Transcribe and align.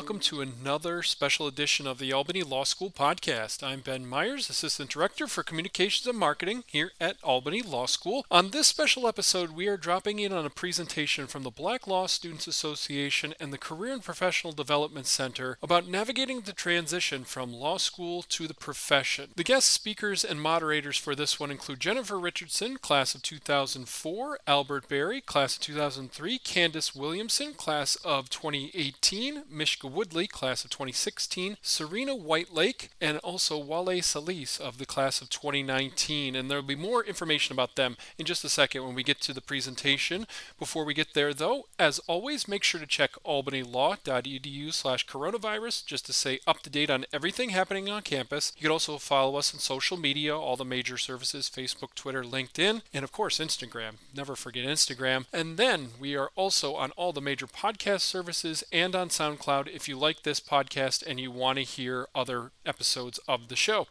Welcome 0.00 0.20
to 0.20 0.40
another 0.40 1.02
special 1.02 1.46
edition 1.46 1.86
of 1.86 1.98
the 1.98 2.10
Albany 2.10 2.42
Law 2.42 2.64
School 2.64 2.90
podcast. 2.90 3.62
I'm 3.62 3.80
Ben 3.80 4.06
Myers, 4.06 4.48
Assistant 4.48 4.88
Director 4.88 5.26
for 5.26 5.42
Communications 5.42 6.06
and 6.06 6.18
Marketing 6.18 6.64
here 6.66 6.92
at 6.98 7.18
Albany 7.22 7.60
Law 7.60 7.84
School. 7.84 8.24
On 8.30 8.48
this 8.48 8.66
special 8.66 9.06
episode, 9.06 9.50
we 9.50 9.68
are 9.68 9.76
dropping 9.76 10.18
in 10.18 10.32
on 10.32 10.46
a 10.46 10.50
presentation 10.50 11.26
from 11.26 11.42
the 11.42 11.50
Black 11.50 11.86
Law 11.86 12.06
Students 12.06 12.46
Association 12.46 13.34
and 13.38 13.52
the 13.52 13.58
Career 13.58 13.92
and 13.92 14.02
Professional 14.02 14.54
Development 14.54 15.06
Center 15.06 15.58
about 15.62 15.86
navigating 15.86 16.40
the 16.40 16.54
transition 16.54 17.22
from 17.24 17.52
law 17.52 17.76
school 17.76 18.22
to 18.22 18.48
the 18.48 18.54
profession. 18.54 19.28
The 19.36 19.44
guest 19.44 19.68
speakers 19.68 20.24
and 20.24 20.40
moderators 20.40 20.96
for 20.96 21.14
this 21.14 21.38
one 21.38 21.50
include 21.50 21.78
Jennifer 21.78 22.18
Richardson, 22.18 22.78
class 22.78 23.14
of 23.14 23.22
2004, 23.22 24.38
Albert 24.46 24.88
Berry, 24.88 25.20
class 25.20 25.56
of 25.56 25.62
2003, 25.62 26.38
Candace 26.38 26.94
Williamson, 26.94 27.52
class 27.52 27.96
of 27.96 28.30
2018. 28.30 29.10
2018, 29.10 29.44
Mishka 29.50 29.86
Woodley, 29.92 30.26
class 30.26 30.64
of 30.64 30.70
2016, 30.70 31.56
Serena 31.62 32.12
Whitelake, 32.12 32.88
and 33.00 33.18
also 33.18 33.58
Wale 33.58 34.02
Salis 34.02 34.58
of 34.58 34.78
the 34.78 34.84
class 34.84 35.22
of 35.22 35.30
2019. 35.30 36.34
And 36.34 36.50
there'll 36.50 36.62
be 36.62 36.74
more 36.74 37.04
information 37.04 37.52
about 37.52 37.76
them 37.76 37.96
in 38.18 38.26
just 38.26 38.44
a 38.44 38.48
second 38.48 38.84
when 38.84 38.94
we 38.94 39.02
get 39.02 39.20
to 39.22 39.32
the 39.32 39.40
presentation. 39.40 40.26
Before 40.58 40.84
we 40.84 40.92
get 40.92 41.14
there, 41.14 41.32
though, 41.32 41.66
as 41.78 42.00
always, 42.00 42.48
make 42.48 42.64
sure 42.64 42.80
to 42.80 42.86
check 42.86 43.12
albanylaw.edu 43.24 44.72
slash 44.74 45.06
coronavirus 45.06 45.86
just 45.86 46.06
to 46.06 46.12
stay 46.12 46.40
up 46.46 46.60
to 46.62 46.70
date 46.70 46.90
on 46.90 47.06
everything 47.12 47.50
happening 47.50 47.88
on 47.88 48.02
campus. 48.02 48.52
You 48.56 48.62
can 48.62 48.72
also 48.72 48.98
follow 48.98 49.36
us 49.36 49.54
on 49.54 49.60
social 49.60 49.96
media, 49.96 50.36
all 50.36 50.56
the 50.56 50.64
major 50.64 50.98
services 50.98 51.50
Facebook, 51.50 51.94
Twitter, 51.94 52.22
LinkedIn, 52.22 52.82
and 52.92 53.04
of 53.04 53.12
course, 53.12 53.38
Instagram. 53.38 53.94
Never 54.14 54.36
forget 54.36 54.66
Instagram. 54.66 55.26
And 55.32 55.56
then 55.56 55.90
we 55.98 56.16
are 56.16 56.30
also 56.36 56.74
on 56.74 56.90
all 56.92 57.12
the 57.12 57.20
major 57.20 57.46
podcast 57.46 58.00
services 58.00 58.62
and 58.72 58.90
and 58.90 58.96
on 58.96 59.08
SoundCloud 59.08 59.69
if 59.72 59.88
you 59.88 59.98
like 59.98 60.22
this 60.22 60.40
podcast 60.40 61.06
and 61.06 61.20
you 61.20 61.30
want 61.30 61.58
to 61.58 61.64
hear 61.64 62.08
other 62.14 62.52
episodes 62.66 63.18
of 63.28 63.48
the 63.48 63.56
show. 63.56 63.86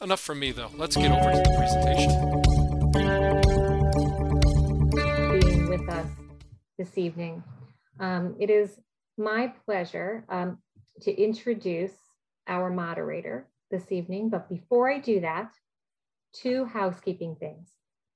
Enough 0.00 0.20
from 0.20 0.38
me, 0.38 0.52
though. 0.52 0.70
Let's 0.76 0.96
get 0.96 1.10
over 1.10 1.32
to 1.32 1.38
the 1.38 1.54
presentation. 1.56 2.10
Being 5.40 5.68
with 5.68 5.88
us 5.88 6.08
this 6.78 6.96
evening. 6.96 7.42
Um, 7.98 8.34
it 8.38 8.50
is 8.50 8.78
my 9.18 9.52
pleasure 9.66 10.24
um, 10.28 10.58
to 11.02 11.12
introduce 11.20 11.92
our 12.46 12.70
moderator 12.70 13.46
this 13.70 13.92
evening. 13.92 14.30
But 14.30 14.48
before 14.48 14.90
I 14.90 14.98
do 14.98 15.20
that, 15.20 15.52
two 16.32 16.64
housekeeping 16.64 17.36
things. 17.36 17.68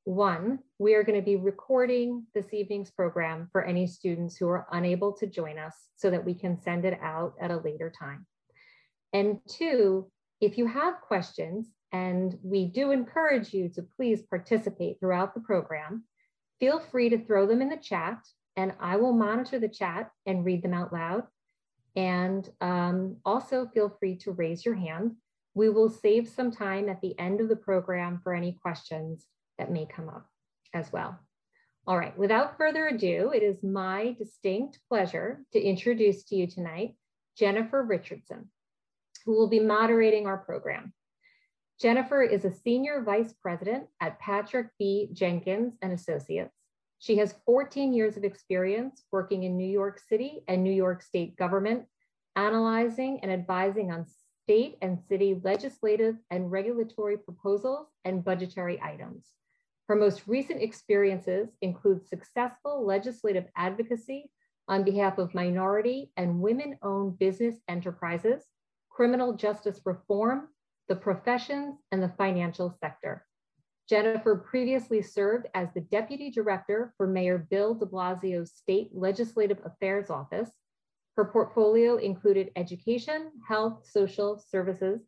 One, 0.05 0.59
we 0.79 0.95
are 0.95 1.03
going 1.03 1.19
to 1.19 1.25
be 1.25 1.37
recording 1.37 2.27
this 2.35 2.53
evening's 2.53 2.91
program 2.91 3.49
for 3.51 3.65
any 3.65 3.87
students 3.87 4.37
who 4.37 4.47
are 4.49 4.67
unable 4.71 5.13
to 5.15 5.27
join 5.27 5.59
us 5.59 5.75
so 5.97 6.11
that 6.11 6.25
we 6.25 6.35
can 6.35 6.61
send 6.61 6.85
it 6.85 6.99
out 7.03 7.35
at 7.41 7.51
a 7.51 7.57
later 7.57 7.91
time. 7.91 8.27
And 9.15 9.39
two, 9.49 10.11
if 10.43 10.59
you 10.59 10.67
have 10.67 11.01
questions, 11.01 11.69
and 11.91 12.37
we 12.43 12.67
do 12.67 12.91
encourage 12.91 13.55
you 13.55 13.69
to 13.71 13.83
please 13.97 14.23
participate 14.23 15.01
throughout 15.01 15.33
the 15.33 15.41
program, 15.41 16.05
feel 16.61 16.81
free 16.81 17.09
to 17.09 17.25
throw 17.25 17.47
them 17.47 17.63
in 17.63 17.69
the 17.69 17.77
chat 17.77 18.19
and 18.57 18.73
I 18.81 18.97
will 18.97 19.13
monitor 19.13 19.59
the 19.59 19.69
chat 19.69 20.11
and 20.27 20.45
read 20.45 20.63
them 20.63 20.75
out 20.75 20.93
loud. 20.93 21.25
And 21.97 22.49
um, 22.61 23.17
also 23.25 23.67
feel 23.73 23.89
free 23.89 24.17
to 24.19 24.33
raise 24.33 24.65
your 24.65 24.75
hand. 24.75 25.13
We 25.55 25.69
will 25.69 25.89
save 25.89 26.29
some 26.29 26.51
time 26.51 26.89
at 26.89 27.01
the 27.01 27.19
end 27.19 27.41
of 27.41 27.49
the 27.49 27.57
program 27.57 28.21
for 28.23 28.35
any 28.35 28.59
questions 28.61 29.27
that 29.59 29.71
may 29.71 29.87
come 29.87 30.09
up 30.09 30.27
as 30.73 30.93
well. 30.93 31.19
All 31.87 31.99
right, 31.99 32.17
without 32.19 32.57
further 32.57 32.87
ado, 32.89 33.31
it 33.35 33.43
is 33.43 33.63
my 33.63 34.17
distinct 34.19 34.79
pleasure 34.89 35.45
to 35.53 35.61
introduce 35.61 36.25
to 36.25 36.35
you 36.35 36.47
tonight 36.47 36.97
Jennifer 37.37 37.83
Richardson, 37.83 38.51
who 39.25 39.33
will 39.33 39.49
be 39.49 39.61
moderating 39.61 40.27
our 40.27 40.39
program. 40.39 40.95
Jennifer 41.81 42.23
is 42.23 42.45
a 42.45 42.53
senior 42.53 43.03
vice 43.03 43.35
president 43.43 43.85
at 44.01 44.19
Patrick 44.19 44.69
B. 44.79 45.11
Jenkins 45.13 45.75
and 45.83 45.93
Associates. 45.93 46.55
She 47.01 47.17
has 47.19 47.35
14 47.45 47.93
years 47.93 48.17
of 48.17 48.25
experience 48.25 49.03
working 49.13 49.43
in 49.43 49.59
New 49.59 49.69
York 49.69 50.01
City 50.09 50.43
and 50.49 50.63
New 50.63 50.73
York 50.73 51.03
State 51.03 51.37
government, 51.37 51.85
analyzing 52.37 53.21
and 53.23 53.31
advising 53.31 53.93
on 53.93 54.07
state 54.45 54.79
and 54.81 54.99
city 55.09 55.39
legislative 55.45 56.17
and 56.31 56.51
regulatory 56.51 57.19
proposals 57.19 57.89
and 58.05 58.25
budgetary 58.25 58.81
items. 58.81 59.27
Her 59.89 59.97
most 59.97 60.27
recent 60.27 60.63
experiences 60.63 61.49
include 61.61 62.07
successful 62.07 62.87
legislative 62.87 63.45
advocacy 63.55 64.31
on 64.67 64.83
behalf 64.83 65.19
of 65.19 65.35
minority 65.35 66.11
and 66.17 66.41
women 66.41 66.79
owned 66.83 67.19
business 67.19 67.57
enterprises, 67.69 68.45
criminal 68.89 69.35
justice 69.35 69.81
reform, 69.85 70.49
the 70.89 70.97
professions, 70.97 71.77
and 71.93 72.03
the 72.03 72.13
financial 72.17 72.71
sector. 72.81 73.27
Jennifer 73.87 74.37
previously 74.37 75.03
served 75.03 75.49
as 75.55 75.69
the 75.75 75.83
Deputy 75.83 76.31
Director 76.31 76.95
for 76.97 77.07
Mayor 77.07 77.47
Bill 77.51 77.75
de 77.75 77.85
Blasio's 77.85 78.53
State 78.53 78.89
Legislative 78.95 79.59
Affairs 79.67 80.09
Office. 80.09 80.51
Her 81.17 81.27
portfolio 81.27 81.97
included 81.97 82.51
education, 82.57 83.31
health, 83.47 83.87
social 83.87 84.39
services, 84.39 85.03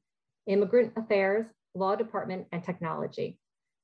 immigrant 0.47 0.93
affairs, 0.97 1.47
law 1.75 1.97
department, 1.97 2.47
and 2.53 2.63
technology. 2.63 3.39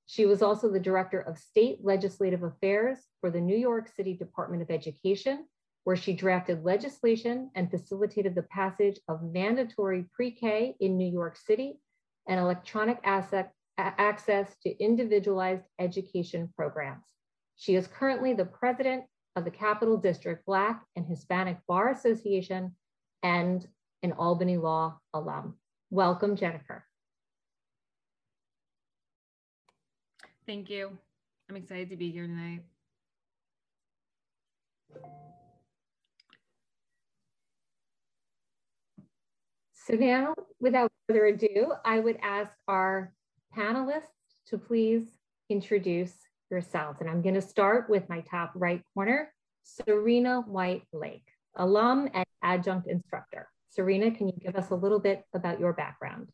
She 0.06 0.26
was 0.26 0.42
also 0.42 0.70
the 0.70 0.80
director 0.80 1.20
of 1.20 1.38
state 1.38 1.78
legislative 1.82 2.42
affairs 2.42 2.98
for 3.20 3.30
the 3.30 3.40
New 3.40 3.56
York 3.56 3.88
City 3.88 4.14
Department 4.14 4.62
of 4.62 4.70
Education, 4.70 5.46
where 5.84 5.96
she 5.96 6.12
drafted 6.12 6.64
legislation 6.64 7.50
and 7.54 7.70
facilitated 7.70 8.34
the 8.34 8.42
passage 8.44 9.00
of 9.08 9.22
mandatory 9.22 10.06
pre-K 10.12 10.76
in 10.80 10.96
New 10.96 11.10
York 11.10 11.36
City 11.36 11.80
and 12.28 12.38
electronic 12.38 12.98
asset, 13.04 13.52
access 13.78 14.54
to 14.62 14.78
individualized 14.82 15.64
education 15.78 16.52
programs. 16.54 17.06
She 17.56 17.74
is 17.74 17.86
currently 17.86 18.34
the 18.34 18.44
president 18.44 19.04
of 19.34 19.44
the 19.44 19.50
Capital 19.50 19.96
District 19.96 20.44
Black 20.46 20.84
and 20.94 21.06
Hispanic 21.06 21.58
Bar 21.66 21.90
Association 21.90 22.76
and 23.22 23.66
an 24.02 24.12
Albany 24.12 24.56
Law 24.56 24.98
alum. 25.14 25.56
Welcome, 25.90 26.36
Jennifer. 26.36 26.84
Thank 30.46 30.70
you. 30.70 30.96
I'm 31.48 31.56
excited 31.56 31.90
to 31.90 31.96
be 31.96 32.10
here 32.10 32.26
tonight. 32.26 32.62
So 39.72 39.94
now, 39.94 40.34
without 40.60 40.90
further 41.06 41.26
ado, 41.26 41.74
I 41.84 41.98
would 41.98 42.18
ask 42.22 42.52
our 42.68 43.12
panelists 43.56 44.02
to 44.46 44.58
please 44.58 45.02
introduce 45.48 46.14
yourselves. 46.50 47.00
And 47.00 47.10
I'm 47.10 47.22
going 47.22 47.34
to 47.34 47.42
start 47.42 47.90
with 47.90 48.08
my 48.08 48.20
top 48.20 48.52
right 48.54 48.82
corner, 48.94 49.32
Serena 49.64 50.40
White 50.40 50.84
Lake, 50.92 51.26
alum 51.56 52.08
and 52.14 52.24
adjunct 52.42 52.88
instructor. 52.88 53.48
Serena, 53.70 54.10
can 54.10 54.28
you 54.28 54.34
give 54.40 54.56
us 54.56 54.70
a 54.70 54.74
little 54.74 55.00
bit 55.00 55.24
about 55.34 55.58
your 55.58 55.72
background? 55.72 56.28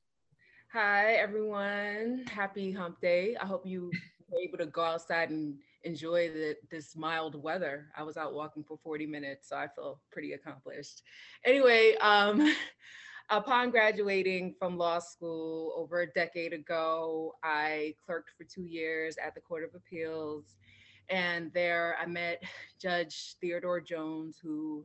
Hi, 0.75 1.15
everyone. 1.15 2.27
Happy 2.31 2.71
hump 2.71 3.01
day. 3.01 3.35
I 3.41 3.47
hope 3.47 3.65
you 3.65 3.91
were 4.31 4.39
able 4.39 4.59
to 4.59 4.67
go 4.67 4.83
outside 4.83 5.31
and 5.31 5.55
enjoy 5.83 6.29
the, 6.29 6.57
this 6.71 6.95
mild 6.95 7.43
weather. 7.43 7.87
I 7.97 8.03
was 8.03 8.19
out 8.19 8.35
walking 8.35 8.63
for 8.63 8.77
40 8.85 9.07
minutes, 9.07 9.49
so 9.49 9.57
I 9.57 9.69
feel 9.69 9.99
pretty 10.13 10.35
accomplished. 10.35 11.05
Anyway, 11.47 11.95
um, 12.03 12.55
upon 13.31 13.71
graduating 13.71 14.57
from 14.59 14.77
law 14.77 14.99
school 14.99 15.73
over 15.75 16.03
a 16.03 16.13
decade 16.13 16.53
ago, 16.53 17.33
I 17.43 17.95
clerked 18.05 18.33
for 18.37 18.45
two 18.45 18.67
years 18.67 19.17
at 19.17 19.35
the 19.35 19.41
Court 19.41 19.65
of 19.65 19.75
Appeals. 19.75 20.57
And 21.09 21.51
there 21.55 21.97
I 21.99 22.05
met 22.05 22.43
Judge 22.79 23.37
Theodore 23.41 23.81
Jones, 23.81 24.37
who 24.43 24.85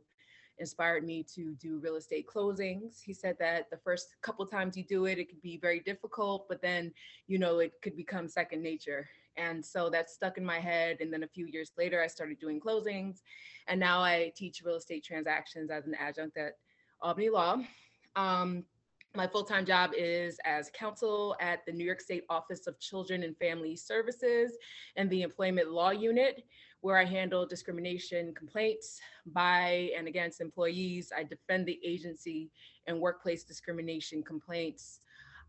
inspired 0.58 1.04
me 1.04 1.24
to 1.34 1.54
do 1.54 1.78
real 1.78 1.96
estate 1.96 2.26
closings. 2.26 3.00
He 3.02 3.12
said 3.12 3.36
that 3.40 3.70
the 3.70 3.76
first 3.78 4.16
couple 4.22 4.46
times 4.46 4.76
you 4.76 4.84
do 4.84 5.06
it, 5.06 5.18
it 5.18 5.28
could 5.28 5.42
be 5.42 5.58
very 5.58 5.80
difficult, 5.80 6.46
but 6.48 6.62
then, 6.62 6.92
you 7.26 7.38
know, 7.38 7.58
it 7.58 7.72
could 7.82 7.96
become 7.96 8.28
second 8.28 8.62
nature. 8.62 9.08
And 9.36 9.64
so 9.64 9.90
that 9.90 10.10
stuck 10.10 10.38
in 10.38 10.44
my 10.44 10.60
head. 10.60 10.98
And 11.00 11.12
then 11.12 11.24
a 11.24 11.28
few 11.28 11.46
years 11.46 11.72
later, 11.76 12.00
I 12.00 12.06
started 12.06 12.38
doing 12.38 12.60
closings. 12.60 13.22
And 13.66 13.80
now 13.80 14.00
I 14.00 14.32
teach 14.36 14.62
real 14.64 14.76
estate 14.76 15.04
transactions 15.04 15.70
as 15.70 15.86
an 15.86 15.96
adjunct 15.98 16.36
at 16.36 16.52
Albany 17.00 17.30
Law. 17.30 17.56
Um, 18.14 18.64
my 19.16 19.26
full-time 19.28 19.64
job 19.64 19.92
is 19.96 20.38
as 20.44 20.70
counsel 20.72 21.36
at 21.40 21.64
the 21.66 21.72
New 21.72 21.84
York 21.84 22.00
State 22.00 22.24
Office 22.28 22.66
of 22.66 22.78
Children 22.80 23.22
and 23.22 23.36
Family 23.38 23.76
Services 23.76 24.56
and 24.96 25.08
the 25.08 25.22
Employment 25.22 25.70
Law 25.70 25.90
Unit, 25.90 26.44
where 26.84 26.98
I 26.98 27.06
handle 27.06 27.46
discrimination 27.46 28.34
complaints 28.34 29.00
by 29.24 29.90
and 29.96 30.06
against 30.06 30.42
employees. 30.42 31.10
I 31.16 31.22
defend 31.22 31.64
the 31.64 31.80
agency 31.82 32.50
and 32.86 33.00
workplace 33.00 33.42
discrimination 33.42 34.22
complaints. 34.22 35.00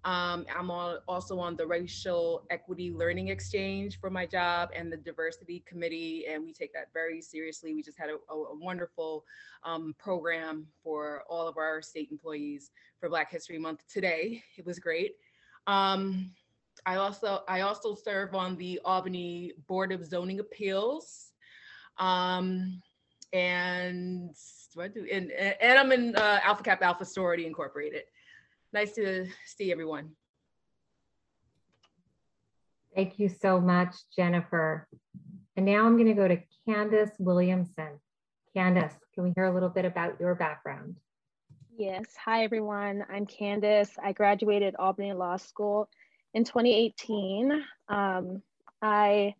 Um, 0.05 0.45
I'm 0.57 0.71
also 0.71 1.37
on 1.39 1.57
the 1.57 1.67
Racial 1.67 2.45
Equity 2.51 2.89
Learning 2.89 3.27
Exchange 3.27 3.99
for 3.99 4.09
my 4.09 4.25
job 4.25 4.69
and 4.73 4.89
the 4.89 4.95
Diversity 4.95 5.61
Committee, 5.67 6.25
and 6.31 6.41
we 6.41 6.53
take 6.53 6.71
that 6.71 6.93
very 6.93 7.21
seriously. 7.21 7.73
We 7.73 7.83
just 7.83 7.99
had 7.99 8.11
a, 8.11 8.33
a, 8.33 8.35
a 8.35 8.57
wonderful 8.57 9.25
um, 9.65 9.93
program 9.99 10.67
for 10.81 11.23
all 11.29 11.49
of 11.49 11.57
our 11.57 11.81
state 11.81 12.11
employees 12.11 12.71
for 13.01 13.09
Black 13.09 13.29
History 13.29 13.59
Month 13.59 13.83
today. 13.91 14.41
It 14.57 14.65
was 14.65 14.79
great. 14.79 15.15
Um, 15.67 16.31
I 16.85 16.97
also 16.97 17.41
I 17.47 17.61
also 17.61 17.95
serve 17.95 18.35
on 18.35 18.55
the 18.57 18.79
Albany 18.85 19.53
Board 19.67 19.91
of 19.91 20.05
Zoning 20.05 20.39
Appeals. 20.39 21.31
Um, 21.97 22.81
and 23.33 24.35
what 24.75 24.93
do 24.93 25.05
and, 25.11 25.31
and 25.31 25.79
I'm 25.79 25.91
in 25.91 26.15
uh, 26.15 26.39
Alpha 26.43 26.63
Kappa 26.63 26.85
Alpha 26.85 27.05
Sorority 27.05 27.45
Incorporated. 27.45 28.03
Nice 28.71 28.91
to 28.93 29.25
see 29.45 29.71
everyone. 29.71 30.11
Thank 32.93 33.19
you 33.19 33.29
so 33.29 33.59
much, 33.59 33.95
Jennifer. 34.15 34.88
And 35.57 35.65
now 35.65 35.85
I'm 35.85 35.95
going 35.95 36.07
to 36.07 36.13
go 36.13 36.27
to 36.27 36.38
Candace 36.67 37.11
Williamson. 37.19 37.99
Candace, 38.53 38.93
can 39.13 39.23
we 39.23 39.33
hear 39.35 39.45
a 39.45 39.53
little 39.53 39.69
bit 39.69 39.85
about 39.85 40.19
your 40.19 40.35
background? 40.35 40.95
Yes. 41.77 42.05
Hi, 42.23 42.43
everyone. 42.43 43.05
I'm 43.09 43.25
Candace. 43.25 43.91
I 44.01 44.13
graduated 44.13 44.75
Albany 44.79 45.11
Law 45.11 45.35
School 45.35 45.89
in 46.35 46.43
2018. 46.43 47.63
Um, 47.87 48.41
I 48.81 49.33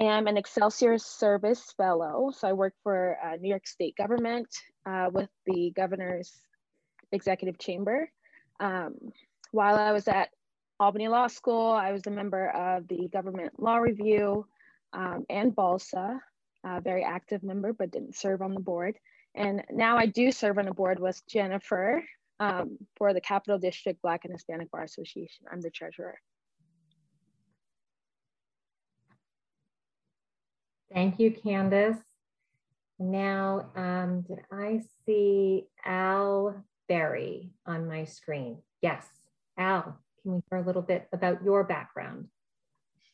am 0.00 0.26
an 0.26 0.36
Excelsior 0.38 0.98
Service 0.98 1.72
Fellow. 1.76 2.32
So 2.36 2.48
I 2.48 2.54
work 2.54 2.72
for 2.82 3.18
uh, 3.22 3.36
New 3.36 3.50
York 3.50 3.66
State 3.66 3.96
government 3.96 4.48
uh, 4.86 5.10
with 5.12 5.28
the 5.46 5.72
governor's 5.76 6.32
executive 7.12 7.58
chamber. 7.58 8.10
Um, 8.60 8.94
while 9.52 9.76
I 9.76 9.92
was 9.92 10.08
at 10.08 10.30
Albany 10.80 11.08
Law 11.08 11.26
School, 11.26 11.70
I 11.70 11.92
was 11.92 12.06
a 12.06 12.10
member 12.10 12.48
of 12.48 12.88
the 12.88 13.08
Government 13.12 13.52
Law 13.60 13.76
Review 13.76 14.46
um, 14.94 15.26
and 15.28 15.54
BALSA, 15.54 16.18
a 16.64 16.80
very 16.80 17.04
active 17.04 17.42
member, 17.42 17.74
but 17.74 17.90
didn't 17.90 18.16
serve 18.16 18.40
on 18.40 18.54
the 18.54 18.60
board. 18.60 18.96
And 19.34 19.62
now 19.70 19.98
I 19.98 20.06
do 20.06 20.32
serve 20.32 20.58
on 20.58 20.64
the 20.64 20.72
board 20.72 20.98
with 20.98 21.20
Jennifer 21.26 22.02
um, 22.40 22.78
for 22.96 23.12
the 23.12 23.20
Capital 23.20 23.58
District 23.58 24.00
Black 24.02 24.24
and 24.24 24.32
Hispanic 24.32 24.70
Bar 24.70 24.82
Association. 24.82 25.46
I'm 25.52 25.60
the 25.60 25.70
treasurer. 25.70 26.18
Thank 30.92 31.20
you, 31.20 31.30
Candace. 31.30 31.98
Now, 32.98 33.70
um, 33.76 34.22
did 34.22 34.40
I 34.50 34.80
see 35.06 35.66
Al 35.84 36.64
Berry 36.88 37.50
on 37.66 37.86
my 37.86 38.04
screen. 38.04 38.58
Yes. 38.82 39.06
Al, 39.56 39.96
can 40.22 40.32
we 40.32 40.40
hear 40.50 40.58
a 40.58 40.66
little 40.66 40.82
bit 40.82 41.08
about 41.12 41.44
your 41.44 41.62
background? 41.62 42.26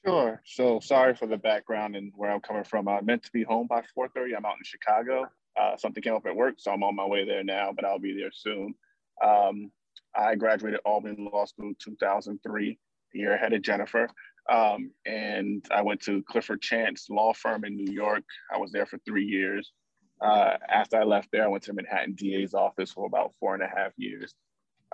Sure. 0.05 0.41
So 0.47 0.81
sorry 0.81 1.15
for 1.15 1.27
the 1.27 1.37
background 1.37 1.95
and 1.95 2.13
where 2.17 2.31
I'm 2.31 2.41
coming 2.41 2.65
from. 2.65 2.89
I 2.89 3.01
meant 3.03 3.25
to 3.25 3.33
be 3.33 3.43
home 3.43 3.67
by 3.67 3.83
4.30. 3.97 4.37
I'm 4.37 4.47
out 4.47 4.55
in 4.57 4.65
Chicago. 4.65 5.27
Uh, 5.61 5.77
something 5.77 6.03
came 6.03 6.15
up 6.15 6.27
at 6.27 6.35
work, 6.35 6.55
so 6.59 6.71
I'm 6.71 6.83
on 6.83 6.97
my 6.97 7.05
way 7.05 7.27
there 7.27 7.45
now, 7.45 7.73
but 7.75 7.85
I'll 7.85 7.99
be 7.99 8.17
there 8.17 8.33
soon. 8.33 8.75
Um, 9.25 9.71
I 10.15 10.35
graduated 10.35 10.81
Albany 10.85 11.29
Law 11.33 11.45
School 11.45 11.73
2003, 11.79 12.79
a 13.15 13.19
year 13.19 13.35
ahead 13.35 13.53
of 13.53 13.63
Jennifer. 13.63 14.09
Um, 14.49 14.91
and 15.05 15.65
I 15.71 15.83
went 15.83 16.01
to 16.03 16.23
Clifford 16.29 16.63
Chance 16.63 17.07
Law 17.11 17.33
Firm 17.33 17.65
in 17.65 17.77
New 17.77 17.93
York. 17.93 18.25
I 18.53 18.59
was 18.59 18.73
there 18.73 18.87
for 18.87 18.99
three 19.07 19.25
years. 19.25 19.73
Uh, 20.21 20.57
after 20.69 20.99
I 20.99 21.05
left 21.05 21.29
there, 21.33 21.45
I 21.45 21.49
went 21.49 21.65
to 21.65 21.73
Manhattan 21.73 22.15
DA's 22.15 22.55
office 22.55 22.93
for 22.93 23.07
about 23.07 23.35
four 23.39 23.55
and 23.55 23.63
a 23.63 23.69
half 23.69 23.93
years. 23.97 24.35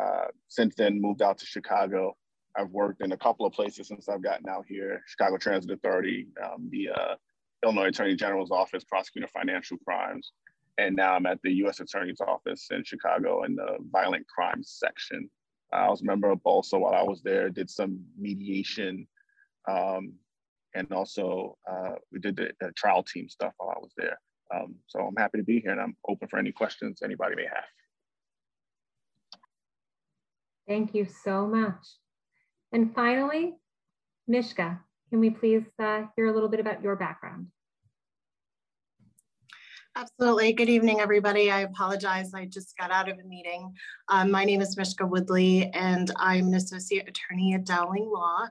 Uh, 0.03 0.27
since 0.49 0.75
then, 0.75 1.01
moved 1.01 1.23
out 1.23 1.39
to 1.39 1.47
Chicago. 1.47 2.17
I've 2.57 2.71
worked 2.71 3.03
in 3.03 3.13
a 3.13 3.17
couple 3.17 3.47
of 3.47 3.53
places 3.53 3.89
since 3.89 4.09
I've 4.09 4.23
gotten 4.23 4.49
out 4.49 4.67
here 4.69 5.03
Chicago 5.07 5.37
Transit 5.39 5.71
Authority, 5.71 6.27
um, 6.43 6.69
the 6.71 6.89
uh, 6.91 7.15
Illinois 7.63 7.89
Attorney 7.89 8.17
General's 8.17 8.51
office, 8.51 8.85
prosecuting 8.85 9.29
financial 9.33 9.79
crimes. 9.87 10.33
And 10.79 10.97
now 10.97 11.15
I'm 11.15 11.27
at 11.27 11.39
the 11.43 11.53
US 11.65 11.81
Attorney's 11.81 12.21
office 12.21 12.69
in 12.71 12.85
Chicago 12.85 13.45
in 13.45 13.55
the 13.57 13.79
violent 13.91 14.27
crimes 14.27 14.77
section. 14.79 15.29
I 15.73 15.89
was 15.89 16.03
a 16.03 16.05
member 16.05 16.31
of 16.31 16.43
BALSA 16.43 16.79
while 16.79 16.95
I 16.95 17.03
was 17.03 17.23
there, 17.23 17.49
did 17.49 17.71
some 17.71 18.05
mediation. 18.19 19.07
Um, 19.69 20.15
and 20.75 20.91
also, 20.93 21.57
uh, 21.71 21.95
we 22.11 22.19
did 22.19 22.37
the, 22.37 22.51
the 22.61 22.73
trial 22.73 23.03
team 23.03 23.29
stuff 23.29 23.53
while 23.57 23.71
I 23.71 23.79
was 23.79 23.93
there. 23.97 24.19
Um, 24.55 24.75
so 24.87 25.01
I'm 25.01 25.17
happy 25.17 25.39
to 25.39 25.45
be 25.45 25.61
here 25.61 25.73
and 25.73 25.81
I'm 25.81 25.97
open 26.09 26.29
for 26.29 26.39
any 26.39 26.53
questions 26.53 27.01
anybody 27.03 27.37
may 27.37 27.45
have. 27.45 27.65
Thank 30.69 30.95
you 30.95 31.07
so 31.25 31.47
much. 31.47 31.87
And 32.73 32.95
finally, 32.95 33.55
Mishka, 34.29 34.81
can 35.11 35.21
we 35.21 35.31
please 35.31 35.65
uh, 35.79 36.05
hear 36.17 36.27
a 36.27 36.33
little 36.33 36.49
bit 36.49 36.61
about 36.61 36.83
your 36.83 36.97
background? 36.97 37.49
Absolutely. 39.95 40.55
Good 40.55 40.71
evening, 40.71 41.01
everybody. 41.01 41.51
I 41.51 41.61
apologize. 41.61 42.33
I 42.33 42.47
just 42.47 42.75
got 42.79 42.91
out 42.91 43.11
of 43.11 43.19
a 43.19 43.25
meeting. 43.25 43.75
Um, 44.09 44.31
my 44.31 44.43
name 44.43 44.63
is 44.63 44.75
Mishka 44.75 45.05
Woodley, 45.05 45.71
and 45.75 46.11
I'm 46.17 46.47
an 46.47 46.55
associate 46.55 47.07
attorney 47.07 47.53
at 47.53 47.67
Dowling 47.67 48.11
Law. 48.11 48.47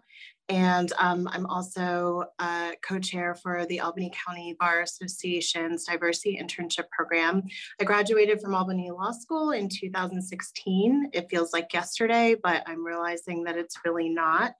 And 0.52 0.92
um, 1.00 1.30
I'm 1.32 1.46
also 1.46 2.26
a 2.40 2.74
co-chair 2.82 3.36
for 3.36 3.66
the 3.68 3.80
Albany 3.80 4.12
County 4.28 4.54
Bar 4.60 4.82
Association's 4.82 5.86
Diversity 5.86 6.38
Internship 6.44 6.90
Program. 6.90 7.44
I 7.80 7.86
graduated 7.86 8.42
from 8.42 8.54
Albany 8.54 8.92
Law 8.92 9.14
School 9.14 9.52
in 9.52 9.70
2016. 9.70 11.12
It 11.14 11.30
feels 11.30 11.54
like 11.54 11.74
yesterday, 11.74 12.36
but 12.44 12.64
I'm 12.68 12.86
realizing 12.86 13.46
that 13.46 13.56
it's 13.56 13.78
really 13.86 14.10
not. 14.10 14.56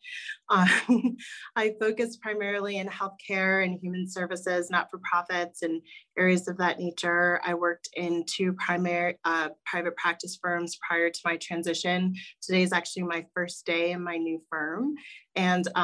Um, 0.48 1.18
I 1.58 1.74
focus 1.78 2.16
primarily 2.16 2.78
in 2.78 2.88
healthcare 2.88 3.66
and 3.66 3.78
human 3.78 4.08
services, 4.10 4.70
not-for-profits, 4.70 5.62
and 5.62 5.82
areas 6.18 6.48
of 6.48 6.58
that 6.60 6.80
nature. 6.80 7.42
I 7.44 7.54
worked 7.54 7.90
in 7.98 8.24
two 8.28 8.54
primary 8.54 9.18
uh, 9.26 9.50
private 9.66 9.98
practice 9.98 10.40
firms 10.42 10.78
prior 10.88 11.10
to 11.10 11.20
my 11.26 11.36
transition. 11.36 12.16
Today 12.42 12.64
is 12.64 12.72
actually 12.72 13.04
my 13.04 13.26
first 13.34 13.66
day 13.66 13.92
in 13.92 14.02
my 14.02 14.16
new 14.16 14.42
firm. 14.50 14.96
And 15.36 15.66
um, 15.76 15.81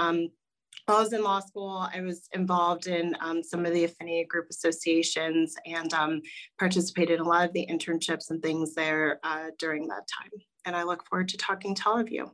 while 0.88 0.98
I 0.98 1.02
was 1.02 1.12
in 1.12 1.22
law 1.22 1.42
school, 1.42 1.88
I 1.94 2.00
was 2.00 2.30
involved 2.34 2.88
in 2.88 3.14
um, 3.20 3.44
some 3.44 3.66
of 3.66 3.74
the 3.74 3.84
affinity 3.84 4.24
group 4.24 4.48
associations 4.50 5.56
and 5.66 5.94
um, 5.94 6.22
participated 6.58 7.20
in 7.20 7.26
a 7.26 7.28
lot 7.28 7.46
of 7.46 7.54
the 7.54 7.68
internships 7.70 8.30
and 8.30 8.42
things 8.42 8.74
there 8.74 9.20
uh, 9.24 9.48
during 9.60 9.88
that 9.90 10.08
time. 10.08 10.32
And 10.66 10.76
I 10.76 10.84
look 10.84 11.06
forward 11.06 11.28
to 11.30 11.38
talking 11.38 11.76
to 11.76 11.90
all 11.90 12.00
of 12.00 12.10
you. 12.10 12.32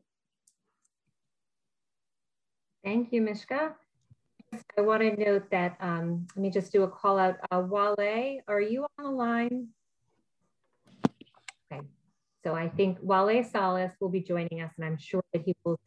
Thank 2.83 3.11
you, 3.11 3.21
Mishka. 3.21 3.75
I 4.77 4.81
want 4.81 5.01
to 5.01 5.15
note 5.15 5.49
that, 5.49 5.77
um, 5.79 6.27
let 6.35 6.43
me 6.43 6.51
just 6.51 6.71
do 6.71 6.83
a 6.83 6.87
call 6.87 7.17
out. 7.17 7.37
Uh, 7.51 7.63
Wale, 7.67 8.41
are 8.47 8.61
you 8.61 8.85
on 8.99 9.05
the 9.05 9.09
line? 9.09 9.69
Okay, 11.71 11.81
so 12.43 12.53
I 12.53 12.69
think 12.69 12.99
Wale 13.01 13.43
Salas 13.43 13.93
will 13.99 14.09
be 14.09 14.21
joining 14.21 14.61
us 14.61 14.71
and 14.77 14.85
I'm 14.85 14.97
sure 14.97 15.23
that 15.33 15.41
he 15.43 15.55
will 15.63 15.79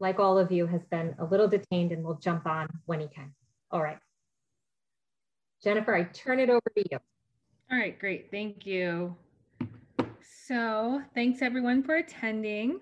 like 0.00 0.18
all 0.18 0.38
of 0.38 0.50
you, 0.50 0.66
has 0.66 0.84
been 0.90 1.14
a 1.18 1.24
little 1.24 1.48
detained 1.48 1.92
and 1.92 2.04
will 2.04 2.16
jump 2.16 2.46
on 2.46 2.68
when 2.86 3.00
he 3.00 3.08
can. 3.08 3.32
All 3.70 3.82
right. 3.82 3.98
Jennifer, 5.62 5.94
I 5.94 6.04
turn 6.04 6.38
it 6.38 6.50
over 6.50 6.60
to 6.76 6.84
you. 6.90 6.98
All 7.70 7.78
right, 7.78 7.98
great. 7.98 8.30
Thank 8.30 8.66
you. 8.66 9.16
So 10.46 11.02
thanks 11.14 11.40
everyone 11.40 11.82
for 11.82 11.96
attending. 11.96 12.80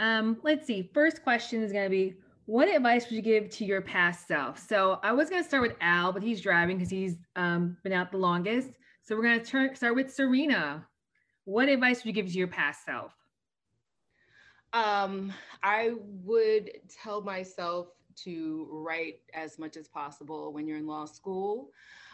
Um, 0.00 0.38
let's 0.42 0.66
see, 0.66 0.90
first 0.94 1.22
question 1.22 1.62
is 1.62 1.72
gonna 1.72 1.90
be, 1.90 2.14
what 2.46 2.68
advice 2.68 3.04
would 3.04 3.12
you 3.12 3.22
give 3.22 3.50
to 3.50 3.64
your 3.64 3.82
past 3.82 4.26
self? 4.26 4.58
So 4.58 4.98
I 5.02 5.12
was 5.12 5.30
gonna 5.30 5.44
start 5.44 5.62
with 5.62 5.76
Al, 5.80 6.12
but 6.12 6.22
he's 6.22 6.40
driving 6.40 6.78
because 6.78 6.90
he's 6.90 7.16
um, 7.36 7.76
been 7.84 7.92
out 7.92 8.10
the 8.10 8.18
longest. 8.18 8.70
So 9.02 9.14
we're 9.14 9.22
gonna 9.22 9.44
turn, 9.44 9.74
start 9.76 9.94
with 9.94 10.12
Serena. 10.12 10.86
What 11.44 11.68
advice 11.68 11.98
would 11.98 12.06
you 12.06 12.12
give 12.12 12.32
to 12.32 12.38
your 12.38 12.48
past 12.48 12.84
self? 12.84 13.12
Um, 14.72 15.32
I 15.62 15.92
would 16.24 16.70
tell 16.88 17.20
myself 17.20 17.88
to 18.24 18.68
write 18.70 19.20
as 19.34 19.58
much 19.58 19.76
as 19.76 19.88
possible 19.88 20.52
when 20.52 20.66
you're 20.66 20.78
in 20.78 20.86
law 20.86 21.04
school, 21.04 21.70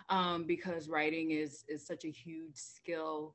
um, 0.08 0.44
because 0.44 0.88
writing 0.88 1.30
is 1.30 1.64
is 1.68 1.86
such 1.86 2.04
a 2.04 2.10
huge 2.10 2.56
skill, 2.56 3.34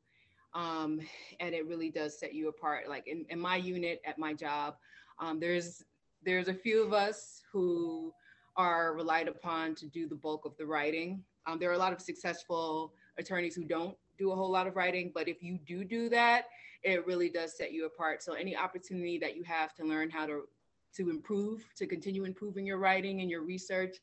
um, 0.54 1.00
and 1.40 1.56
it 1.56 1.68
really 1.68 1.90
does 1.90 2.20
set 2.20 2.34
you 2.34 2.50
apart. 2.50 2.90
Like 2.90 3.08
in, 3.08 3.26
in 3.30 3.40
my 3.40 3.56
unit 3.56 4.02
at 4.06 4.18
my 4.18 4.34
job, 4.34 4.76
um, 5.20 5.40
there's 5.40 5.84
there's 6.26 6.48
a 6.48 6.54
few 6.54 6.84
of 6.84 6.94
us 6.94 7.42
who 7.52 8.14
are 8.56 8.94
relied 8.94 9.28
upon 9.28 9.76
to 9.76 9.88
do 9.88 10.08
the 10.08 10.16
bulk 10.16 10.46
of 10.46 10.56
the 10.58 10.66
writing. 10.66 11.24
Um, 11.46 11.60
there 11.60 11.70
are 11.70 11.74
a 11.74 11.78
lot 11.78 11.94
of 11.94 12.02
successful 12.02 12.94
attorneys 13.18 13.56
who 13.56 13.64
don't 13.64 13.98
do 14.18 14.32
a 14.32 14.36
whole 14.36 14.52
lot 14.52 14.68
of 14.68 14.76
writing, 14.76 15.12
but 15.14 15.28
if 15.28 15.42
you 15.42 15.58
do 15.58 15.84
do 15.84 16.08
that, 16.10 16.46
it 16.84 17.06
really 17.06 17.30
does 17.30 17.56
set 17.56 17.72
you 17.72 17.86
apart. 17.86 18.24
So 18.24 18.34
any 18.34 18.56
opportunity 18.56 19.18
that 19.20 19.36
you 19.36 19.44
have 19.44 19.74
to 19.76 19.84
learn 19.84 20.10
how 20.10 20.26
to 20.26 20.44
to 20.96 21.10
improve, 21.10 21.66
to 21.76 21.88
continue 21.88 22.24
improving 22.24 22.68
your 22.68 22.78
writing 22.78 23.22
and 23.22 23.30
your 23.30 23.42
research, 23.42 23.98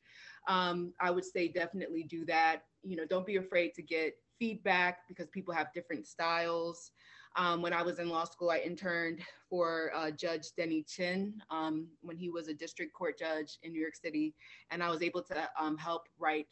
um, 0.49 0.93
I 1.01 1.13
would 1.13 1.25
say 1.25 1.47
definitely 1.47 2.03
do 2.03 2.25
that. 2.27 2.63
You 2.83 2.97
know, 2.97 3.05
don't 3.07 3.27
be 3.27 3.37
afraid 3.37 3.75
to 3.75 3.83
get 3.83 4.15
feedback 4.41 5.07
because 5.07 5.29
people 5.29 5.55
have 5.55 5.73
different 5.73 6.07
styles. 6.07 6.91
Um, 7.37 7.63
when 7.63 7.73
I 7.73 7.83
was 7.83 8.01
in 8.01 8.09
law 8.09 8.25
school, 8.25 8.51
I 8.51 8.59
interned 8.59 9.21
for 9.49 9.93
uh, 9.95 10.11
Judge 10.11 10.49
Denny 10.57 10.83
Chin 10.83 11.41
um, 11.49 11.87
when 12.03 12.17
he 12.17 12.29
was 12.29 12.49
a 12.49 12.55
district 12.55 12.93
court 12.93 13.19
judge 13.19 13.59
in 13.63 13.73
New 13.73 13.81
York 13.81 13.95
City, 13.95 14.35
and 14.71 14.83
I 14.83 14.91
was 14.91 15.01
able 15.01 15.23
to 15.23 15.49
um, 15.57 15.77
help 15.77 16.09
write 16.19 16.49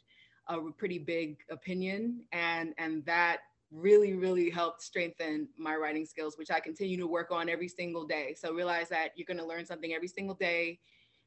a 0.47 0.57
pretty 0.77 0.97
big 0.97 1.37
opinion, 1.51 2.21
and 2.31 2.73
and 2.77 3.05
that 3.05 3.39
really 3.71 4.13
really 4.13 4.49
helped 4.49 4.81
strengthen 4.81 5.47
my 5.57 5.75
writing 5.75 6.05
skills, 6.05 6.37
which 6.37 6.51
I 6.51 6.59
continue 6.59 6.97
to 6.97 7.07
work 7.07 7.31
on 7.31 7.49
every 7.49 7.67
single 7.67 8.05
day. 8.05 8.35
So 8.37 8.53
realize 8.53 8.89
that 8.89 9.09
you're 9.15 9.27
going 9.27 9.37
to 9.37 9.45
learn 9.45 9.65
something 9.65 9.93
every 9.93 10.07
single 10.07 10.35
day, 10.35 10.79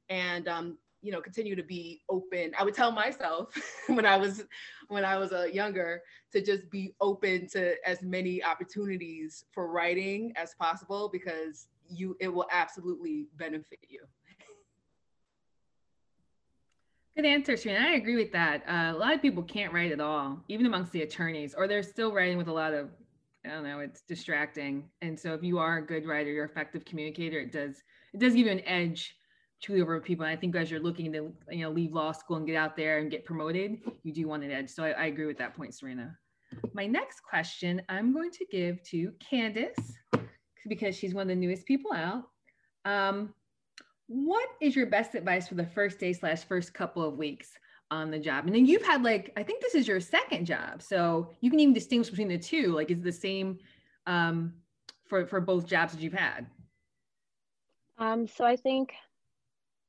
and 0.09 0.49
um, 0.49 0.79
you 1.03 1.11
know 1.11 1.21
continue 1.21 1.55
to 1.57 1.63
be 1.63 2.01
open 2.09 2.53
i 2.59 2.65
would 2.65 2.75
tell 2.75 2.93
myself 2.93 3.49
when 3.89 4.07
i 4.07 4.17
was 4.17 4.45
when 4.89 5.05
i 5.05 5.19
was 5.19 5.33
uh, 5.33 5.45
younger 5.53 6.01
to 6.33 6.41
just 6.41 6.71
be 6.71 6.95
open 7.01 7.47
to 7.49 7.75
as 7.87 8.03
many 8.03 8.43
opportunities 8.43 9.45
for 9.51 9.71
writing 9.71 10.33
as 10.37 10.55
possible 10.55 11.11
because 11.13 11.67
you 11.89 12.17
it 12.21 12.29
will 12.29 12.47
absolutely 12.51 13.27
benefit 13.37 13.81
you 13.89 14.01
Good 17.15 17.27
answer, 17.27 17.57
Serena. 17.59 17.87
I 17.87 17.93
agree 17.93 18.17
with 18.17 18.33
that. 18.33 18.63
Uh, 18.67 18.97
a 18.97 18.99
lot 18.99 19.13
of 19.15 19.21
people 19.21 19.43
can't 19.43 19.73
write 19.73 19.93
at 19.93 20.01
all, 20.01 20.43
even 20.49 20.65
amongst 20.65 20.93
the 20.93 21.03
attorneys, 21.03 21.55
or 21.55 21.69
they're 21.69 21.83
still 21.83 22.13
writing 22.13 22.39
with 22.39 22.49
a 22.49 22.53
lot 22.53 22.73
of, 22.73 22.89
I 23.45 23.51
don't 23.51 23.65
know, 23.65 23.81
it's 23.81 24.01
distracting. 24.01 24.85
And 25.03 25.19
so, 25.19 25.35
if 25.35 25.43
you 25.43 25.59
are 25.59 25.77
a 25.77 25.87
good 25.87 26.07
writer, 26.07 26.31
you're 26.31 26.47
effective 26.47 26.87
communicator, 26.87 27.39
it 27.39 27.53
does 27.53 27.83
it 28.15 28.21
does 28.21 28.35
give 28.35 28.47
you 28.47 28.53
an 28.53 28.67
edge 28.67 29.15
truly 29.63 29.83
over 29.83 30.01
people. 30.01 30.25
And 30.25 30.33
I 30.33 30.37
think 30.37 30.57
as 30.57 30.71
you're 30.71 30.81
looking 30.81 31.13
to 31.13 31.33
you 31.51 31.65
know 31.65 31.71
leave 31.71 31.93
law 31.93 32.13
school 32.13 32.37
and 32.37 32.47
get 32.47 32.57
out 32.57 32.77
there 32.77 32.99
and 32.99 33.11
get 33.11 33.27
promoted, 33.27 33.79
you 34.03 34.13
do 34.13 34.27
want 34.27 34.43
an 34.43 34.51
edge. 34.51 34.71
So 34.71 34.83
I, 34.83 34.91
I 34.91 35.05
agree 35.07 35.27
with 35.27 35.39
that 35.39 35.55
point, 35.55 35.75
Serena. 35.75 36.17
My 36.73 36.87
next 36.87 37.23
question 37.23 37.83
I'm 37.91 38.15
going 38.15 38.31
to 38.31 38.47
give 38.51 38.83
to 38.85 39.13
Candace 39.19 39.97
because 40.67 40.97
she's 40.97 41.15
one 41.15 41.23
of 41.23 41.29
the 41.29 41.35
newest 41.35 41.67
people 41.67 41.93
out. 41.93 42.25
Um, 42.85 43.35
what 44.13 44.47
is 44.61 44.77
your 44.77 44.87
best 44.87 45.15
advice 45.15 45.49
for 45.49 45.55
the 45.55 45.65
first 45.65 45.99
day 45.99 46.13
slash 46.13 46.45
first 46.45 46.75
couple 46.75 47.03
of 47.03 47.17
weeks 47.17 47.53
on 47.91 48.11
the 48.11 48.19
job? 48.19 48.45
And 48.45 48.55
then 48.55 48.67
you've 48.67 48.85
had 48.85 49.03
like 49.03 49.33
I 49.39 49.43
think 49.43 49.63
this 49.63 49.75
is 49.75 49.89
your 49.89 50.01
second 50.01 50.45
job, 50.45 50.83
so 50.83 51.31
you 51.41 51.51
can 51.51 51.59
even 51.61 51.73
distinguish 51.73 52.11
between 52.11 52.29
the 52.29 52.39
two. 52.39 52.73
Like, 52.73 52.91
is 52.91 53.01
the 53.01 53.11
same 53.11 53.59
um, 54.07 54.53
for 55.07 55.27
for 55.27 55.41
both 55.41 55.67
jobs 55.67 55.95
that 55.95 56.03
you've 56.03 56.13
had? 56.13 56.47
Um, 57.97 58.27
so 58.27 58.45
I 58.45 58.57
think 58.57 58.93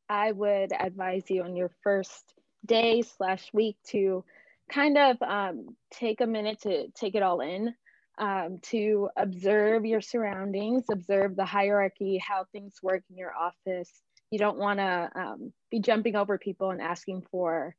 I 0.07 0.31
would 0.31 0.71
advise 0.79 1.23
you 1.29 1.43
on 1.43 1.57
your 1.57 1.71
first 1.83 2.33
day 2.65 3.01
slash 3.01 3.49
week 3.53 3.75
to 3.87 4.23
kind 4.71 4.97
of 4.97 5.21
um, 5.21 5.75
take 5.91 6.21
a 6.21 6.27
minute 6.27 6.61
to 6.61 6.87
take 6.91 7.15
it 7.15 7.23
all 7.23 7.41
in, 7.41 7.73
um, 8.19 8.59
to 8.61 9.09
observe 9.17 9.85
your 9.85 9.99
surroundings, 9.99 10.85
observe 10.89 11.35
the 11.35 11.45
hierarchy, 11.45 12.21
how 12.25 12.45
things 12.53 12.75
work 12.81 13.03
in 13.09 13.17
your 13.17 13.33
office. 13.35 13.91
You 14.33 14.39
don't 14.39 14.57
want 14.57 14.79
to 14.79 15.11
um, 15.13 15.53
be 15.69 15.79
jumping 15.79 16.15
over 16.15 16.39
people 16.39 16.71
and 16.71 16.81
asking 16.81 17.21
for 17.29 17.75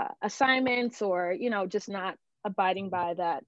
uh, 0.00 0.08
assignments 0.22 1.02
or, 1.02 1.36
you 1.38 1.50
know, 1.50 1.66
just 1.66 1.86
not 1.86 2.16
abiding 2.46 2.88
by 2.88 3.12
that 3.12 3.44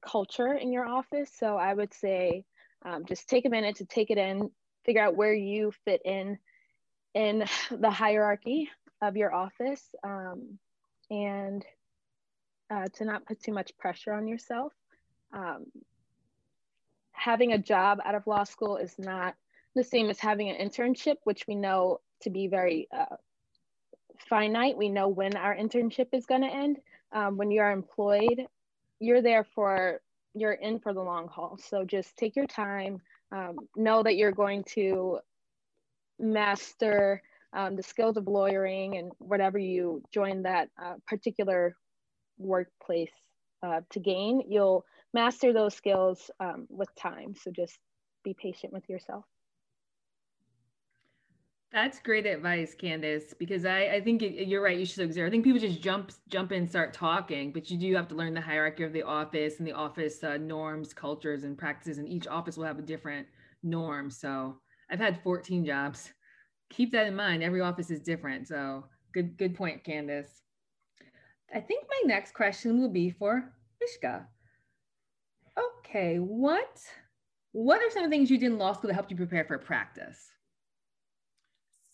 culture 0.00 0.52
in 0.52 0.72
your 0.72 0.84
office. 0.86 1.28
So 1.36 1.56
I 1.56 1.74
would 1.74 1.92
say 1.92 2.44
um, 2.84 3.04
just 3.04 3.28
take 3.28 3.46
a 3.46 3.48
minute 3.48 3.78
to 3.78 3.84
take 3.84 4.12
it 4.12 4.16
in, 4.16 4.52
figure 4.84 5.02
out 5.02 5.16
where 5.16 5.34
you 5.34 5.72
fit 5.84 6.02
in 6.04 6.38
in 7.14 7.46
the 7.72 7.90
hierarchy 7.90 8.70
of 9.00 9.16
your 9.16 9.34
office 9.34 9.82
um, 10.04 10.60
and 11.10 11.66
uh, 12.70 12.86
to 12.92 13.04
not 13.04 13.26
put 13.26 13.42
too 13.42 13.52
much 13.52 13.76
pressure 13.76 14.12
on 14.12 14.28
yourself. 14.28 14.72
Um, 15.32 15.66
having 17.10 17.52
a 17.52 17.58
job 17.58 17.98
out 18.04 18.14
of 18.14 18.28
law 18.28 18.44
school 18.44 18.76
is 18.76 18.94
not 19.00 19.34
the 19.74 19.84
same 19.84 20.10
as 20.10 20.20
having 20.20 20.50
an 20.50 20.56
internship, 20.56 21.16
which 21.24 21.46
we 21.46 21.54
know 21.54 22.00
to 22.22 22.30
be 22.30 22.46
very 22.46 22.88
uh, 22.96 23.16
finite. 24.28 24.76
We 24.76 24.88
know 24.88 25.08
when 25.08 25.36
our 25.36 25.56
internship 25.56 26.08
is 26.12 26.26
going 26.26 26.42
to 26.42 26.48
end. 26.48 26.78
Um, 27.12 27.36
when 27.36 27.50
you 27.50 27.60
are 27.60 27.72
employed, 27.72 28.46
you're 29.00 29.22
there 29.22 29.44
for, 29.44 30.00
you're 30.34 30.52
in 30.52 30.78
for 30.78 30.92
the 30.92 31.02
long 31.02 31.28
haul. 31.28 31.58
So 31.62 31.84
just 31.84 32.16
take 32.16 32.36
your 32.36 32.46
time. 32.46 33.00
Um, 33.32 33.56
know 33.76 34.02
that 34.02 34.16
you're 34.16 34.32
going 34.32 34.64
to 34.74 35.18
master 36.18 37.22
um, 37.52 37.76
the 37.76 37.82
skills 37.82 38.16
of 38.16 38.26
lawyering 38.26 38.96
and 38.96 39.12
whatever 39.18 39.58
you 39.58 40.02
join 40.12 40.42
that 40.42 40.68
uh, 40.82 40.94
particular 41.06 41.76
workplace 42.38 43.12
uh, 43.62 43.80
to 43.90 44.00
gain, 44.00 44.42
you'll 44.48 44.84
master 45.14 45.52
those 45.52 45.74
skills 45.74 46.30
um, 46.40 46.66
with 46.70 46.88
time. 46.94 47.34
So 47.40 47.50
just 47.50 47.78
be 48.24 48.34
patient 48.34 48.72
with 48.72 48.88
yourself. 48.88 49.24
That's 51.72 51.98
great 52.00 52.26
advice, 52.26 52.74
Candace, 52.74 53.32
because 53.38 53.64
I, 53.64 53.84
I 53.94 54.00
think 54.02 54.20
it, 54.20 54.46
you're 54.46 54.62
right. 54.62 54.78
You 54.78 54.84
should 54.84 55.06
observe. 55.06 55.26
I 55.26 55.30
think 55.30 55.42
people 55.42 55.58
just 55.58 55.80
jump 55.80 56.12
jump 56.28 56.52
in, 56.52 56.68
start 56.68 56.92
talking, 56.92 57.50
but 57.50 57.70
you 57.70 57.78
do 57.78 57.94
have 57.96 58.08
to 58.08 58.14
learn 58.14 58.34
the 58.34 58.42
hierarchy 58.42 58.82
of 58.82 58.92
the 58.92 59.02
office 59.02 59.58
and 59.58 59.66
the 59.66 59.72
office 59.72 60.22
uh, 60.22 60.36
norms, 60.36 60.92
cultures, 60.92 61.44
and 61.44 61.56
practices. 61.56 61.96
And 61.96 62.06
each 62.06 62.26
office 62.26 62.58
will 62.58 62.66
have 62.66 62.78
a 62.78 62.82
different 62.82 63.26
norm. 63.62 64.10
So 64.10 64.58
I've 64.90 64.98
had 64.98 65.22
14 65.22 65.64
jobs. 65.64 66.12
Keep 66.68 66.92
that 66.92 67.06
in 67.06 67.16
mind. 67.16 67.42
Every 67.42 67.62
office 67.62 67.90
is 67.90 68.00
different. 68.00 68.48
So 68.48 68.84
good, 69.14 69.38
good 69.38 69.54
point, 69.54 69.82
Candace. 69.82 70.42
I 71.54 71.60
think 71.60 71.86
my 71.88 72.14
next 72.14 72.34
question 72.34 72.78
will 72.82 72.90
be 72.90 73.08
for 73.08 73.50
Mishka. 73.80 74.26
Okay, 75.58 76.16
what 76.18 76.82
what 77.52 77.80
are 77.80 77.90
some 77.90 78.04
of 78.04 78.10
the 78.10 78.14
things 78.14 78.30
you 78.30 78.36
did 78.36 78.52
in 78.52 78.58
law 78.58 78.74
school 78.74 78.88
that 78.88 78.94
helped 78.94 79.10
you 79.10 79.16
prepare 79.16 79.44
for 79.44 79.56
practice? 79.56 80.32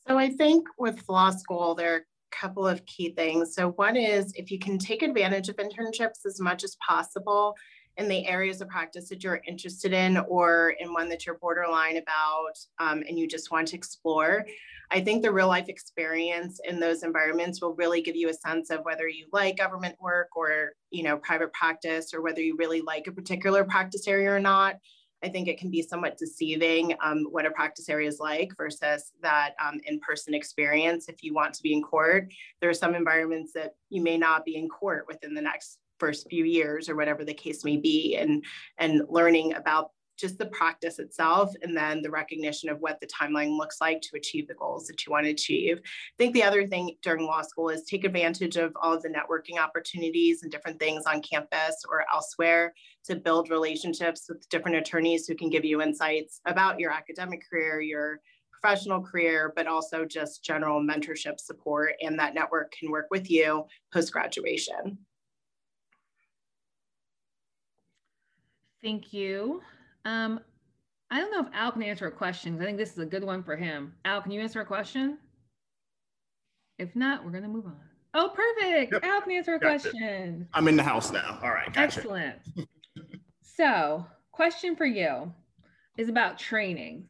So 0.08 0.16
I 0.16 0.30
think 0.30 0.66
with 0.78 1.06
law 1.06 1.30
school, 1.30 1.74
there 1.74 1.92
are 1.92 1.98
a 1.98 2.36
couple 2.36 2.66
of 2.66 2.84
key 2.86 3.10
things. 3.10 3.54
So 3.54 3.72
one 3.72 3.94
is 3.94 4.32
if 4.36 4.50
you 4.50 4.58
can 4.58 4.78
take 4.78 5.02
advantage 5.02 5.50
of 5.50 5.56
internships 5.56 6.24
as 6.24 6.40
much 6.40 6.64
as 6.64 6.78
possible 6.86 7.54
in 7.98 8.08
the 8.08 8.26
areas 8.26 8.62
of 8.62 8.68
practice 8.68 9.10
that 9.10 9.22
you're 9.22 9.42
interested 9.46 9.92
in 9.92 10.16
or 10.16 10.74
in 10.78 10.94
one 10.94 11.10
that 11.10 11.26
you're 11.26 11.36
borderline 11.38 11.98
about 11.98 12.54
um, 12.78 13.02
and 13.06 13.18
you 13.18 13.28
just 13.28 13.50
want 13.50 13.68
to 13.68 13.76
explore. 13.76 14.46
I 14.90 15.00
think 15.00 15.22
the 15.22 15.32
real 15.32 15.48
life 15.48 15.68
experience 15.68 16.58
in 16.66 16.80
those 16.80 17.02
environments 17.02 17.60
will 17.60 17.74
really 17.74 18.00
give 18.00 18.16
you 18.16 18.30
a 18.30 18.34
sense 18.34 18.70
of 18.70 18.84
whether 18.84 19.08
you 19.08 19.26
like 19.32 19.58
government 19.58 19.96
work 20.00 20.28
or 20.34 20.72
you 20.90 21.02
know 21.02 21.18
private 21.18 21.52
practice 21.52 22.14
or 22.14 22.22
whether 22.22 22.40
you 22.40 22.56
really 22.56 22.80
like 22.80 23.08
a 23.08 23.12
particular 23.12 23.62
practice 23.62 24.08
area 24.08 24.30
or 24.30 24.40
not. 24.40 24.76
I 25.22 25.28
think 25.28 25.48
it 25.48 25.58
can 25.58 25.70
be 25.70 25.82
somewhat 25.82 26.16
deceiving 26.16 26.94
um, 27.02 27.26
what 27.30 27.46
a 27.46 27.50
practice 27.50 27.88
area 27.88 28.08
is 28.08 28.20
like 28.20 28.56
versus 28.56 29.12
that 29.22 29.54
um, 29.64 29.80
in-person 29.84 30.34
experience. 30.34 31.08
If 31.08 31.22
you 31.22 31.34
want 31.34 31.54
to 31.54 31.62
be 31.62 31.72
in 31.72 31.82
court, 31.82 32.32
there 32.60 32.70
are 32.70 32.74
some 32.74 32.94
environments 32.94 33.52
that 33.54 33.74
you 33.90 34.02
may 34.02 34.16
not 34.16 34.44
be 34.44 34.56
in 34.56 34.68
court 34.68 35.06
within 35.08 35.34
the 35.34 35.42
next 35.42 35.78
first 35.98 36.28
few 36.30 36.44
years 36.44 36.88
or 36.88 36.94
whatever 36.94 37.24
the 37.24 37.34
case 37.34 37.64
may 37.64 37.76
be 37.76 38.16
and 38.16 38.44
and 38.78 39.02
learning 39.08 39.54
about 39.54 39.90
just 40.18 40.36
the 40.36 40.46
practice 40.46 40.98
itself 40.98 41.54
and 41.62 41.76
then 41.76 42.02
the 42.02 42.10
recognition 42.10 42.68
of 42.68 42.80
what 42.80 43.00
the 43.00 43.06
timeline 43.06 43.56
looks 43.56 43.80
like 43.80 44.00
to 44.02 44.16
achieve 44.16 44.48
the 44.48 44.54
goals 44.54 44.86
that 44.86 45.06
you 45.06 45.12
want 45.12 45.24
to 45.24 45.30
achieve. 45.30 45.78
I 45.78 46.16
think 46.18 46.34
the 46.34 46.42
other 46.42 46.66
thing 46.66 46.96
during 47.02 47.24
law 47.24 47.42
school 47.42 47.68
is 47.68 47.84
take 47.84 48.04
advantage 48.04 48.56
of 48.56 48.72
all 48.82 48.92
of 48.92 49.02
the 49.02 49.08
networking 49.08 49.58
opportunities 49.62 50.42
and 50.42 50.50
different 50.50 50.80
things 50.80 51.04
on 51.06 51.22
campus 51.22 51.84
or 51.88 52.04
elsewhere 52.12 52.74
to 53.08 53.16
build 53.16 53.50
relationships 53.50 54.26
with 54.28 54.48
different 54.48 54.76
attorneys 54.76 55.26
who 55.26 55.34
can 55.34 55.50
give 55.50 55.64
you 55.64 55.80
insights 55.82 56.40
about 56.46 56.78
your 56.78 56.90
academic 56.90 57.42
career, 57.48 57.80
your 57.80 58.20
professional 58.50 59.00
career, 59.00 59.52
but 59.56 59.66
also 59.66 60.04
just 60.04 60.44
general 60.44 60.82
mentorship 60.82 61.40
support. 61.40 61.94
And 62.02 62.18
that 62.18 62.34
network 62.34 62.72
can 62.72 62.90
work 62.90 63.06
with 63.10 63.30
you 63.30 63.64
post 63.92 64.12
graduation. 64.12 64.98
Thank 68.82 69.12
you. 69.12 69.62
Um, 70.04 70.40
I 71.10 71.20
don't 71.20 71.32
know 71.32 71.40
if 71.40 71.48
Al 71.54 71.72
can 71.72 71.82
answer 71.82 72.06
a 72.06 72.12
question. 72.12 72.60
I 72.60 72.64
think 72.64 72.76
this 72.76 72.92
is 72.92 72.98
a 72.98 73.06
good 73.06 73.24
one 73.24 73.42
for 73.42 73.56
him. 73.56 73.94
Al, 74.04 74.20
can 74.20 74.30
you 74.30 74.40
answer 74.40 74.60
a 74.60 74.66
question? 74.66 75.18
If 76.78 76.94
not, 76.94 77.24
we're 77.24 77.30
going 77.30 77.42
to 77.42 77.48
move 77.48 77.66
on. 77.66 77.80
Oh, 78.14 78.30
perfect. 78.34 78.92
Yep. 78.92 79.04
Al 79.04 79.20
can 79.22 79.32
answer 79.32 79.54
a 79.54 79.58
gotcha. 79.58 79.90
question. 79.90 80.48
I'm 80.54 80.68
in 80.68 80.76
the 80.76 80.82
house 80.82 81.10
now. 81.10 81.38
All 81.42 81.50
right. 81.50 81.72
Gotcha. 81.72 81.98
Excellent. 81.98 82.36
so, 83.58 84.06
question 84.30 84.76
for 84.76 84.86
you 84.86 85.32
is 85.96 86.08
about 86.08 86.38
training. 86.38 87.08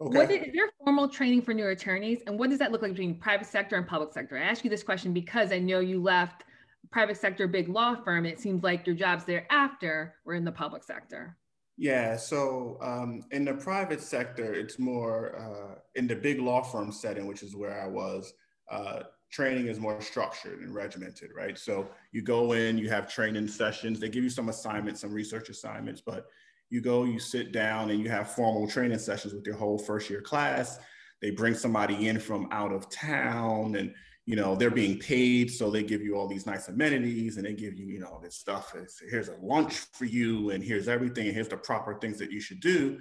Okay. 0.00 0.16
What 0.16 0.30
is, 0.30 0.46
is 0.46 0.52
there 0.54 0.70
formal 0.84 1.08
training 1.08 1.42
for 1.42 1.52
new 1.52 1.66
attorneys, 1.66 2.20
and 2.26 2.38
what 2.38 2.50
does 2.50 2.60
that 2.60 2.70
look 2.70 2.82
like 2.82 2.92
between 2.92 3.18
private 3.18 3.48
sector 3.48 3.74
and 3.74 3.86
public 3.86 4.12
sector? 4.12 4.38
I 4.38 4.42
ask 4.42 4.62
you 4.62 4.70
this 4.70 4.84
question 4.84 5.12
because 5.12 5.50
I 5.50 5.58
know 5.58 5.80
you 5.80 6.00
left 6.00 6.44
private 6.92 7.16
sector 7.16 7.48
big 7.48 7.68
law 7.68 7.96
firm, 7.96 8.24
it 8.24 8.40
seems 8.40 8.62
like 8.62 8.86
your 8.86 8.94
jobs 8.94 9.24
thereafter 9.24 10.14
were 10.24 10.34
in 10.34 10.44
the 10.44 10.52
public 10.52 10.84
sector. 10.84 11.36
Yeah, 11.76 12.16
so 12.16 12.78
um, 12.80 13.22
in 13.30 13.44
the 13.44 13.54
private 13.54 14.00
sector, 14.00 14.54
it's 14.54 14.78
more 14.78 15.36
uh, 15.38 15.78
in 15.94 16.06
the 16.06 16.16
big 16.16 16.40
law 16.40 16.62
firm 16.62 16.90
setting, 16.92 17.26
which 17.26 17.42
is 17.42 17.54
where 17.54 17.82
I 17.82 17.86
was. 17.86 18.32
Uh, 18.70 19.00
training 19.30 19.66
is 19.66 19.78
more 19.78 20.00
structured 20.00 20.60
and 20.60 20.74
regimented, 20.74 21.30
right? 21.36 21.58
So 21.58 21.88
you 22.12 22.22
go 22.22 22.52
in, 22.52 22.78
you 22.78 22.88
have 22.88 23.12
training 23.12 23.48
sessions. 23.48 24.00
They 24.00 24.08
give 24.08 24.24
you 24.24 24.30
some 24.30 24.48
assignments, 24.48 25.02
some 25.02 25.12
research 25.12 25.48
assignments, 25.50 26.00
but 26.00 26.26
you 26.70 26.80
go, 26.80 27.04
you 27.04 27.18
sit 27.18 27.52
down, 27.52 27.90
and 27.90 28.00
you 28.00 28.10
have 28.10 28.30
formal 28.30 28.68
training 28.68 28.98
sessions 28.98 29.32
with 29.34 29.46
your 29.46 29.56
whole 29.56 29.78
first 29.78 30.10
year 30.10 30.20
class. 30.20 30.78
They 31.20 31.30
bring 31.30 31.54
somebody 31.54 32.08
in 32.08 32.20
from 32.20 32.48
out 32.50 32.72
of 32.72 32.90
town, 32.90 33.74
and 33.76 33.94
you 34.26 34.36
know 34.36 34.54
they're 34.54 34.70
being 34.70 34.98
paid, 34.98 35.50
so 35.50 35.70
they 35.70 35.82
give 35.82 36.02
you 36.02 36.14
all 36.14 36.28
these 36.28 36.46
nice 36.46 36.68
amenities, 36.68 37.36
and 37.36 37.46
they 37.46 37.54
give 37.54 37.78
you 37.78 37.86
you 37.86 38.00
know 38.00 38.20
this 38.22 38.36
stuff. 38.36 38.74
It's, 38.76 39.00
here's 39.10 39.28
a 39.28 39.36
lunch 39.40 39.74
for 39.92 40.04
you, 40.04 40.50
and 40.50 40.62
here's 40.62 40.88
everything, 40.88 41.26
and 41.26 41.34
here's 41.34 41.48
the 41.48 41.56
proper 41.56 41.98
things 41.98 42.18
that 42.18 42.30
you 42.30 42.40
should 42.40 42.60
do. 42.60 42.98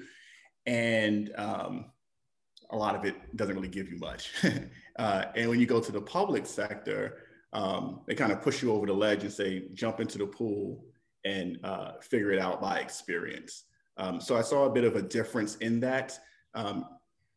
And 0.66 1.32
um, 1.38 1.92
a 2.72 2.78
lot 2.78 2.96
of 2.96 3.06
it 3.06 3.16
doesn't 3.36 3.56
really 3.56 3.68
give 3.68 3.90
you 3.90 3.98
much. 3.98 4.32
uh, 4.98 5.26
and 5.36 5.50
when 5.50 5.60
you 5.60 5.66
go 5.66 5.80
to 5.80 5.92
the 5.92 6.02
public 6.02 6.46
sector, 6.46 7.20
um, 7.54 8.02
they 8.08 8.16
kind 8.16 8.32
of 8.32 8.42
push 8.42 8.62
you 8.62 8.72
over 8.72 8.86
the 8.86 8.94
ledge 8.94 9.24
and 9.24 9.32
say, 9.32 9.66
jump 9.74 10.00
into 10.00 10.18
the 10.18 10.26
pool 10.26 10.84
and 11.26 11.60
uh, 11.64 11.94
figure 12.02 12.32
it 12.32 12.40
out 12.40 12.62
by 12.62 12.80
experience. 12.80 13.64
Um, 13.98 14.20
so 14.20 14.38
I 14.38 14.42
saw 14.42 14.66
a 14.66 14.70
bit 14.70 14.84
of 14.84 14.96
a 14.96 15.02
difference 15.02 15.56
in 15.58 15.80
that. 15.82 16.18
Um, 16.54 16.86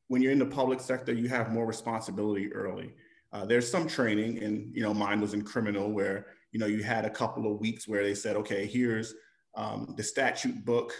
when 0.08 0.22
you're 0.22 0.32
in 0.32 0.38
the 0.38 0.46
public 0.46 0.80
sector, 0.80 1.12
you 1.12 1.28
have 1.28 1.52
more 1.52 1.66
responsibility 1.66 2.52
early. 2.52 2.92
Uh, 3.32 3.46
there's 3.46 3.70
some 3.70 3.86
training, 3.86 4.42
and 4.42 4.74
you 4.74 4.82
know, 4.82 4.92
mine 4.92 5.20
was 5.20 5.34
in 5.34 5.42
criminal, 5.42 5.90
where 5.90 6.26
you 6.50 6.58
know 6.58 6.66
you 6.66 6.82
had 6.82 7.04
a 7.04 7.10
couple 7.10 7.50
of 7.50 7.60
weeks 7.60 7.86
where 7.86 8.02
they 8.02 8.14
said, 8.14 8.36
okay, 8.36 8.66
here's 8.66 9.14
um, 9.54 9.94
the 9.96 10.02
statute 10.02 10.64
book, 10.64 10.92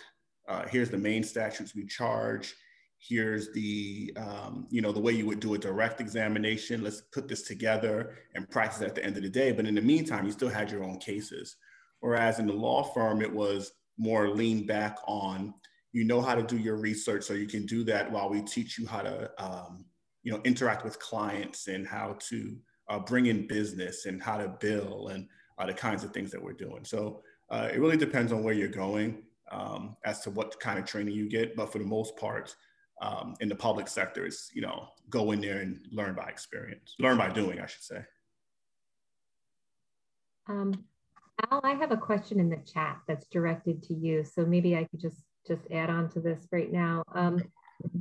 uh, 0.48 0.64
here's 0.68 0.90
the 0.90 0.98
main 0.98 1.24
statutes 1.24 1.74
we 1.74 1.84
charge, 1.86 2.54
here's 3.00 3.50
the 3.52 4.12
um, 4.16 4.66
you 4.70 4.82
know 4.82 4.92
the 4.92 5.00
way 5.00 5.12
you 5.12 5.26
would 5.26 5.40
do 5.40 5.54
a 5.54 5.58
direct 5.58 6.00
examination. 6.00 6.84
Let's 6.84 7.00
put 7.00 7.28
this 7.28 7.42
together 7.42 8.14
and 8.34 8.48
practice 8.50 8.82
at 8.82 8.94
the 8.94 9.04
end 9.04 9.16
of 9.16 9.22
the 9.22 9.30
day. 9.30 9.52
But 9.52 9.66
in 9.66 9.74
the 9.74 9.80
meantime 9.80 10.26
you 10.26 10.32
still 10.32 10.48
had 10.48 10.70
your 10.70 10.84
own 10.84 10.98
cases. 10.98 11.56
Whereas 12.00 12.38
in 12.38 12.46
the 12.46 12.52
law 12.52 12.82
firm 12.82 13.20
it 13.22 13.32
was 13.32 13.72
more 13.98 14.28
lean 14.28 14.66
back 14.66 14.96
on 15.06 15.52
you 15.92 16.04
know 16.04 16.22
how 16.22 16.34
to 16.34 16.42
do 16.42 16.56
your 16.56 16.76
research 16.76 17.24
so 17.24 17.34
you 17.34 17.46
can 17.46 17.66
do 17.66 17.82
that 17.84 18.10
while 18.10 18.30
we 18.30 18.40
teach 18.42 18.78
you 18.78 18.86
how 18.86 19.02
to 19.02 19.30
um, 19.38 19.84
you 20.22 20.30
know 20.30 20.40
interact 20.44 20.84
with 20.84 20.98
clients 20.98 21.66
and 21.68 21.86
how 21.86 22.16
to 22.20 22.56
uh, 22.88 22.98
bring 22.98 23.26
in 23.26 23.46
business 23.46 24.06
and 24.06 24.22
how 24.22 24.36
to 24.36 24.48
bill 24.60 25.08
and 25.08 25.26
uh, 25.58 25.66
the 25.66 25.72
kinds 25.72 26.04
of 26.04 26.12
things 26.12 26.30
that 26.30 26.42
we're 26.42 26.52
doing. 26.52 26.84
So 26.84 27.22
uh, 27.50 27.68
it 27.72 27.80
really 27.80 27.96
depends 27.96 28.32
on 28.32 28.42
where 28.42 28.54
you're 28.54 28.68
going 28.68 29.22
um, 29.50 29.96
as 30.04 30.20
to 30.20 30.30
what 30.30 30.58
kind 30.60 30.78
of 30.78 30.84
training 30.84 31.14
you 31.14 31.28
get. 31.28 31.56
But 31.56 31.72
for 31.72 31.78
the 31.78 31.84
most 31.84 32.16
part 32.16 32.54
um, 33.00 33.34
in 33.40 33.48
the 33.48 33.54
public 33.54 33.88
sector 33.88 34.26
is, 34.26 34.50
you 34.54 34.62
know, 34.62 34.88
go 35.08 35.32
in 35.32 35.40
there 35.40 35.60
and 35.60 35.80
learn 35.90 36.14
by 36.14 36.24
experience, 36.24 36.94
learn 36.98 37.16
by 37.16 37.30
doing, 37.30 37.60
I 37.60 37.66
should 37.66 37.82
say. 37.82 38.04
Um, 40.48 40.84
Al, 41.50 41.60
I 41.64 41.72
have 41.74 41.92
a 41.92 41.96
question 41.96 42.38
in 42.38 42.50
the 42.50 42.58
chat 42.58 42.98
that's 43.08 43.26
directed 43.28 43.82
to 43.84 43.94
you. 43.94 44.24
So 44.24 44.44
maybe 44.44 44.76
I 44.76 44.84
could 44.84 45.00
just 45.00 45.22
just 45.46 45.62
add 45.70 45.88
on 45.88 46.10
to 46.10 46.20
this 46.20 46.46
right 46.52 46.70
now. 46.70 47.02
Um, 47.14 47.42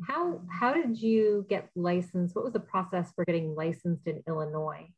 how 0.06 0.42
how 0.52 0.74
did 0.74 1.02
you 1.02 1.46
get 1.50 1.70
licensed? 1.76 2.36
What 2.36 2.44
was 2.44 2.54
the 2.54 2.60
process 2.60 3.12
for 3.16 3.24
getting 3.24 3.56
licensed 3.56 4.08
in 4.08 4.22
Illinois 4.28 4.90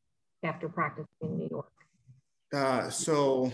after 0.44 0.68
practicing 0.68 1.08
in 1.22 1.38
New 1.38 1.48
York? 1.52 1.72
Uh, 2.54 2.90
so 2.90 3.52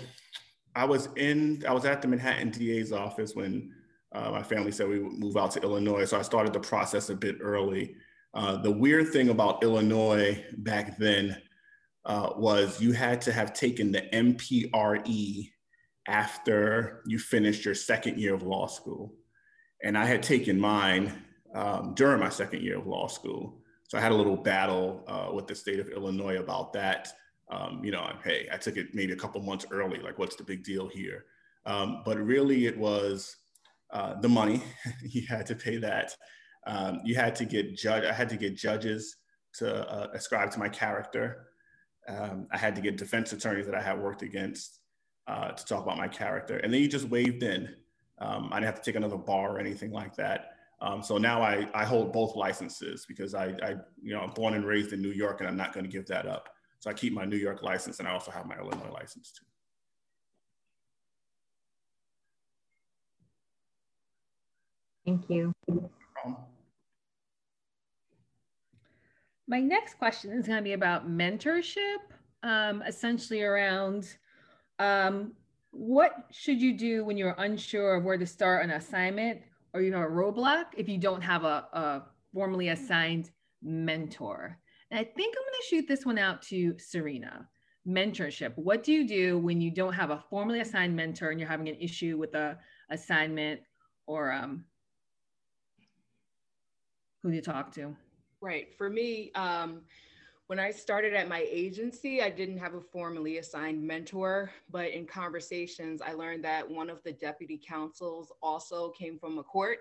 I 0.75 0.85
was 0.85 1.09
in 1.17 1.63
I 1.67 1.73
was 1.73 1.85
at 1.85 2.01
the 2.01 2.07
Manhattan 2.07 2.51
DA's 2.51 2.93
office 2.93 3.35
when 3.35 3.73
uh, 4.17 4.31
my 4.31 4.41
family 4.41 4.71
said 4.71 4.87
we 4.87 4.99
would 4.99 5.13
move 5.13 5.37
out 5.37 5.51
to 5.51 5.61
Illinois, 5.61 6.05
so 6.05 6.17
I 6.17 6.23
started 6.23 6.51
the 6.51 6.59
process 6.59 7.09
a 7.09 7.15
bit 7.15 7.37
early. 7.39 7.95
Uh, 8.33 8.57
the 8.57 8.71
weird 8.71 9.11
thing 9.13 9.29
about 9.29 9.63
Illinois 9.63 10.43
back 10.57 10.97
then 10.97 11.39
uh, 12.05 12.31
was 12.35 12.81
you 12.81 12.93
had 12.93 13.21
to 13.21 13.31
have 13.31 13.53
taken 13.53 13.91
the 13.91 14.01
MPRE 14.13 15.51
after 16.07 17.03
you 17.05 17.19
finished 17.19 17.63
your 17.63 17.75
second 17.75 18.17
year 18.17 18.33
of 18.33 18.43
law 18.43 18.65
school. 18.65 19.13
And 19.83 19.97
I 19.97 20.05
had 20.05 20.23
taken 20.23 20.59
mine 20.59 21.23
um, 21.53 21.93
during 21.93 22.19
my 22.19 22.29
second 22.29 22.63
year 22.63 22.79
of 22.79 22.87
law 22.87 23.07
school. 23.07 23.61
So 23.83 23.97
I 23.97 24.01
had 24.01 24.11
a 24.11 24.15
little 24.15 24.37
battle 24.37 25.03
uh, 25.07 25.33
with 25.33 25.47
the 25.47 25.55
state 25.55 25.79
of 25.79 25.89
Illinois 25.89 26.39
about 26.39 26.73
that. 26.73 27.09
Um, 27.51 27.81
you 27.83 27.91
know, 27.91 28.09
hey, 28.23 28.47
I 28.51 28.57
took 28.57 28.77
it 28.77 28.95
maybe 28.95 29.13
a 29.13 29.17
couple 29.17 29.41
months 29.41 29.65
early. 29.69 29.99
Like, 29.99 30.17
what's 30.17 30.35
the 30.35 30.43
big 30.43 30.63
deal 30.63 30.87
here? 30.87 31.25
Um, 31.65 32.01
but 32.03 32.17
really, 32.17 32.65
it 32.65 32.77
was 32.77 33.35
uh, 33.91 34.19
the 34.19 34.29
money. 34.29 34.61
you 35.01 35.23
had 35.27 35.45
to 35.47 35.55
pay 35.55 35.77
that. 35.77 36.15
Um, 36.65 36.99
you 37.03 37.15
had 37.15 37.35
to 37.35 37.45
get 37.45 37.75
judge. 37.75 38.03
I 38.03 38.13
had 38.13 38.29
to 38.29 38.37
get 38.37 38.55
judges 38.55 39.15
to 39.55 39.89
uh, 39.89 40.07
ascribe 40.13 40.51
to 40.51 40.59
my 40.59 40.69
character. 40.69 41.47
Um, 42.07 42.47
I 42.51 42.57
had 42.57 42.75
to 42.75 42.81
get 42.81 42.97
defense 42.97 43.33
attorneys 43.33 43.65
that 43.65 43.75
I 43.75 43.81
had 43.81 43.99
worked 43.99 44.21
against 44.21 44.79
uh, 45.27 45.51
to 45.51 45.65
talk 45.65 45.83
about 45.83 45.97
my 45.97 46.07
character, 46.07 46.57
and 46.57 46.73
then 46.73 46.81
you 46.81 46.87
just 46.87 47.09
waved 47.09 47.43
in. 47.43 47.69
Um, 48.19 48.49
I 48.51 48.57
didn't 48.57 48.65
have 48.65 48.81
to 48.81 48.91
take 48.91 48.95
another 48.95 49.17
bar 49.17 49.55
or 49.55 49.59
anything 49.59 49.91
like 49.91 50.15
that. 50.15 50.51
Um, 50.79 51.01
so 51.01 51.17
now 51.17 51.41
I, 51.41 51.67
I 51.73 51.85
hold 51.85 52.13
both 52.13 52.35
licenses 52.35 53.05
because 53.07 53.33
I, 53.33 53.45
I, 53.63 53.75
you 54.01 54.13
know, 54.13 54.21
I'm 54.21 54.31
born 54.31 54.53
and 54.53 54.65
raised 54.65 54.93
in 54.93 55.01
New 55.01 55.11
York, 55.11 55.39
and 55.39 55.49
I'm 55.49 55.57
not 55.57 55.73
going 55.73 55.85
to 55.85 55.91
give 55.91 56.05
that 56.07 56.27
up. 56.27 56.49
So 56.79 56.89
I 56.89 56.93
keep 56.93 57.13
my 57.13 57.25
New 57.25 57.37
York 57.37 57.63
license, 57.63 57.99
and 57.99 58.07
I 58.07 58.11
also 58.11 58.31
have 58.31 58.45
my 58.45 58.57
Illinois 58.57 58.91
license 58.93 59.31
too. 59.31 59.46
Thank 65.07 65.29
you. 65.29 65.53
My 69.47 69.61
next 69.61 69.97
question 69.97 70.33
is 70.33 70.45
going 70.45 70.57
to 70.57 70.63
be 70.63 70.73
about 70.73 71.09
mentorship, 71.09 71.99
um, 72.43 72.83
essentially 72.85 73.41
around 73.41 74.17
um, 74.79 75.31
what 75.71 76.25
should 76.31 76.61
you 76.61 76.77
do 76.77 77.05
when 77.05 77.15
you're 77.15 77.35
unsure 77.37 77.95
of 77.95 78.03
where 78.03 78.17
to 78.17 78.25
start 78.25 78.65
an 78.65 78.71
assignment 78.71 79.41
or 79.73 79.81
you 79.81 79.93
have 79.93 80.03
a 80.03 80.07
roadblock 80.07 80.65
if 80.75 80.89
you 80.89 80.97
don't 80.97 81.21
have 81.21 81.45
a, 81.45 81.65
a 81.71 82.03
formally 82.33 82.67
assigned 82.67 83.31
mentor. 83.61 84.59
And 84.91 84.99
I 84.99 85.05
think 85.05 85.35
I'm 85.37 85.43
going 85.43 85.61
to 85.61 85.67
shoot 85.69 85.87
this 85.87 86.05
one 86.05 86.17
out 86.17 86.41
to 86.43 86.77
Serena. 86.79 87.47
Mentorship. 87.87 88.51
What 88.57 88.83
do 88.83 88.91
you 88.91 89.07
do 89.07 89.37
when 89.37 89.61
you 89.61 89.71
don't 89.71 89.93
have 89.93 90.09
a 90.09 90.21
formally 90.29 90.59
assigned 90.59 90.93
mentor 90.93 91.29
and 91.29 91.39
you're 91.39 91.47
having 91.47 91.69
an 91.69 91.77
issue 91.79 92.17
with 92.17 92.35
a 92.35 92.57
assignment 92.89 93.61
or 94.07 94.33
um, 94.33 94.65
who 97.23 97.29
you 97.29 97.41
talk 97.41 97.71
to? 97.73 97.95
Right. 98.41 98.67
For 98.77 98.89
me, 98.89 99.31
um, 99.35 99.81
when 100.47 100.59
I 100.59 100.71
started 100.71 101.13
at 101.13 101.27
my 101.27 101.45
agency, 101.49 102.21
I 102.21 102.29
didn't 102.29 102.57
have 102.59 102.73
a 102.73 102.79
formally 102.79 103.37
assigned 103.37 103.83
mentor, 103.83 104.51
but 104.71 104.91
in 104.91 105.05
conversations, 105.05 106.01
I 106.01 106.13
learned 106.13 106.45
that 106.45 106.69
one 106.69 106.89
of 106.89 107.03
the 107.03 107.11
deputy 107.11 107.59
counsels 107.65 108.31
also 108.41 108.91
came 108.91 109.19
from 109.19 109.39
a 109.39 109.43
court. 109.43 109.79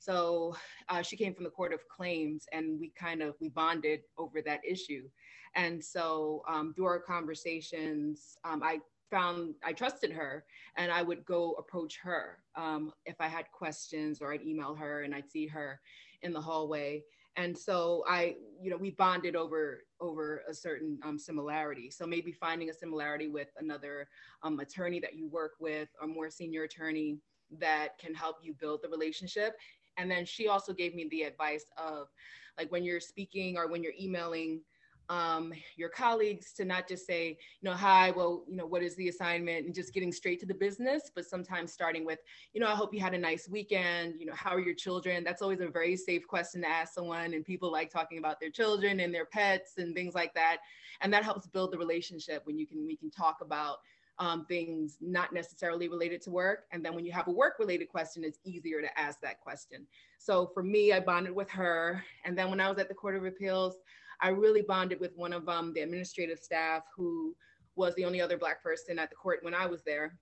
So 0.00 0.56
uh, 0.88 1.02
she 1.02 1.16
came 1.16 1.34
from 1.34 1.44
the 1.44 1.50
court 1.50 1.72
of 1.72 1.86
claims, 1.88 2.46
and 2.52 2.80
we 2.80 2.90
kind 2.98 3.22
of 3.22 3.34
we 3.40 3.50
bonded 3.50 4.00
over 4.18 4.42
that 4.42 4.60
issue. 4.66 5.08
And 5.54 5.84
so 5.84 6.42
um, 6.48 6.72
through 6.74 6.86
our 6.86 6.98
conversations, 6.98 8.38
um, 8.44 8.62
I 8.64 8.80
found 9.10 9.54
I 9.62 9.72
trusted 9.72 10.10
her, 10.10 10.44
and 10.76 10.90
I 10.90 11.02
would 11.02 11.24
go 11.24 11.52
approach 11.52 11.98
her 12.02 12.38
um, 12.56 12.92
if 13.04 13.16
I 13.20 13.28
had 13.28 13.44
questions, 13.52 14.20
or 14.20 14.32
I'd 14.32 14.42
email 14.42 14.74
her, 14.74 15.02
and 15.02 15.14
I'd 15.14 15.30
see 15.30 15.46
her 15.48 15.80
in 16.22 16.32
the 16.32 16.40
hallway. 16.40 17.02
And 17.36 17.56
so 17.56 18.04
i 18.08 18.36
you 18.60 18.70
know 18.70 18.76
we 18.76 18.90
bonded 18.90 19.36
over 19.36 19.84
over 20.00 20.42
a 20.48 20.54
certain 20.54 20.98
um, 21.02 21.18
similarity. 21.18 21.90
So 21.90 22.06
maybe 22.06 22.32
finding 22.32 22.70
a 22.70 22.74
similarity 22.74 23.28
with 23.28 23.48
another 23.58 24.08
um, 24.42 24.58
attorney 24.60 25.00
that 25.00 25.14
you 25.14 25.28
work 25.28 25.52
with 25.60 25.88
or 26.00 26.08
more 26.08 26.30
senior 26.30 26.64
attorney 26.64 27.18
that 27.58 27.98
can 27.98 28.14
help 28.14 28.36
you 28.42 28.54
build 28.54 28.80
the 28.82 28.88
relationship. 28.88 29.56
And 29.96 30.10
then 30.10 30.24
she 30.24 30.48
also 30.48 30.72
gave 30.72 30.94
me 30.94 31.08
the 31.10 31.22
advice 31.22 31.66
of 31.76 32.08
like 32.58 32.70
when 32.70 32.84
you're 32.84 33.00
speaking 33.00 33.56
or 33.56 33.68
when 33.68 33.82
you're 33.82 33.92
emailing 34.00 34.60
um, 35.10 35.52
your 35.76 35.88
colleagues 35.88 36.52
to 36.52 36.64
not 36.64 36.86
just 36.86 37.04
say, 37.04 37.36
you 37.60 37.68
know, 37.68 37.74
hi, 37.74 38.12
well, 38.12 38.44
you 38.48 38.56
know, 38.56 38.64
what 38.64 38.80
is 38.80 38.94
the 38.94 39.08
assignment 39.08 39.66
and 39.66 39.74
just 39.74 39.92
getting 39.92 40.12
straight 40.12 40.38
to 40.38 40.46
the 40.46 40.54
business, 40.54 41.10
but 41.12 41.26
sometimes 41.26 41.72
starting 41.72 42.06
with, 42.06 42.20
you 42.54 42.60
know, 42.60 42.68
I 42.68 42.76
hope 42.76 42.94
you 42.94 43.00
had 43.00 43.12
a 43.12 43.18
nice 43.18 43.48
weekend. 43.48 44.14
You 44.20 44.26
know, 44.26 44.34
how 44.34 44.52
are 44.52 44.60
your 44.60 44.74
children? 44.74 45.24
That's 45.24 45.42
always 45.42 45.60
a 45.60 45.68
very 45.68 45.96
safe 45.96 46.28
question 46.28 46.62
to 46.62 46.68
ask 46.68 46.94
someone. 46.94 47.34
And 47.34 47.44
people 47.44 47.72
like 47.72 47.90
talking 47.90 48.18
about 48.18 48.38
their 48.38 48.50
children 48.50 49.00
and 49.00 49.12
their 49.12 49.26
pets 49.26 49.72
and 49.78 49.96
things 49.96 50.14
like 50.14 50.32
that. 50.34 50.58
And 51.00 51.12
that 51.12 51.24
helps 51.24 51.48
build 51.48 51.72
the 51.72 51.78
relationship 51.78 52.42
when 52.46 52.56
you 52.56 52.66
can, 52.66 52.86
we 52.86 52.96
can 52.96 53.10
talk 53.10 53.38
about 53.40 53.78
um, 54.20 54.44
things 54.44 54.98
not 55.00 55.32
necessarily 55.32 55.88
related 55.88 56.20
to 56.22 56.30
work. 56.30 56.66
And 56.70 56.84
then 56.84 56.94
when 56.94 57.04
you 57.04 57.10
have 57.12 57.26
a 57.26 57.32
work 57.32 57.58
related 57.58 57.88
question, 57.88 58.22
it's 58.22 58.38
easier 58.44 58.80
to 58.82 58.98
ask 58.98 59.18
that 59.22 59.40
question. 59.40 59.86
So 60.18 60.50
for 60.52 60.62
me, 60.62 60.92
I 60.92 61.00
bonded 61.00 61.34
with 61.34 61.50
her. 61.50 62.04
And 62.24 62.38
then 62.38 62.50
when 62.50 62.60
I 62.60 62.68
was 62.68 62.78
at 62.78 62.88
the 62.88 62.94
Court 62.94 63.16
of 63.16 63.24
Appeals, 63.24 63.76
I 64.20 64.28
really 64.28 64.62
bonded 64.62 65.00
with 65.00 65.16
one 65.16 65.32
of 65.32 65.48
um, 65.48 65.72
the 65.72 65.80
administrative 65.80 66.38
staff 66.38 66.82
who 66.96 67.34
was 67.76 67.94
the 67.94 68.04
only 68.04 68.20
other 68.20 68.36
Black 68.36 68.62
person 68.62 68.98
at 68.98 69.10
the 69.10 69.16
court 69.16 69.40
when 69.42 69.54
I 69.54 69.66
was 69.66 69.82
there, 69.82 70.18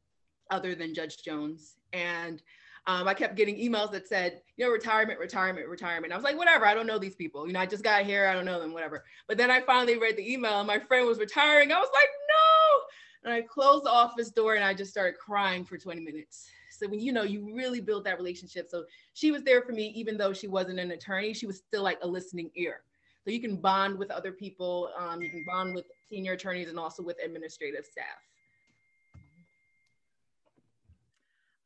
other 0.50 0.74
than 0.74 0.94
Judge 0.94 1.22
Jones. 1.22 1.76
And 1.92 2.42
um, 2.86 3.06
I 3.06 3.14
kept 3.14 3.36
getting 3.36 3.56
emails 3.56 3.92
that 3.92 4.08
said, 4.08 4.40
you 4.56 4.64
know, 4.64 4.70
retirement, 4.70 5.18
retirement, 5.18 5.68
retirement. 5.68 6.12
I 6.12 6.16
was 6.16 6.24
like, 6.24 6.38
whatever, 6.38 6.64
I 6.64 6.74
don't 6.74 6.86
know 6.86 6.98
these 6.98 7.16
people. 7.16 7.46
You 7.46 7.52
know, 7.52 7.60
I 7.60 7.66
just 7.66 7.84
got 7.84 8.04
here, 8.04 8.26
I 8.26 8.34
don't 8.34 8.46
know 8.46 8.60
them, 8.60 8.72
whatever. 8.72 9.04
But 9.26 9.36
then 9.36 9.50
I 9.50 9.60
finally 9.60 9.98
read 9.98 10.16
the 10.16 10.32
email 10.32 10.58
and 10.58 10.66
my 10.66 10.78
friend 10.78 11.06
was 11.06 11.18
retiring. 11.18 11.70
I 11.70 11.78
was 11.78 11.90
like, 11.92 12.08
no. 12.28 13.30
And 13.30 13.34
I 13.34 13.42
closed 13.46 13.84
the 13.84 13.90
office 13.90 14.30
door 14.30 14.54
and 14.54 14.64
I 14.64 14.72
just 14.72 14.90
started 14.90 15.18
crying 15.18 15.64
for 15.64 15.76
20 15.76 16.00
minutes. 16.00 16.48
So 16.70 16.88
when 16.88 17.00
you 17.00 17.12
know 17.12 17.24
you 17.24 17.54
really 17.54 17.80
build 17.80 18.04
that 18.04 18.16
relationship. 18.16 18.70
So 18.70 18.84
she 19.12 19.32
was 19.32 19.42
there 19.42 19.62
for 19.62 19.72
me, 19.72 19.92
even 19.96 20.16
though 20.16 20.32
she 20.32 20.46
wasn't 20.46 20.78
an 20.78 20.92
attorney, 20.92 21.34
she 21.34 21.46
was 21.46 21.58
still 21.58 21.82
like 21.82 21.98
a 22.02 22.06
listening 22.06 22.50
ear. 22.54 22.82
So 23.28 23.32
you 23.32 23.42
can 23.42 23.56
bond 23.56 23.98
with 23.98 24.10
other 24.10 24.32
people, 24.32 24.88
um, 24.98 25.20
you 25.20 25.28
can 25.28 25.44
bond 25.46 25.74
with 25.74 25.84
senior 26.08 26.32
attorneys 26.32 26.70
and 26.70 26.78
also 26.78 27.02
with 27.02 27.18
administrative 27.22 27.84
staff. 27.84 28.06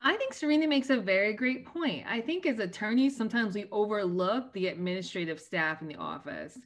I 0.03 0.17
think 0.17 0.35
Serena 0.35 0.67
makes 0.67 0.91
a 0.91 0.97
very 0.97 1.35
great 1.35 1.65
point. 1.65 2.05
I 2.09 2.21
think 2.21 2.47
as 2.47 2.59
attorneys, 2.59 3.17
sometimes 3.17 3.55
we 3.55 3.67
overlook 3.71 4.53
the 4.55 4.67
administrative 4.67 5.39
staff 5.39 5.83
in 5.83 5.87
the 5.87 5.95
office. 5.95 6.59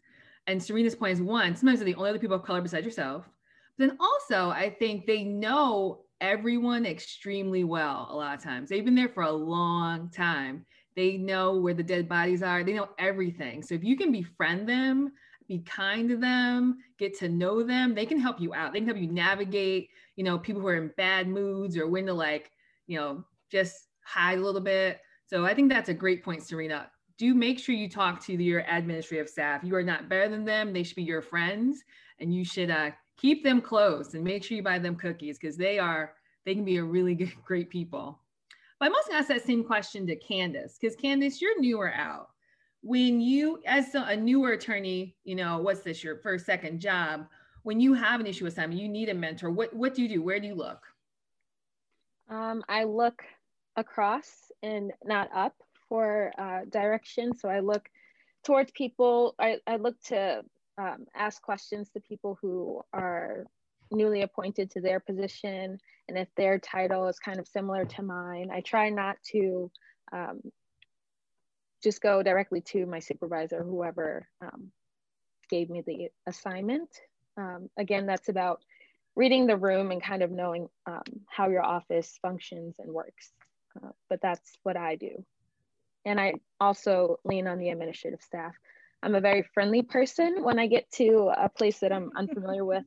And 0.47 0.63
Serena's 0.63 0.95
point 0.95 1.13
is 1.13 1.21
one, 1.21 1.55
sometimes 1.55 1.81
they're 1.81 1.85
the 1.85 1.95
only 1.97 2.09
other 2.09 2.19
people 2.19 2.37
of 2.37 2.43
color 2.43 2.63
besides 2.63 2.87
yourself. 2.87 3.29
But 3.77 3.89
then 3.89 3.99
also, 4.01 4.49
I 4.49 4.75
think 4.79 5.05
they 5.05 5.25
know 5.25 6.07
everyone 6.23 6.87
extremely 6.87 7.65
well 7.65 8.09
a 8.11 8.17
lot 8.17 8.39
of 8.39 8.43
times. 8.43 8.71
They've 8.71 8.83
been 8.83 8.95
there 8.95 9.11
for 9.11 9.25
a 9.25 9.31
long 9.31 10.09
time. 10.09 10.65
They 10.97 11.19
know 11.19 11.57
where 11.59 11.75
the 11.75 11.83
dead 11.83 12.09
bodies 12.09 12.43
are, 12.43 12.65
they 12.65 12.73
know 12.73 12.89
everything. 12.99 13.63
So 13.63 13.75
if 13.75 13.85
you 13.85 13.97
can 13.97 14.11
befriend 14.11 14.69
them, 14.69 15.13
be 15.47 15.61
kind 15.61 16.09
to 16.09 16.17
them, 16.17 16.79
get 16.99 17.17
to 17.19 17.29
know 17.29 17.63
them, 17.63 17.95
they 17.95 18.07
can 18.07 18.19
help 18.19 18.41
you 18.41 18.55
out. 18.55 18.73
They 18.73 18.81
can 18.81 18.89
help 18.89 18.99
you 18.99 19.13
navigate, 19.13 19.91
you 20.17 20.25
know, 20.25 20.39
people 20.39 20.61
who 20.61 20.69
are 20.69 20.77
in 20.77 20.91
bad 20.97 21.29
moods 21.29 21.77
or 21.77 21.87
when 21.87 22.07
to 22.07 22.15
like 22.15 22.51
you 22.87 22.99
know, 22.99 23.25
just 23.51 23.89
hide 24.05 24.39
a 24.39 24.43
little 24.43 24.61
bit. 24.61 25.01
So 25.27 25.45
I 25.45 25.55
think 25.55 25.71
that's 25.71 25.89
a 25.89 25.95
great 25.95 26.25
point, 26.25 26.43
Serena. 26.43 26.91
Do 27.19 27.35
make 27.35 27.59
sure 27.59 27.75
you 27.75 27.89
talk 27.89 28.25
to 28.27 28.33
your 28.33 28.65
administrative 28.69 29.29
staff. 29.29 29.65
You 29.65 29.75
are 29.77 29.83
not 29.83 30.09
better 30.09 30.29
than 30.29 30.45
them. 30.45 30.73
They 30.73 30.83
should 30.83 30.97
be 30.97 31.03
your 31.03 31.23
friends, 31.23 31.83
and 32.21 32.33
you 32.33 32.45
should 32.45 32.71
uh, 32.71 32.91
keep 33.17 33.43
them 33.43 33.61
close 33.61 34.15
and 34.15 34.23
make 34.23 34.45
sure 34.45 34.57
you 34.57 34.63
buy 34.63 34.79
them 34.79 34.97
cookies 34.97 35.39
because 35.39 35.57
they 35.57 35.79
are 35.79 36.13
they 36.45 36.55
can 36.55 36.65
be 36.65 36.77
a 36.77 36.85
really 36.85 37.15
good, 37.17 37.33
great 37.45 37.71
people. 37.71 38.21
But 38.79 38.87
I'm 38.87 38.95
also 38.95 39.09
gonna 39.09 39.21
ask 39.21 39.29
that 39.29 39.45
same 39.45 39.65
question 39.65 40.07
to 40.07 40.17
Candace 40.17 40.79
because 40.81 40.97
Candace, 40.97 41.41
you're 41.41 41.61
newer 41.61 41.93
out. 41.93 42.29
When 42.83 43.21
you, 43.21 43.61
as 43.67 43.95
a 43.95 44.17
newer 44.17 44.53
attorney, 44.53 45.17
you 45.25 45.35
know, 45.35 45.59
what's 45.59 45.81
this 45.81 46.05
your 46.05 46.19
first, 46.19 46.47
second 46.47 46.81
job? 46.81 47.27
When 47.62 47.81
you 47.81 47.95
have 47.95 48.21
an 48.21 48.27
issue 48.27 48.47
assignment, 48.47 48.81
you 48.81 48.89
need 48.89 49.09
a 49.09 49.15
mentor. 49.15 49.51
What 49.51 49.75
what 49.75 49.95
do 49.95 50.03
you 50.03 50.09
do? 50.09 50.23
Where 50.23 50.39
do 50.39 50.47
you 50.47 50.55
look? 50.55 50.81
Um, 52.29 52.62
I 52.69 52.85
look 52.85 53.23
across 53.77 54.53
and 54.62 54.93
not 55.05 55.31
up 55.35 55.55
for 55.89 56.33
uh, 56.39 56.61
direction. 56.71 57.35
So 57.37 57.49
I 57.49 57.61
look 57.61 57.89
towards 58.45 58.71
people, 58.73 59.35
I, 59.39 59.59
I 59.67 59.77
look 59.77 60.01
to 60.05 60.43
um, 60.79 61.07
ask 61.15 61.43
questions 61.43 61.91
to 61.91 62.01
people 62.01 62.39
who 62.41 62.83
are 62.93 63.47
newly 63.90 64.22
appointed 64.22 64.70
to 64.72 64.81
their 64.81 65.01
position. 65.01 65.79
And 66.09 66.18
if 66.18 66.29
their 66.37 66.59
title 66.59 67.09
is 67.09 67.18
kind 67.18 67.38
of 67.38 67.49
similar 67.49 67.85
to 67.85 68.03
mine, 68.03 68.51
I 68.53 68.61
try 68.61 68.90
not 68.90 69.16
to 69.33 69.70
um, 70.12 70.40
just 71.83 72.01
go 72.01 72.22
directly 72.22 72.61
to 72.61 72.87
my 72.87 72.99
supervisor, 72.99 73.62
whoever 73.62 74.29
um, 74.40 74.70
gave 75.49 75.70
me 75.70 75.83
the 75.87 76.09
assignment. 76.27 76.88
Um, 77.37 77.68
again, 77.77 78.07
that's 78.07 78.29
about 78.29 78.62
reading 79.14 79.46
the 79.46 79.57
room 79.57 79.90
and 79.90 80.03
kind 80.03 80.22
of 80.22 80.31
knowing 80.31 80.68
um, 80.87 81.03
how 81.29 81.49
your 81.49 81.64
office 81.64 82.18
functions 82.22 82.77
and 82.79 82.92
works. 82.92 83.33
Uh, 83.77 83.90
but 84.09 84.20
that's 84.20 84.53
what 84.62 84.77
I 84.77 84.96
do. 84.96 85.25
And 86.05 86.20
I 86.20 86.35
also 86.61 87.18
lean 87.25 87.46
on 87.46 87.59
the 87.59 87.70
administrative 87.70 88.22
staff. 88.22 88.55
I'm 89.03 89.14
a 89.14 89.20
very 89.20 89.42
friendly 89.55 89.83
person 89.83 90.42
when 90.42 90.59
I 90.59 90.66
get 90.66 90.90
to 90.92 91.33
a 91.37 91.49
place 91.49 91.81
that 91.81 91.92
I'm 91.92 92.11
unfamiliar 92.16 92.64
with. 92.64 92.85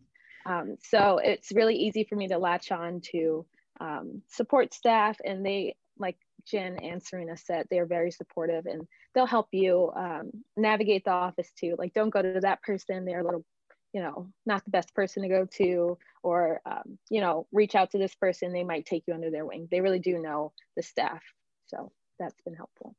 Um, 0.50 0.78
so 0.82 1.20
it's 1.24 1.52
really 1.52 1.76
easy 1.76 2.04
for 2.04 2.16
me 2.16 2.28
to 2.30 2.40
latch 2.40 2.72
on 2.72 3.02
to 3.12 3.46
um, 3.80 4.24
support 4.28 4.74
staff 4.74 5.18
and 5.24 5.46
they, 5.46 5.76
like 6.00 6.18
Jen 6.46 6.78
and 6.82 7.04
Serena 7.04 7.38
said, 7.38 7.68
they're 7.70 7.86
very 7.86 8.10
supportive 8.10 8.66
and 8.66 8.88
they'll 9.14 9.28
help 9.28 9.48
you 9.52 9.92
um, 9.96 10.32
navigate 10.58 11.06
the 11.06 11.12
office 11.12 11.52
too. 11.58 11.76
Like 11.78 11.94
don't 11.94 12.10
go 12.10 12.22
to 12.22 12.40
that 12.42 12.64
person, 12.64 13.06
they're 13.06 13.22
a 13.22 13.24
little 13.24 13.46
you 13.94 14.02
know 14.02 14.30
not 14.46 14.64
the 14.66 14.72
best 14.72 14.94
person 14.94 15.24
to 15.24 15.30
go 15.30 15.46
to 15.46 15.98
or 16.22 16.62
um, 16.66 16.98
you 17.10 17.22
know 17.22 17.48
reach 17.52 17.76
out 17.76 17.92
to 17.92 17.98
this 17.98 18.16
person. 18.16 18.54
They 18.54 18.64
might 18.64 18.86
take 18.86 19.04
you 19.08 19.14
under 19.14 19.32
their 19.32 19.46
wing. 19.46 19.68
They 19.72 19.82
really 19.82 20.00
do 20.00 20.20
know 20.20 20.52
the 20.76 20.84
staff. 20.84 21.22
So 21.68 21.92
that's 22.20 22.42
been 22.44 22.56
helpful. 22.56 22.96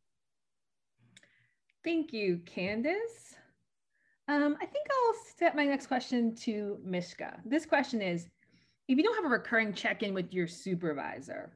Thank 1.84 2.12
you 2.12 2.40
candace 2.44 3.36
um, 4.30 4.56
i 4.60 4.66
think 4.66 4.86
i'll 4.90 5.14
set 5.36 5.54
my 5.54 5.64
next 5.64 5.86
question 5.86 6.34
to 6.34 6.78
mishka 6.84 7.40
this 7.44 7.66
question 7.66 8.00
is 8.00 8.28
if 8.88 8.96
you 8.96 9.04
don't 9.04 9.14
have 9.14 9.24
a 9.24 9.28
recurring 9.28 9.72
check-in 9.72 10.14
with 10.14 10.32
your 10.32 10.46
supervisor 10.46 11.52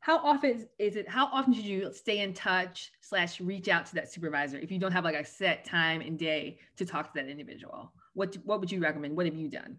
how 0.00 0.18
often 0.18 0.68
is 0.78 0.96
it 0.96 1.08
how 1.08 1.26
often 1.32 1.52
should 1.52 1.64
you 1.64 1.92
stay 1.92 2.20
in 2.20 2.32
touch 2.32 2.92
slash 3.00 3.40
reach 3.40 3.68
out 3.68 3.86
to 3.86 3.94
that 3.94 4.12
supervisor 4.12 4.58
if 4.58 4.70
you 4.70 4.78
don't 4.78 4.92
have 4.92 5.04
like 5.04 5.16
a 5.16 5.24
set 5.24 5.64
time 5.64 6.00
and 6.00 6.18
day 6.18 6.58
to 6.76 6.84
talk 6.84 7.12
to 7.12 7.20
that 7.20 7.28
individual 7.28 7.92
what, 8.16 8.34
what 8.44 8.60
would 8.60 8.72
you 8.72 8.80
recommend? 8.80 9.14
What 9.14 9.26
have 9.26 9.36
you 9.36 9.48
done? 9.48 9.76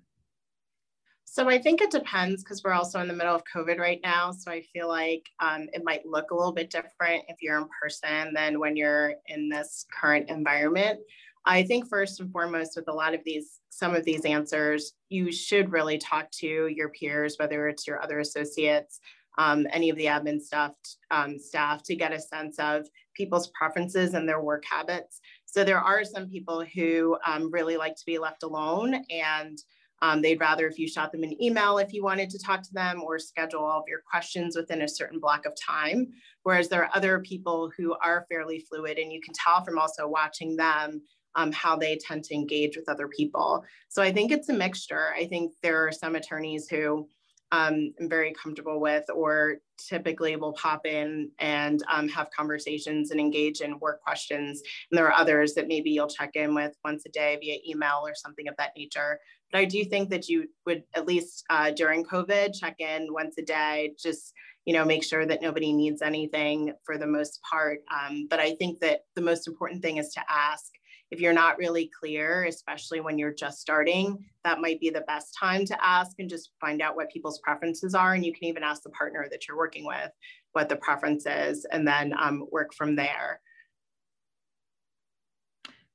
So 1.26 1.50
I 1.50 1.60
think 1.60 1.82
it 1.82 1.92
depends 1.92 2.44
because 2.44 2.64
we're 2.64 2.72
also 2.72 3.02
in 3.02 3.08
the 3.08 3.14
middle 3.14 3.36
of 3.36 3.42
COVID 3.54 3.80
right 3.80 4.00
now. 4.04 4.32
So 4.32 4.50
I 4.50 4.62
feel 4.62 4.88
like 4.88 5.28
um, 5.40 5.68
it 5.74 5.84
might 5.84 6.06
look 6.06 6.32
a 6.32 6.36
little 6.36 6.54
bit 6.54 6.70
different 6.70 7.24
if 7.28 7.42
you're 7.42 7.58
in 7.58 7.68
person 7.82 8.34
than 8.34 8.60
when 8.60 8.78
you're 8.78 9.16
in 9.26 9.50
this 9.50 9.86
current 9.92 10.30
environment. 10.30 11.00
I 11.48 11.64
think 11.64 11.88
first 11.88 12.20
and 12.20 12.30
foremost, 12.30 12.76
with 12.76 12.90
a 12.90 12.94
lot 12.94 13.14
of 13.14 13.22
these, 13.24 13.62
some 13.70 13.96
of 13.96 14.04
these 14.04 14.26
answers, 14.26 14.92
you 15.08 15.32
should 15.32 15.72
really 15.72 15.98
talk 15.98 16.30
to 16.40 16.68
your 16.68 16.90
peers, 16.90 17.38
whether 17.40 17.70
it's 17.70 17.88
your 17.88 18.04
other 18.04 18.20
associates, 18.20 19.00
um, 19.38 19.66
any 19.72 19.90
of 19.90 19.96
the 19.96 20.08
admin 20.08 20.42
staff, 20.42 20.74
um, 21.10 21.40
staff 21.40 21.84
to 21.84 21.96
get 21.96 22.12
a 22.12 22.20
sense 22.20 22.60
of 22.60 22.86
people's 23.16 23.50
preferences 23.58 24.14
and 24.14 24.28
their 24.28 24.42
work 24.42 24.66
habits. 24.70 25.22
So 25.46 25.64
there 25.64 25.80
are 25.80 26.04
some 26.04 26.28
people 26.28 26.66
who 26.76 27.18
um, 27.26 27.50
really 27.50 27.78
like 27.78 27.96
to 27.96 28.06
be 28.06 28.18
left 28.18 28.44
alone 28.44 29.06
and 29.10 29.58
um, 30.02 30.22
they'd 30.22 30.40
rather 30.40 30.68
if 30.68 30.78
you 30.78 30.88
shot 30.88 31.12
them 31.12 31.24
an 31.24 31.42
email 31.42 31.80
if 31.80 31.92
you 31.92 32.04
wanted 32.04 32.30
to 32.30 32.40
talk 32.40 32.62
to 32.62 32.74
them 32.74 33.02
or 33.02 33.18
schedule 33.18 33.64
all 33.64 33.80
of 33.80 33.88
your 33.88 34.02
questions 34.10 34.56
within 34.56 34.84
a 34.84 34.88
certain 34.88 35.20
block 35.20 35.46
of 35.46 35.54
time. 35.56 36.10
Whereas 36.44 36.70
there 36.70 36.84
are 36.84 36.92
other 36.94 37.20
people 37.20 37.72
who 37.76 37.96
are 38.04 38.26
fairly 38.30 38.60
fluid 38.60 39.00
and 39.00 39.12
you 39.12 39.22
can 39.22 39.34
tell 39.34 39.64
from 39.64 39.80
also 39.80 40.08
watching 40.08 40.56
them 40.56 41.02
um, 41.38 41.52
how 41.54 41.78
they 41.78 41.98
tend 41.98 42.24
to 42.26 42.36
engage 42.36 42.76
with 42.76 42.90
other 42.90 43.08
people. 43.08 43.64
So 43.88 44.02
I 44.02 44.12
think 44.12 44.32
it's 44.32 44.50
a 44.50 44.54
mixture. 44.54 45.14
I 45.16 45.26
think 45.26 45.54
there 45.64 45.88
are 45.88 45.92
some 45.92 46.16
attorneys 46.16 46.68
who 46.68 47.08
um, 47.54 47.94
I'm 48.02 48.10
very 48.10 48.34
comfortable 48.34 48.82
with, 48.82 49.06
or 49.14 49.58
typically 49.78 50.36
will 50.36 50.52
pop 50.54 50.86
in 50.86 51.32
and 51.40 51.82
um, 51.90 52.10
have 52.10 52.30
conversations 52.36 53.12
and 53.12 53.20
engage 53.22 53.62
in 53.62 53.80
work 53.80 54.02
questions. 54.02 54.62
And 54.92 54.98
there 54.98 55.08
are 55.08 55.14
others 55.14 55.54
that 55.54 55.70
maybe 55.70 55.92
you'll 55.92 56.10
check 56.10 56.32
in 56.36 56.54
with 56.54 56.74
once 56.84 57.04
a 57.06 57.10
day 57.10 57.38
via 57.40 57.58
email 57.66 58.02
or 58.04 58.16
something 58.16 58.50
of 58.50 58.56
that 58.58 58.72
nature. 58.76 59.20
But 59.52 59.60
I 59.60 59.66
do 59.66 59.86
think 59.86 60.10
that 60.10 60.28
you 60.28 60.48
would 60.66 60.84
at 60.94 61.08
least 61.08 61.46
uh, 61.50 61.72
during 61.72 62.04
COVID 62.04 62.54
check 62.60 62.76
in 62.80 63.14
once 63.14 63.36
a 63.38 63.44
day, 63.44 63.94
just 63.98 64.34
you 64.66 64.74
know 64.74 64.84
make 64.84 65.06
sure 65.06 65.26
that 65.26 65.42
nobody 65.42 65.72
needs 65.72 66.02
anything 66.02 66.74
for 66.84 66.98
the 66.98 67.08
most 67.08 67.40
part. 67.50 67.80
Um, 67.90 68.28
but 68.30 68.42
I 68.42 68.56
think 68.56 68.80
that 68.82 69.02
the 69.16 69.22
most 69.22 69.48
important 69.48 69.82
thing 69.82 69.98
is 69.98 70.10
to 70.10 70.22
ask 70.30 70.74
if 71.10 71.22
you're 71.22 71.34
not 71.34 71.58
really 71.58 71.90
clear, 72.00 72.44
especially 72.46 73.00
when 73.00 73.18
you're 73.18 73.34
just 73.34 73.60
starting, 73.60 74.26
that 74.44 74.60
might 74.60 74.80
be 74.80 74.90
the 74.90 75.02
best 75.02 75.36
time 75.40 75.66
to 75.66 75.86
ask 75.86 76.20
and 76.20 76.30
just 76.30 76.52
find 76.60 76.82
out 76.82 76.96
what 76.96 77.10
people's 77.10 77.40
preferences 77.40 77.96
are. 77.96 78.14
And 78.14 78.26
you 78.26 78.34
can 78.34 78.46
even 78.46 78.64
ask 78.64 78.84
the 78.84 78.90
partner 78.90 79.28
that 79.32 79.48
you're 79.48 79.58
working 79.58 79.86
with 79.86 80.12
what 80.52 80.70
the 80.70 80.76
preference 80.76 81.26
is 81.26 81.66
and 81.72 81.88
then 81.88 82.14
um, 82.20 82.46
work 82.52 82.74
from 82.74 82.96
there. 82.96 83.40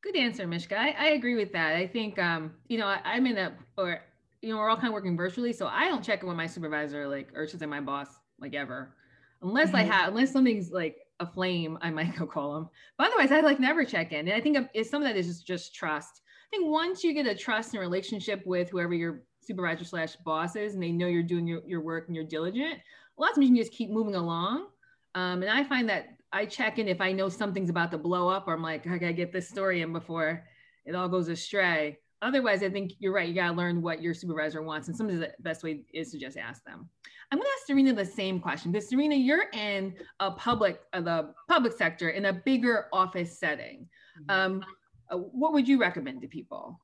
Good 0.02 0.16
answer, 0.16 0.46
Mishka. 0.46 0.78
I, 0.78 0.94
I 0.98 1.06
agree 1.10 1.36
with 1.36 1.52
that. 1.52 1.76
I 1.76 1.86
think, 1.86 2.18
um, 2.18 2.54
you 2.68 2.78
know, 2.78 2.86
I, 2.86 3.16
am 3.16 3.26
in 3.26 3.38
a, 3.38 3.52
or, 3.76 4.00
you 4.40 4.48
know, 4.48 4.56
we're 4.56 4.68
all 4.68 4.76
kind 4.76 4.88
of 4.88 4.94
working 4.94 5.16
virtually. 5.16 5.52
So 5.52 5.66
I 5.66 5.88
don't 5.88 6.02
check 6.02 6.22
in 6.22 6.28
with 6.28 6.36
my 6.36 6.46
supervisor, 6.46 7.06
like, 7.06 7.28
or 7.36 7.46
should 7.46 7.60
say 7.60 7.66
my 7.66 7.80
boss, 7.80 8.08
like 8.40 8.54
ever, 8.54 8.96
unless 9.42 9.68
mm-hmm. 9.68 9.76
I 9.76 9.82
have, 9.82 10.08
unless 10.08 10.32
something's 10.32 10.72
like 10.72 10.96
a 11.22 11.26
flame, 11.26 11.78
I 11.80 11.90
might 11.90 12.16
go 12.18 12.26
call 12.26 12.54
them. 12.54 12.68
But 12.98 13.08
otherwise, 13.08 13.32
I 13.32 13.40
like 13.40 13.60
never 13.60 13.84
check 13.84 14.12
in. 14.12 14.28
And 14.28 14.36
I 14.36 14.40
think 14.40 14.58
it's 14.74 14.90
some 14.90 15.02
of 15.02 15.08
that 15.08 15.16
is 15.16 15.26
just, 15.26 15.46
just 15.46 15.74
trust. 15.74 16.20
I 16.52 16.56
think 16.56 16.70
once 16.70 17.02
you 17.02 17.14
get 17.14 17.26
a 17.26 17.34
trust 17.34 17.72
and 17.72 17.80
relationship 17.80 18.42
with 18.44 18.68
whoever 18.68 18.92
your 18.92 19.22
supervisor 19.40 19.84
slash 19.84 20.16
boss 20.16 20.54
is, 20.56 20.74
and 20.74 20.82
they 20.82 20.92
know 20.92 21.06
you're 21.06 21.22
doing 21.22 21.46
your, 21.46 21.62
your 21.66 21.80
work 21.80 22.08
and 22.08 22.14
you're 22.14 22.26
diligent, 22.26 22.74
a 22.74 23.20
lot 23.20 23.30
of 23.30 23.36
times 23.36 23.48
you 23.48 23.54
can 23.54 23.62
just 23.62 23.72
keep 23.72 23.90
moving 23.90 24.14
along. 24.14 24.66
Um, 25.14 25.42
and 25.42 25.50
I 25.50 25.64
find 25.64 25.88
that 25.88 26.08
I 26.32 26.46
check 26.46 26.78
in 26.78 26.88
if 26.88 27.00
I 27.00 27.12
know 27.12 27.28
something's 27.28 27.70
about 27.70 27.90
to 27.92 27.98
blow 27.98 28.28
up, 28.28 28.48
or 28.48 28.54
I'm 28.54 28.62
like, 28.62 28.86
I 28.86 28.98
gotta 28.98 29.12
get 29.12 29.32
this 29.32 29.48
story 29.48 29.82
in 29.82 29.92
before 29.92 30.44
it 30.84 30.94
all 30.94 31.08
goes 31.08 31.28
astray. 31.28 31.98
Otherwise, 32.22 32.62
I 32.62 32.70
think 32.70 32.92
you're 33.00 33.12
right. 33.12 33.28
You 33.28 33.34
got 33.34 33.48
to 33.48 33.56
learn 33.56 33.82
what 33.82 34.00
your 34.00 34.14
supervisor 34.14 34.62
wants. 34.62 34.86
And 34.86 34.96
sometimes 34.96 35.20
the 35.20 35.32
best 35.40 35.64
way 35.64 35.82
is 35.92 36.12
to 36.12 36.18
just 36.18 36.38
ask 36.38 36.64
them. 36.64 36.88
I'm 37.30 37.38
going 37.38 37.46
to 37.46 37.52
ask 37.58 37.66
Serena 37.66 37.92
the 37.92 38.04
same 38.04 38.38
question 38.38 38.70
because 38.70 38.88
Serena, 38.88 39.16
you're 39.16 39.46
in 39.52 39.94
a 40.20 40.30
public, 40.30 40.80
uh, 40.92 41.00
the 41.00 41.34
public 41.48 41.72
sector 41.72 42.10
in 42.10 42.26
a 42.26 42.32
bigger 42.32 42.86
office 42.92 43.38
setting. 43.38 43.88
Mm-hmm. 44.28 44.30
Um, 44.30 44.64
uh, 45.10 45.16
what 45.16 45.52
would 45.52 45.66
you 45.66 45.80
recommend 45.80 46.22
to 46.22 46.28
people? 46.28 46.78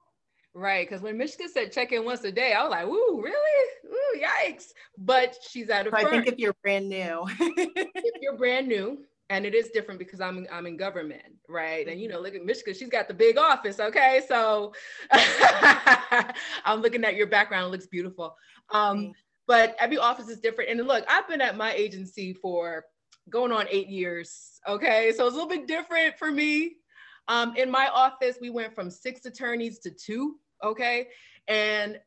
Right, 0.54 0.88
because 0.88 1.02
when 1.02 1.16
Mishka 1.16 1.48
said 1.48 1.70
check 1.70 1.92
in 1.92 2.04
once 2.04 2.24
a 2.24 2.32
day, 2.32 2.52
I 2.52 2.62
was 2.62 2.70
like, 2.70 2.86
"Ooh, 2.86 3.22
really? 3.22 3.94
Ooh, 3.94 4.20
yikes!" 4.20 4.72
But 4.96 5.36
she's 5.48 5.70
at 5.70 5.86
a. 5.86 5.90
So 5.90 5.96
I 5.96 6.10
think 6.10 6.26
if 6.26 6.36
you're 6.36 6.56
brand 6.64 6.88
new, 6.88 7.26
if 7.38 8.14
you're 8.20 8.36
brand 8.36 8.66
new, 8.66 9.04
and 9.30 9.44
it 9.44 9.54
is 9.54 9.68
different 9.68 9.98
because 9.98 10.20
I'm 10.20 10.46
I'm 10.50 10.66
in 10.66 10.76
government, 10.76 11.22
right? 11.48 11.86
And 11.86 12.00
you 12.00 12.08
know, 12.08 12.20
look 12.20 12.34
at 12.34 12.44
Mishka, 12.44 12.74
she's 12.74 12.88
got 12.88 13.08
the 13.08 13.14
big 13.14 13.38
office. 13.38 13.78
Okay, 13.78 14.22
so 14.26 14.72
I'm 16.64 16.80
looking 16.80 17.04
at 17.04 17.14
your 17.14 17.26
background; 17.26 17.66
it 17.66 17.70
looks 17.70 17.86
beautiful. 17.86 18.34
Um, 18.70 19.12
but 19.46 19.76
every 19.80 19.98
office 19.98 20.28
is 20.28 20.40
different. 20.40 20.70
And 20.70 20.86
look, 20.86 21.04
I've 21.08 21.28
been 21.28 21.40
at 21.40 21.56
my 21.56 21.72
agency 21.72 22.34
for 22.34 22.84
going 23.30 23.52
on 23.52 23.66
eight 23.70 23.88
years. 23.88 24.60
Okay, 24.66 25.12
so 25.16 25.26
it's 25.26 25.34
a 25.34 25.38
little 25.38 25.48
bit 25.48 25.66
different 25.66 26.18
for 26.18 26.30
me. 26.30 26.76
Um, 27.28 27.54
in 27.56 27.70
my 27.70 27.88
office, 27.88 28.38
we 28.40 28.50
went 28.50 28.74
from 28.74 28.90
six 28.90 29.26
attorneys 29.26 29.78
to 29.80 29.90
two. 29.90 30.36
Okay, 30.64 31.08
and 31.48 31.98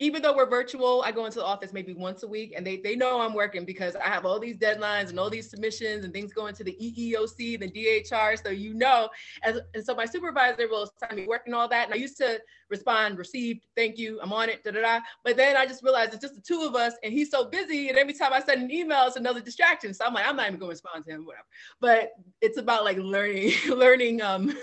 even 0.00 0.22
though 0.22 0.36
we're 0.36 0.48
virtual, 0.48 1.02
I 1.04 1.10
go 1.10 1.26
into 1.26 1.40
the 1.40 1.44
office 1.44 1.72
maybe 1.72 1.92
once 1.92 2.22
a 2.22 2.28
week 2.28 2.54
and 2.56 2.64
they, 2.64 2.76
they 2.76 2.94
know 2.94 3.20
I'm 3.20 3.34
working 3.34 3.64
because 3.64 3.96
I 3.96 4.06
have 4.06 4.24
all 4.24 4.38
these 4.38 4.56
deadlines 4.56 5.10
and 5.10 5.18
all 5.18 5.28
these 5.28 5.50
submissions 5.50 6.04
and 6.04 6.12
things 6.12 6.32
going 6.32 6.54
to 6.54 6.64
the 6.64 6.76
EEOC, 6.80 7.58
the 7.58 7.68
DHR. 7.68 8.40
So, 8.40 8.50
you 8.50 8.74
know, 8.74 9.08
and, 9.42 9.60
and 9.74 9.84
so 9.84 9.96
my 9.96 10.04
supervisor 10.04 10.68
will 10.68 10.84
assign 10.84 11.16
me 11.16 11.26
working 11.26 11.52
all 11.52 11.68
that. 11.68 11.86
And 11.86 11.94
I 11.94 11.96
used 11.96 12.16
to 12.18 12.40
respond, 12.70 13.18
received, 13.18 13.66
thank 13.74 13.98
you, 13.98 14.20
I'm 14.22 14.32
on 14.32 14.48
it, 14.48 14.62
da 14.62 14.70
da 14.70 14.82
da. 14.82 15.00
But 15.24 15.36
then 15.36 15.56
I 15.56 15.66
just 15.66 15.82
realized 15.82 16.12
it's 16.12 16.22
just 16.22 16.36
the 16.36 16.40
two 16.40 16.62
of 16.62 16.76
us 16.76 16.94
and 17.02 17.12
he's 17.12 17.30
so 17.30 17.46
busy. 17.46 17.88
And 17.88 17.98
every 17.98 18.14
time 18.14 18.32
I 18.32 18.40
send 18.40 18.62
an 18.62 18.70
email, 18.70 19.04
it's 19.06 19.16
another 19.16 19.40
distraction. 19.40 19.92
So 19.94 20.04
I'm 20.04 20.14
like, 20.14 20.26
I'm 20.28 20.36
not 20.36 20.46
even 20.46 20.60
going 20.60 20.70
to 20.70 20.74
respond 20.74 21.06
to 21.06 21.10
him, 21.10 21.26
whatever. 21.26 21.46
But 21.80 22.12
it's 22.40 22.58
about 22.58 22.84
like 22.84 22.98
learning, 22.98 23.52
learning, 23.68 24.22
um, 24.22 24.56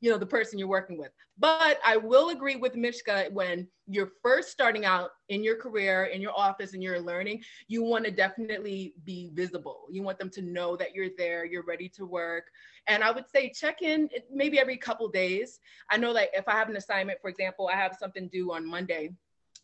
you 0.00 0.10
know, 0.10 0.18
the 0.18 0.26
person 0.26 0.58
you're 0.58 0.68
working 0.68 0.98
with. 0.98 1.10
But 1.38 1.78
I 1.84 1.96
will 1.96 2.30
agree 2.30 2.56
with 2.56 2.76
Mishka 2.76 3.28
when 3.32 3.66
you're 3.86 4.12
first 4.22 4.50
starting 4.50 4.84
out 4.84 5.10
in 5.28 5.42
your 5.42 5.56
career, 5.56 6.04
in 6.04 6.20
your 6.20 6.32
office, 6.36 6.74
and 6.74 6.82
you're 6.82 7.00
learning, 7.00 7.42
you 7.68 7.82
want 7.82 8.04
to 8.04 8.10
definitely 8.10 8.94
be 9.04 9.30
visible. 9.34 9.86
You 9.90 10.02
want 10.02 10.18
them 10.18 10.30
to 10.30 10.42
know 10.42 10.76
that 10.76 10.94
you're 10.94 11.10
there, 11.16 11.44
you're 11.44 11.64
ready 11.64 11.88
to 11.90 12.04
work. 12.04 12.44
And 12.86 13.02
I 13.02 13.10
would 13.10 13.28
say 13.28 13.50
check 13.50 13.82
in 13.82 14.08
maybe 14.32 14.58
every 14.58 14.76
couple 14.76 15.08
days. 15.08 15.60
I 15.90 15.96
know 15.96 16.12
like 16.12 16.30
if 16.32 16.48
I 16.48 16.52
have 16.52 16.68
an 16.68 16.76
assignment, 16.76 17.20
for 17.20 17.28
example, 17.28 17.68
I 17.72 17.76
have 17.76 17.96
something 17.98 18.28
due 18.28 18.52
on 18.52 18.66
Monday 18.66 19.10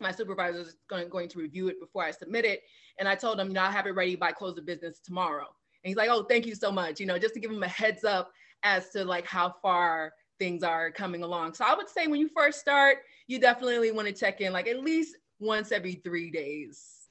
my 0.01 0.11
supervisor 0.11 0.61
is 0.61 0.77
going, 0.89 1.09
going 1.09 1.29
to 1.29 1.39
review 1.39 1.69
it 1.69 1.81
before 1.81 2.05
I 2.05 2.11
submit 2.11 2.45
it. 2.45 2.63
And 2.99 3.09
I 3.09 3.15
told 3.15 3.39
him, 3.39 3.49
you 3.49 3.55
know, 3.55 3.63
I'll 3.63 3.71
have 3.71 3.87
it 3.87 3.95
ready 3.95 4.17
by 4.17 4.33
close 4.33 4.59
of 4.59 4.67
business 4.67 4.99
tomorrow. 4.99 5.47
And 5.85 5.89
he's 5.89 5.97
like, 5.97 6.11
oh, 6.11 6.25
thank 6.25 6.47
you 6.47 6.55
so 6.55 6.71
much. 6.71 7.01
You 7.01 7.07
know, 7.07 7.19
just 7.19 7.35
to 7.35 7.41
give 7.41 7.51
him 7.51 7.63
a 7.63 7.69
heads 7.69 8.05
up 8.05 8.33
as 8.63 8.91
to 8.91 9.05
like 9.05 9.27
how 9.27 9.55
far 9.63 10.13
things 10.39 10.63
are 10.63 10.91
coming 10.91 11.23
along. 11.23 11.55
So 11.55 11.65
I 11.65 11.75
would 11.75 11.89
say 11.89 12.07
when 12.07 12.21
you 12.21 12.29
first 12.37 12.61
start, 12.61 12.99
you 13.27 13.39
definitely 13.39 13.91
want 13.93 14.09
to 14.09 14.15
check 14.15 14.41
in 14.41 14.53
like 14.53 14.69
at 14.69 14.81
least 14.81 15.17
once 15.39 15.73
every 15.73 15.95
three 15.95 16.31
days. 16.31 17.09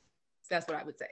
That's 0.49 0.67
what 0.67 0.77
I 0.77 0.83
would 0.83 0.97
say. 0.99 1.07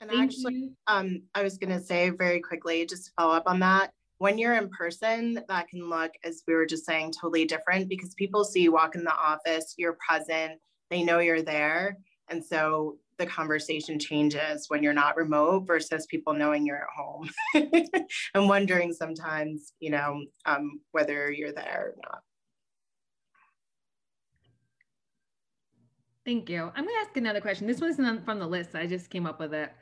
And 0.00 0.10
Thank 0.10 0.22
actually, 0.22 0.54
you. 0.54 0.76
um, 0.86 1.22
I 1.34 1.42
was 1.42 1.58
going 1.58 1.76
to 1.76 1.84
say 1.84 2.10
very 2.10 2.40
quickly, 2.40 2.86
just 2.86 3.06
to 3.06 3.12
follow 3.18 3.34
up 3.34 3.44
on 3.46 3.58
that, 3.60 3.92
when 4.18 4.38
you're 4.38 4.54
in 4.54 4.68
person, 4.68 5.44
that 5.48 5.68
can 5.68 5.88
look, 5.88 6.12
as 6.24 6.42
we 6.46 6.54
were 6.54 6.66
just 6.66 6.84
saying, 6.84 7.12
totally 7.12 7.44
different 7.44 7.88
because 7.88 8.14
people 8.14 8.44
see 8.44 8.62
you 8.62 8.72
walk 8.72 8.94
in 8.94 9.04
the 9.04 9.14
office, 9.14 9.74
you're 9.76 9.98
present, 10.06 10.60
they 10.90 11.02
know 11.02 11.18
you're 11.18 11.42
there. 11.42 11.98
And 12.28 12.44
so 12.44 12.96
the 13.18 13.26
conversation 13.26 13.98
changes 13.98 14.66
when 14.68 14.82
you're 14.82 14.92
not 14.92 15.16
remote 15.16 15.66
versus 15.66 16.06
people 16.06 16.32
knowing 16.32 16.64
you're 16.64 16.76
at 16.76 16.88
home 16.96 17.30
and 18.34 18.48
wondering 18.48 18.92
sometimes, 18.92 19.72
you 19.80 19.90
know, 19.90 20.24
um, 20.46 20.80
whether 20.92 21.30
you're 21.30 21.52
there 21.52 21.94
or 21.94 22.00
not. 22.04 22.22
Thank 26.24 26.50
you. 26.50 26.62
I'm 26.62 26.84
going 26.84 26.94
to 26.94 27.08
ask 27.08 27.16
another 27.16 27.40
question. 27.40 27.66
This 27.66 27.80
wasn't 27.80 28.24
from 28.24 28.38
the 28.38 28.46
list. 28.46 28.74
I 28.74 28.86
just 28.86 29.08
came 29.08 29.26
up 29.26 29.40
with 29.40 29.54
it. 29.54 29.72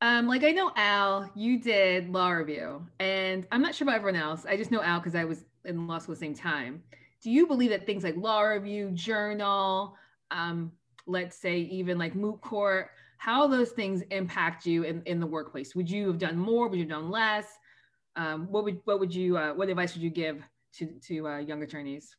Um, 0.00 0.26
like 0.26 0.42
I 0.42 0.50
know 0.50 0.72
Al, 0.74 1.30
you 1.36 1.60
did 1.60 2.08
law 2.08 2.30
review, 2.30 2.84
and 2.98 3.46
I'm 3.52 3.62
not 3.62 3.72
sure 3.72 3.84
about 3.84 3.98
everyone 3.98 4.20
else. 4.20 4.44
I 4.44 4.56
just 4.56 4.72
know 4.72 4.82
Al 4.82 4.98
because 4.98 5.14
I 5.14 5.22
was 5.22 5.44
in 5.64 5.86
law 5.86 5.98
school 5.98 6.14
at 6.14 6.18
the 6.18 6.26
same 6.26 6.34
time. 6.34 6.82
Do 7.22 7.30
you 7.30 7.46
believe 7.46 7.70
that 7.70 7.86
things 7.86 8.02
like 8.02 8.16
law 8.16 8.40
review, 8.40 8.90
journal, 8.90 9.94
um, 10.32 10.72
let's 11.06 11.36
say 11.36 11.58
even 11.58 11.98
like 11.98 12.14
moot 12.14 12.40
court, 12.40 12.90
how 13.18 13.46
those 13.46 13.70
things 13.70 14.02
impact 14.10 14.66
you 14.66 14.82
in, 14.82 15.02
in 15.06 15.20
the 15.20 15.26
workplace? 15.26 15.74
Would 15.74 15.90
you 15.90 16.08
have 16.08 16.18
done 16.18 16.36
more? 16.36 16.68
Would 16.68 16.78
you 16.78 16.84
have 16.84 16.90
done 16.90 17.10
less? 17.10 17.46
Um, 18.16 18.46
what 18.50 18.64
would 18.64 18.80
what 18.84 19.00
would 19.00 19.14
you 19.14 19.38
uh, 19.38 19.54
what 19.54 19.68
advice 19.68 19.94
would 19.94 20.02
you 20.02 20.10
give 20.10 20.42
to 20.74 20.86
to 21.06 21.28
uh, 21.28 21.38
young 21.38 21.62
attorneys? 21.62 22.14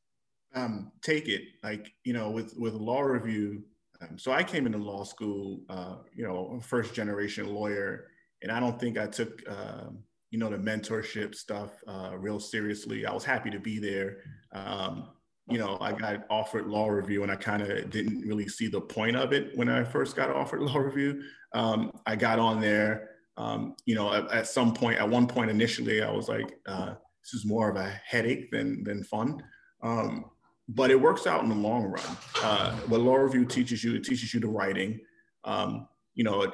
Um, 0.55 0.91
take 1.01 1.27
it 1.27 1.41
like 1.63 1.91
you 2.03 2.13
know 2.13 2.29
with 2.29 2.53
with 2.57 2.73
law 2.73 3.01
review. 3.01 3.63
Um, 4.01 4.17
so 4.17 4.31
I 4.31 4.43
came 4.43 4.65
into 4.65 4.77
law 4.79 5.03
school, 5.03 5.61
uh, 5.69 5.97
you 6.13 6.25
know, 6.25 6.59
first 6.61 6.93
generation 6.93 7.53
lawyer, 7.53 8.07
and 8.41 8.51
I 8.51 8.59
don't 8.59 8.79
think 8.79 8.97
I 8.97 9.07
took 9.07 9.41
um, 9.47 9.99
you 10.31 10.39
know 10.39 10.49
the 10.49 10.57
mentorship 10.57 11.35
stuff 11.35 11.71
uh, 11.87 12.11
real 12.17 12.39
seriously. 12.39 13.05
I 13.05 13.13
was 13.13 13.23
happy 13.23 13.51
to 13.51 13.59
be 13.59 13.77
there. 13.77 14.17
You 15.49 15.57
know, 15.57 15.77
I 15.81 15.91
got 15.91 16.25
offered 16.29 16.67
law 16.67 16.87
review 16.87 17.23
and 17.23 17.31
I 17.31 17.35
kind 17.35 17.61
of 17.61 17.89
didn't 17.89 18.21
really 18.21 18.47
see 18.47 18.67
the 18.67 18.79
point 18.79 19.17
of 19.17 19.33
it 19.33 19.57
when 19.57 19.67
I 19.67 19.83
first 19.83 20.15
got 20.15 20.29
offered 20.29 20.61
law 20.61 20.77
review. 20.77 21.21
Um, 21.53 21.91
I 22.05 22.15
got 22.15 22.39
on 22.39 22.61
there, 22.61 23.09
um, 23.37 23.75
you 23.85 23.95
know, 23.95 24.13
at, 24.13 24.31
at, 24.31 24.47
some 24.47 24.73
point, 24.73 24.99
at 24.99 25.09
one 25.09 25.27
point 25.27 25.51
initially, 25.51 26.01
I 26.01 26.11
was 26.11 26.29
like, 26.29 26.57
uh, 26.65 26.93
this 27.23 27.33
is 27.33 27.45
more 27.45 27.69
of 27.69 27.75
a 27.75 27.89
headache 28.05 28.51
than, 28.51 28.83
than 28.83 29.03
fun. 29.03 29.43
Um, 29.81 30.25
but 30.69 30.91
it 30.91 30.99
works 30.99 31.27
out 31.27 31.43
in 31.43 31.49
the 31.49 31.55
long 31.55 31.83
run. 31.83 32.17
Uh, 32.41 32.75
what 32.87 33.01
law 33.01 33.15
review 33.15 33.45
teaches 33.45 33.83
you, 33.83 33.95
it 33.95 34.03
teaches 34.03 34.33
you 34.33 34.39
the 34.39 34.47
writing. 34.47 34.99
Um, 35.43 35.87
you 36.15 36.23
know, 36.23 36.43
it, 36.43 36.51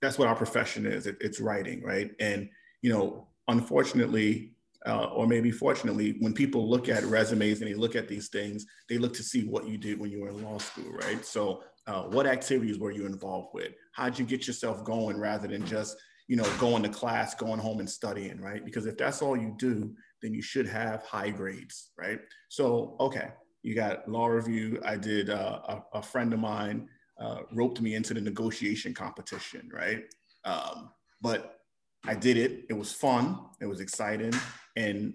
that's 0.00 0.18
what 0.18 0.28
our 0.28 0.36
profession 0.36 0.86
is. 0.86 1.06
It, 1.06 1.18
it's 1.20 1.40
writing, 1.40 1.82
right? 1.82 2.10
And, 2.20 2.48
you 2.80 2.90
know, 2.90 3.28
unfortunately, 3.48 4.54
uh, 4.86 5.04
or 5.06 5.26
maybe 5.26 5.50
fortunately, 5.50 6.16
when 6.20 6.32
people 6.32 6.68
look 6.68 6.88
at 6.88 7.04
resumes 7.04 7.60
and 7.60 7.70
they 7.70 7.74
look 7.74 7.96
at 7.96 8.08
these 8.08 8.28
things, 8.28 8.64
they 8.88 8.96
look 8.96 9.12
to 9.14 9.22
see 9.22 9.44
what 9.44 9.68
you 9.68 9.76
did 9.76 9.98
when 9.98 10.10
you 10.10 10.22
were 10.22 10.30
in 10.30 10.42
law 10.42 10.58
school, 10.58 10.90
right? 10.92 11.24
So, 11.24 11.62
uh, 11.86 12.02
what 12.04 12.26
activities 12.26 12.78
were 12.78 12.90
you 12.90 13.04
involved 13.04 13.48
with? 13.52 13.72
How'd 13.92 14.18
you 14.18 14.24
get 14.24 14.46
yourself 14.46 14.84
going 14.84 15.18
rather 15.18 15.48
than 15.48 15.66
just, 15.66 15.96
you 16.28 16.36
know, 16.36 16.50
going 16.58 16.82
to 16.82 16.88
class, 16.88 17.34
going 17.34 17.58
home 17.58 17.80
and 17.80 17.90
studying, 17.90 18.40
right? 18.40 18.64
Because 18.64 18.86
if 18.86 18.96
that's 18.96 19.22
all 19.22 19.36
you 19.36 19.54
do, 19.58 19.94
then 20.22 20.32
you 20.32 20.42
should 20.42 20.66
have 20.66 21.02
high 21.02 21.30
grades, 21.30 21.90
right? 21.98 22.20
So, 22.48 22.96
okay, 23.00 23.30
you 23.62 23.74
got 23.74 24.08
law 24.08 24.26
review. 24.26 24.80
I 24.84 24.96
did 24.96 25.30
uh, 25.30 25.60
a, 25.68 25.98
a, 25.98 26.02
friend 26.02 26.32
of 26.32 26.38
mine 26.38 26.88
uh, 27.18 27.40
roped 27.52 27.80
me 27.80 27.94
into 27.94 28.14
the 28.14 28.20
negotiation 28.20 28.94
competition, 28.94 29.68
right? 29.72 30.04
Um, 30.44 30.90
but 31.20 31.60
I 32.06 32.14
did 32.14 32.36
it. 32.36 32.64
It 32.70 32.74
was 32.74 32.92
fun. 32.92 33.38
It 33.60 33.66
was 33.66 33.80
exciting 33.80 34.32
and 34.76 35.14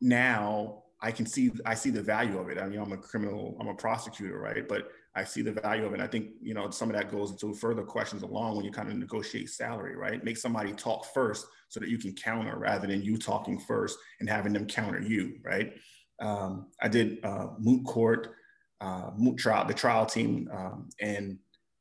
now 0.00 0.82
I 1.02 1.10
can 1.10 1.26
see 1.26 1.50
I 1.66 1.74
see 1.74 1.90
the 1.90 2.02
value 2.02 2.38
of 2.38 2.48
it. 2.48 2.58
I 2.58 2.68
mean, 2.68 2.80
I'm 2.80 2.92
a 2.92 2.96
criminal, 2.96 3.56
I'm 3.60 3.68
a 3.68 3.74
prosecutor, 3.74 4.38
right? 4.38 4.66
But 4.68 4.88
I 5.14 5.24
see 5.24 5.42
the 5.42 5.52
value 5.52 5.84
of 5.84 5.92
it. 5.94 6.00
I 6.00 6.06
think 6.06 6.30
you 6.40 6.54
know 6.54 6.70
some 6.70 6.88
of 6.88 6.96
that 6.96 7.10
goes 7.10 7.32
into 7.32 7.54
further 7.54 7.82
questions 7.82 8.22
along 8.22 8.56
when 8.56 8.64
you 8.64 8.70
kind 8.70 8.88
of 8.88 8.96
negotiate 8.96 9.50
salary, 9.50 9.96
right? 9.96 10.22
Make 10.24 10.36
somebody 10.36 10.72
talk 10.72 11.04
first 11.12 11.46
so 11.68 11.80
that 11.80 11.88
you 11.88 11.98
can 11.98 12.14
counter 12.14 12.56
rather 12.56 12.86
than 12.86 13.02
you 13.02 13.18
talking 13.18 13.58
first 13.58 13.98
and 14.20 14.28
having 14.28 14.52
them 14.52 14.66
counter 14.66 15.00
you, 15.00 15.38
right? 15.44 15.72
Um, 16.20 16.68
I 16.80 16.88
did 16.88 17.18
uh, 17.24 17.48
moot 17.58 17.84
court, 17.84 18.34
uh, 18.80 19.10
moot 19.16 19.38
trial, 19.38 19.66
the 19.66 19.74
trial 19.74 20.06
team, 20.06 20.48
um, 20.52 20.88
and 21.00 21.38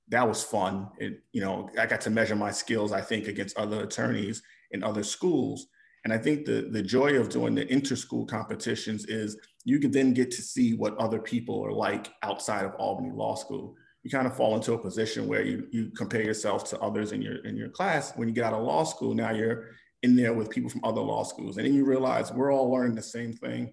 that 0.10 0.28
was 0.28 0.44
fun. 0.44 0.90
It, 0.98 1.22
you 1.32 1.42
know, 1.42 1.70
I 1.78 1.86
got 1.86 2.02
to 2.02 2.10
measure 2.10 2.36
my 2.36 2.52
skills, 2.52 2.92
I 2.92 3.02
think, 3.02 3.28
against 3.28 3.58
other 3.58 3.84
attorneys 3.84 4.42
in 4.72 4.84
other 4.84 5.04
schools 5.04 5.68
and 6.04 6.12
I 6.12 6.18
think 6.18 6.46
the, 6.46 6.68
the 6.72 6.82
joy 6.82 7.20
of 7.20 7.30
doing 7.30 7.54
the 7.54 7.72
inter-school 7.72 8.26
competitions 8.26 9.06
is 9.06 9.38
you 9.66 9.80
can 9.80 9.92
then 9.92 10.14
get 10.14 10.32
to 10.32 10.42
see 10.42 10.74
what 10.74 10.98
other 10.98 11.20
people 11.20 11.64
are 11.64 11.72
like 11.72 12.12
outside 12.24 12.66
of 12.66 12.74
Albany 12.76 13.12
Law 13.14 13.36
School. 13.36 13.76
You 14.04 14.10
kind 14.10 14.26
of 14.26 14.36
fall 14.36 14.56
into 14.56 14.74
a 14.74 14.78
position 14.80 15.28
where 15.28 15.44
you, 15.44 15.68
you 15.72 15.92
compare 15.96 16.24
yourself 16.24 16.68
to 16.72 16.80
others 16.80 17.12
in 17.12 17.22
your, 17.22 17.46
in 17.46 17.56
your 17.56 17.70
class. 17.70 18.14
When 18.16 18.28
you 18.28 18.34
get 18.34 18.46
out 18.46 18.54
of 18.54 18.64
law 18.64 18.84
school, 18.84 19.14
now 19.14 19.30
you're 19.30 19.70
in 20.02 20.16
there 20.16 20.34
with 20.34 20.50
people 20.50 20.72
from 20.72 20.84
other 20.84 21.02
law 21.02 21.24
schools. 21.24 21.58
And 21.58 21.68
then 21.68 21.76
you 21.76 21.86
realize 21.86 22.32
we're 22.32 22.52
all 22.52 22.72
learning 22.72 22.96
the 22.96 23.04
same 23.04 23.34
thing. 23.34 23.72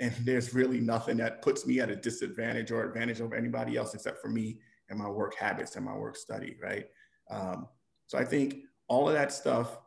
And 0.00 0.12
there's 0.24 0.54
really 0.54 0.80
nothing 0.80 1.16
that 1.18 1.42
puts 1.42 1.64
me 1.64 1.78
at 1.78 1.90
a 1.90 1.96
disadvantage 1.96 2.72
or 2.72 2.82
advantage 2.82 3.20
over 3.20 3.36
anybody 3.36 3.76
else 3.76 3.94
except 3.94 4.20
for 4.20 4.28
me 4.28 4.58
and 4.90 4.98
my 4.98 5.08
work 5.08 5.36
habits 5.36 5.76
and 5.76 5.84
my 5.84 5.94
work 5.94 6.16
study, 6.16 6.56
right? 6.60 6.86
Um, 7.30 7.68
so 8.08 8.18
I 8.18 8.24
think 8.24 8.62
all 8.88 9.06
of 9.06 9.14
that 9.14 9.32
stuff 9.32 9.78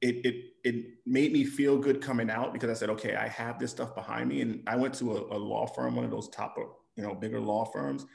it, 0.00 0.24
it, 0.24 0.44
it 0.64 0.86
made 1.06 1.32
me 1.32 1.44
feel 1.44 1.78
good 1.78 2.00
coming 2.00 2.30
out 2.30 2.52
because 2.52 2.70
I 2.70 2.74
said, 2.74 2.90
okay, 2.90 3.14
I 3.16 3.28
have 3.28 3.58
this 3.58 3.70
stuff 3.70 3.94
behind 3.94 4.28
me. 4.28 4.40
And 4.40 4.62
I 4.66 4.76
went 4.76 4.94
to 4.94 5.16
a, 5.16 5.36
a 5.36 5.38
law 5.38 5.66
firm, 5.66 5.96
one 5.96 6.04
of 6.04 6.10
those 6.10 6.28
top, 6.28 6.56
you 6.96 7.02
know, 7.02 7.14
bigger 7.14 7.40
law 7.40 7.64
firms. 7.64 8.06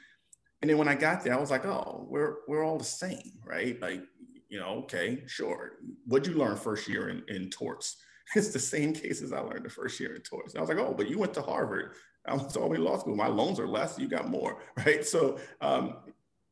And 0.62 0.70
then 0.70 0.78
when 0.78 0.88
I 0.88 0.94
got 0.94 1.24
there, 1.24 1.34
I 1.34 1.40
was 1.40 1.50
like, 1.50 1.64
oh, 1.64 2.06
we're, 2.08 2.36
we're 2.46 2.64
all 2.64 2.78
the 2.78 2.84
same, 2.84 3.38
right? 3.44 3.80
Like, 3.80 4.02
you 4.48 4.58
know, 4.58 4.82
okay, 4.82 5.22
sure. 5.26 5.72
What'd 6.06 6.30
you 6.30 6.38
learn 6.38 6.56
first 6.56 6.88
year 6.88 7.08
in, 7.08 7.22
in 7.28 7.50
torts? 7.50 7.96
It's 8.36 8.50
the 8.50 8.60
same 8.60 8.92
cases 8.92 9.32
I 9.32 9.40
learned 9.40 9.64
the 9.64 9.70
first 9.70 9.98
year 9.98 10.14
in 10.14 10.22
torts. 10.22 10.54
And 10.54 10.58
I 10.58 10.62
was 10.62 10.68
like, 10.68 10.78
oh, 10.78 10.94
but 10.96 11.10
you 11.10 11.18
went 11.18 11.34
to 11.34 11.42
Harvard. 11.42 11.96
I 12.26 12.34
was 12.34 12.52
to 12.52 12.60
law 12.60 12.96
school. 12.96 13.16
My 13.16 13.26
loans 13.26 13.58
are 13.58 13.66
less, 13.66 13.98
you 13.98 14.06
got 14.06 14.28
more, 14.28 14.62
right? 14.76 15.04
So 15.04 15.38
um, 15.60 15.96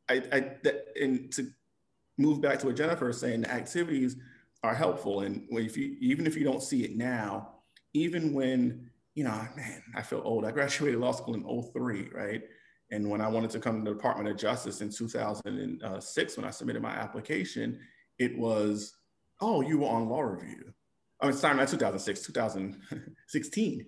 I, 0.08 0.22
I 0.32 0.40
that, 0.64 0.86
and 1.00 1.32
to 1.34 1.48
move 2.18 2.40
back 2.40 2.58
to 2.60 2.66
what 2.66 2.76
Jennifer 2.76 3.06
was 3.06 3.20
saying, 3.20 3.42
the 3.42 3.50
activities 3.52 4.16
are 4.62 4.74
helpful. 4.74 5.20
And 5.20 5.46
if 5.50 5.76
you, 5.76 5.96
even 6.00 6.26
if 6.26 6.36
you 6.36 6.44
don't 6.44 6.62
see 6.62 6.84
it 6.84 6.96
now, 6.96 7.54
even 7.94 8.32
when, 8.32 8.90
you 9.14 9.24
know, 9.24 9.46
man, 9.56 9.82
I 9.94 10.02
feel 10.02 10.22
old. 10.24 10.44
I 10.44 10.50
graduated 10.50 11.00
law 11.00 11.12
school 11.12 11.34
in 11.34 11.62
03, 11.72 12.10
right? 12.12 12.42
And 12.90 13.08
when 13.10 13.20
I 13.20 13.28
wanted 13.28 13.50
to 13.50 13.60
come 13.60 13.84
to 13.84 13.90
the 13.90 13.96
Department 13.96 14.28
of 14.28 14.36
Justice 14.36 14.80
in 14.80 14.90
2006, 14.90 16.36
when 16.36 16.46
I 16.46 16.50
submitted 16.50 16.82
my 16.82 16.92
application, 16.92 17.78
it 18.18 18.36
was, 18.36 18.94
oh, 19.40 19.60
you 19.60 19.78
were 19.78 19.88
on 19.88 20.08
law 20.08 20.20
review. 20.20 20.72
I 21.20 21.26
mean, 21.26 21.36
sorry, 21.36 21.56
not 21.56 21.68
2006, 21.68 22.22
2016. 22.22 23.86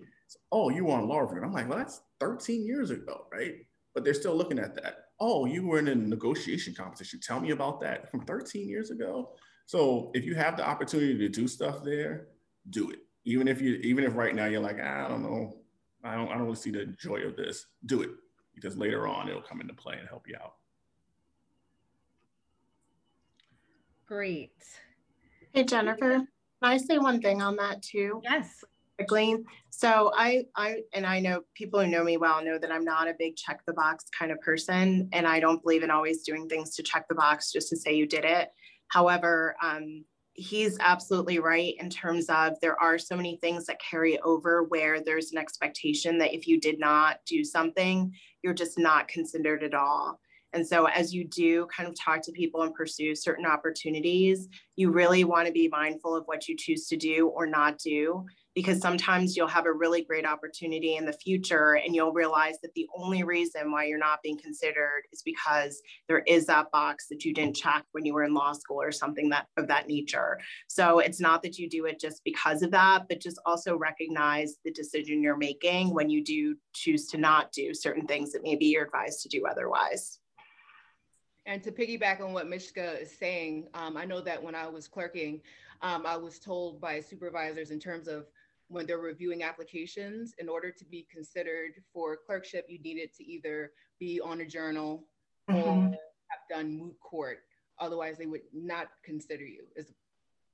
oh, 0.53 0.69
you 0.69 0.85
were 0.85 0.95
on 0.95 1.09
law 1.09 1.21
review. 1.21 1.43
I'm 1.43 1.53
like, 1.53 1.69
well, 1.69 1.79
that's 1.79 2.01
13 2.21 2.67
years 2.67 2.91
ago, 2.91 3.27
right? 3.33 3.55
But 3.95 4.05
they're 4.05 4.15
still 4.15 4.37
looking 4.37 4.59
at 4.59 4.75
that. 4.77 4.97
Oh, 5.19 5.47
you 5.47 5.67
were 5.67 5.79
in 5.79 5.89
a 5.89 5.95
negotiation 5.95 6.75
competition. 6.75 7.21
Tell 7.21 7.41
me 7.41 7.51
about 7.51 7.81
that 7.81 8.11
from 8.11 8.25
13 8.25 8.69
years 8.69 8.91
ago. 8.91 9.33
So 9.71 10.11
if 10.15 10.25
you 10.25 10.35
have 10.35 10.57
the 10.57 10.67
opportunity 10.67 11.17
to 11.17 11.29
do 11.29 11.47
stuff 11.47 11.85
there, 11.85 12.27
do 12.71 12.91
it. 12.91 12.99
Even 13.25 13.47
if 13.47 13.61
you, 13.63 13.75
even 13.75 14.03
if 14.03 14.17
right 14.17 14.35
now 14.35 14.47
you're 14.47 14.59
like, 14.61 14.81
I 14.81 15.07
don't 15.07 15.23
know, 15.23 15.59
I 16.03 16.17
don't, 16.17 16.27
I 16.27 16.33
don't 16.33 16.43
really 16.43 16.57
see 16.57 16.73
the 16.73 16.87
joy 16.87 17.19
of 17.19 17.37
this. 17.37 17.67
Do 17.87 18.03
it 18.03 18.11
because 18.53 18.77
later 18.77 19.07
on 19.07 19.29
it'll 19.29 19.41
come 19.41 19.61
into 19.61 19.73
play 19.73 19.95
and 19.97 20.09
help 20.09 20.27
you 20.27 20.35
out. 20.43 20.55
Great. 24.09 24.51
Hey 25.53 25.63
Jennifer, 25.63 26.15
can 26.17 26.27
I 26.61 26.77
say 26.77 26.99
one 26.99 27.21
thing 27.21 27.41
on 27.41 27.55
that 27.55 27.81
too? 27.81 28.21
Yes. 28.25 28.65
Quickly. 28.99 29.37
So 29.71 30.11
I, 30.17 30.47
I, 30.57 30.81
and 30.95 31.07
I 31.07 31.21
know 31.21 31.43
people 31.55 31.79
who 31.79 31.87
know 31.87 32.03
me 32.03 32.17
well 32.17 32.45
know 32.45 32.59
that 32.59 32.73
I'm 32.73 32.85
not 32.85 33.07
a 33.07 33.15
big 33.17 33.37
check 33.37 33.65
the 33.67 33.73
box 33.73 34.07
kind 34.19 34.33
of 34.33 34.41
person, 34.41 35.09
and 35.13 35.29
I 35.29 35.39
don't 35.39 35.63
believe 35.63 35.85
in 35.85 35.93
always 35.93 36.25
doing 36.25 36.49
things 36.49 36.75
to 36.75 36.83
check 36.83 37.07
the 37.07 37.15
box 37.15 37.53
just 37.53 37.69
to 37.69 37.77
say 37.77 37.95
you 37.95 38.07
did 38.07 38.25
it. 38.25 38.51
However, 38.91 39.57
um, 39.63 40.05
he's 40.35 40.79
absolutely 40.81 41.39
right 41.39 41.75
in 41.81 41.91
terms 41.91 42.27
of 42.29 42.55
there 42.61 42.81
are 42.81 42.99
so 42.99 43.17
many 43.17 43.37
things 43.37 43.67
that 43.67 43.81
carry 43.81 44.19
over 44.21 44.65
where 44.65 45.01
there's 45.01 45.33
an 45.33 45.39
expectation 45.39 46.19
that 46.19 46.35
if 46.35 46.47
you 46.47 46.61
did 46.61 46.79
not 46.79 47.19
do 47.27 47.45
something, 47.45 48.13
you're 48.43 48.55
just 48.55 48.79
not 48.79 49.09
considered 49.09 49.63
at 49.63 49.75
all. 49.75 50.21
And 50.53 50.67
so, 50.67 50.87
as 50.87 51.15
you 51.15 51.25
do 51.25 51.67
kind 51.67 51.89
of 51.89 51.95
talk 51.95 52.23
to 52.23 52.33
people 52.33 52.63
and 52.63 52.75
pursue 52.75 53.15
certain 53.15 53.47
opportunities, 53.47 54.49
you 54.75 54.91
really 54.91 55.23
want 55.23 55.47
to 55.47 55.53
be 55.53 55.69
mindful 55.69 56.17
of 56.17 56.25
what 56.25 56.49
you 56.49 56.57
choose 56.57 56.89
to 56.89 56.97
do 56.97 57.29
or 57.29 57.47
not 57.47 57.79
do 57.79 58.27
because 58.61 58.79
sometimes 58.79 59.39
you'll 59.39 59.49
have 59.49 59.65
a 59.65 59.73
really 59.73 60.05
great 60.05 60.27
opportunity 60.27 60.97
in 60.97 61.07
the 61.07 61.15
future 61.15 61.81
and 61.83 61.95
you'll 61.95 62.13
realize 62.13 62.57
that 62.63 62.75
the 62.75 62.87
only 62.95 63.23
reason 63.23 63.73
why 63.73 63.87
you're 63.87 63.97
not 63.97 64.23
being 64.23 64.37
considered 64.37 65.05
is 65.15 65.23
because 65.23 65.81
there 66.09 66.19
is 66.27 66.45
that 66.45 66.71
box 66.71 67.07
that 67.09 67.25
you 67.25 67.33
didn't 67.33 67.57
check 67.57 67.87
when 67.93 68.05
you 68.05 68.13
were 68.13 68.23
in 68.23 68.35
law 68.35 68.53
school 68.53 68.83
or 68.83 68.93
something 68.93 69.31
that 69.31 69.47
of 69.57 69.67
that 69.69 69.89
nature. 69.89 70.39
So 70.69 70.99
it's 70.99 71.21
not 71.21 71.43
that 71.43 71.57
you 71.57 71.71
do 71.71 71.87
it 71.87 71.99
just 71.99 72.21
because 72.23 72.61
of 72.61 72.71
that 72.73 73.09
but 73.09 73.19
just 73.19 73.41
also 73.47 73.79
recognize 73.79 74.57
the 74.63 74.73
decision 74.73 75.23
you're 75.23 75.39
making 75.39 75.95
when 75.95 76.11
you 76.11 76.23
do 76.23 76.55
choose 76.75 77.07
to 77.07 77.17
not 77.17 77.53
do 77.53 77.73
certain 77.73 78.07
things 78.07 78.31
that 78.33 78.43
maybe 78.43 78.67
you're 78.67 78.85
advised 78.85 79.23
to 79.23 79.31
do 79.31 79.47
otherwise. 79.47 80.19
And 81.47 81.63
to 81.63 81.73
piggyback 81.73 82.21
on 82.21 82.35
what 82.35 82.47
Mishka 82.47 83.01
is 83.01 83.11
saying, 83.11 83.69
um, 83.73 83.97
I 83.97 84.05
know 84.05 84.21
that 84.21 84.43
when 84.43 84.55
I 84.55 84.69
was 84.69 84.87
clerking, 84.87 85.41
um, 85.81 86.05
I 86.05 86.17
was 86.17 86.39
told 86.39 86.79
by 86.81 87.01
supervisors 87.01 87.71
in 87.71 87.81
terms 87.81 88.07
of 88.07 88.27
when 88.71 88.87
they're 88.87 88.99
reviewing 88.99 89.43
applications, 89.43 90.33
in 90.39 90.49
order 90.49 90.71
to 90.71 90.85
be 90.85 91.07
considered 91.13 91.73
for 91.93 92.17
clerkship, 92.25 92.67
you 92.69 92.79
needed 92.79 93.13
to 93.17 93.25
either 93.25 93.73
be 93.99 94.21
on 94.21 94.41
a 94.41 94.47
journal 94.47 95.05
mm-hmm. 95.51 95.59
or 95.59 95.83
have 95.91 96.49
done 96.49 96.79
moot 96.79 96.95
court. 97.01 97.41
Otherwise, 97.81 98.17
they 98.17 98.27
would 98.27 98.43
not 98.55 98.89
consider 99.05 99.45
you. 99.45 99.65
Is 99.75 99.93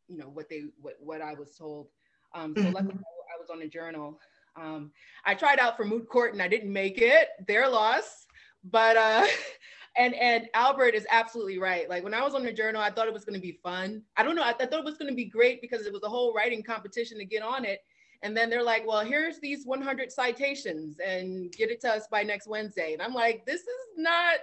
you 0.09 0.17
know 0.17 0.29
what 0.29 0.49
they 0.49 0.65
what 0.81 0.95
what 1.01 1.21
I 1.21 1.35
was 1.35 1.57
told. 1.57 1.89
Um, 2.35 2.55
so 2.57 2.63
mm-hmm. 2.63 2.73
luckily, 2.73 2.95
I 2.95 3.39
was 3.39 3.51
on 3.51 3.63
a 3.63 3.69
journal. 3.69 4.19
Um, 4.57 4.93
I 5.27 5.35
tried 5.35 5.59
out 5.59 5.77
for 5.77 5.85
moot 5.85 6.09
court 6.09 6.33
and 6.33 6.41
I 6.41 6.49
didn't 6.49 6.73
make 6.73 6.99
it. 6.99 7.29
Their 7.47 7.69
loss. 7.69 8.27
But 8.65 8.97
uh, 8.97 9.27
and 9.99 10.15
and 10.15 10.49
Albert 10.55 10.95
is 10.95 11.07
absolutely 11.11 11.59
right. 11.59 11.89
Like 11.91 12.03
when 12.03 12.15
I 12.15 12.23
was 12.23 12.35
on 12.35 12.45
the 12.45 12.53
journal, 12.53 12.81
I 12.81 12.91
thought 12.91 13.09
it 13.09 13.13
was 13.13 13.27
going 13.27 13.39
to 13.39 13.47
be 13.47 13.59
fun. 13.63 14.03
I 14.17 14.23
don't 14.23 14.37
know. 14.37 14.43
I, 14.43 14.55
I 14.59 14.67
thought 14.67 14.81
it 14.81 14.85
was 14.85 14.97
going 14.97 15.11
to 15.11 15.17
be 15.17 15.27
great 15.27 15.61
because 15.61 15.85
it 15.85 15.93
was 15.93 16.03
a 16.03 16.09
whole 16.09 16.33
writing 16.33 16.63
competition 16.63 17.19
to 17.19 17.27
get 17.27 17.43
on 17.43 17.67
it. 17.67 17.81
And 18.23 18.37
then 18.37 18.51
they're 18.51 18.63
like, 18.63 18.87
well, 18.87 19.05
here's 19.05 19.39
these 19.39 19.67
100 19.67 20.11
citations 20.11 20.97
and 21.05 21.53
get 21.53 21.71
it 21.71 21.81
to 21.83 21.91
us 21.91 22.07
by 22.11 22.23
next 22.23 22.47
Wednesday. 22.47 22.93
And 22.93 23.03
I'm 23.03 23.15
like, 23.15 23.45
this 23.47 23.61
is 23.61 23.87
not 23.97 24.39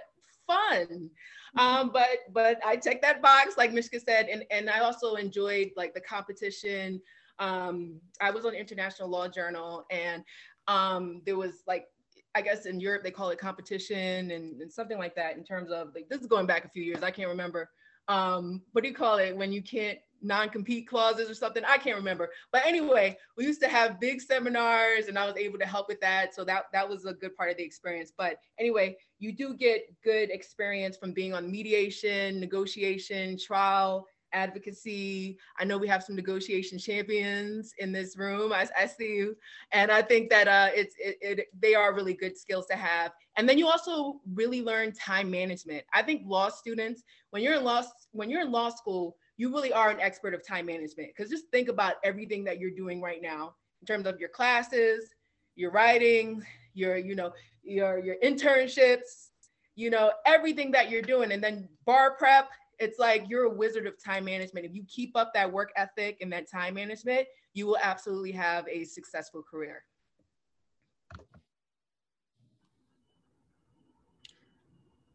fun. 0.46 1.10
Um, 1.56 1.90
but 1.92 2.08
but 2.32 2.58
I 2.66 2.76
checked 2.76 3.02
that 3.02 3.22
box, 3.22 3.56
like 3.56 3.72
Mishka 3.72 4.00
said, 4.00 4.26
and, 4.26 4.44
and 4.50 4.68
I 4.68 4.80
also 4.80 5.14
enjoyed 5.14 5.70
like 5.76 5.94
the 5.94 6.00
competition. 6.00 7.00
Um, 7.38 8.00
I 8.20 8.30
was 8.30 8.44
on 8.44 8.54
International 8.54 9.08
Law 9.08 9.28
Journal 9.28 9.84
and 9.90 10.24
um, 10.68 11.22
there 11.24 11.36
was 11.36 11.62
like 11.66 11.86
I 12.34 12.42
guess 12.42 12.66
in 12.66 12.80
Europe 12.80 13.04
they 13.04 13.12
call 13.12 13.30
it 13.30 13.38
competition 13.38 14.32
and, 14.32 14.60
and, 14.60 14.72
something 14.72 14.98
like 14.98 15.14
that 15.14 15.36
in 15.36 15.44
terms 15.44 15.70
of 15.70 15.94
like 15.94 16.08
this 16.08 16.20
is 16.20 16.26
going 16.26 16.46
back 16.46 16.64
a 16.64 16.68
few 16.68 16.82
years. 16.82 17.02
I 17.02 17.12
can't 17.12 17.28
remember. 17.28 17.70
Um, 18.08 18.62
what 18.72 18.82
do 18.82 18.88
you 18.88 18.94
call 18.94 19.18
it 19.18 19.36
when 19.36 19.52
you 19.52 19.62
can't 19.62 19.98
non-compete 20.24 20.88
clauses 20.88 21.30
or 21.30 21.34
something. 21.34 21.62
I 21.64 21.78
can't 21.78 21.96
remember. 21.96 22.30
But 22.52 22.66
anyway, 22.66 23.16
we 23.36 23.44
used 23.44 23.60
to 23.62 23.68
have 23.68 24.00
big 24.00 24.20
seminars 24.20 25.06
and 25.06 25.18
I 25.18 25.26
was 25.26 25.36
able 25.36 25.58
to 25.58 25.66
help 25.66 25.88
with 25.88 26.00
that. 26.00 26.34
So 26.34 26.44
that 26.44 26.64
that 26.72 26.88
was 26.88 27.04
a 27.04 27.14
good 27.14 27.36
part 27.36 27.50
of 27.50 27.56
the 27.56 27.64
experience. 27.64 28.12
But 28.16 28.38
anyway, 28.58 28.96
you 29.18 29.32
do 29.32 29.54
get 29.54 29.94
good 30.02 30.30
experience 30.30 30.96
from 30.96 31.12
being 31.12 31.34
on 31.34 31.50
mediation, 31.50 32.40
negotiation, 32.40 33.38
trial, 33.38 34.06
advocacy. 34.34 35.38
I 35.58 35.64
know 35.64 35.78
we 35.78 35.88
have 35.88 36.02
some 36.02 36.16
negotiation 36.16 36.78
champions 36.78 37.72
in 37.78 37.92
this 37.92 38.18
room. 38.18 38.52
I, 38.52 38.68
I 38.78 38.86
see 38.86 39.14
you, 39.14 39.36
and 39.72 39.90
I 39.90 40.02
think 40.02 40.28
that 40.30 40.48
uh, 40.48 40.70
it's 40.74 40.94
it, 40.98 41.16
it, 41.20 41.46
they 41.58 41.74
are 41.74 41.94
really 41.94 42.14
good 42.14 42.36
skills 42.36 42.66
to 42.66 42.76
have. 42.76 43.12
And 43.36 43.48
then 43.48 43.56
you 43.56 43.68
also 43.68 44.20
really 44.34 44.60
learn 44.60 44.92
time 44.92 45.30
management. 45.30 45.84
I 45.94 46.02
think 46.02 46.22
law 46.26 46.50
students, 46.50 47.02
when 47.30 47.42
you're 47.42 47.54
in 47.54 47.64
law 47.64 47.82
when 48.12 48.28
you're 48.28 48.42
in 48.42 48.52
law 48.52 48.68
school, 48.68 49.16
you 49.36 49.52
really 49.52 49.72
are 49.72 49.90
an 49.90 50.00
expert 50.00 50.34
of 50.34 50.46
time 50.46 50.66
management 50.66 51.10
because 51.14 51.30
just 51.30 51.48
think 51.50 51.68
about 51.68 51.94
everything 52.04 52.44
that 52.44 52.58
you're 52.58 52.70
doing 52.70 53.00
right 53.00 53.22
now 53.22 53.54
in 53.80 53.86
terms 53.86 54.06
of 54.06 54.20
your 54.20 54.28
classes 54.28 55.10
your 55.56 55.70
writing 55.70 56.44
your 56.74 56.96
you 56.96 57.14
know 57.14 57.32
your 57.62 57.98
your 57.98 58.16
internships 58.22 59.28
you 59.76 59.90
know 59.90 60.12
everything 60.26 60.70
that 60.72 60.90
you're 60.90 61.02
doing. 61.02 61.32
And 61.32 61.42
then 61.42 61.68
bar 61.84 62.16
prep 62.16 62.50
it's 62.80 62.98
like 62.98 63.26
you're 63.28 63.44
a 63.44 63.54
wizard 63.54 63.86
of 63.86 64.02
time 64.02 64.24
management. 64.24 64.66
If 64.66 64.74
you 64.74 64.84
keep 64.88 65.16
up 65.16 65.32
that 65.34 65.50
work 65.50 65.70
ethic 65.76 66.18
and 66.20 66.32
that 66.32 66.50
time 66.50 66.74
management 66.74 67.26
you 67.52 67.66
will 67.66 67.78
absolutely 67.80 68.32
have 68.32 68.66
a 68.68 68.84
successful 68.84 69.42
career. 69.42 69.84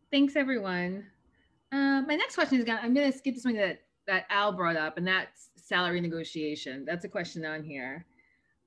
Thanks 0.10 0.36
everyone. 0.36 1.06
Um, 1.72 2.08
my 2.08 2.16
next 2.16 2.34
question 2.34 2.58
is 2.58 2.66
gonna 2.66 2.80
i'm 2.82 2.96
gonna 2.96 3.12
skip 3.12 3.36
this 3.36 3.46
one 3.46 3.56
that 3.56 3.82
that 4.10 4.26
Al 4.32 4.52
brought 4.52 4.76
up, 4.76 4.98
and 4.98 5.08
that's 5.08 5.50
salary 5.56 6.02
negotiation. 6.02 6.84
That's 6.84 7.06
a 7.06 7.08
question 7.08 7.46
on 7.46 7.64
here. 7.64 8.08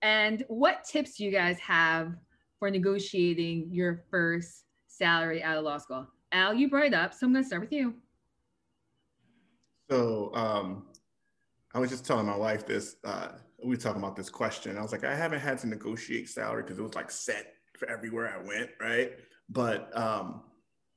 And 0.00 0.44
what 0.46 0.84
tips 0.84 1.16
do 1.16 1.24
you 1.24 1.32
guys 1.32 1.58
have 1.58 2.14
for 2.60 2.70
negotiating 2.70 3.68
your 3.72 4.04
first 4.08 4.64
salary 4.86 5.42
out 5.42 5.58
of 5.58 5.64
law 5.64 5.78
school? 5.78 6.06
Al, 6.30 6.54
you 6.54 6.70
brought 6.70 6.86
it 6.86 6.94
up, 6.94 7.12
so 7.12 7.26
I'm 7.26 7.32
going 7.32 7.42
to 7.42 7.46
start 7.46 7.62
with 7.62 7.72
you. 7.72 7.94
So 9.90 10.30
um, 10.32 10.86
I 11.74 11.80
was 11.80 11.90
just 11.90 12.06
telling 12.06 12.26
my 12.26 12.36
wife 12.36 12.64
this. 12.64 12.96
Uh, 13.04 13.28
we 13.62 13.70
were 13.70 13.76
talking 13.76 14.00
about 14.00 14.14
this 14.14 14.30
question. 14.30 14.78
I 14.78 14.82
was 14.82 14.92
like, 14.92 15.04
I 15.04 15.14
haven't 15.14 15.40
had 15.40 15.58
to 15.58 15.66
negotiate 15.66 16.28
salary 16.28 16.62
because 16.62 16.78
it 16.78 16.82
was 16.82 16.94
like 16.94 17.10
set 17.10 17.54
for 17.76 17.90
everywhere 17.90 18.32
I 18.32 18.46
went, 18.46 18.70
right? 18.80 19.12
But 19.48 19.90
um, 19.96 20.42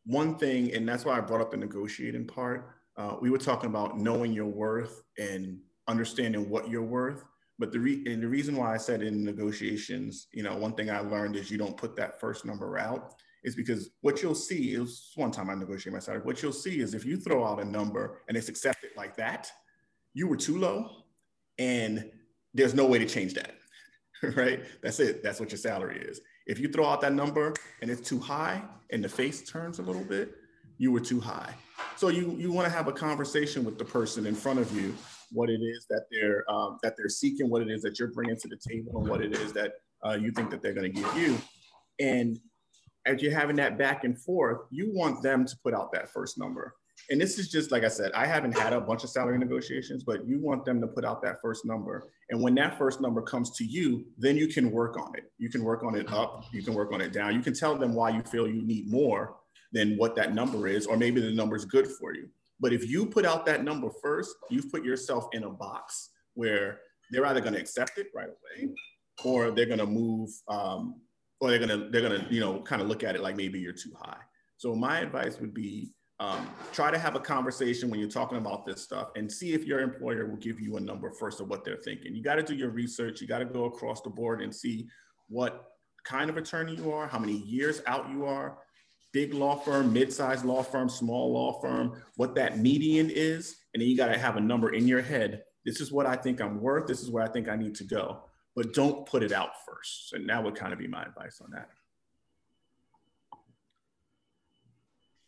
one 0.06 0.38
thing, 0.38 0.72
and 0.74 0.88
that's 0.88 1.04
why 1.04 1.18
I 1.18 1.22
brought 1.22 1.42
up 1.42 1.50
the 1.50 1.58
negotiating 1.58 2.28
part 2.28 2.75
uh, 2.98 3.16
we 3.22 3.30
were 3.30 3.38
talking 3.38 3.70
about 3.70 3.98
knowing 3.98 4.34
your 4.34 4.46
worth 4.46 5.04
and 5.18 5.60
understanding 5.88 6.50
what 6.50 6.70
you're 6.70 6.84
worth. 6.84 7.24
But 7.58 7.72
the 7.72 7.80
re- 7.80 8.04
and 8.06 8.22
the 8.22 8.28
reason 8.28 8.56
why 8.56 8.74
I 8.74 8.78
said 8.78 9.02
in 9.02 9.24
negotiations, 9.24 10.28
you 10.34 10.44
know, 10.44 10.56
one 10.58 10.74
thing 10.74 10.90
I 10.90 11.00
learned 11.00 11.36
is 11.36 11.50
you 11.50 11.58
don't 11.58 11.78
put 11.78 11.96
that 11.96 12.20
first 12.20 12.46
number 12.46 12.78
out 12.78 13.14
is 13.44 13.56
because 13.56 13.92
what 14.02 14.22
you'll 14.22 14.36
see 14.36 14.74
is 14.74 15.12
one 15.16 15.32
time 15.32 15.50
I 15.50 15.56
negotiated 15.56 15.94
my 15.94 16.00
salary. 16.00 16.24
What 16.24 16.42
you'll 16.42 16.52
see 16.52 16.80
is 16.80 16.94
if 16.94 17.06
you 17.06 17.18
throw 17.18 17.46
out 17.46 17.62
a 17.62 17.66
number 17.66 18.22
and 18.28 18.36
it's 18.36 18.50
accepted 18.50 18.90
like 18.98 19.16
that, 19.18 19.52
you 20.14 20.28
were 20.28 20.38
too 20.38 20.58
low. 20.58 20.90
and 21.60 22.12
there's 22.54 22.74
no 22.74 22.86
way 22.86 22.98
to 22.98 23.06
change 23.06 23.34
that, 23.34 23.56
right? 24.36 24.64
That's 24.82 25.00
it. 25.02 25.22
That's 25.22 25.40
what 25.40 25.52
your 25.52 25.58
salary 25.58 26.00
is. 26.00 26.22
If 26.48 26.60
you 26.60 26.70
throw 26.70 26.86
out 26.86 27.02
that 27.02 27.14
number 27.14 27.54
and 27.82 27.92
it's 27.92 28.08
too 28.08 28.20
high 28.20 28.64
and 28.92 29.04
the 29.04 29.10
face 29.10 29.48
turns 29.48 29.80
a 29.80 29.82
little 29.82 30.04
bit, 30.04 30.36
you 30.78 30.92
were 30.92 31.02
too 31.02 31.20
high. 31.20 31.54
So 31.98 32.10
you 32.10 32.36
you 32.38 32.52
want 32.52 32.68
to 32.68 32.74
have 32.74 32.88
a 32.88 32.92
conversation 32.92 33.64
with 33.64 33.78
the 33.78 33.86
person 33.86 34.26
in 34.26 34.36
front 34.36 34.60
of 34.60 34.76
you, 34.76 34.94
what 35.32 35.50
it 35.50 35.62
is 35.62 35.86
that 35.90 36.06
they're 36.12 36.44
um, 36.52 36.78
that 36.84 36.96
they're 36.98 37.10
seeking, 37.10 37.50
what 37.50 37.62
it 37.62 37.70
is 37.70 37.82
that 37.84 38.00
you're 38.00 38.12
bringing 38.12 38.38
to 38.38 38.48
the 38.50 38.58
table, 38.58 39.00
and 39.00 39.10
what 39.10 39.22
it 39.22 39.34
is 39.34 39.54
that 39.54 39.74
uh, 40.06 40.14
you 40.14 40.32
think 40.32 40.50
that 40.52 40.62
they're 40.62 40.74
going 40.74 40.94
to 40.94 41.02
give 41.02 41.18
you. 41.18 41.38
And 42.00 42.38
as 43.06 43.22
you're 43.22 43.32
having 43.32 43.56
that 43.58 43.78
back 43.78 44.04
and 44.04 44.20
forth, 44.20 44.62
you 44.72 44.92
want 44.94 45.24
them 45.24 45.46
to 45.46 45.56
put 45.64 45.74
out 45.74 45.94
that 45.94 46.10
first 46.10 46.38
number. 46.38 46.76
And 47.10 47.22
this 47.22 47.38
is 47.38 47.50
just 47.50 47.72
like 47.72 47.84
I 47.84 47.88
said, 47.88 48.12
I 48.14 48.26
haven't 48.26 48.58
had 48.58 48.74
a 48.74 48.82
bunch 48.82 49.04
of 49.04 49.10
salary 49.10 49.38
negotiations, 49.38 50.04
but 50.04 50.28
you 50.28 50.40
want 50.42 50.66
them 50.66 50.82
to 50.82 50.88
put 50.88 51.06
out 51.06 51.22
that 51.22 51.38
first 51.42 51.66
number. 51.66 52.10
And 52.30 52.42
when 52.42 52.56
that 52.56 52.78
first 52.78 53.00
number 53.00 53.22
comes 53.22 53.52
to 53.58 53.64
you, 53.64 54.06
then 54.18 54.36
you 54.36 54.48
can 54.48 54.72
work 54.72 54.98
on 54.98 55.14
it. 55.16 55.32
You 55.38 55.50
can 55.50 55.64
work 55.64 55.84
on 55.84 55.96
it 55.96 56.12
up, 56.12 56.46
you 56.52 56.64
can 56.64 56.74
work 56.74 56.92
on 56.92 57.02
it 57.02 57.14
down. 57.14 57.36
You 57.36 57.42
can 57.42 57.54
tell 57.54 57.78
them 57.78 57.94
why 57.94 58.10
you 58.10 58.22
feel 58.24 58.48
you 58.48 58.66
need 58.66 58.90
more 58.90 59.36
than 59.76 59.98
what 59.98 60.16
that 60.16 60.34
number 60.34 60.68
is, 60.68 60.88
or 60.88 60.98
maybe 60.98 61.22
the 61.22 61.32
number 61.32 61.56
is 61.56 61.66
good 61.66 61.88
for 61.88 62.16
you. 62.16 62.30
But 62.60 62.72
if 62.72 62.90
you 62.90 63.06
put 63.06 63.26
out 63.26 63.46
that 63.46 63.64
number 63.64 63.90
first, 64.02 64.34
you've 64.50 64.72
put 64.72 64.84
yourself 64.84 65.28
in 65.34 65.44
a 65.44 65.50
box 65.50 66.12
where 66.34 66.80
they're 67.12 67.26
either 67.26 67.42
going 67.42 67.54
to 67.54 67.60
accept 67.60 67.98
it 67.98 68.08
right 68.16 68.30
away, 68.30 68.74
or 69.24 69.52
they're 69.52 69.66
going 69.66 69.80
to 69.80 69.86
move, 69.86 70.30
um, 70.48 71.02
or 71.42 71.50
they're 71.50 71.60
going 71.60 71.78
to 71.78 71.90
they're 71.90 72.02
going 72.02 72.20
to 72.20 72.34
you 72.34 72.40
know 72.40 72.62
kind 72.62 72.82
of 72.82 72.88
look 72.88 73.04
at 73.04 73.16
it 73.16 73.22
like 73.22 73.36
maybe 73.36 73.60
you're 73.60 73.74
too 73.74 73.94
high. 74.02 74.22
So 74.58 74.74
my 74.74 75.00
advice 75.00 75.40
would 75.42 75.54
be 75.54 75.92
um, 76.22 76.50
try 76.72 76.90
to 76.90 76.98
have 76.98 77.16
a 77.16 77.20
conversation 77.20 77.90
when 77.90 78.00
you're 78.00 78.10
talking 78.10 78.38
about 78.38 78.66
this 78.66 78.82
stuff 78.82 79.10
and 79.18 79.30
see 79.30 79.54
if 79.54 79.66
your 79.66 79.82
employer 79.82 80.26
will 80.26 80.38
give 80.38 80.62
you 80.62 80.78
a 80.78 80.80
number 80.80 81.12
first 81.12 81.42
of 81.42 81.50
what 81.50 81.66
they're 81.66 81.82
thinking. 81.84 82.16
You 82.16 82.24
got 82.24 82.36
to 82.36 82.44
do 82.44 82.56
your 82.56 82.70
research. 82.70 83.20
You 83.20 83.28
got 83.28 83.40
to 83.40 83.46
go 83.46 83.66
across 83.66 84.02
the 84.02 84.10
board 84.10 84.42
and 84.42 84.56
see 84.56 84.88
what 85.28 85.66
kind 86.06 86.30
of 86.30 86.38
attorney 86.38 86.76
you 86.76 86.94
are, 86.94 87.06
how 87.08 87.20
many 87.20 87.34
years 87.34 87.82
out 87.86 88.10
you 88.10 88.26
are, 88.26 88.60
big 89.16 89.34
law 89.34 89.56
firm, 89.56 89.94
mid-sized 89.94 90.44
law 90.44 90.62
firm, 90.62 90.90
small 90.90 91.32
law 91.32 91.54
firm, 91.62 91.94
what 92.18 92.36
that 92.36 92.60
median 92.60 93.10
is, 93.10 93.56
and 93.74 93.82
then 93.82 93.88
you 93.88 93.96
got 93.96 94.08
to 94.08 94.18
have 94.18 94.36
a 94.36 94.42
number 94.42 94.74
in 94.74 94.86
your 94.90 95.02
head. 95.02 95.42
This 95.64 95.80
is 95.80 95.90
what 95.90 96.06
I 96.06 96.18
think 96.18 96.42
I'm 96.42 96.60
worth. 96.60 96.86
This 96.86 97.02
is 97.02 97.10
where 97.10 97.24
I 97.24 97.30
think 97.30 97.48
I 97.48 97.56
need 97.56 97.76
to 97.76 97.86
go. 97.86 98.26
But 98.58 98.74
don't 98.74 99.06
put 99.06 99.24
it 99.24 99.32
out 99.32 99.52
first. 99.66 100.12
And 100.12 100.28
that 100.28 100.44
would 100.44 100.56
kind 100.56 100.74
of 100.74 100.80
be 100.80 100.88
my 100.88 101.02
advice 101.02 101.40
on 101.42 101.50
that. 101.52 101.70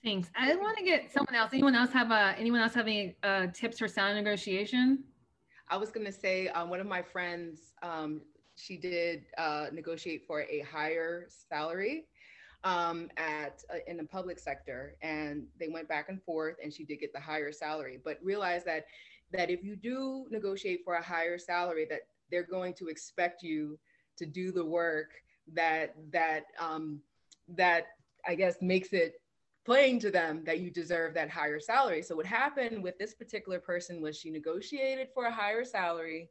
Thanks. 0.03 0.29
I 0.35 0.53
want 0.55 0.77
to 0.77 0.83
get 0.83 1.09
someone 1.09 1.35
else. 1.35 1.51
Anyone 1.53 1.73
else 1.73 1.91
have 1.91 2.11
uh, 2.11 2.33
anyone 2.37 2.59
else 2.59 2.73
have 2.73 2.87
any 2.87 3.15
uh, 3.23 3.47
tips 3.53 3.79
for 3.79 3.87
sound 3.87 4.17
negotiation? 4.17 5.05
I 5.69 5.77
was 5.77 5.91
going 5.91 6.05
to 6.05 6.11
say 6.11 6.49
um, 6.49 6.69
one 6.69 6.81
of 6.81 6.87
my 6.87 7.01
friends, 7.01 7.73
um, 7.83 8.21
she 8.57 8.75
did 8.75 9.23
uh, 9.37 9.67
negotiate 9.71 10.25
for 10.27 10.41
a 10.41 10.59
higher 10.59 11.27
salary 11.49 12.05
um, 12.63 13.09
at 13.17 13.63
uh, 13.73 13.77
in 13.87 13.97
the 13.97 14.03
public 14.03 14.39
sector, 14.39 14.95
and 15.01 15.45
they 15.59 15.67
went 15.67 15.87
back 15.87 16.09
and 16.09 16.21
forth, 16.23 16.55
and 16.63 16.73
she 16.73 16.83
did 16.83 16.99
get 16.99 17.13
the 17.13 17.19
higher 17.19 17.51
salary. 17.51 17.99
But 18.03 18.19
realize 18.21 18.63
that 18.65 18.85
that 19.31 19.49
if 19.49 19.63
you 19.63 19.75
do 19.75 20.25
negotiate 20.29 20.81
for 20.83 20.95
a 20.95 21.03
higher 21.03 21.37
salary, 21.37 21.85
that 21.89 22.01
they're 22.31 22.43
going 22.43 22.73
to 22.75 22.87
expect 22.87 23.43
you 23.43 23.77
to 24.17 24.25
do 24.25 24.51
the 24.51 24.65
work 24.65 25.11
that 25.53 25.95
that 26.11 26.45
um, 26.59 26.99
that 27.49 27.87
I 28.27 28.35
guess 28.35 28.55
makes 28.61 28.93
it 28.93 29.21
plain 29.65 29.99
to 29.99 30.09
them 30.09 30.43
that 30.45 30.59
you 30.59 30.71
deserve 30.71 31.13
that 31.13 31.29
higher 31.29 31.59
salary. 31.59 32.01
So 32.01 32.15
what 32.15 32.25
happened 32.25 32.81
with 32.81 32.97
this 32.97 33.13
particular 33.13 33.59
person 33.59 34.01
was 34.01 34.17
she 34.17 34.31
negotiated 34.31 35.09
for 35.13 35.25
a 35.25 35.31
higher 35.31 35.65
salary 35.65 36.29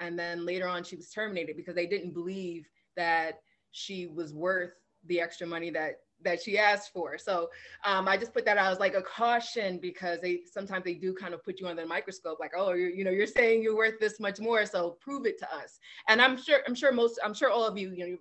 and 0.00 0.18
then 0.18 0.46
later 0.46 0.66
on 0.66 0.84
she 0.84 0.96
was 0.96 1.10
terminated 1.10 1.56
because 1.56 1.74
they 1.74 1.86
didn't 1.86 2.14
believe 2.14 2.66
that 2.96 3.40
she 3.72 4.06
was 4.06 4.32
worth 4.32 4.72
the 5.08 5.20
extra 5.20 5.46
money 5.46 5.70
that 5.70 6.00
that 6.24 6.42
she 6.42 6.58
asked 6.58 6.92
for. 6.92 7.16
So 7.16 7.48
um, 7.84 8.08
I 8.08 8.16
just 8.16 8.34
put 8.34 8.44
that 8.44 8.58
out 8.58 8.72
as 8.72 8.80
like 8.80 8.94
a 8.94 9.02
caution 9.02 9.78
because 9.78 10.20
they 10.20 10.40
sometimes 10.50 10.84
they 10.84 10.94
do 10.94 11.14
kind 11.14 11.34
of 11.34 11.44
put 11.44 11.60
you 11.60 11.68
under 11.68 11.82
the 11.82 11.88
microscope, 11.88 12.38
like, 12.40 12.52
oh, 12.56 12.72
you 12.72 13.04
know, 13.04 13.10
you're 13.10 13.26
saying 13.26 13.62
you're 13.62 13.76
worth 13.76 14.00
this 14.00 14.18
much 14.18 14.40
more, 14.40 14.66
so 14.66 14.96
prove 15.00 15.26
it 15.26 15.38
to 15.38 15.54
us. 15.54 15.78
And 16.08 16.20
I'm 16.20 16.36
sure, 16.36 16.60
I'm 16.66 16.74
sure 16.74 16.92
most, 16.92 17.20
I'm 17.24 17.34
sure 17.34 17.50
all 17.50 17.64
of 17.64 17.78
you, 17.78 17.92
you 17.92 18.06
know, 18.06 18.16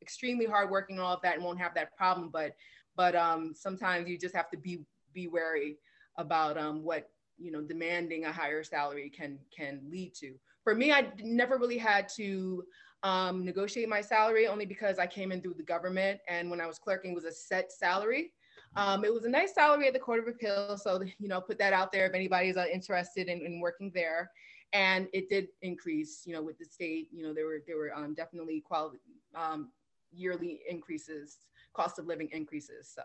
extremely 0.00 0.46
hardworking 0.46 0.96
and 0.96 1.04
all 1.04 1.14
of 1.14 1.22
that, 1.22 1.34
and 1.34 1.44
won't 1.44 1.60
have 1.60 1.74
that 1.74 1.96
problem. 1.96 2.30
But, 2.32 2.56
but 2.96 3.14
um, 3.14 3.52
sometimes 3.54 4.08
you 4.08 4.18
just 4.18 4.34
have 4.34 4.50
to 4.50 4.56
be 4.56 4.80
be 5.12 5.28
wary 5.28 5.76
about 6.16 6.58
um, 6.58 6.82
what 6.82 7.10
you 7.38 7.50
know 7.50 7.60
demanding 7.60 8.24
a 8.24 8.32
higher 8.32 8.64
salary 8.64 9.10
can 9.10 9.38
can 9.56 9.80
lead 9.90 10.14
to. 10.14 10.34
For 10.62 10.74
me, 10.74 10.92
I 10.92 11.12
never 11.22 11.58
really 11.58 11.78
had 11.78 12.08
to 12.16 12.64
um, 13.04 13.44
negotiate 13.44 13.88
my 13.88 14.00
salary 14.00 14.48
only 14.48 14.64
because 14.64 14.98
I 14.98 15.06
came 15.06 15.30
in 15.30 15.42
through 15.42 15.54
the 15.54 15.62
government. 15.62 16.20
And 16.26 16.50
when 16.50 16.60
I 16.60 16.66
was 16.66 16.78
clerking, 16.78 17.12
it 17.12 17.14
was 17.14 17.24
a 17.24 17.32
set 17.32 17.70
salary. 17.70 18.32
Um, 18.76 19.04
it 19.04 19.12
was 19.12 19.24
a 19.24 19.28
nice 19.28 19.54
salary 19.54 19.86
at 19.86 19.92
the 19.92 20.00
Court 20.00 20.20
of 20.20 20.26
Appeal. 20.26 20.76
So, 20.78 21.02
you 21.18 21.28
know, 21.28 21.40
put 21.40 21.58
that 21.58 21.74
out 21.74 21.92
there 21.92 22.06
if 22.06 22.14
anybody's 22.14 22.56
uh, 22.56 22.64
interested 22.72 23.28
in, 23.28 23.44
in, 23.44 23.60
working 23.60 23.92
there. 23.94 24.30
And 24.72 25.06
it 25.12 25.28
did 25.28 25.48
increase, 25.62 26.22
you 26.26 26.32
know, 26.32 26.42
with 26.42 26.58
the 26.58 26.64
state, 26.64 27.08
you 27.12 27.22
know, 27.22 27.32
there 27.32 27.46
were, 27.46 27.62
there 27.66 27.76
were 27.76 27.94
um, 27.94 28.14
definitely 28.14 28.60
quality, 28.60 28.98
um, 29.36 29.70
yearly 30.10 30.62
increases, 30.68 31.36
cost 31.74 31.98
of 31.98 32.06
living 32.06 32.30
increases. 32.32 32.90
So 32.92 33.02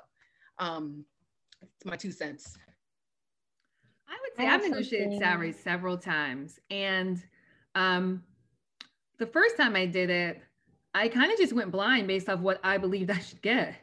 um, 0.58 1.06
it's 1.62 1.86
my 1.86 1.98
two 1.98 2.12
cents. 2.12 2.58
I 4.08 4.18
would 4.22 4.36
say 4.38 4.48
I've 4.48 4.64
negotiated 4.64 5.20
salaries 5.20 5.60
several 5.60 5.98
times. 5.98 6.58
And 6.72 7.22
um, 7.76 8.24
the 9.20 9.28
first 9.28 9.58
time 9.58 9.76
I 9.76 9.86
did 9.86 10.10
it, 10.10 10.42
I 10.94 11.08
kind 11.08 11.32
of 11.32 11.38
just 11.38 11.54
went 11.54 11.72
blind 11.72 12.08
based 12.08 12.30
off 12.30 12.40
what 12.40 12.60
I 12.64 12.78
believed 12.78 13.12
I 13.12 13.20
should 13.20 13.42
get. 13.42 13.76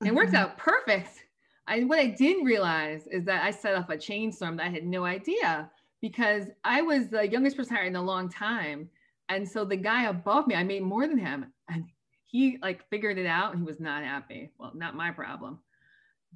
And 0.00 0.08
it 0.08 0.14
worked 0.14 0.32
mm-hmm. 0.32 0.42
out 0.42 0.58
perfect. 0.58 1.24
I, 1.66 1.80
what 1.80 1.98
I 1.98 2.06
didn't 2.06 2.44
realize 2.44 3.06
is 3.06 3.24
that 3.24 3.44
I 3.44 3.50
set 3.50 3.76
off 3.76 3.88
a 3.88 3.96
chain 3.96 4.32
storm 4.32 4.56
that 4.56 4.66
I 4.66 4.70
had 4.70 4.84
no 4.84 5.04
idea 5.04 5.70
because 6.00 6.46
I 6.64 6.82
was 6.82 7.08
the 7.08 7.28
youngest 7.28 7.56
person 7.56 7.76
hired 7.76 7.88
in 7.88 7.96
a 7.96 8.02
long 8.02 8.28
time. 8.28 8.88
And 9.28 9.48
so 9.48 9.64
the 9.64 9.76
guy 9.76 10.04
above 10.04 10.46
me, 10.46 10.54
I 10.54 10.64
made 10.64 10.82
more 10.82 11.06
than 11.06 11.18
him. 11.18 11.52
And 11.68 11.84
he 12.26 12.58
like 12.62 12.88
figured 12.90 13.18
it 13.18 13.26
out 13.26 13.52
and 13.52 13.62
he 13.62 13.66
was 13.66 13.80
not 13.80 14.02
happy. 14.02 14.50
Well, 14.58 14.72
not 14.74 14.96
my 14.96 15.10
problem, 15.10 15.60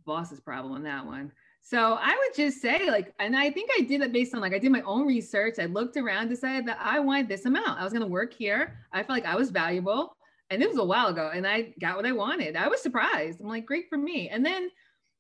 boss's 0.05 0.41
problem 0.41 0.75
on 0.75 0.83
that 0.85 1.05
one. 1.05 1.33
So 1.67 1.95
I 1.99 2.11
would 2.11 2.37
just 2.37 2.61
say, 2.61 2.91
like, 2.91 3.15
and 3.19 3.35
I 3.35 3.51
think 3.51 3.71
I 3.79 3.81
did 3.81 4.03
it 4.03 4.13
based 4.13 4.35
on 4.35 4.43
like 4.43 4.53
I 4.53 4.59
did 4.59 4.71
my 4.71 4.83
own 4.83 5.07
research. 5.07 5.55
I 5.59 5.65
looked 5.65 5.97
around, 5.97 6.29
decided 6.29 6.67
that 6.67 6.79
I 6.79 7.01
wanted 7.01 7.27
this 7.27 7.47
amount. 7.47 7.81
I 7.81 7.85
was 7.85 7.95
to 7.95 8.07
work 8.07 8.35
here. 8.35 8.77
I 8.93 8.99
felt 8.99 9.19
like 9.19 9.25
I 9.25 9.35
was 9.35 9.51
valuable, 9.51 10.15
and 10.51 10.63
it 10.63 10.69
was 10.69 10.77
a 10.77 10.85
while 10.85 11.07
ago, 11.07 11.31
and 11.33 11.47
I 11.47 11.73
got 11.81 11.97
what 11.97 12.05
I 12.05 12.13
wanted. 12.13 12.55
I 12.55 12.69
was 12.69 12.83
surprised. 12.83 13.41
I'm 13.41 13.49
like, 13.49 13.65
great 13.65 13.89
for 13.89 13.97
me. 13.97 14.29
And 14.29 14.45
then, 14.45 14.63
and 14.63 14.71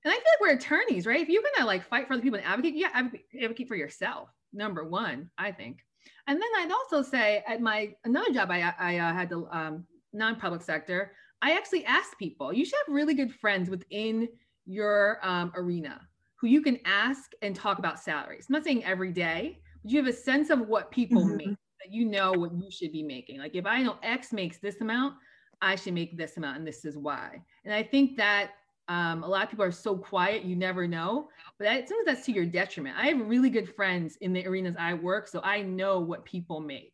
I 0.04 0.10
feel 0.10 0.16
like 0.18 0.40
we're 0.42 0.54
attorneys, 0.54 1.06
right? 1.06 1.22
If 1.22 1.30
you're 1.30 1.42
to 1.56 1.64
like 1.64 1.88
fight 1.88 2.06
for 2.06 2.12
other 2.12 2.22
people 2.22 2.38
and 2.38 2.46
advocate, 2.46 2.74
yeah, 2.76 2.90
advocate, 2.92 3.24
advocate 3.42 3.68
for 3.68 3.76
yourself. 3.76 4.28
Number 4.52 4.84
one, 4.84 5.30
I 5.38 5.50
think. 5.50 5.78
And 6.26 6.38
then 6.38 6.48
I'd 6.58 6.72
also 6.72 7.00
say 7.00 7.42
at 7.48 7.62
my 7.62 7.94
another 8.04 8.30
job 8.34 8.50
I 8.50 8.70
I 8.78 8.98
uh, 8.98 9.14
had 9.14 9.30
the 9.30 9.46
um, 9.50 9.86
non-public 10.12 10.60
sector, 10.60 11.12
I 11.40 11.52
actually 11.52 11.86
asked 11.86 12.18
people. 12.18 12.52
You 12.52 12.66
should 12.66 12.78
have 12.86 12.94
really 12.94 13.14
good 13.14 13.32
friends 13.32 13.70
within 13.70 14.28
your 14.66 15.20
um, 15.22 15.50
arena 15.56 16.02
who 16.44 16.50
you 16.50 16.60
can 16.60 16.78
ask 16.84 17.32
and 17.40 17.56
talk 17.56 17.78
about 17.78 17.98
salaries. 17.98 18.44
I'm 18.50 18.52
not 18.52 18.64
saying 18.64 18.84
every 18.84 19.12
day, 19.12 19.60
but 19.82 19.90
you 19.90 19.96
have 19.96 20.06
a 20.06 20.12
sense 20.12 20.50
of 20.50 20.68
what 20.68 20.90
people 20.90 21.22
mm-hmm. 21.22 21.38
make 21.38 21.48
that 21.48 21.90
you 21.90 22.04
know 22.04 22.32
what 22.32 22.52
you 22.52 22.70
should 22.70 22.92
be 22.92 23.02
making. 23.02 23.38
Like 23.38 23.54
if 23.54 23.64
I 23.64 23.82
know 23.82 23.96
X 24.02 24.30
makes 24.30 24.58
this 24.58 24.82
amount, 24.82 25.14
I 25.62 25.74
should 25.74 25.94
make 25.94 26.18
this 26.18 26.36
amount, 26.36 26.58
and 26.58 26.66
this 26.66 26.84
is 26.84 26.98
why. 26.98 27.42
And 27.64 27.72
I 27.72 27.82
think 27.82 28.18
that 28.18 28.50
um, 28.88 29.22
a 29.22 29.26
lot 29.26 29.44
of 29.44 29.48
people 29.48 29.64
are 29.64 29.72
so 29.72 29.96
quiet, 29.96 30.44
you 30.44 30.54
never 30.54 30.86
know. 30.86 31.30
But 31.58 31.64
that, 31.64 31.88
sometimes 31.88 32.04
that's 32.04 32.26
to 32.26 32.32
your 32.32 32.44
detriment. 32.44 32.98
I 32.98 33.06
have 33.06 33.26
really 33.26 33.48
good 33.48 33.74
friends 33.74 34.16
in 34.20 34.34
the 34.34 34.46
arenas 34.46 34.76
I 34.78 34.92
work, 34.92 35.28
so 35.28 35.40
I 35.42 35.62
know 35.62 35.98
what 35.98 36.26
people 36.26 36.60
make, 36.60 36.92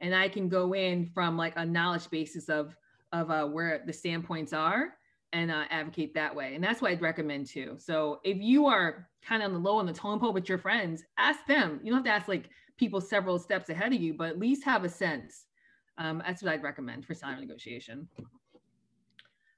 and 0.00 0.12
I 0.12 0.28
can 0.28 0.48
go 0.48 0.74
in 0.74 1.06
from 1.14 1.36
like 1.36 1.52
a 1.54 1.64
knowledge 1.64 2.10
basis 2.10 2.48
of 2.48 2.76
of 3.12 3.30
uh, 3.30 3.46
where 3.46 3.84
the 3.86 3.92
standpoints 3.92 4.52
are 4.52 4.94
and 5.32 5.50
uh, 5.50 5.64
advocate 5.70 6.14
that 6.14 6.34
way. 6.34 6.54
And 6.54 6.62
that's 6.62 6.82
what 6.82 6.90
I'd 6.90 7.00
recommend 7.00 7.46
too. 7.46 7.76
So 7.78 8.20
if 8.24 8.38
you 8.38 8.66
are 8.66 9.08
kind 9.22 9.42
of 9.42 9.48
on 9.48 9.54
the 9.54 9.60
low 9.60 9.76
on 9.76 9.86
the 9.86 9.92
tone 9.92 10.18
pole 10.18 10.32
with 10.32 10.48
your 10.48 10.58
friends, 10.58 11.04
ask 11.18 11.46
them. 11.46 11.80
You 11.82 11.92
don't 11.92 11.98
have 11.98 12.04
to 12.04 12.10
ask 12.10 12.28
like 12.28 12.50
people 12.76 13.00
several 13.00 13.38
steps 13.38 13.68
ahead 13.68 13.92
of 13.92 14.00
you, 14.00 14.14
but 14.14 14.30
at 14.30 14.38
least 14.38 14.64
have 14.64 14.84
a 14.84 14.88
sense. 14.88 15.46
Um, 15.98 16.22
that's 16.26 16.42
what 16.42 16.52
I'd 16.52 16.62
recommend 16.62 17.06
for 17.06 17.14
salary 17.14 17.40
negotiation. 17.40 18.08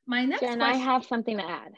My 0.06 0.24
next 0.24 0.40
Jen, 0.40 0.58
question- 0.58 0.62
I 0.62 0.76
have 0.76 1.04
something 1.06 1.38
to 1.38 1.48
add. 1.48 1.74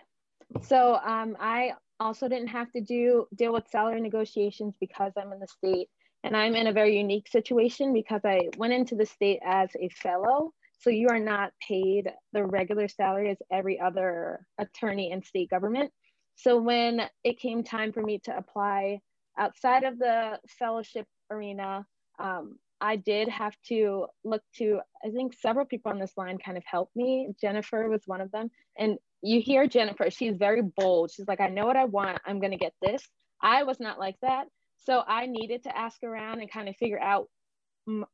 So 0.63 0.97
um, 1.05 1.37
I 1.39 1.73
also 2.01 2.29
didn't 2.29 2.49
have 2.49 2.71
to 2.73 2.81
do 2.81 3.27
deal 3.35 3.53
with 3.53 3.69
salary 3.69 4.01
negotiations 4.01 4.75
because 4.81 5.13
I'm 5.17 5.33
in 5.33 5.41
the 5.41 5.47
state 5.47 5.89
and 6.23 6.37
I'm 6.37 6.57
in 6.57 6.67
a 6.69 6.73
very 6.73 6.97
unique 6.97 7.29
situation 7.29 7.93
because 7.93 8.23
I 8.25 8.49
went 8.57 8.73
into 8.73 8.95
the 8.95 9.07
state 9.07 9.41
as 9.45 9.71
a 9.79 9.89
fellow 9.91 10.53
so 10.81 10.91
you 10.91 11.09
are 11.09 11.18
not 11.18 11.53
paid 11.66 12.11
the 12.33 12.45
regular 12.45 12.89
salary 12.89 13.31
as 13.31 13.39
every 13.51 13.81
other 13.81 14.47
attorney 14.59 15.11
in 15.11 15.22
state 15.22 15.51
government. 15.51 15.91
So 16.37 16.61
when 16.61 17.03
it 17.22 17.39
came 17.39 17.62
time 17.62 17.93
for 17.93 18.03
me 18.03 18.18
to 18.25 18.37
apply 18.37 19.01
outside 19.39 19.85
of 19.85 19.99
the 19.99 20.39
fellowship 20.59 21.07
arena, 21.31 21.87
um, 22.18 22.59
I 22.81 22.97
did 22.97 23.29
have 23.29 23.57
to 23.68 24.07
look 24.25 24.43
to, 24.57 24.81
I 25.05 25.11
think 25.11 25.35
several 25.41 25.64
people 25.64 25.91
on 25.93 25.99
this 25.99 26.12
line 26.16 26.39
kind 26.39 26.59
of 26.59 26.64
helped 26.66 26.95
me. 26.95 27.29
Jennifer 27.41 27.89
was 27.89 28.03
one 28.07 28.20
of 28.20 28.31
them. 28.31 28.51
And 28.77 28.99
you 29.22 29.41
hear 29.41 29.66
Jennifer, 29.66 30.11
she's 30.11 30.37
very 30.37 30.61
bold. 30.62 31.11
She's 31.11 31.27
like, 31.27 31.41
I 31.41 31.49
know 31.49 31.66
what 31.66 31.77
I 31.77 31.87
want. 31.87 32.18
I'm 32.27 32.41
going 32.41 32.51
to 32.51 32.59
get 32.59 32.75
this. 32.83 33.03
I 33.41 33.62
was 33.62 33.81
not 33.81 33.99
like 33.99 34.16
that. 34.22 34.49
So 34.85 35.03
I 35.07 35.27
needed 35.27 35.62
to 35.62 35.77
ask 35.77 36.03
around 36.03 36.41
and 36.41 36.51
kind 36.51 36.68
of 36.68 36.77
figure 36.77 37.01
out. 37.01 37.29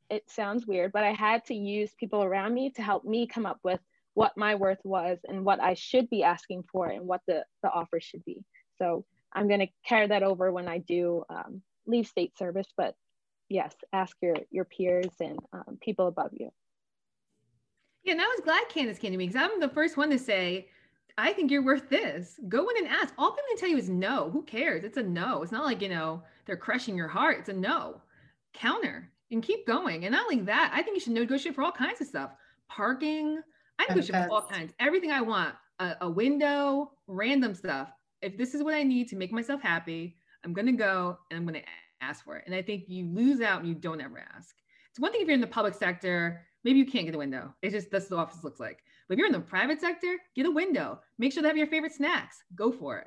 It 0.08 0.28
sounds 0.28 0.66
weird, 0.66 0.92
but 0.92 1.04
I 1.04 1.12
had 1.12 1.44
to 1.46 1.54
use 1.54 1.92
people 1.98 2.22
around 2.22 2.54
me 2.54 2.70
to 2.70 2.82
help 2.82 3.04
me 3.04 3.26
come 3.26 3.46
up 3.46 3.60
with 3.62 3.80
what 4.14 4.36
my 4.36 4.56
worth 4.56 4.80
was 4.84 5.18
and 5.28 5.44
what 5.44 5.60
I 5.60 5.74
should 5.74 6.10
be 6.10 6.24
asking 6.24 6.64
for 6.72 6.88
and 6.88 7.06
what 7.06 7.20
the, 7.26 7.44
the 7.62 7.70
offer 7.70 8.00
should 8.00 8.24
be. 8.24 8.44
So 8.78 9.04
I'm 9.32 9.46
going 9.46 9.60
to 9.60 9.68
carry 9.86 10.08
that 10.08 10.22
over 10.22 10.50
when 10.50 10.68
I 10.68 10.78
do 10.78 11.24
um, 11.30 11.62
leave 11.86 12.06
state 12.06 12.36
service, 12.36 12.66
but 12.76 12.94
yes, 13.48 13.72
ask 13.92 14.16
your, 14.20 14.36
your 14.50 14.64
peers 14.64 15.12
and 15.20 15.38
um, 15.52 15.78
people 15.80 16.08
above 16.08 16.30
you. 16.32 16.50
Yeah, 18.02 18.12
and 18.12 18.20
I 18.20 18.26
was 18.26 18.40
glad 18.44 18.62
Candace 18.68 18.98
came 18.98 19.12
to 19.12 19.18
me 19.18 19.26
because 19.26 19.40
I'm 19.40 19.60
the 19.60 19.68
first 19.68 19.96
one 19.96 20.10
to 20.10 20.18
say, 20.18 20.68
I 21.18 21.32
think 21.32 21.50
you're 21.50 21.64
worth 21.64 21.88
this. 21.90 22.40
Go 22.48 22.68
in 22.70 22.78
and 22.78 22.88
ask. 22.88 23.12
All 23.18 23.30
people 23.30 23.44
can 23.50 23.58
tell 23.58 23.68
you 23.68 23.76
is 23.76 23.90
no. 23.90 24.30
Who 24.30 24.42
cares? 24.42 24.84
It's 24.84 24.96
a 24.96 25.02
no. 25.02 25.42
It's 25.42 25.52
not 25.52 25.64
like, 25.64 25.82
you 25.82 25.90
know, 25.90 26.22
they're 26.46 26.56
crushing 26.56 26.96
your 26.96 27.08
heart. 27.08 27.38
It's 27.38 27.50
a 27.50 27.52
no. 27.52 28.00
Counter 28.54 29.10
and 29.30 29.42
keep 29.42 29.66
going. 29.66 30.04
And 30.04 30.12
not 30.12 30.24
only 30.24 30.42
that, 30.44 30.72
I 30.74 30.82
think 30.82 30.96
you 30.96 31.00
should 31.00 31.12
negotiate 31.12 31.54
for 31.54 31.62
all 31.62 31.72
kinds 31.72 32.00
of 32.00 32.06
stuff. 32.06 32.32
Parking. 32.68 33.40
I 33.78 33.86
negotiate 33.88 34.26
for 34.26 34.30
all 34.30 34.42
kinds. 34.42 34.72
Everything 34.78 35.10
I 35.10 35.20
want. 35.20 35.54
A, 35.78 35.96
a 36.02 36.10
window, 36.10 36.92
random 37.06 37.54
stuff. 37.54 37.88
If 38.20 38.36
this 38.36 38.54
is 38.54 38.62
what 38.62 38.74
I 38.74 38.82
need 38.82 39.08
to 39.08 39.16
make 39.16 39.32
myself 39.32 39.62
happy, 39.62 40.16
I'm 40.44 40.52
gonna 40.52 40.72
go 40.72 41.18
and 41.30 41.38
I'm 41.38 41.46
gonna 41.46 41.62
ask 42.00 42.24
for 42.24 42.36
it. 42.36 42.44
And 42.46 42.54
I 42.54 42.62
think 42.62 42.84
you 42.88 43.06
lose 43.06 43.40
out 43.40 43.60
and 43.60 43.68
you 43.68 43.74
don't 43.74 44.00
ever 44.00 44.22
ask. 44.36 44.54
It's 44.90 45.00
one 45.00 45.12
thing 45.12 45.22
if 45.22 45.26
you're 45.26 45.34
in 45.34 45.40
the 45.40 45.46
public 45.46 45.74
sector, 45.74 46.46
maybe 46.64 46.78
you 46.78 46.86
can't 46.86 47.06
get 47.06 47.14
a 47.14 47.18
window. 47.18 47.54
It's 47.62 47.72
just 47.72 47.90
that's 47.90 48.10
what 48.10 48.16
the 48.16 48.22
office 48.22 48.44
looks 48.44 48.60
like. 48.60 48.82
But 49.08 49.14
if 49.14 49.18
you're 49.18 49.26
in 49.26 49.32
the 49.32 49.40
private 49.40 49.80
sector, 49.80 50.16
get 50.36 50.46
a 50.46 50.50
window. 50.50 51.00
Make 51.18 51.32
sure 51.32 51.42
they 51.42 51.48
have 51.48 51.56
your 51.56 51.66
favorite 51.66 51.92
snacks. 51.92 52.42
Go 52.54 52.70
for 52.70 52.98
it. 52.98 53.06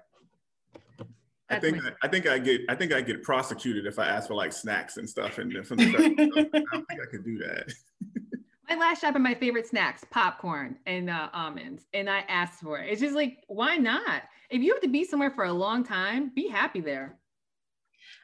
I 1.57 1.59
think 1.59 1.83
I, 1.83 1.89
I, 2.03 2.07
think 2.07 2.27
I 2.27 2.39
get 2.39 2.61
I 2.69 2.75
think 2.75 2.93
I 2.93 3.01
get 3.01 3.23
prosecuted 3.23 3.85
if 3.85 3.99
I 3.99 4.07
ask 4.07 4.27
for 4.27 4.35
like 4.35 4.53
snacks 4.53 4.97
and 4.97 5.09
stuff 5.09 5.37
and 5.37 5.65
from 5.65 5.77
the 5.77 5.85
I 5.87 6.59
don't 6.75 6.87
think 6.87 7.01
I 7.01 7.09
could 7.09 7.23
do 7.23 7.37
that. 7.39 7.73
my 8.69 8.75
last 8.75 9.01
shop 9.01 9.15
and 9.15 9.23
my 9.23 9.35
favorite 9.35 9.67
snacks, 9.67 10.03
popcorn 10.09 10.77
and 10.85 11.09
uh, 11.09 11.29
almonds, 11.33 11.83
and 11.93 12.09
I 12.09 12.19
asked 12.27 12.61
for 12.61 12.79
it. 12.79 12.89
It's 12.89 13.01
just 13.01 13.15
like, 13.15 13.39
why 13.47 13.77
not? 13.77 14.23
If 14.49 14.61
you 14.61 14.73
have 14.73 14.81
to 14.81 14.89
be 14.89 15.03
somewhere 15.03 15.31
for 15.31 15.45
a 15.45 15.53
long 15.53 15.83
time, 15.83 16.31
be 16.33 16.47
happy 16.47 16.81
there. 16.81 17.17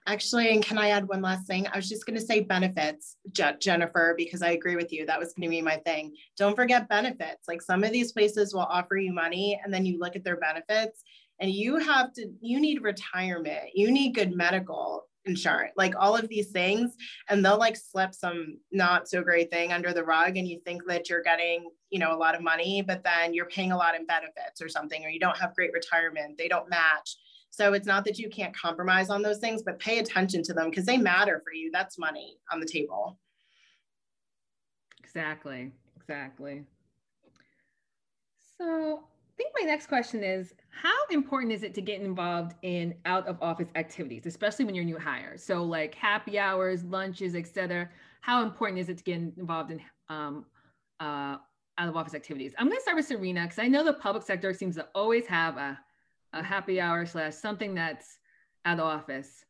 Actually, 0.07 0.49
and 0.51 0.63
can 0.63 0.77
I 0.77 0.89
add 0.89 1.07
one 1.07 1.21
last 1.21 1.45
thing? 1.45 1.67
I 1.67 1.75
was 1.75 1.89
just 1.89 2.05
going 2.05 2.17
to 2.17 2.25
say 2.25 2.39
benefits, 2.39 3.17
Je- 3.31 3.57
Jennifer, 3.59 4.15
because 4.17 4.41
I 4.41 4.51
agree 4.51 4.75
with 4.75 4.91
you. 4.91 5.05
That 5.05 5.19
was 5.19 5.33
going 5.33 5.43
to 5.43 5.49
be 5.49 5.61
my 5.61 5.77
thing. 5.77 6.15
Don't 6.37 6.55
forget 6.55 6.89
benefits. 6.89 7.47
Like 7.47 7.61
some 7.61 7.83
of 7.83 7.91
these 7.91 8.11
places 8.11 8.53
will 8.53 8.61
offer 8.61 8.97
you 8.97 9.13
money 9.13 9.59
and 9.63 9.73
then 9.73 9.85
you 9.85 9.99
look 9.99 10.15
at 10.15 10.23
their 10.23 10.37
benefits 10.37 11.03
and 11.39 11.51
you 11.51 11.77
have 11.77 12.13
to, 12.13 12.29
you 12.41 12.59
need 12.59 12.81
retirement, 12.83 13.69
you 13.73 13.91
need 13.91 14.15
good 14.15 14.35
medical 14.35 15.05
insurance, 15.25 15.73
like 15.77 15.93
all 15.97 16.15
of 16.15 16.27
these 16.27 16.51
things. 16.51 16.95
And 17.27 17.43
they'll 17.43 17.59
like 17.59 17.75
slip 17.75 18.13
some 18.13 18.57
not 18.71 19.07
so 19.07 19.21
great 19.21 19.51
thing 19.51 19.71
under 19.71 19.93
the 19.93 20.03
rug 20.03 20.37
and 20.37 20.47
you 20.47 20.59
think 20.65 20.85
that 20.87 21.09
you're 21.09 21.21
getting, 21.21 21.69
you 21.89 21.99
know, 21.99 22.15
a 22.15 22.17
lot 22.17 22.35
of 22.35 22.41
money, 22.41 22.81
but 22.81 23.03
then 23.03 23.33
you're 23.33 23.45
paying 23.45 23.71
a 23.71 23.77
lot 23.77 23.95
in 23.95 24.05
benefits 24.05 24.61
or 24.61 24.69
something, 24.69 25.03
or 25.05 25.09
you 25.09 25.19
don't 25.19 25.37
have 25.37 25.55
great 25.55 25.71
retirement, 25.73 26.37
they 26.37 26.47
don't 26.47 26.69
match 26.69 27.17
so 27.51 27.73
it's 27.73 27.87
not 27.87 28.05
that 28.05 28.19
you 28.19 28.29
can't 28.29 28.55
compromise 28.55 29.09
on 29.09 29.21
those 29.21 29.39
things, 29.39 29.63
but 29.63 29.79
pay 29.79 29.99
attention 29.99 30.43
to 30.43 30.53
them 30.53 30.69
because 30.69 30.85
they 30.85 30.97
matter 30.97 31.41
for 31.43 31.53
you. 31.53 31.71
That's 31.71 31.97
money 31.97 32.37
on 32.51 32.59
the 32.59 32.65
table. 32.65 33.17
Exactly. 35.03 35.71
Exactly. 35.97 36.63
So 38.57 39.03
think 39.39 39.53
my 39.57 39.65
next 39.65 39.87
question 39.87 40.21
is 40.21 40.53
how 40.69 40.97
important 41.11 41.53
is 41.53 41.63
it 41.63 41.73
to 41.75 41.81
get 41.81 42.01
involved 42.01 42.55
in 42.61 42.93
out 43.05 43.25
of 43.25 43.37
office 43.41 43.69
activities, 43.75 44.25
especially 44.25 44.65
when 44.65 44.75
you're 44.75 44.83
new 44.83 44.99
hire? 44.99 45.37
So 45.37 45.63
like 45.63 45.95
happy 45.95 46.37
hours, 46.37 46.83
lunches, 46.83 47.35
etc. 47.35 47.89
How 48.19 48.43
important 48.43 48.79
is 48.79 48.89
it 48.89 48.97
to 48.97 49.03
get 49.03 49.15
involved 49.15 49.71
in 49.71 49.81
um, 50.09 50.45
uh, 50.99 51.37
out 51.77 51.87
of 51.87 51.95
office 51.95 52.13
activities? 52.13 52.53
I'm 52.59 52.67
going 52.67 52.77
to 52.77 52.81
start 52.81 52.97
with 52.97 53.07
Serena 53.07 53.43
because 53.43 53.59
I 53.59 53.69
know 53.69 53.85
the 53.85 53.93
public 53.93 54.23
sector 54.23 54.53
seems 54.53 54.75
to 54.75 54.87
always 54.93 55.25
have 55.27 55.55
a 55.55 55.79
a 56.33 56.43
happy 56.43 56.79
hour 56.79 57.05
slash 57.05 57.33
something 57.33 57.73
that's 57.73 58.19
out 58.65 58.79
of 58.79 58.85
office. 58.85 59.45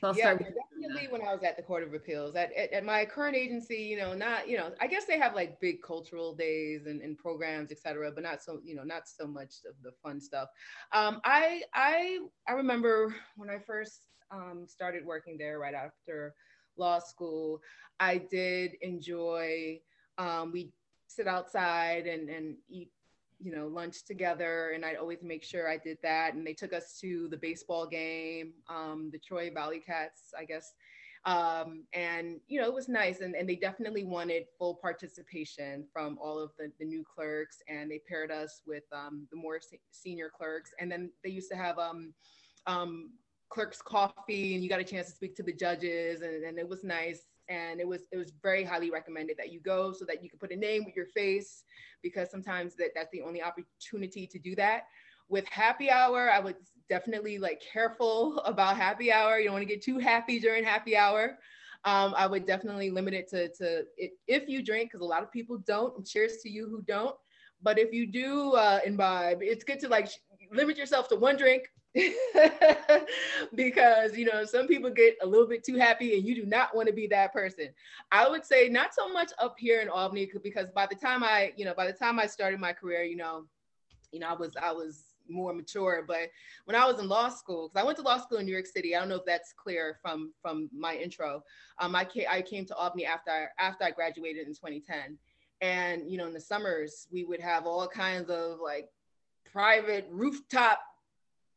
So 0.00 0.08
I'll 0.08 0.16
yeah, 0.16 0.36
definitely 0.80 1.08
when 1.10 1.22
I 1.22 1.32
was 1.32 1.42
at 1.42 1.56
the 1.56 1.62
Court 1.62 1.82
of 1.82 1.94
Appeals. 1.94 2.36
At, 2.36 2.52
at, 2.56 2.72
at, 2.72 2.84
my 2.84 3.04
current 3.04 3.36
agency, 3.36 3.76
you 3.76 3.96
know, 3.96 4.14
not, 4.14 4.48
you 4.48 4.56
know, 4.56 4.70
I 4.80 4.86
guess 4.86 5.04
they 5.04 5.18
have 5.18 5.34
like 5.34 5.60
big 5.60 5.82
cultural 5.82 6.34
days 6.34 6.86
and, 6.86 7.00
and 7.00 7.16
programs, 7.16 7.70
et 7.70 7.78
cetera, 7.78 8.10
but 8.12 8.22
not 8.22 8.42
so, 8.42 8.60
you 8.64 8.74
know, 8.74 8.84
not 8.84 9.08
so 9.08 9.26
much 9.26 9.54
of 9.68 9.74
the 9.82 9.92
fun 10.02 10.20
stuff. 10.20 10.48
Um, 10.92 11.20
I, 11.24 11.62
I, 11.74 12.18
I 12.48 12.52
remember 12.52 13.14
when 13.36 13.50
I 13.50 13.58
first 13.58 14.08
um, 14.30 14.66
started 14.66 15.04
working 15.04 15.36
there 15.38 15.58
right 15.58 15.74
after 15.74 16.34
law 16.76 16.98
school, 16.98 17.60
I 18.00 18.18
did 18.18 18.72
enjoy, 18.82 19.80
um, 20.18 20.52
we 20.52 20.72
sit 21.08 21.26
outside 21.26 22.06
and, 22.06 22.28
and 22.28 22.56
eat 22.68 22.90
you 23.40 23.54
know, 23.54 23.66
lunch 23.66 24.04
together, 24.04 24.72
and 24.74 24.84
I'd 24.84 24.96
always 24.96 25.22
make 25.22 25.44
sure 25.44 25.68
I 25.68 25.76
did 25.78 25.98
that. 26.02 26.34
And 26.34 26.46
they 26.46 26.54
took 26.54 26.72
us 26.72 26.98
to 27.00 27.28
the 27.28 27.36
baseball 27.36 27.86
game, 27.86 28.52
um, 28.68 29.10
the 29.12 29.18
Troy 29.18 29.50
Valley 29.52 29.80
Cats, 29.80 30.32
I 30.38 30.44
guess. 30.44 30.72
Um, 31.24 31.84
and 31.92 32.40
you 32.46 32.60
know, 32.60 32.66
it 32.66 32.74
was 32.74 32.88
nice, 32.88 33.20
and, 33.20 33.34
and 33.34 33.48
they 33.48 33.56
definitely 33.56 34.04
wanted 34.04 34.44
full 34.58 34.76
participation 34.80 35.84
from 35.92 36.18
all 36.22 36.38
of 36.38 36.50
the, 36.58 36.72
the 36.78 36.84
new 36.84 37.04
clerks, 37.04 37.58
and 37.68 37.90
they 37.90 38.00
paired 38.08 38.30
us 38.30 38.62
with 38.66 38.84
um, 38.92 39.26
the 39.30 39.36
more 39.36 39.60
se- 39.60 39.80
senior 39.90 40.30
clerks. 40.34 40.70
And 40.80 40.90
then 40.90 41.10
they 41.22 41.30
used 41.30 41.50
to 41.50 41.56
have 41.56 41.78
um, 41.78 42.14
um, 42.66 43.10
clerks 43.50 43.82
coffee, 43.82 44.54
and 44.54 44.62
you 44.62 44.68
got 44.68 44.80
a 44.80 44.84
chance 44.84 45.08
to 45.08 45.12
speak 45.12 45.34
to 45.36 45.42
the 45.42 45.52
judges, 45.52 46.22
and, 46.22 46.44
and 46.44 46.58
it 46.58 46.68
was 46.68 46.84
nice 46.84 47.26
and 47.48 47.80
it 47.80 47.88
was 47.88 48.02
it 48.12 48.16
was 48.16 48.32
very 48.42 48.64
highly 48.64 48.90
recommended 48.90 49.36
that 49.38 49.52
you 49.52 49.60
go 49.60 49.92
so 49.92 50.04
that 50.04 50.22
you 50.22 50.28
can 50.28 50.38
put 50.38 50.52
a 50.52 50.56
name 50.56 50.84
with 50.84 50.94
your 50.94 51.06
face 51.06 51.64
because 52.02 52.30
sometimes 52.30 52.74
that 52.76 52.90
that's 52.94 53.10
the 53.12 53.22
only 53.22 53.42
opportunity 53.42 54.26
to 54.26 54.38
do 54.38 54.54
that. 54.56 54.84
With 55.28 55.46
happy 55.48 55.90
hour 55.90 56.30
i 56.30 56.38
would 56.38 56.56
definitely 56.88 57.38
like 57.38 57.62
careful 57.72 58.38
about 58.44 58.76
happy 58.76 59.12
hour. 59.12 59.38
You 59.38 59.46
don't 59.46 59.54
want 59.54 59.66
to 59.68 59.74
get 59.74 59.82
too 59.82 59.98
happy 59.98 60.38
during 60.38 60.64
happy 60.64 60.96
hour. 60.96 61.38
Um, 61.84 62.12
i 62.16 62.26
would 62.26 62.44
definitely 62.44 62.90
limit 62.90 63.14
it 63.14 63.28
to, 63.30 63.48
to 63.54 63.84
it, 63.96 64.12
if 64.26 64.48
you 64.48 64.64
drink 64.64 64.90
because 64.90 65.04
a 65.04 65.08
lot 65.08 65.22
of 65.22 65.30
people 65.30 65.58
don't 65.58 65.96
and 65.96 66.06
cheers 66.06 66.38
to 66.42 66.48
you 66.50 66.68
who 66.68 66.82
don't. 66.82 67.14
But 67.62 67.78
if 67.78 67.92
you 67.92 68.06
do 68.06 68.52
uh, 68.52 68.80
imbibe 68.84 69.38
it's 69.42 69.64
good 69.64 69.80
to 69.80 69.88
like 69.88 70.08
limit 70.52 70.76
yourself 70.76 71.08
to 71.08 71.16
one 71.16 71.36
drink 71.36 71.70
because 73.54 74.16
you 74.16 74.24
know 74.24 74.44
some 74.44 74.66
people 74.66 74.90
get 74.90 75.16
a 75.22 75.26
little 75.26 75.46
bit 75.46 75.64
too 75.64 75.76
happy 75.76 76.14
and 76.14 76.24
you 76.24 76.34
do 76.34 76.46
not 76.46 76.74
want 76.74 76.88
to 76.88 76.94
be 76.94 77.06
that 77.06 77.32
person. 77.32 77.68
I 78.12 78.28
would 78.28 78.44
say 78.44 78.68
not 78.68 78.94
so 78.94 79.08
much 79.12 79.30
up 79.38 79.56
here 79.58 79.80
in 79.80 79.88
albany 79.88 80.30
because 80.42 80.66
by 80.74 80.86
the 80.86 80.94
time 80.94 81.24
i 81.24 81.52
you 81.56 81.64
know 81.64 81.74
by 81.74 81.86
the 81.86 81.92
time 81.92 82.18
i 82.18 82.26
started 82.26 82.60
my 82.60 82.72
career 82.72 83.02
you 83.02 83.16
know 83.16 83.44
you 84.12 84.20
know 84.20 84.28
i 84.28 84.34
was 84.34 84.56
i 84.60 84.72
was 84.72 85.04
more 85.30 85.52
mature. 85.52 86.04
But 86.06 86.30
when 86.64 86.76
i 86.76 86.86
was 86.86 87.00
in 87.00 87.08
law 87.08 87.28
school 87.28 87.68
because 87.68 87.82
i 87.82 87.84
went 87.84 87.98
to 87.98 88.04
law 88.04 88.18
school 88.18 88.38
in 88.38 88.46
new 88.46 88.52
york 88.52 88.66
city 88.66 88.94
i 88.94 88.98
don't 88.98 89.08
know 89.08 89.16
if 89.16 89.26
that's 89.26 89.52
clear 89.52 89.98
from 90.02 90.32
from 90.40 90.68
my 90.72 90.96
intro. 90.96 91.42
Um 91.78 91.94
i 91.94 92.04
came 92.04 92.26
i 92.30 92.42
came 92.42 92.64
to 92.66 92.74
albany 92.76 93.06
after 93.06 93.30
I, 93.30 93.46
after 93.58 93.84
i 93.84 93.90
graduated 93.90 94.46
in 94.46 94.54
2010 94.54 95.18
and 95.60 96.10
you 96.10 96.18
know 96.18 96.26
in 96.26 96.32
the 96.32 96.40
summers 96.40 97.08
we 97.10 97.24
would 97.24 97.40
have 97.40 97.66
all 97.66 97.88
kinds 97.88 98.30
of 98.30 98.60
like 98.60 98.88
private 99.50 100.06
rooftop 100.10 100.80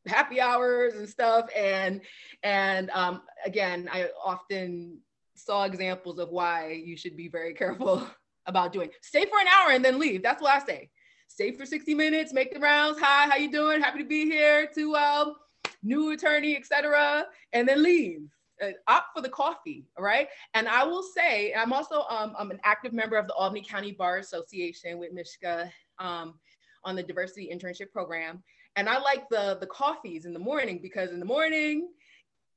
happy 0.08 0.42
hours 0.42 0.96
and 0.96 1.08
stuff. 1.08 1.48
And 1.56 2.02
and 2.44 2.90
um, 2.92 3.22
again 3.46 3.90
i 3.92 4.10
often 4.24 5.00
saw 5.36 5.64
examples 5.64 6.20
of 6.20 6.30
why 6.30 6.72
you 6.72 6.96
should 6.96 7.18
be 7.18 7.28
very 7.28 7.54
careful 7.54 8.06
about 8.46 8.74
doing 8.74 8.90
stay 9.02 9.26
for 9.26 9.40
an 9.40 9.48
hour 9.48 9.72
and 9.72 9.84
then 9.84 10.00
leave. 10.00 10.24
That's 10.24 10.42
what 10.42 10.52
i 10.52 10.66
say. 10.66 10.90
Stay 11.28 11.52
for 11.52 11.66
60 11.66 11.94
minutes 11.96 12.34
make 12.34 12.54
the 12.54 12.60
rounds. 12.60 13.00
Hi 13.00 13.28
how 13.30 13.36
you 13.38 13.52
doing? 13.52 13.82
Happy 13.82 14.00
to 14.00 14.06
be 14.06 14.26
here. 14.26 14.70
To 14.76 14.96
um, 14.96 15.36
new 15.84 16.12
attorney 16.12 16.56
etc 16.56 17.26
and 17.54 17.68
then 17.68 17.84
leave. 17.84 18.22
Uh, 18.62 18.70
opt 18.88 19.08
for 19.16 19.22
the 19.24 19.30
coffee 19.30 19.88
all 19.98 20.04
right? 20.04 20.28
And 20.54 20.68
i 20.68 20.84
will 20.84 21.04
say 21.04 21.54
i'm 21.54 21.74
also 21.74 22.04
um, 22.10 22.34
i'm 22.38 22.52
an 22.52 22.60
active 22.64 22.94
member 22.94 23.18
of 23.18 23.28
the 23.28 23.34
albany 23.34 23.66
county 23.68 23.92
bar 23.92 24.18
association 24.18 25.00
with 25.00 25.14
mishka 25.14 25.72
um, 26.00 26.36
on 26.84 26.96
the 26.96 27.04
diversity 27.04 27.52
internship 27.54 27.92
program 27.92 28.44
and 28.76 28.88
I 28.88 29.00
like 29.00 29.30
the 29.30 29.58
the 29.60 29.68
coffees 29.68 30.26
in 30.26 30.34
the 30.34 30.40
morning 30.40 30.80
because 30.82 31.12
in 31.12 31.20
the 31.20 31.26
morning, 31.26 31.90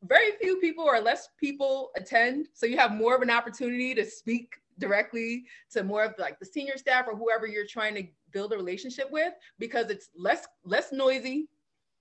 very 0.03 0.33
few 0.41 0.59
people 0.59 0.85
or 0.85 1.01
less 1.01 1.29
people 1.39 1.91
attend. 1.97 2.49
So 2.55 2.67
you 2.67 2.77
have 2.79 2.93
more 2.93 3.15
of 3.15 3.23
an 3.23 3.31
opportunity 3.31 3.95
to 3.95 4.05
speak 4.05 4.55
directly 4.79 5.45
to 5.71 5.85
more 5.85 6.05
of 6.05 6.15
like 6.19 6.39
the 6.39 6.47
senior 6.47 6.77
staff 6.77 7.07
or 7.09 7.17
whoever 7.17 7.47
you're 7.47 7.67
trying 7.67 7.95
to 7.95 8.05
build 8.33 8.53
a 8.53 8.57
relationship 8.57 9.11
with 9.11 9.33
because 9.59 9.91
it's 9.91 10.11
less 10.17 10.47
less 10.65 10.93
noisy. 10.93 11.49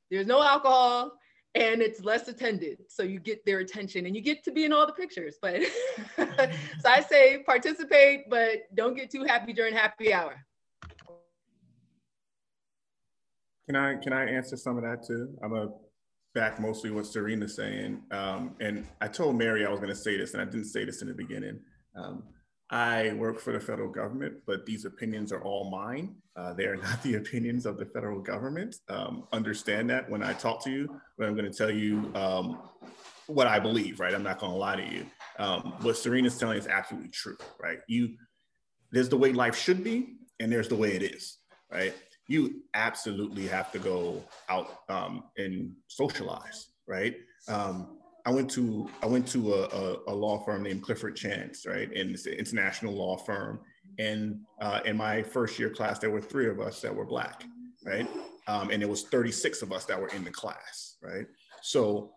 There's 0.10 0.28
no 0.28 0.44
alcohol 0.44 1.14
and 1.56 1.82
it's 1.82 2.04
less 2.04 2.28
attended. 2.28 2.80
So 2.88 3.04
you 3.04 3.20
get 3.20 3.46
their 3.46 3.60
attention 3.60 4.06
and 4.06 4.16
you 4.16 4.22
get 4.22 4.44
to 4.44 4.52
be 4.52 4.66
in 4.66 4.74
all 4.74 4.88
the 4.88 4.94
pictures. 4.94 5.38
But 5.42 5.62
so 6.18 6.26
I 6.86 7.02
say 7.02 7.44
participate, 7.44 8.30
but 8.30 8.74
don't 8.76 8.96
get 8.96 9.12
too 9.12 9.24
happy 9.24 9.54
during 9.54 9.74
happy 9.74 10.14
hour. 10.14 10.44
Can 13.68 13.76
I 13.76 13.96
can 13.96 14.14
I 14.14 14.26
answer 14.26 14.58
some 14.58 14.78
of 14.78 14.84
that 14.84 15.06
too? 15.06 15.38
I'm 15.44 15.54
a 15.54 15.70
back 16.34 16.60
mostly 16.60 16.92
what 16.92 17.06
Serena's 17.06 17.56
saying. 17.56 18.02
Um, 18.12 18.56
and 18.60 18.88
I 19.02 19.08
told 19.08 19.38
Mary 19.38 19.66
I 19.66 19.70
was 19.70 19.80
going 19.80 19.92
to 19.92 19.96
say 19.96 20.18
this, 20.18 20.34
and 20.34 20.42
I 20.42 20.46
didn't 20.46 20.66
say 20.66 20.84
this 20.86 21.02
in 21.02 21.08
the 21.08 21.14
beginning. 21.14 21.60
Um, 21.96 22.24
I 22.70 23.14
work 23.14 23.40
for 23.40 23.54
the 23.54 23.60
federal 23.60 23.90
government, 23.90 24.38
but 24.48 24.66
these 24.66 24.86
opinions 24.86 25.32
are 25.32 25.44
all 25.44 25.70
mine. 25.70 26.16
Uh, 26.36 26.54
they 26.54 26.66
are 26.66 26.76
not 26.76 27.04
the 27.04 27.16
opinions 27.16 27.66
of 27.66 27.78
the 27.78 27.86
federal 27.86 28.20
government. 28.20 28.78
Um, 28.90 29.28
understand 29.32 29.90
that 29.92 30.10
when 30.10 30.24
I 30.24 30.34
talk 30.34 30.64
to 30.64 30.72
you, 30.72 31.00
but 31.18 31.28
I'm 31.28 31.36
going 31.36 31.50
to 31.50 31.56
tell 31.56 31.70
you 31.70 32.12
um, 32.16 32.60
what 33.28 33.48
I 33.48 33.60
believe, 33.60 34.00
right? 34.00 34.14
I'm 34.14 34.24
not 34.24 34.40
going 34.40 34.52
to 34.52 34.58
lie 34.58 34.76
to 34.76 34.92
you. 34.92 35.06
Um, 35.40 35.76
what 35.82 35.98
Serena's 35.98 36.38
telling 36.38 36.58
is 36.58 36.68
absolutely 36.68 37.10
true, 37.10 37.38
right? 37.62 37.80
You, 37.88 38.16
there's 38.92 39.10
the 39.10 39.18
way 39.18 39.34
life 39.34 39.56
should 39.56 39.84
be, 39.84 40.16
and 40.40 40.52
there's 40.52 40.68
the 40.68 40.76
way 40.76 40.94
it 40.94 41.04
is, 41.04 41.38
right? 41.72 41.94
You 42.28 42.64
absolutely 42.74 43.48
have 43.48 43.72
to 43.74 43.80
go 43.80 44.24
out 44.50 44.80
um, 44.90 45.26
and 45.38 45.74
socialize, 45.88 46.70
right? 46.88 47.16
Um, 47.48 47.98
I 48.26 48.32
went 48.32 48.50
to 48.52 48.90
I 49.02 49.06
went 49.06 49.28
to 49.30 49.54
a, 49.54 49.64
a, 49.68 49.98
a, 50.08 50.16
law 50.16 50.40
firm 50.40 50.64
named 50.64 50.82
Clifford 50.82 51.16
Chance, 51.16 51.66
right, 51.66 51.90
and 51.94 52.12
it's 52.12 52.26
an 52.26 52.34
international 52.34 52.94
law 52.94 53.18
firm. 53.18 53.60
And 54.00 54.40
uh, 54.62 54.80
in 54.86 54.96
my 54.96 55.22
first 55.22 55.60
year 55.60 55.70
class, 55.70 56.00
there 56.00 56.10
were 56.10 56.22
three 56.22 56.48
of 56.48 56.60
us 56.62 56.82
that 56.82 56.96
were 56.96 57.06
black, 57.06 57.44
right, 57.86 58.08
um, 58.48 58.70
and 58.70 58.82
it 58.82 58.88
was 58.88 59.04
36 59.04 59.62
of 59.62 59.74
us 59.74 59.86
that 59.86 60.00
were 60.00 60.08
in 60.08 60.24
the 60.24 60.32
class, 60.32 60.96
right. 61.02 61.26
So 61.62 62.14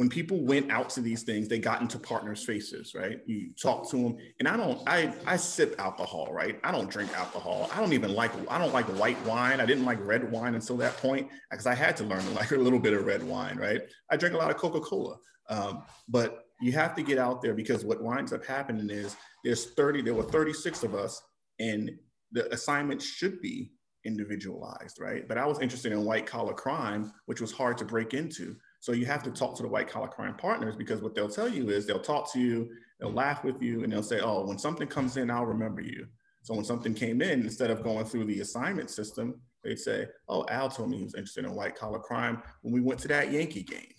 when 0.00 0.08
people 0.08 0.42
went 0.42 0.70
out 0.70 0.88
to 0.88 1.02
these 1.02 1.24
things, 1.24 1.46
they 1.46 1.58
got 1.58 1.82
into 1.82 1.98
partners' 1.98 2.42
faces, 2.42 2.94
right? 2.94 3.18
You 3.26 3.50
talk 3.62 3.90
to 3.90 3.98
them, 3.98 4.16
and 4.38 4.48
I 4.48 4.56
don't, 4.56 4.80
I, 4.86 5.12
I 5.26 5.36
sip 5.36 5.74
alcohol, 5.78 6.32
right? 6.32 6.58
I 6.64 6.72
don't 6.72 6.88
drink 6.88 7.14
alcohol. 7.14 7.68
I 7.70 7.80
don't 7.80 7.92
even 7.92 8.14
like, 8.14 8.30
I 8.50 8.56
don't 8.56 8.72
like 8.72 8.86
white 8.98 9.22
wine. 9.26 9.60
I 9.60 9.66
didn't 9.66 9.84
like 9.84 9.98
red 10.00 10.32
wine 10.32 10.54
until 10.54 10.78
that 10.78 10.96
point 10.96 11.28
because 11.50 11.66
I 11.66 11.74
had 11.74 11.98
to 11.98 12.04
learn 12.04 12.22
to 12.22 12.30
like 12.40 12.50
a 12.50 12.56
little 12.56 12.78
bit 12.78 12.94
of 12.94 13.04
red 13.04 13.22
wine, 13.22 13.58
right? 13.58 13.82
I 14.10 14.16
drink 14.16 14.34
a 14.34 14.38
lot 14.38 14.50
of 14.50 14.56
Coca 14.56 14.80
Cola, 14.80 15.18
um, 15.50 15.82
but 16.08 16.46
you 16.62 16.72
have 16.72 16.94
to 16.94 17.02
get 17.02 17.18
out 17.18 17.42
there 17.42 17.52
because 17.52 17.84
what 17.84 18.02
winds 18.02 18.32
up 18.32 18.42
happening 18.46 18.88
is 18.88 19.16
there's 19.44 19.66
30, 19.72 20.00
there 20.00 20.14
were 20.14 20.22
36 20.22 20.82
of 20.82 20.94
us, 20.94 21.20
and 21.58 21.90
the 22.32 22.50
assignment 22.54 23.02
should 23.02 23.38
be 23.42 23.70
individualized, 24.06 24.98
right? 24.98 25.28
But 25.28 25.36
I 25.36 25.44
was 25.44 25.60
interested 25.60 25.92
in 25.92 26.06
white 26.06 26.24
collar 26.24 26.54
crime, 26.54 27.12
which 27.26 27.42
was 27.42 27.52
hard 27.52 27.76
to 27.76 27.84
break 27.84 28.14
into. 28.14 28.56
So 28.80 28.92
you 28.92 29.04
have 29.06 29.22
to 29.24 29.30
talk 29.30 29.56
to 29.56 29.62
the 29.62 29.68
white 29.68 29.88
collar 29.88 30.08
crime 30.08 30.34
partners 30.34 30.74
because 30.74 31.02
what 31.02 31.14
they'll 31.14 31.28
tell 31.28 31.48
you 31.48 31.68
is 31.68 31.86
they'll 31.86 32.00
talk 32.00 32.32
to 32.32 32.40
you, 32.40 32.70
they'll 32.98 33.12
laugh 33.12 33.44
with 33.44 33.62
you, 33.62 33.84
and 33.84 33.92
they'll 33.92 34.02
say, 34.02 34.20
oh, 34.20 34.46
when 34.46 34.58
something 34.58 34.88
comes 34.88 35.18
in, 35.18 35.30
I'll 35.30 35.44
remember 35.44 35.82
you. 35.82 36.06
So 36.42 36.54
when 36.54 36.64
something 36.64 36.94
came 36.94 37.20
in, 37.20 37.42
instead 37.42 37.70
of 37.70 37.82
going 37.82 38.06
through 38.06 38.24
the 38.24 38.40
assignment 38.40 38.88
system, 38.88 39.38
they'd 39.62 39.78
say, 39.78 40.06
oh, 40.28 40.46
Al 40.48 40.70
told 40.70 40.88
me 40.88 40.96
he 40.96 41.04
was 41.04 41.14
interested 41.14 41.44
in 41.44 41.54
white 41.54 41.76
collar 41.76 41.98
crime 41.98 42.42
when 42.62 42.72
we 42.72 42.80
went 42.80 42.98
to 43.00 43.08
that 43.08 43.30
Yankee 43.30 43.62
game. 43.62 43.92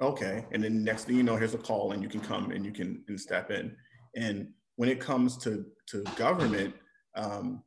Okay. 0.00 0.44
And 0.52 0.62
then 0.62 0.82
next 0.82 1.04
thing 1.04 1.16
you 1.16 1.22
know, 1.22 1.36
here's 1.36 1.54
a 1.54 1.58
call 1.58 1.92
and 1.92 2.02
you 2.02 2.08
can 2.08 2.20
come 2.20 2.50
and 2.50 2.64
you 2.64 2.72
can 2.72 3.04
and 3.08 3.20
step 3.20 3.50
in. 3.50 3.74
And 4.16 4.48
when 4.76 4.88
it 4.88 5.00
comes 5.00 5.36
to, 5.38 5.64
to 5.88 6.02
government, 6.16 6.74
um, 7.14 7.62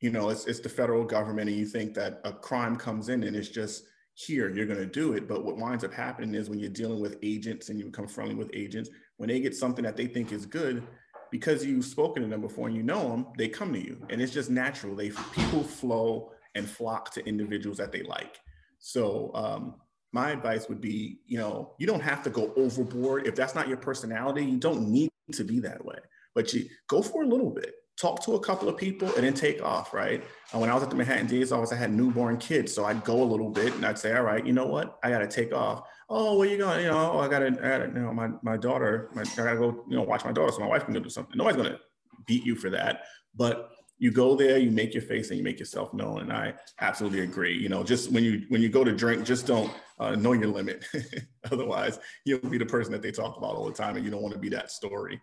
you 0.00 0.10
know, 0.10 0.30
it's, 0.30 0.46
it's 0.46 0.60
the 0.60 0.68
federal 0.68 1.04
government 1.04 1.48
and 1.48 1.58
you 1.58 1.66
think 1.66 1.94
that 1.94 2.20
a 2.24 2.32
crime 2.32 2.76
comes 2.76 3.08
in 3.08 3.24
and 3.24 3.36
it's 3.36 3.48
just 3.48 3.84
here, 4.26 4.50
you're 4.50 4.66
going 4.66 4.78
to 4.78 4.86
do 4.86 5.14
it. 5.14 5.26
But 5.26 5.44
what 5.44 5.56
winds 5.56 5.84
up 5.84 5.92
happening 5.92 6.34
is 6.34 6.50
when 6.50 6.58
you're 6.58 6.68
dealing 6.68 7.00
with 7.00 7.16
agents 7.22 7.68
and 7.68 7.78
you 7.78 7.86
become 7.86 8.06
friendly 8.06 8.34
with 8.34 8.50
agents, 8.52 8.90
when 9.16 9.28
they 9.28 9.40
get 9.40 9.56
something 9.56 9.84
that 9.84 9.96
they 9.96 10.06
think 10.06 10.32
is 10.32 10.46
good, 10.46 10.82
because 11.30 11.64
you've 11.64 11.84
spoken 11.84 12.22
to 12.22 12.28
them 12.28 12.40
before 12.40 12.68
and 12.68 12.76
you 12.76 12.82
know 12.82 13.08
them, 13.08 13.26
they 13.38 13.48
come 13.48 13.72
to 13.72 13.78
you. 13.78 14.04
And 14.10 14.20
it's 14.20 14.32
just 14.32 14.50
natural. 14.50 14.94
They 14.94 15.10
people 15.32 15.62
flow 15.62 16.32
and 16.54 16.68
flock 16.68 17.12
to 17.14 17.24
individuals 17.26 17.78
that 17.78 17.92
they 17.92 18.02
like. 18.02 18.40
So 18.78 19.30
um, 19.34 19.74
my 20.12 20.30
advice 20.30 20.68
would 20.68 20.80
be, 20.80 21.20
you 21.26 21.38
know, 21.38 21.74
you 21.78 21.86
don't 21.86 22.02
have 22.02 22.22
to 22.24 22.30
go 22.30 22.52
overboard. 22.56 23.26
If 23.26 23.34
that's 23.34 23.54
not 23.54 23.68
your 23.68 23.76
personality, 23.76 24.44
you 24.44 24.58
don't 24.58 24.88
need 24.88 25.10
to 25.32 25.44
be 25.44 25.60
that 25.60 25.84
way. 25.84 25.98
But 26.34 26.52
you 26.52 26.66
go 26.88 27.02
for 27.02 27.22
a 27.22 27.26
little 27.26 27.50
bit 27.50 27.74
talk 28.00 28.22
to 28.24 28.34
a 28.34 28.40
couple 28.40 28.68
of 28.68 28.76
people 28.76 29.12
and 29.14 29.24
then 29.24 29.34
take 29.34 29.62
off, 29.62 29.92
right? 29.92 30.24
And 30.52 30.60
when 30.60 30.70
I 30.70 30.74
was 30.74 30.82
at 30.82 30.90
the 30.90 30.96
Manhattan 30.96 31.26
DA's 31.26 31.52
office, 31.52 31.72
I 31.72 31.76
had 31.76 31.92
newborn 31.92 32.38
kids. 32.38 32.72
So 32.72 32.84
I'd 32.86 33.04
go 33.04 33.22
a 33.22 33.24
little 33.24 33.50
bit 33.50 33.74
and 33.74 33.84
I'd 33.84 33.98
say, 33.98 34.16
all 34.16 34.22
right, 34.22 34.44
you 34.44 34.52
know 34.52 34.66
what? 34.66 34.98
I 35.02 35.10
got 35.10 35.18
to 35.18 35.28
take 35.28 35.52
off. 35.52 35.86
Oh, 36.08 36.38
where 36.38 36.48
you 36.48 36.56
going? 36.56 36.80
You 36.80 36.90
know, 36.90 37.12
oh, 37.12 37.18
I 37.20 37.28
got 37.28 37.40
to, 37.40 37.48
I 37.48 37.68
gotta, 37.68 37.86
you 37.86 38.00
know, 38.00 38.12
my, 38.12 38.30
my 38.42 38.56
daughter, 38.56 39.10
my, 39.14 39.22
I 39.22 39.36
got 39.36 39.52
to 39.52 39.58
go, 39.58 39.84
you 39.88 39.96
know, 39.96 40.02
watch 40.02 40.24
my 40.24 40.32
daughter 40.32 40.50
so 40.50 40.60
my 40.60 40.66
wife 40.66 40.84
can 40.84 40.94
go 40.94 41.00
do 41.00 41.10
something. 41.10 41.36
Nobody's 41.36 41.56
going 41.56 41.72
to 41.72 41.78
beat 42.26 42.44
you 42.44 42.54
for 42.56 42.70
that. 42.70 43.02
But 43.36 43.70
you 43.98 44.10
go 44.10 44.34
there, 44.34 44.56
you 44.56 44.70
make 44.70 44.94
your 44.94 45.02
face 45.02 45.28
and 45.28 45.36
you 45.36 45.44
make 45.44 45.58
yourself 45.58 45.92
known. 45.92 46.22
And 46.22 46.32
I 46.32 46.54
absolutely 46.80 47.20
agree. 47.20 47.56
You 47.56 47.68
know, 47.68 47.84
just 47.84 48.10
when 48.10 48.24
you, 48.24 48.46
when 48.48 48.62
you 48.62 48.70
go 48.70 48.82
to 48.82 48.92
drink, 48.92 49.24
just 49.24 49.46
don't 49.46 49.70
uh, 49.98 50.16
know 50.16 50.32
your 50.32 50.48
limit. 50.48 50.86
Otherwise 51.52 51.98
you'll 52.24 52.38
be 52.40 52.56
the 52.56 52.64
person 52.64 52.92
that 52.92 53.02
they 53.02 53.12
talk 53.12 53.36
about 53.36 53.54
all 53.54 53.66
the 53.66 53.74
time 53.74 53.96
and 53.96 54.04
you 54.04 54.10
don't 54.10 54.22
want 54.22 54.32
to 54.32 54.40
be 54.40 54.48
that 54.48 54.70
story. 54.70 55.20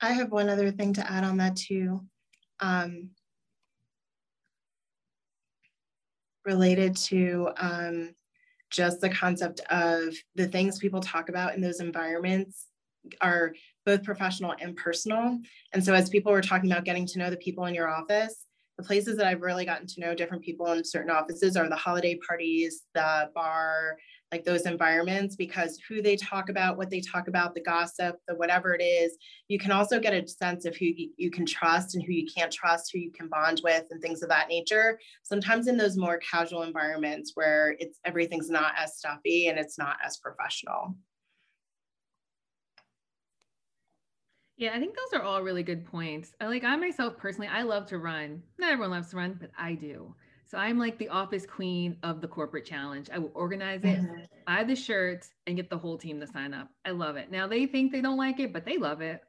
I 0.00 0.12
have 0.12 0.30
one 0.30 0.48
other 0.48 0.70
thing 0.70 0.92
to 0.94 1.10
add 1.10 1.24
on 1.24 1.38
that 1.38 1.56
too. 1.56 2.02
Um, 2.60 3.10
related 6.44 6.96
to 6.96 7.50
um, 7.58 8.14
just 8.70 9.00
the 9.00 9.10
concept 9.10 9.60
of 9.70 10.14
the 10.36 10.46
things 10.46 10.78
people 10.78 11.00
talk 11.00 11.28
about 11.28 11.54
in 11.54 11.60
those 11.60 11.80
environments 11.80 12.66
are 13.20 13.52
both 13.84 14.04
professional 14.04 14.54
and 14.60 14.76
personal. 14.76 15.38
And 15.72 15.84
so 15.84 15.94
as 15.94 16.08
people 16.08 16.32
were 16.32 16.42
talking 16.42 16.70
about 16.70 16.84
getting 16.84 17.06
to 17.06 17.18
know 17.18 17.30
the 17.30 17.36
people 17.36 17.66
in 17.66 17.74
your 17.74 17.88
office, 17.88 18.44
the 18.78 18.84
places 18.84 19.16
that 19.16 19.26
I've 19.26 19.42
really 19.42 19.64
gotten 19.64 19.86
to 19.86 20.00
know 20.00 20.14
different 20.14 20.42
people 20.42 20.70
in 20.72 20.84
certain 20.84 21.10
offices 21.10 21.56
are 21.56 21.68
the 21.68 21.76
holiday 21.76 22.18
parties, 22.26 22.82
the 22.94 23.30
bar, 23.34 23.96
like 24.32 24.44
those 24.44 24.62
environments 24.62 25.36
because 25.36 25.78
who 25.88 26.02
they 26.02 26.16
talk 26.16 26.48
about, 26.48 26.76
what 26.76 26.90
they 26.90 27.00
talk 27.00 27.28
about, 27.28 27.54
the 27.54 27.60
gossip, 27.60 28.16
the 28.26 28.34
whatever 28.34 28.74
it 28.74 28.82
is, 28.82 29.16
you 29.48 29.58
can 29.58 29.70
also 29.70 30.00
get 30.00 30.14
a 30.14 30.26
sense 30.26 30.64
of 30.64 30.74
who 30.76 30.86
you 31.16 31.30
can 31.30 31.46
trust 31.46 31.94
and 31.94 32.04
who 32.04 32.12
you 32.12 32.26
can't 32.36 32.52
trust, 32.52 32.90
who 32.92 32.98
you 32.98 33.12
can 33.12 33.28
bond 33.28 33.60
with, 33.62 33.84
and 33.90 34.02
things 34.02 34.22
of 34.22 34.28
that 34.28 34.48
nature. 34.48 34.98
Sometimes 35.22 35.68
in 35.68 35.76
those 35.76 35.96
more 35.96 36.18
casual 36.18 36.62
environments 36.62 37.32
where 37.34 37.76
it's 37.78 38.00
everything's 38.04 38.50
not 38.50 38.72
as 38.76 38.96
stuffy 38.96 39.46
and 39.46 39.58
it's 39.58 39.78
not 39.78 39.96
as 40.04 40.16
professional. 40.16 40.96
Yeah, 44.56 44.72
I 44.74 44.80
think 44.80 44.96
those 44.96 45.20
are 45.20 45.22
all 45.22 45.42
really 45.42 45.62
good 45.62 45.84
points. 45.84 46.32
Like 46.40 46.64
I 46.64 46.74
myself 46.76 47.18
personally, 47.18 47.48
I 47.48 47.62
love 47.62 47.86
to 47.88 47.98
run. 47.98 48.42
Not 48.58 48.72
everyone 48.72 48.90
loves 48.90 49.10
to 49.10 49.16
run, 49.18 49.36
but 49.38 49.50
I 49.56 49.74
do. 49.74 50.14
So 50.46 50.58
I'm 50.58 50.78
like 50.78 50.96
the 50.98 51.08
office 51.08 51.44
queen 51.44 51.96
of 52.04 52.20
the 52.20 52.28
corporate 52.28 52.64
challenge. 52.64 53.10
I 53.12 53.18
will 53.18 53.32
organize 53.34 53.80
it, 53.82 54.00
mm-hmm. 54.00 54.22
buy 54.46 54.62
the 54.62 54.76
shirts, 54.76 55.30
and 55.46 55.56
get 55.56 55.70
the 55.70 55.78
whole 55.78 55.98
team 55.98 56.20
to 56.20 56.26
sign 56.26 56.54
up. 56.54 56.68
I 56.84 56.92
love 56.92 57.16
it. 57.16 57.32
Now 57.32 57.48
they 57.48 57.66
think 57.66 57.90
they 57.90 58.00
don't 58.00 58.16
like 58.16 58.38
it, 58.38 58.52
but 58.52 58.64
they 58.64 58.76
love 58.78 59.00
it. 59.00 59.22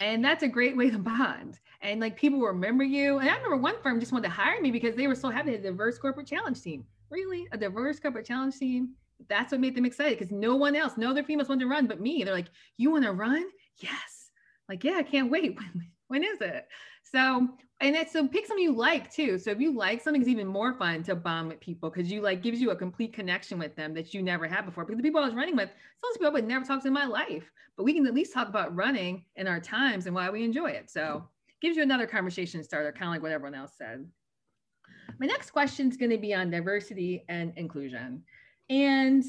And 0.00 0.22
that's 0.22 0.42
a 0.42 0.48
great 0.48 0.76
way 0.76 0.90
to 0.90 0.98
bond. 0.98 1.58
And 1.80 2.00
like 2.00 2.16
people 2.18 2.40
remember 2.40 2.84
you. 2.84 3.18
And 3.18 3.30
I 3.30 3.36
remember 3.36 3.56
one 3.56 3.80
firm 3.82 3.98
just 3.98 4.12
wanted 4.12 4.28
to 4.28 4.34
hire 4.34 4.60
me 4.60 4.70
because 4.70 4.94
they 4.94 5.06
were 5.06 5.14
so 5.14 5.30
happy 5.30 5.50
to 5.50 5.56
have 5.56 5.64
a 5.64 5.68
diverse 5.68 5.98
corporate 5.98 6.26
challenge 6.26 6.60
team. 6.60 6.84
Really? 7.10 7.48
A 7.52 7.56
diverse 7.56 7.98
corporate 7.98 8.26
challenge 8.26 8.58
team? 8.58 8.90
That's 9.28 9.52
what 9.52 9.62
made 9.62 9.74
them 9.74 9.86
excited 9.86 10.18
because 10.18 10.30
no 10.30 10.54
one 10.54 10.76
else, 10.76 10.92
no 10.98 11.10
other 11.10 11.24
females 11.24 11.48
wanted 11.48 11.64
to 11.64 11.70
run 11.70 11.86
but 11.86 12.00
me. 12.00 12.22
They're 12.24 12.34
like, 12.34 12.50
You 12.76 12.90
want 12.90 13.04
to 13.04 13.12
run? 13.12 13.46
Yes. 13.78 14.30
Like, 14.68 14.84
yeah, 14.84 14.98
I 14.98 15.02
can't 15.02 15.30
wait. 15.30 15.58
when 16.08 16.22
is 16.22 16.40
it? 16.42 16.66
So 17.04 17.48
and 17.80 17.94
it's 17.94 18.12
so 18.12 18.26
pick 18.26 18.46
something 18.46 18.64
you 18.64 18.74
like 18.74 19.12
too. 19.12 19.38
So 19.38 19.50
if 19.50 19.60
you 19.60 19.72
like 19.72 20.02
something, 20.02 20.20
it's 20.20 20.28
even 20.28 20.48
more 20.48 20.74
fun 20.74 21.04
to 21.04 21.14
bond 21.14 21.48
with 21.48 21.60
people 21.60 21.90
because 21.90 22.10
you 22.10 22.20
like 22.20 22.42
gives 22.42 22.60
you 22.60 22.70
a 22.70 22.76
complete 22.76 23.12
connection 23.12 23.58
with 23.58 23.76
them 23.76 23.94
that 23.94 24.12
you 24.12 24.22
never 24.22 24.48
had 24.48 24.64
before. 24.64 24.84
Because 24.84 24.96
the 24.96 25.02
people 25.02 25.20
I 25.20 25.26
was 25.26 25.34
running 25.34 25.54
with, 25.54 25.70
some 26.00 26.12
people 26.12 26.26
I 26.26 26.30
would 26.30 26.48
never 26.48 26.64
talk 26.64 26.82
to 26.82 26.88
in 26.88 26.92
my 26.92 27.06
life, 27.06 27.50
but 27.76 27.84
we 27.84 27.94
can 27.94 28.06
at 28.06 28.14
least 28.14 28.32
talk 28.32 28.48
about 28.48 28.74
running 28.74 29.24
and 29.36 29.46
our 29.46 29.60
times 29.60 30.06
and 30.06 30.14
why 30.14 30.28
we 30.28 30.44
enjoy 30.44 30.70
it. 30.70 30.90
So 30.90 31.28
gives 31.60 31.76
you 31.76 31.82
another 31.84 32.06
conversation 32.06 32.64
starter, 32.64 32.90
kind 32.90 33.08
of 33.08 33.10
like 33.10 33.22
what 33.22 33.32
everyone 33.32 33.54
else 33.54 33.72
said. 33.78 34.04
My 35.20 35.26
next 35.26 35.50
question 35.50 35.88
is 35.88 35.96
going 35.96 36.10
to 36.10 36.18
be 36.18 36.34
on 36.34 36.50
diversity 36.50 37.24
and 37.28 37.52
inclusion. 37.56 38.22
And 38.70 39.24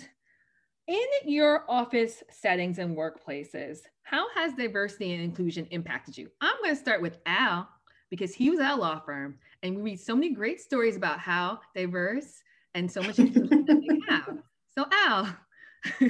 in 0.88 1.06
your 1.26 1.66
office 1.70 2.24
settings 2.32 2.80
and 2.80 2.98
workplaces, 2.98 3.80
how 4.04 4.28
has 4.34 4.54
diversity 4.54 5.14
and 5.14 5.24
inclusion 5.24 5.68
impacted 5.70 6.18
you? 6.18 6.30
I'm 6.42 6.56
going 6.64 6.76
to 6.76 6.82
start 6.82 7.02
with 7.02 7.20
Al 7.28 7.70
because 8.10 8.34
he 8.34 8.50
was 8.50 8.60
at 8.60 8.72
a 8.72 8.76
law 8.76 9.00
firm 9.00 9.38
and 9.64 9.76
we 9.76 9.82
read 9.82 10.00
so 10.00 10.16
many 10.16 10.34
great 10.34 10.60
stories 10.60 10.96
about 10.96 11.20
how 11.20 11.60
diverse 11.76 12.42
and 12.74 12.92
so 12.92 13.02
much 13.02 13.16
they 13.18 14.00
have. 14.08 14.38
So 14.78 14.86
Al, 14.92 15.36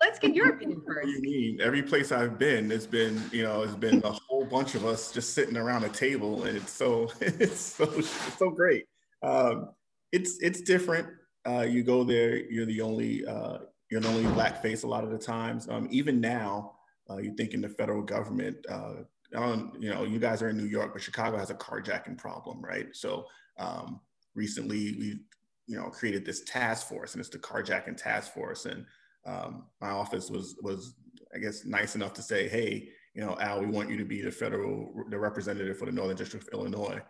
let's 0.00 0.18
get 0.20 0.34
your 0.34 0.50
opinion 0.50 0.82
first. 0.86 1.06
What 1.06 1.06
do 1.06 1.10
you 1.10 1.22
mean? 1.22 1.60
Every 1.60 1.82
place 1.82 2.12
I've 2.12 2.38
been, 2.38 2.70
it's 2.70 2.86
been, 2.86 3.22
you 3.32 3.42
know, 3.42 3.62
it's 3.62 3.74
been 3.74 4.02
a 4.04 4.12
whole 4.12 4.44
bunch 4.44 4.74
of 4.74 4.84
us 4.84 5.12
just 5.12 5.34
sitting 5.34 5.56
around 5.56 5.84
a 5.84 5.88
table 5.88 6.44
and 6.44 6.56
it's 6.56 6.72
so, 6.72 7.10
it's 7.20 7.60
so, 7.60 7.84
it's 7.96 8.38
so 8.38 8.50
great. 8.50 8.84
Um, 9.22 9.70
it's, 10.12 10.38
it's 10.40 10.60
different. 10.62 11.08
uh, 11.46 11.62
you 11.62 11.82
go 11.82 12.04
there, 12.04 12.36
you're 12.50 12.66
the 12.66 12.80
only 12.80 13.24
uh, 13.26 13.58
you're 13.90 14.00
the 14.00 14.08
only 14.08 14.30
black 14.32 14.62
face 14.62 14.82
a 14.82 14.86
lot 14.86 15.04
of 15.04 15.10
the 15.10 15.18
times. 15.18 15.68
Um, 15.68 15.88
even 15.90 16.20
now, 16.20 16.76
uh, 17.08 17.16
you 17.16 17.34
think 17.34 17.54
in 17.54 17.60
the 17.60 17.68
federal 17.68 18.02
government, 18.02 18.56
don't, 19.38 19.80
you 19.80 19.90
know, 19.90 20.04
you 20.04 20.18
guys 20.18 20.42
are 20.42 20.48
in 20.48 20.56
New 20.56 20.66
York, 20.66 20.92
but 20.92 21.02
Chicago 21.02 21.38
has 21.38 21.50
a 21.50 21.54
carjacking 21.54 22.18
problem, 22.18 22.60
right? 22.60 22.88
So 22.92 23.26
um, 23.58 24.00
recently 24.34 24.96
we, 24.98 25.20
you 25.66 25.76
know, 25.76 25.88
created 25.88 26.24
this 26.24 26.42
task 26.42 26.88
force, 26.88 27.14
and 27.14 27.20
it's 27.20 27.28
the 27.28 27.38
carjacking 27.38 27.96
task 27.96 28.34
force. 28.34 28.66
And 28.66 28.84
um, 29.26 29.66
my 29.80 29.90
office 29.90 30.30
was 30.30 30.56
was, 30.62 30.94
I 31.34 31.38
guess, 31.38 31.64
nice 31.64 31.94
enough 31.94 32.12
to 32.14 32.22
say, 32.22 32.48
hey, 32.48 32.88
you 33.14 33.24
know, 33.24 33.36
Al, 33.40 33.60
we 33.60 33.66
want 33.66 33.90
you 33.90 33.96
to 33.98 34.04
be 34.04 34.20
the 34.20 34.30
federal, 34.32 34.92
the 35.10 35.18
representative 35.18 35.78
for 35.78 35.86
the 35.86 35.92
Northern 35.92 36.16
District 36.16 36.46
of 36.46 36.52
Illinois. 36.52 37.00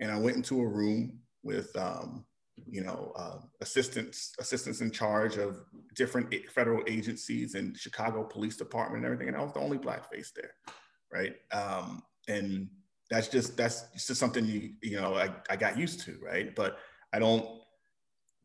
And 0.00 0.10
I 0.10 0.18
went 0.18 0.36
into 0.36 0.60
a 0.60 0.66
room 0.66 1.18
with, 1.42 1.74
um, 1.76 2.24
you 2.66 2.82
know, 2.82 3.12
uh, 3.16 3.38
assistants, 3.60 4.32
assistants 4.38 4.80
in 4.80 4.90
charge 4.90 5.36
of 5.36 5.58
different 5.94 6.34
federal 6.54 6.82
agencies 6.86 7.54
and 7.54 7.76
Chicago 7.76 8.24
Police 8.24 8.56
Department 8.56 9.04
and 9.04 9.12
everything. 9.12 9.28
And 9.28 9.36
I 9.36 9.42
was 9.42 9.52
the 9.52 9.60
only 9.60 9.78
black 9.78 10.10
face 10.10 10.32
there 10.34 10.52
right? 11.12 11.36
Um, 11.52 12.02
and 12.28 12.68
that's 13.10 13.28
just 13.28 13.56
that's 13.56 13.84
just 13.92 14.16
something 14.16 14.44
you 14.44 14.72
you 14.82 15.00
know 15.00 15.14
I, 15.14 15.30
I 15.48 15.56
got 15.56 15.78
used 15.78 16.00
to, 16.00 16.18
right? 16.22 16.54
But 16.54 16.78
I 17.12 17.18
don't. 17.18 17.46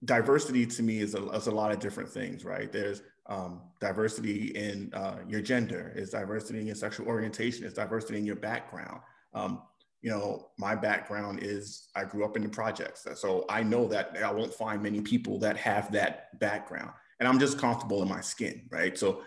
Diversity 0.04 0.66
to 0.66 0.82
me 0.82 1.00
is 1.00 1.14
a, 1.14 1.30
is 1.30 1.46
a 1.46 1.52
lot 1.52 1.72
of 1.72 1.80
different 1.80 2.10
things, 2.10 2.44
right? 2.44 2.72
There's 2.72 3.04
um, 3.28 3.62
diversity 3.80 4.48
in 4.48 4.92
uh, 4.94 5.18
your 5.28 5.42
gender, 5.42 5.94
is 5.96 6.10
diversity 6.10 6.60
in 6.60 6.66
your 6.66 6.76
sexual 6.76 7.08
orientation, 7.08 7.66
is 7.66 7.74
diversity 7.74 8.18
in 8.18 8.26
your 8.26 8.36
background. 8.36 9.00
Um, 9.34 9.62
you 10.02 10.10
know, 10.10 10.50
my 10.58 10.76
background 10.76 11.40
is 11.44 11.90
I 11.96 12.06
grew 12.06 12.26
up 12.26 12.36
in 12.36 12.44
the 12.44 12.50
projects, 12.50 13.06
so 13.16 13.46
I 13.48 13.62
know 13.62 13.88
that 13.88 14.18
I 14.24 14.32
won't 14.32 14.54
find 14.54 14.82
many 14.82 15.02
people 15.02 15.38
that 15.40 15.56
have 15.58 15.92
that 15.92 16.40
background, 16.40 16.92
and 17.22 17.28
I'm 17.28 17.38
just 17.38 17.60
comfortable 17.60 18.02
in 18.02 18.10
my 18.10 18.20
skin, 18.20 18.64
right? 18.72 18.98
So 18.98 19.22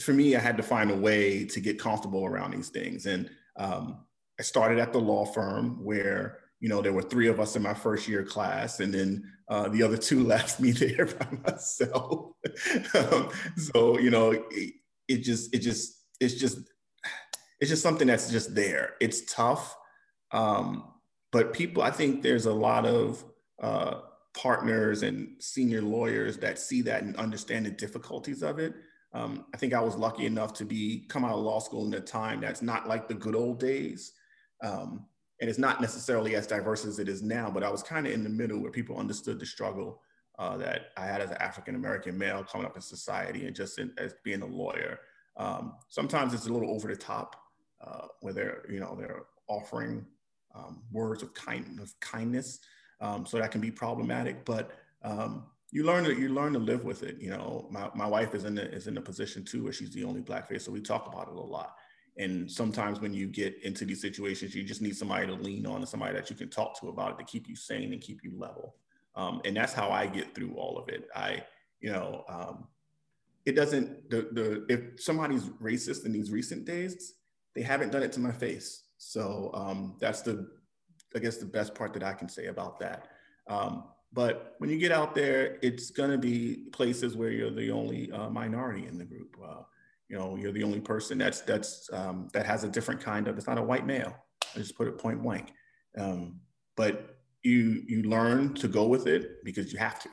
for 0.00 0.12
me, 0.12 0.36
I 0.36 0.38
had 0.38 0.56
to 0.58 0.62
find 0.62 0.92
a 0.92 0.96
way 0.96 1.44
to 1.46 1.60
get 1.60 1.76
comfortable 1.76 2.24
around 2.24 2.52
these 2.52 2.68
things. 2.68 3.06
And 3.06 3.28
um, 3.56 4.04
I 4.38 4.44
started 4.44 4.78
at 4.78 4.92
the 4.92 5.00
law 5.00 5.24
firm 5.24 5.84
where, 5.84 6.38
you 6.60 6.68
know, 6.68 6.80
there 6.80 6.92
were 6.92 7.02
three 7.02 7.26
of 7.26 7.40
us 7.40 7.56
in 7.56 7.62
my 7.62 7.74
first 7.74 8.06
year 8.06 8.22
class, 8.22 8.78
and 8.78 8.94
then 8.94 9.28
uh, 9.48 9.68
the 9.70 9.82
other 9.82 9.96
two 9.96 10.22
left 10.24 10.60
me 10.60 10.70
there 10.70 11.06
by 11.06 11.26
myself. 11.44 12.30
um, 12.94 13.28
so, 13.56 13.98
you 13.98 14.10
know, 14.10 14.30
it, 14.30 14.74
it 15.08 15.18
just, 15.18 15.52
it 15.52 15.58
just, 15.58 15.98
it's 16.20 16.34
just, 16.34 16.58
it's 17.60 17.70
just 17.70 17.82
something 17.82 18.06
that's 18.06 18.30
just 18.30 18.54
there. 18.54 18.94
It's 19.00 19.22
tough. 19.34 19.76
Um, 20.30 20.92
but 21.32 21.52
people, 21.52 21.82
I 21.82 21.90
think 21.90 22.22
there's 22.22 22.46
a 22.46 22.54
lot 22.54 22.86
of 22.86 23.24
uh, 23.60 23.94
partners 24.34 25.02
and 25.02 25.36
senior 25.40 25.82
lawyers 25.82 26.38
that 26.38 26.58
see 26.58 26.82
that 26.82 27.02
and 27.02 27.16
understand 27.16 27.66
the 27.66 27.70
difficulties 27.70 28.42
of 28.42 28.58
it. 28.58 28.74
Um, 29.12 29.44
I 29.52 29.58
think 29.58 29.74
I 29.74 29.80
was 29.80 29.96
lucky 29.96 30.24
enough 30.24 30.54
to 30.54 30.64
be 30.64 31.04
come 31.08 31.24
out 31.24 31.32
of 31.32 31.40
law 31.40 31.58
school 31.58 31.86
in 31.86 31.92
a 31.94 32.00
time 32.00 32.40
that's 32.40 32.62
not 32.62 32.88
like 32.88 33.08
the 33.08 33.14
good 33.14 33.34
old 33.34 33.60
days. 33.60 34.12
Um, 34.62 35.06
and 35.40 35.50
it's 35.50 35.58
not 35.58 35.80
necessarily 35.80 36.34
as 36.36 36.46
diverse 36.46 36.84
as 36.84 36.98
it 36.98 37.08
is 37.08 37.20
now, 37.22 37.50
but 37.50 37.64
I 37.64 37.70
was 37.70 37.82
kind 37.82 38.06
of 38.06 38.12
in 38.12 38.22
the 38.22 38.30
middle 38.30 38.60
where 38.60 38.70
people 38.70 38.96
understood 38.96 39.40
the 39.40 39.46
struggle 39.46 40.00
uh, 40.38 40.56
that 40.56 40.92
I 40.96 41.04
had 41.04 41.20
as 41.20 41.30
an 41.30 41.36
African 41.38 41.74
American 41.74 42.16
male 42.16 42.44
coming 42.44 42.66
up 42.66 42.76
in 42.76 42.82
society 42.82 43.46
and 43.46 43.54
just 43.54 43.78
in, 43.78 43.92
as 43.98 44.14
being 44.24 44.42
a 44.42 44.46
lawyer. 44.46 45.00
Um, 45.36 45.74
sometimes 45.88 46.32
it's 46.32 46.46
a 46.46 46.52
little 46.52 46.70
over 46.70 46.88
the 46.88 46.96
top, 46.96 47.36
uh, 47.84 48.06
where 48.20 48.32
they're 48.32 48.64
you 48.70 48.80
know 48.80 48.96
they're 48.98 49.24
offering 49.48 50.06
um, 50.54 50.82
words 50.90 51.22
of 51.22 51.34
kind 51.34 51.80
of 51.80 51.92
kindness, 52.00 52.60
um, 53.02 53.26
so 53.26 53.38
that 53.38 53.50
can 53.50 53.60
be 53.60 53.70
problematic. 53.70 54.44
But 54.44 54.70
um, 55.02 55.44
you 55.70 55.84
learn 55.84 56.04
to 56.04 56.14
you 56.18 56.28
learn 56.28 56.52
to 56.54 56.58
live 56.58 56.84
with 56.84 57.02
it. 57.02 57.20
You 57.20 57.30
know, 57.30 57.66
my, 57.70 57.90
my 57.94 58.06
wife 58.06 58.34
is 58.34 58.44
in 58.44 58.54
the, 58.54 58.70
is 58.72 58.86
in 58.86 58.96
a 58.96 59.00
position 59.00 59.44
too 59.44 59.64
where 59.64 59.72
she's 59.72 59.92
the 59.92 60.04
only 60.04 60.20
black 60.20 60.48
face, 60.48 60.64
so 60.64 60.72
we 60.72 60.80
talk 60.80 61.06
about 61.06 61.28
it 61.28 61.34
a 61.34 61.40
lot. 61.40 61.74
And 62.18 62.50
sometimes 62.50 63.00
when 63.00 63.14
you 63.14 63.26
get 63.26 63.56
into 63.62 63.86
these 63.86 64.02
situations, 64.02 64.54
you 64.54 64.64
just 64.64 64.82
need 64.82 64.96
somebody 64.96 65.26
to 65.26 65.32
lean 65.32 65.66
on 65.66 65.76
and 65.76 65.88
somebody 65.88 66.14
that 66.14 66.28
you 66.28 66.36
can 66.36 66.50
talk 66.50 66.78
to 66.80 66.88
about 66.88 67.12
it 67.12 67.18
to 67.18 67.24
keep 67.24 67.48
you 67.48 67.56
sane 67.56 67.92
and 67.92 68.02
keep 68.02 68.22
you 68.22 68.32
level. 68.36 68.74
Um, 69.16 69.40
and 69.46 69.56
that's 69.56 69.72
how 69.72 69.90
I 69.90 70.06
get 70.06 70.34
through 70.34 70.54
all 70.54 70.78
of 70.78 70.90
it. 70.90 71.08
I, 71.16 71.42
you 71.80 71.90
know, 71.90 72.24
um, 72.28 72.68
it 73.44 73.56
doesn't 73.56 74.10
the 74.10 74.28
the 74.32 74.66
if 74.68 75.02
somebody's 75.02 75.44
racist 75.60 76.04
in 76.04 76.12
these 76.12 76.30
recent 76.30 76.64
days, 76.64 77.14
they 77.54 77.62
haven't 77.62 77.92
done 77.92 78.02
it 78.02 78.12
to 78.12 78.20
my 78.20 78.32
face. 78.32 78.84
So 78.98 79.50
um, 79.54 79.96
that's 79.98 80.22
the 80.22 80.48
I 81.14 81.18
guess 81.18 81.36
the 81.36 81.46
best 81.46 81.74
part 81.74 81.92
that 81.94 82.02
I 82.02 82.12
can 82.12 82.28
say 82.28 82.46
about 82.46 82.78
that. 82.80 83.08
Um, 83.48 83.84
but 84.12 84.54
when 84.58 84.70
you 84.70 84.78
get 84.78 84.92
out 84.92 85.14
there, 85.14 85.58
it's 85.62 85.90
going 85.90 86.10
to 86.10 86.18
be 86.18 86.66
places 86.72 87.16
where 87.16 87.30
you're 87.30 87.50
the 87.50 87.70
only 87.70 88.12
uh, 88.12 88.28
minority 88.28 88.86
in 88.86 88.98
the 88.98 89.04
group. 89.04 89.36
Uh, 89.42 89.62
you 90.08 90.18
know, 90.18 90.36
you're 90.36 90.52
the 90.52 90.62
only 90.62 90.80
person 90.80 91.16
that's 91.16 91.40
that's 91.40 91.88
um, 91.92 92.28
that 92.34 92.44
has 92.44 92.64
a 92.64 92.68
different 92.68 93.00
kind 93.00 93.28
of. 93.28 93.38
It's 93.38 93.46
not 93.46 93.56
a 93.56 93.62
white 93.62 93.86
male. 93.86 94.14
I 94.54 94.58
just 94.58 94.76
put 94.76 94.86
it 94.86 94.98
point 94.98 95.22
blank. 95.22 95.52
Um, 95.96 96.40
but 96.76 97.16
you 97.42 97.82
you 97.86 98.02
learn 98.02 98.54
to 98.54 98.68
go 98.68 98.86
with 98.86 99.06
it 99.06 99.42
because 99.44 99.72
you 99.72 99.78
have 99.78 99.98
to. 100.00 100.08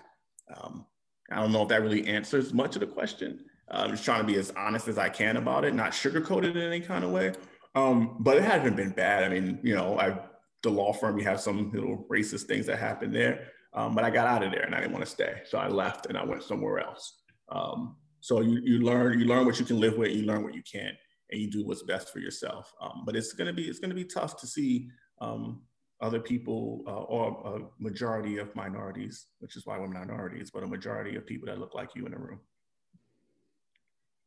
Um, 0.56 0.86
I 1.32 1.36
don't 1.36 1.52
know 1.52 1.64
if 1.64 1.70
that 1.70 1.82
really 1.82 2.08
answers 2.08 2.54
much 2.54 2.76
of 2.76 2.80
the 2.80 2.88
question. 2.88 3.42
I'm 3.72 3.92
just 3.92 4.04
trying 4.04 4.22
to 4.22 4.26
be 4.26 4.40
as 4.40 4.52
honest 4.58 4.88
as 4.88 4.98
I 4.98 5.10
can 5.10 5.38
about 5.38 5.64
it, 5.64 5.76
not 5.76 5.92
sugarcoat 5.92 6.44
it 6.44 6.58
in 6.58 6.64
any 6.64 6.80
kind 6.80 7.04
of 7.04 7.12
way. 7.12 7.34
Um, 7.76 8.18
but 8.20 8.38
it 8.38 8.44
hasn't 8.44 8.76
been 8.76 8.90
bad. 8.90 9.24
I 9.24 9.30
mean, 9.30 9.60
you 9.62 9.76
know, 9.76 10.00
I 10.00 10.18
the 10.64 10.70
law 10.70 10.94
firm, 10.94 11.18
you 11.18 11.26
have 11.26 11.40
some 11.40 11.72
little 11.72 12.06
racist 12.10 12.44
things 12.44 12.66
that 12.66 12.80
happen 12.80 13.12
there. 13.12 13.48
Um, 13.74 13.96
but 13.96 14.04
I 14.04 14.10
got 14.10 14.28
out 14.28 14.44
of 14.44 14.52
there 14.52 14.64
and 14.64 14.74
I 14.74 14.80
didn't 14.80 14.94
want 14.94 15.06
to 15.06 15.12
stay. 15.12 15.42
So 15.46 15.58
I 15.58 15.68
left 15.68 16.08
and 16.08 16.18
I 16.18 16.26
went 16.26 16.44
somewhere 16.44 16.80
else. 16.80 17.22
Um, 17.50 17.96
so 18.20 18.42
you, 18.42 18.60
you 18.64 18.80
learn, 18.80 19.20
you 19.20 19.26
learn 19.26 19.46
what 19.46 19.60
you 19.60 19.66
can 19.66 19.80
live 19.80 19.98
with, 19.98 20.12
you 20.12 20.24
learn 20.24 20.44
what 20.44 20.54
you 20.54 20.64
can't, 20.70 20.96
and 21.32 21.40
you 21.40 21.50
do 21.50 21.66
what's 21.66 21.84
best 21.84 22.12
for 22.12 22.20
yourself. 22.20 22.74
Um, 22.82 23.04
but 23.06 23.16
it's 23.16 23.34
gonna 23.34 23.54
be, 23.54 23.70
it's 23.70 23.80
gonna 23.80 23.96
be 23.96 24.06
tough 24.06 24.38
to 24.42 24.48
see 24.48 24.90
um, 25.22 25.62
other 26.02 26.20
people 26.20 26.84
uh, 26.88 27.04
or 27.04 27.58
a 27.58 27.84
majority 27.84 28.38
of 28.38 28.54
minorities, 28.56 29.28
which 29.40 29.56
is 29.56 29.66
why 29.66 29.78
we're 29.80 29.88
minorities, 29.88 30.50
but 30.52 30.64
a 30.64 30.68
majority 30.68 31.16
of 31.16 31.26
people 31.26 31.46
that 31.48 31.60
look 31.60 31.76
like 31.76 31.96
you 31.96 32.06
in 32.06 32.14
a 32.14 32.18
room. 32.18 32.40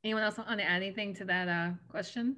Anyone 0.05 0.23
else 0.23 0.37
want 0.39 0.59
to 0.59 0.65
add 0.65 0.83
anything 0.83 1.15
to 1.15 1.25
that 1.27 1.49
uh, 1.49 1.71
question? 1.89 2.37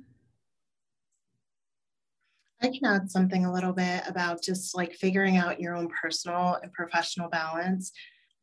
I 2.64 2.68
can 2.70 2.86
add 2.86 3.10
something 3.10 3.44
a 3.44 3.52
little 3.52 3.74
bit 3.74 4.02
about 4.06 4.42
just 4.42 4.74
like 4.74 4.94
figuring 4.94 5.36
out 5.36 5.60
your 5.60 5.76
own 5.76 5.90
personal 6.00 6.58
and 6.62 6.72
professional 6.72 7.28
balance. 7.28 7.92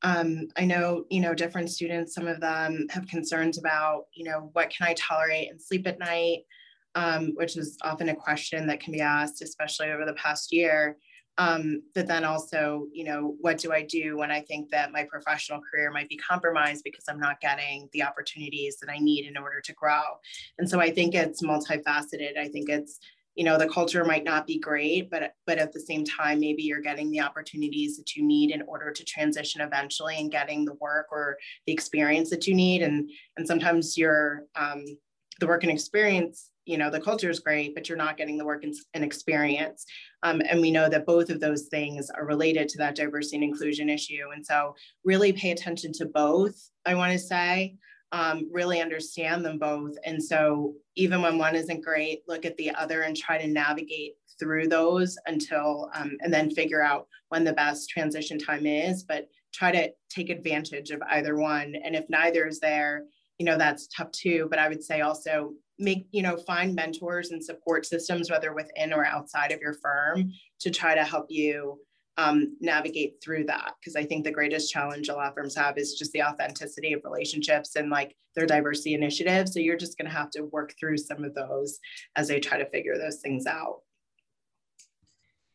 Um, 0.03 0.47
I 0.55 0.63
know, 0.63 1.05
you 1.09 1.21
know, 1.21 1.33
different 1.33 1.71
students, 1.71 2.13
some 2.13 2.27
of 2.27 2.39
them 2.39 2.85
have 2.91 3.07
concerns 3.07 3.57
about, 3.57 4.03
you 4.13 4.23
know, 4.25 4.51
what 4.53 4.69
can 4.69 4.87
I 4.87 4.93
tolerate 4.93 5.49
and 5.49 5.59
sleep 5.59 5.87
at 5.87 5.97
night, 5.97 6.41
um, 6.93 7.31
which 7.33 7.57
is 7.57 7.79
often 7.81 8.09
a 8.09 8.15
question 8.15 8.67
that 8.67 8.79
can 8.79 8.93
be 8.93 9.01
asked, 9.01 9.41
especially 9.41 9.89
over 9.89 10.05
the 10.05 10.13
past 10.13 10.53
year. 10.53 10.97
Um, 11.39 11.81
but 11.95 12.05
then 12.05 12.23
also, 12.23 12.85
you 12.93 13.05
know, 13.05 13.35
what 13.41 13.57
do 13.57 13.73
I 13.73 13.81
do 13.81 14.17
when 14.17 14.29
I 14.29 14.41
think 14.41 14.69
that 14.69 14.91
my 14.91 15.03
professional 15.05 15.61
career 15.61 15.89
might 15.89 16.09
be 16.09 16.17
compromised 16.17 16.83
because 16.83 17.05
I'm 17.09 17.19
not 17.19 17.41
getting 17.41 17.89
the 17.91 18.03
opportunities 18.03 18.77
that 18.81 18.91
I 18.91 18.99
need 18.99 19.25
in 19.25 19.35
order 19.35 19.61
to 19.61 19.73
grow? 19.73 20.03
And 20.59 20.69
so 20.69 20.79
I 20.79 20.91
think 20.91 21.15
it's 21.15 21.41
multifaceted. 21.41 22.37
I 22.37 22.49
think 22.49 22.69
it's 22.69 22.99
you 23.35 23.43
know 23.43 23.57
the 23.57 23.69
culture 23.69 24.03
might 24.03 24.23
not 24.23 24.45
be 24.45 24.59
great 24.59 25.09
but 25.09 25.33
but 25.47 25.57
at 25.57 25.71
the 25.71 25.79
same 25.79 26.03
time 26.03 26.39
maybe 26.39 26.63
you're 26.63 26.81
getting 26.81 27.09
the 27.11 27.21
opportunities 27.21 27.97
that 27.97 28.15
you 28.15 28.23
need 28.23 28.51
in 28.51 28.61
order 28.63 28.91
to 28.91 29.05
transition 29.05 29.61
eventually 29.61 30.17
and 30.17 30.31
getting 30.31 30.65
the 30.65 30.73
work 30.75 31.07
or 31.11 31.37
the 31.65 31.73
experience 31.73 32.29
that 32.29 32.47
you 32.47 32.55
need. 32.55 32.81
And 32.81 33.09
and 33.37 33.47
sometimes 33.47 33.97
you're 33.97 34.43
um, 34.55 34.83
the 35.39 35.47
work 35.47 35.63
and 35.63 35.71
experience 35.71 36.49
you 36.65 36.77
know 36.77 36.91
the 36.91 37.01
culture 37.01 37.29
is 37.29 37.39
great 37.39 37.73
but 37.73 37.89
you're 37.89 37.97
not 37.97 38.17
getting 38.17 38.37
the 38.37 38.45
work 38.45 38.63
and, 38.63 38.75
and 38.93 39.03
experience. 39.03 39.85
Um, 40.23 40.41
and 40.47 40.61
we 40.61 40.71
know 40.71 40.89
that 40.89 41.07
both 41.07 41.29
of 41.29 41.39
those 41.39 41.63
things 41.63 42.09
are 42.11 42.25
related 42.25 42.69
to 42.69 42.77
that 42.79 42.95
diversity 42.95 43.37
and 43.37 43.43
inclusion 43.43 43.89
issue. 43.89 44.25
And 44.33 44.45
so 44.45 44.75
really 45.03 45.33
pay 45.33 45.51
attention 45.51 45.91
to 45.93 46.05
both 46.05 46.55
i 46.85 46.93
want 46.95 47.11
to 47.11 47.19
say 47.19 47.75
um, 48.11 48.49
really 48.51 48.81
understand 48.81 49.45
them 49.45 49.57
both. 49.57 49.95
And 50.05 50.21
so 50.21 50.73
even 50.95 51.21
when 51.21 51.37
one 51.37 51.55
isn't 51.55 51.83
great, 51.83 52.23
look 52.27 52.45
at 52.45 52.57
the 52.57 52.71
other 52.71 53.03
and 53.03 53.15
try 53.15 53.37
to 53.37 53.47
navigate 53.47 54.13
through 54.39 54.67
those 54.67 55.17
until, 55.27 55.89
um, 55.93 56.17
and 56.21 56.33
then 56.33 56.51
figure 56.51 56.81
out 56.81 57.07
when 57.29 57.43
the 57.43 57.53
best 57.53 57.89
transition 57.89 58.37
time 58.37 58.65
is, 58.65 59.03
but 59.03 59.27
try 59.53 59.71
to 59.71 59.91
take 60.09 60.29
advantage 60.29 60.91
of 60.91 61.01
either 61.09 61.37
one. 61.37 61.75
And 61.83 61.95
if 61.95 62.05
neither 62.09 62.47
is 62.47 62.59
there, 62.59 63.05
you 63.37 63.45
know, 63.45 63.57
that's 63.57 63.87
tough 63.87 64.11
too. 64.11 64.47
But 64.49 64.59
I 64.59 64.67
would 64.67 64.83
say 64.83 65.01
also 65.01 65.53
make, 65.79 66.07
you 66.11 66.21
know, 66.21 66.37
find 66.37 66.75
mentors 66.75 67.31
and 67.31 67.43
support 67.43 67.85
systems, 67.85 68.29
whether 68.29 68.53
within 68.53 68.93
or 68.93 69.05
outside 69.05 69.51
of 69.51 69.61
your 69.61 69.73
firm 69.73 70.31
to 70.59 70.69
try 70.69 70.95
to 70.95 71.03
help 71.03 71.27
you 71.29 71.79
um, 72.21 72.55
navigate 72.59 73.15
through 73.23 73.45
that 73.45 73.75
because 73.79 73.95
I 73.95 74.03
think 74.03 74.23
the 74.23 74.31
greatest 74.31 74.71
challenge 74.71 75.09
a 75.09 75.15
law 75.15 75.31
firms 75.31 75.55
have 75.55 75.77
is 75.77 75.95
just 75.95 76.11
the 76.11 76.23
authenticity 76.23 76.93
of 76.93 77.01
relationships 77.03 77.75
and 77.75 77.89
like 77.89 78.15
their 78.35 78.45
diversity 78.45 78.93
initiatives. 78.93 79.53
So 79.53 79.59
you're 79.59 79.77
just 79.77 79.97
going 79.97 80.09
to 80.09 80.15
have 80.15 80.29
to 80.31 80.43
work 80.43 80.73
through 80.79 80.97
some 80.97 81.23
of 81.23 81.33
those 81.33 81.79
as 82.15 82.27
they 82.27 82.39
try 82.39 82.57
to 82.57 82.69
figure 82.69 82.97
those 82.97 83.17
things 83.17 83.45
out. 83.45 83.81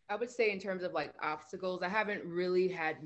I 0.08 0.16
would 0.16 0.30
say 0.30 0.50
in 0.52 0.60
terms 0.60 0.82
of 0.82 0.92
like 0.92 1.12
obstacles, 1.22 1.82
I 1.82 1.88
haven't 1.88 2.24
really 2.24 2.68
had 2.68 2.96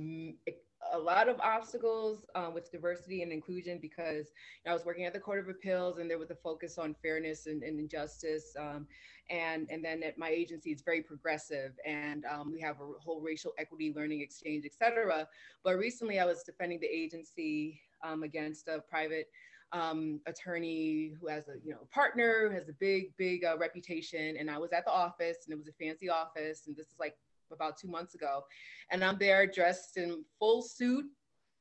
a 0.92 0.98
lot 0.98 1.28
of 1.28 1.38
obstacles 1.40 2.24
um, 2.34 2.54
with 2.54 2.70
diversity 2.70 3.22
and 3.22 3.32
inclusion 3.32 3.78
because 3.80 4.28
you 4.64 4.66
know, 4.66 4.72
I 4.72 4.74
was 4.74 4.84
working 4.84 5.04
at 5.04 5.12
the 5.12 5.20
Court 5.20 5.38
of 5.38 5.48
Appeals 5.48 5.98
and 5.98 6.10
there 6.10 6.18
was 6.18 6.30
a 6.30 6.34
focus 6.34 6.78
on 6.78 6.94
fairness 7.02 7.46
and, 7.46 7.62
and 7.62 7.78
injustice. 7.78 8.54
Um, 8.58 8.86
and, 9.28 9.68
and 9.70 9.84
then 9.84 10.02
at 10.02 10.18
my 10.18 10.28
agency, 10.28 10.70
it's 10.70 10.82
very 10.82 11.02
progressive 11.02 11.72
and 11.86 12.24
um, 12.24 12.52
we 12.52 12.60
have 12.60 12.76
a 12.80 12.98
whole 13.02 13.20
racial 13.20 13.52
equity 13.58 13.92
learning 13.94 14.20
exchange, 14.20 14.64
et 14.64 14.74
cetera. 14.74 15.28
But 15.62 15.78
recently 15.78 16.18
I 16.18 16.24
was 16.24 16.42
defending 16.42 16.80
the 16.80 16.88
agency 16.88 17.80
um, 18.02 18.22
against 18.22 18.68
a 18.68 18.80
private 18.80 19.28
um, 19.72 20.20
attorney 20.26 21.12
who 21.20 21.28
has 21.28 21.48
a 21.48 21.54
you 21.64 21.70
know 21.70 21.86
partner 21.92 22.48
who 22.48 22.54
has 22.54 22.68
a 22.68 22.72
big 22.72 23.16
big 23.16 23.44
uh, 23.44 23.56
reputation 23.56 24.36
and 24.36 24.50
i 24.50 24.58
was 24.58 24.72
at 24.72 24.84
the 24.84 24.90
office 24.90 25.38
and 25.46 25.52
it 25.52 25.56
was 25.56 25.68
a 25.68 25.72
fancy 25.72 26.08
office 26.08 26.66
and 26.66 26.76
this 26.76 26.86
is 26.86 26.98
like 26.98 27.16
about 27.52 27.78
two 27.78 27.88
months 27.88 28.14
ago. 28.14 28.44
And 28.90 29.04
I'm 29.04 29.18
there 29.18 29.46
dressed 29.46 29.96
in 29.96 30.24
full 30.38 30.62
suit. 30.62 31.04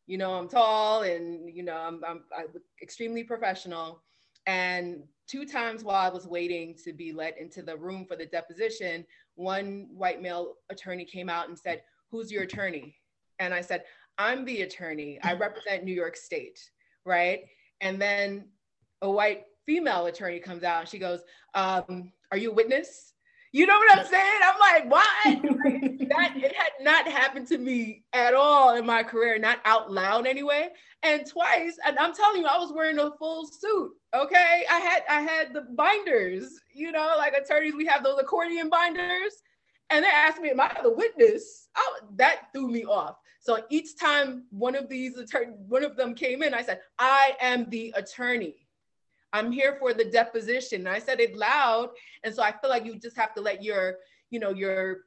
You 0.08 0.18
know, 0.18 0.34
I'm 0.34 0.48
tall 0.48 1.04
and, 1.04 1.56
you 1.56 1.64
know, 1.64 1.78
I'm, 1.78 2.02
I'm, 2.08 2.24
I'm 2.36 2.48
extremely 2.82 3.24
professional. 3.24 4.02
And 4.48 5.04
two 5.28 5.46
times 5.46 5.84
while 5.84 6.04
I 6.04 6.10
was 6.10 6.28
waiting 6.28 6.76
to 6.84 6.94
be 6.94 7.12
let 7.12 7.40
into 7.40 7.62
the 7.62 7.78
room 7.78 8.06
for 8.06 8.16
the 8.16 8.26
deposition, 8.26 9.06
one 9.36 9.88
white 9.92 10.22
male 10.22 10.56
attorney 10.72 11.06
came 11.06 11.30
out 11.30 11.48
and 11.48 11.58
said, 11.58 11.84
Who's 12.12 12.32
your 12.32 12.44
attorney? 12.44 12.96
And 13.38 13.54
I 13.54 13.62
said, 13.62 13.84
I'm 14.18 14.44
the 14.46 14.64
attorney. 14.64 15.20
I 15.24 15.34
represent 15.34 15.84
New 15.84 15.94
York 15.94 16.18
State, 16.18 16.60
right? 17.06 17.42
And 17.82 18.02
then 18.02 18.48
a 19.02 19.10
white 19.10 19.44
female 19.66 20.08
attorney 20.08 20.40
comes 20.40 20.64
out 20.64 20.82
and 20.82 20.90
she 20.90 20.98
goes, 20.98 21.22
um, 21.54 22.12
Are 22.32 22.38
you 22.38 22.52
a 22.52 22.56
witness? 22.56 23.14
You 23.52 23.66
know 23.66 23.78
what 23.78 23.98
I'm 23.98 24.06
saying? 24.06 24.40
I'm 24.44 24.60
like, 24.60 24.92
what? 24.92 26.00
that 26.10 26.34
it 26.38 26.56
had 26.56 26.72
not 26.82 27.08
happened 27.08 27.48
to 27.48 27.58
me 27.58 28.04
at 28.14 28.36
all 28.36 28.76
in 28.76 28.86
my 28.86 29.02
career, 29.02 29.40
not 29.40 29.60
out 29.66 29.92
loud 29.92 30.28
anyway. 30.28 30.70
And 31.02 31.26
twice, 31.26 31.78
and 31.86 31.98
I'm 31.98 32.14
telling 32.14 32.42
you, 32.42 32.48
I 32.48 32.60
was 32.60 32.72
wearing 32.72 33.00
a 33.00 33.12
full 33.18 33.48
suit. 33.48 33.92
Okay, 34.14 34.66
I 34.70 34.80
had 34.80 35.04
I 35.10 35.22
had 35.22 35.54
the 35.54 35.62
binders. 35.62 36.60
You 36.74 36.92
know, 36.92 37.16
like 37.18 37.34
attorneys, 37.34 37.74
we 37.76 37.86
have 37.88 38.04
those 38.04 38.20
accordion 38.20 38.70
binders. 38.70 39.34
And 39.90 40.06
they 40.06 40.10
asked 40.10 40.42
me, 40.42 40.52
"Am 40.52 40.60
I 40.60 40.76
the 40.84 40.92
witness?" 40.92 41.70
I, 41.76 42.00
that 42.18 42.52
threw 42.54 42.68
me 42.68 42.86
off. 42.86 43.16
So 43.40 43.64
each 43.70 43.98
time 43.98 44.44
one 44.52 44.76
of 44.76 44.90
these 44.90 45.18
attorney, 45.18 45.54
one 45.68 45.84
of 45.84 45.96
them 45.96 46.14
came 46.14 46.44
in, 46.44 46.54
I 46.54 46.62
said, 46.62 46.82
"I 47.00 47.36
am 47.42 47.68
the 47.70 47.94
attorney." 47.96 48.68
I'm 49.34 49.52
here 49.52 49.78
for 49.80 49.94
the 49.94 50.06
deposition. 50.06 50.82
And 50.82 50.90
I 50.90 51.00
said 51.00 51.20
it 51.20 51.36
loud. 51.36 51.90
And 52.24 52.34
so 52.34 52.42
I 52.42 52.52
feel 52.52 52.70
like 52.70 52.86
you 52.86 52.98
just 53.00 53.18
have 53.18 53.34
to 53.36 53.42
let 53.42 53.64
your, 53.64 53.98
you 54.30 54.40
know, 54.40 54.52
your 54.52 55.02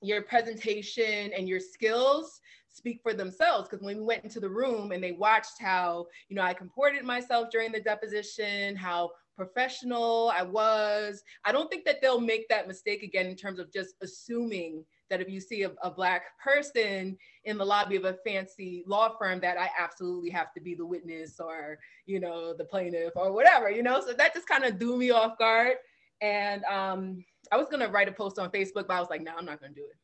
your 0.00 0.22
presentation 0.22 1.32
and 1.36 1.48
your 1.48 1.60
skills 1.60 2.40
speak 2.68 3.00
for 3.02 3.12
themselves 3.12 3.68
because 3.68 3.84
when 3.84 3.96
we 3.96 4.02
went 4.02 4.22
into 4.24 4.38
the 4.38 4.48
room 4.48 4.92
and 4.92 5.02
they 5.02 5.12
watched 5.12 5.60
how 5.60 6.06
you 6.28 6.36
know 6.36 6.42
i 6.42 6.54
comported 6.54 7.04
myself 7.04 7.48
during 7.50 7.72
the 7.72 7.80
deposition 7.80 8.76
how 8.76 9.10
professional 9.36 10.30
i 10.34 10.42
was 10.42 11.24
i 11.44 11.50
don't 11.50 11.68
think 11.68 11.84
that 11.84 12.00
they'll 12.00 12.20
make 12.20 12.48
that 12.48 12.68
mistake 12.68 13.02
again 13.02 13.26
in 13.26 13.34
terms 13.34 13.58
of 13.58 13.72
just 13.72 13.94
assuming 14.00 14.84
that 15.10 15.20
if 15.20 15.28
you 15.28 15.40
see 15.40 15.62
a, 15.62 15.70
a, 15.82 15.90
black 15.90 16.38
person 16.42 17.16
in 17.44 17.58
the 17.58 17.64
lobby 17.64 17.96
of 17.96 18.04
a 18.04 18.14
fancy 18.26 18.84
law 18.86 19.16
firm 19.18 19.40
that 19.40 19.58
i 19.58 19.68
absolutely 19.78 20.30
have 20.30 20.52
to 20.52 20.60
be 20.60 20.74
the 20.74 20.84
witness 20.84 21.40
or 21.40 21.78
you 22.06 22.20
know 22.20 22.54
the 22.54 22.64
plaintiff 22.64 23.12
or 23.16 23.32
whatever 23.32 23.70
you 23.70 23.82
know? 23.82 24.00
So 24.00 24.12
that 24.12 24.34
just 24.34 24.48
kind 24.48 24.64
of 24.64 24.78
threw 24.78 24.96
me 24.96 25.10
off 25.10 25.38
guard. 25.38 25.76
And 26.20 26.64
um, 26.64 27.24
i 27.52 27.56
was 27.56 27.68
to 27.68 27.86
write 27.88 28.08
a 28.08 28.12
post 28.12 28.38
on 28.38 28.50
facebook 28.50 28.86
but 28.86 28.92
i 28.92 29.00
was 29.00 29.10
like 29.10 29.22
no 29.22 29.32
i'm 29.36 29.44
not 29.44 29.60
to 29.60 29.68
do 29.68 29.82
it. 29.82 29.96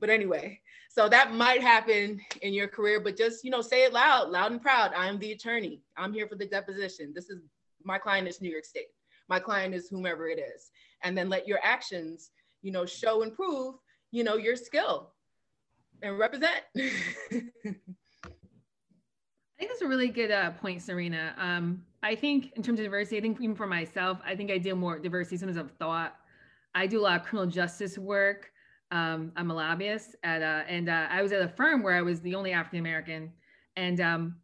But 0.00 0.10
anyway 0.10 0.60
so 0.90 1.08
that 1.08 1.32
might 1.32 1.62
happen 1.62 2.20
in 2.42 2.52
your 2.52 2.68
career 2.68 3.00
but 3.00 3.16
just 3.16 3.44
you 3.44 3.50
know 3.50 3.60
say 3.60 3.84
it 3.84 3.92
loud 3.92 4.30
loud 4.30 4.52
and 4.52 4.62
proud. 4.62 4.92
I'm 4.96 5.18
the 5.18 5.32
attorney. 5.32 5.82
I'm 5.96 6.12
here 6.12 6.26
for 6.26 6.36
the 6.36 6.46
deposition. 6.46 7.12
This 7.14 7.30
is 7.30 7.40
my 7.84 7.98
client 7.98 8.28
is 8.28 8.40
new 8.40 8.50
york 8.50 8.64
state. 8.64 8.88
My 9.28 9.38
client 9.38 9.74
is 9.74 9.88
whomever 9.88 10.28
it 10.28 10.38
is. 10.38 10.70
And 11.02 11.16
then 11.16 11.28
let 11.28 11.46
your 11.46 11.58
actions 11.62 12.30
you 12.62 12.72
know 12.72 12.86
show 12.86 13.22
and 13.22 13.34
prove 13.34 13.76
you 14.10 14.24
know, 14.24 14.36
your 14.36 14.56
skill 14.56 15.12
and 16.02 16.18
represent. 16.18 16.62
I 19.58 19.62
think 19.62 19.70
that's 19.70 19.82
a 19.82 19.88
really 19.88 20.08
good 20.08 20.30
uh, 20.30 20.52
point, 20.52 20.82
Serena. 20.82 21.34
Um, 21.36 21.82
I 22.02 22.14
think 22.14 22.52
in 22.54 22.62
terms 22.62 22.78
of 22.78 22.84
diversity, 22.84 23.18
I 23.18 23.20
think 23.20 23.40
even 23.40 23.56
for 23.56 23.66
myself, 23.66 24.20
I 24.24 24.36
think 24.36 24.50
I 24.50 24.58
deal 24.58 24.76
more 24.76 24.98
diversity 24.98 25.38
terms 25.38 25.56
of 25.56 25.72
thought. 25.72 26.16
I 26.74 26.86
do 26.86 27.00
a 27.00 27.02
lot 27.02 27.20
of 27.20 27.26
criminal 27.26 27.50
justice 27.50 27.98
work. 27.98 28.52
Um, 28.90 29.32
I'm 29.36 29.50
a 29.50 29.54
lobbyist 29.54 30.14
at, 30.22 30.42
uh, 30.42 30.62
and 30.68 30.88
uh, 30.88 31.08
I 31.10 31.22
was 31.22 31.32
at 31.32 31.42
a 31.42 31.48
firm 31.48 31.82
where 31.82 31.94
I 31.94 32.02
was 32.02 32.20
the 32.20 32.34
only 32.34 32.52
African 32.52 32.78
American, 32.78 33.32
and 33.76 34.00
um, 34.00 34.36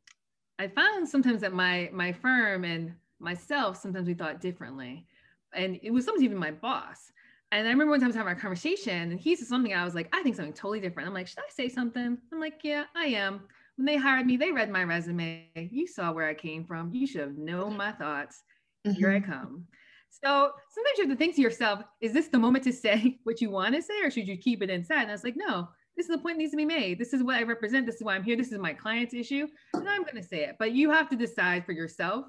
I 0.58 0.68
found 0.68 1.08
sometimes 1.08 1.40
that 1.40 1.52
my 1.52 1.88
my 1.92 2.12
firm 2.12 2.64
and 2.64 2.94
myself 3.20 3.80
sometimes 3.80 4.06
we 4.06 4.14
thought 4.14 4.40
differently, 4.40 5.06
and 5.54 5.78
it 5.82 5.92
was 5.92 6.04
sometimes 6.04 6.24
even 6.24 6.36
my 6.36 6.50
boss. 6.50 7.12
And 7.54 7.68
I 7.68 7.70
remember 7.70 7.92
one 7.92 8.00
time 8.00 8.06
I 8.06 8.08
was 8.08 8.16
having 8.16 8.32
a 8.32 8.40
conversation 8.40 9.12
and 9.12 9.20
he 9.20 9.36
said 9.36 9.46
something. 9.46 9.72
I 9.72 9.84
was 9.84 9.94
like, 9.94 10.08
I 10.12 10.24
think 10.24 10.34
something 10.34 10.52
totally 10.52 10.80
different. 10.80 11.08
I'm 11.08 11.14
like, 11.14 11.28
should 11.28 11.38
I 11.38 11.50
say 11.50 11.68
something? 11.68 12.18
I'm 12.32 12.40
like, 12.40 12.60
yeah, 12.64 12.84
I 12.96 13.04
am. 13.06 13.42
When 13.76 13.86
they 13.86 13.96
hired 13.96 14.26
me, 14.26 14.36
they 14.36 14.50
read 14.50 14.70
my 14.70 14.82
resume. 14.82 15.48
You 15.54 15.86
saw 15.86 16.10
where 16.10 16.28
I 16.28 16.34
came 16.34 16.64
from. 16.64 16.92
You 16.92 17.06
should 17.06 17.20
have 17.20 17.38
known 17.38 17.76
my 17.76 17.92
thoughts. 17.92 18.42
Mm-hmm. 18.84 18.98
Here 18.98 19.10
I 19.10 19.20
mm-hmm. 19.20 19.30
come. 19.30 19.66
So 20.10 20.50
sometimes 20.68 20.98
you 20.98 21.04
have 21.04 21.12
to 21.12 21.16
think 21.16 21.36
to 21.36 21.42
yourself, 21.42 21.82
is 22.00 22.12
this 22.12 22.26
the 22.26 22.40
moment 22.40 22.64
to 22.64 22.72
say 22.72 23.20
what 23.24 23.40
you 23.40 23.50
want 23.50 23.76
to 23.76 23.82
say 23.82 24.02
or 24.02 24.10
should 24.10 24.26
you 24.26 24.36
keep 24.36 24.60
it 24.60 24.70
inside? 24.70 25.02
And 25.02 25.10
I 25.10 25.14
was 25.14 25.22
like, 25.22 25.36
no, 25.36 25.68
this 25.96 26.06
is 26.06 26.10
the 26.10 26.18
point 26.18 26.36
that 26.36 26.38
needs 26.38 26.50
to 26.50 26.56
be 26.56 26.64
made. 26.64 26.98
This 26.98 27.12
is 27.12 27.22
what 27.22 27.36
I 27.36 27.44
represent. 27.44 27.86
This 27.86 27.96
is 27.96 28.02
why 28.02 28.16
I'm 28.16 28.24
here. 28.24 28.36
This 28.36 28.50
is 28.50 28.58
my 28.58 28.72
client's 28.72 29.14
issue. 29.14 29.46
And 29.74 29.88
I'm 29.88 30.02
going 30.02 30.16
to 30.16 30.24
say 30.24 30.42
it. 30.42 30.56
But 30.58 30.72
you 30.72 30.90
have 30.90 31.08
to 31.10 31.16
decide 31.16 31.64
for 31.64 31.72
yourself 31.72 32.26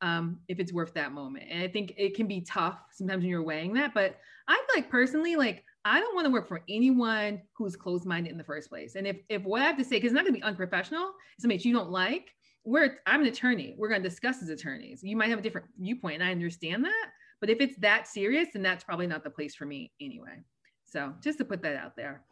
um, 0.00 0.40
if 0.48 0.58
it's 0.58 0.72
worth 0.72 0.94
that 0.94 1.12
moment. 1.12 1.46
And 1.48 1.62
I 1.62 1.68
think 1.68 1.94
it 1.96 2.16
can 2.16 2.26
be 2.26 2.40
tough 2.40 2.78
sometimes 2.90 3.22
when 3.22 3.30
you're 3.30 3.44
weighing 3.44 3.72
that. 3.74 3.94
But 3.94 4.18
I 4.48 4.54
feel 4.54 4.82
like 4.82 4.90
personally, 4.90 5.36
like 5.36 5.64
I 5.84 6.00
don't 6.00 6.14
want 6.14 6.26
to 6.26 6.30
work 6.32 6.48
for 6.48 6.62
anyone 6.68 7.42
who's 7.52 7.76
closed-minded 7.76 8.30
in 8.30 8.38
the 8.38 8.44
first 8.44 8.68
place. 8.68 8.94
And 8.94 9.06
if 9.06 9.16
if 9.28 9.42
what 9.42 9.62
I 9.62 9.64
have 9.64 9.78
to 9.78 9.84
say, 9.84 9.96
because 9.96 10.12
it's 10.12 10.14
not 10.14 10.24
gonna 10.24 10.36
be 10.36 10.42
unprofessional, 10.42 11.12
something 11.38 11.56
that 11.56 11.64
you 11.64 11.74
don't 11.74 11.90
like, 11.90 12.34
we're 12.64 12.98
I'm 13.06 13.20
an 13.20 13.26
attorney. 13.26 13.74
We're 13.78 13.88
gonna 13.88 14.02
discuss 14.02 14.42
as 14.42 14.48
attorneys. 14.48 15.02
You 15.02 15.16
might 15.16 15.30
have 15.30 15.38
a 15.38 15.42
different 15.42 15.68
viewpoint, 15.78 16.16
and 16.16 16.24
I 16.24 16.32
understand 16.32 16.84
that. 16.84 17.06
But 17.40 17.50
if 17.50 17.60
it's 17.60 17.76
that 17.78 18.08
serious, 18.08 18.48
then 18.52 18.62
that's 18.62 18.84
probably 18.84 19.06
not 19.06 19.24
the 19.24 19.30
place 19.30 19.54
for 19.54 19.66
me 19.66 19.92
anyway. 20.00 20.42
So 20.84 21.12
just 21.22 21.38
to 21.38 21.44
put 21.44 21.62
that 21.62 21.76
out 21.76 21.96
there. 21.96 22.22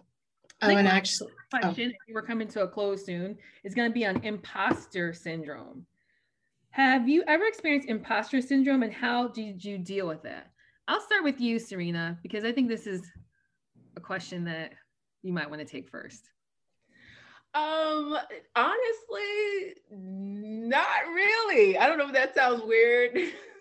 Oh, 0.63 0.69
and 0.69 0.87
actually, 0.87 1.33
question, 1.51 1.93
oh. 1.93 2.13
we're 2.15 2.23
coming 2.23 2.47
to 2.49 2.63
a 2.63 2.69
close 2.69 3.05
soon, 3.05 3.37
is 3.65 3.75
going 3.75 3.91
to 3.91 3.93
be 3.93 4.07
on 4.07 4.23
imposter 4.25 5.13
syndrome. 5.13 5.85
Have 6.71 7.09
you 7.09 7.25
ever 7.27 7.45
experienced 7.45 7.89
imposter 7.89 8.41
syndrome 8.41 8.85
and 8.85 8.93
how 8.93 9.29
did 9.29 9.63
you 9.65 9.77
deal 9.77 10.07
with 10.07 10.25
it? 10.25 10.45
I'll 10.89 11.01
start 11.01 11.25
with 11.25 11.41
you, 11.41 11.59
Serena, 11.59 12.19
because 12.23 12.45
I 12.45 12.53
think 12.53 12.69
this 12.69 12.87
is 12.87 13.03
a 13.97 14.01
question 14.01 14.45
that 14.45 14.73
you 15.23 15.33
might 15.33 15.49
want 15.49 15.61
to 15.61 15.67
take 15.67 15.89
first. 15.89 16.31
Um, 17.55 18.17
honestly, 18.57 19.75
not 19.91 21.07
really. 21.07 21.79
I 21.79 21.87
don't 21.87 21.99
know 21.99 22.07
if 22.07 22.15
that 22.15 22.35
sounds 22.35 22.63
weird. 22.65 23.17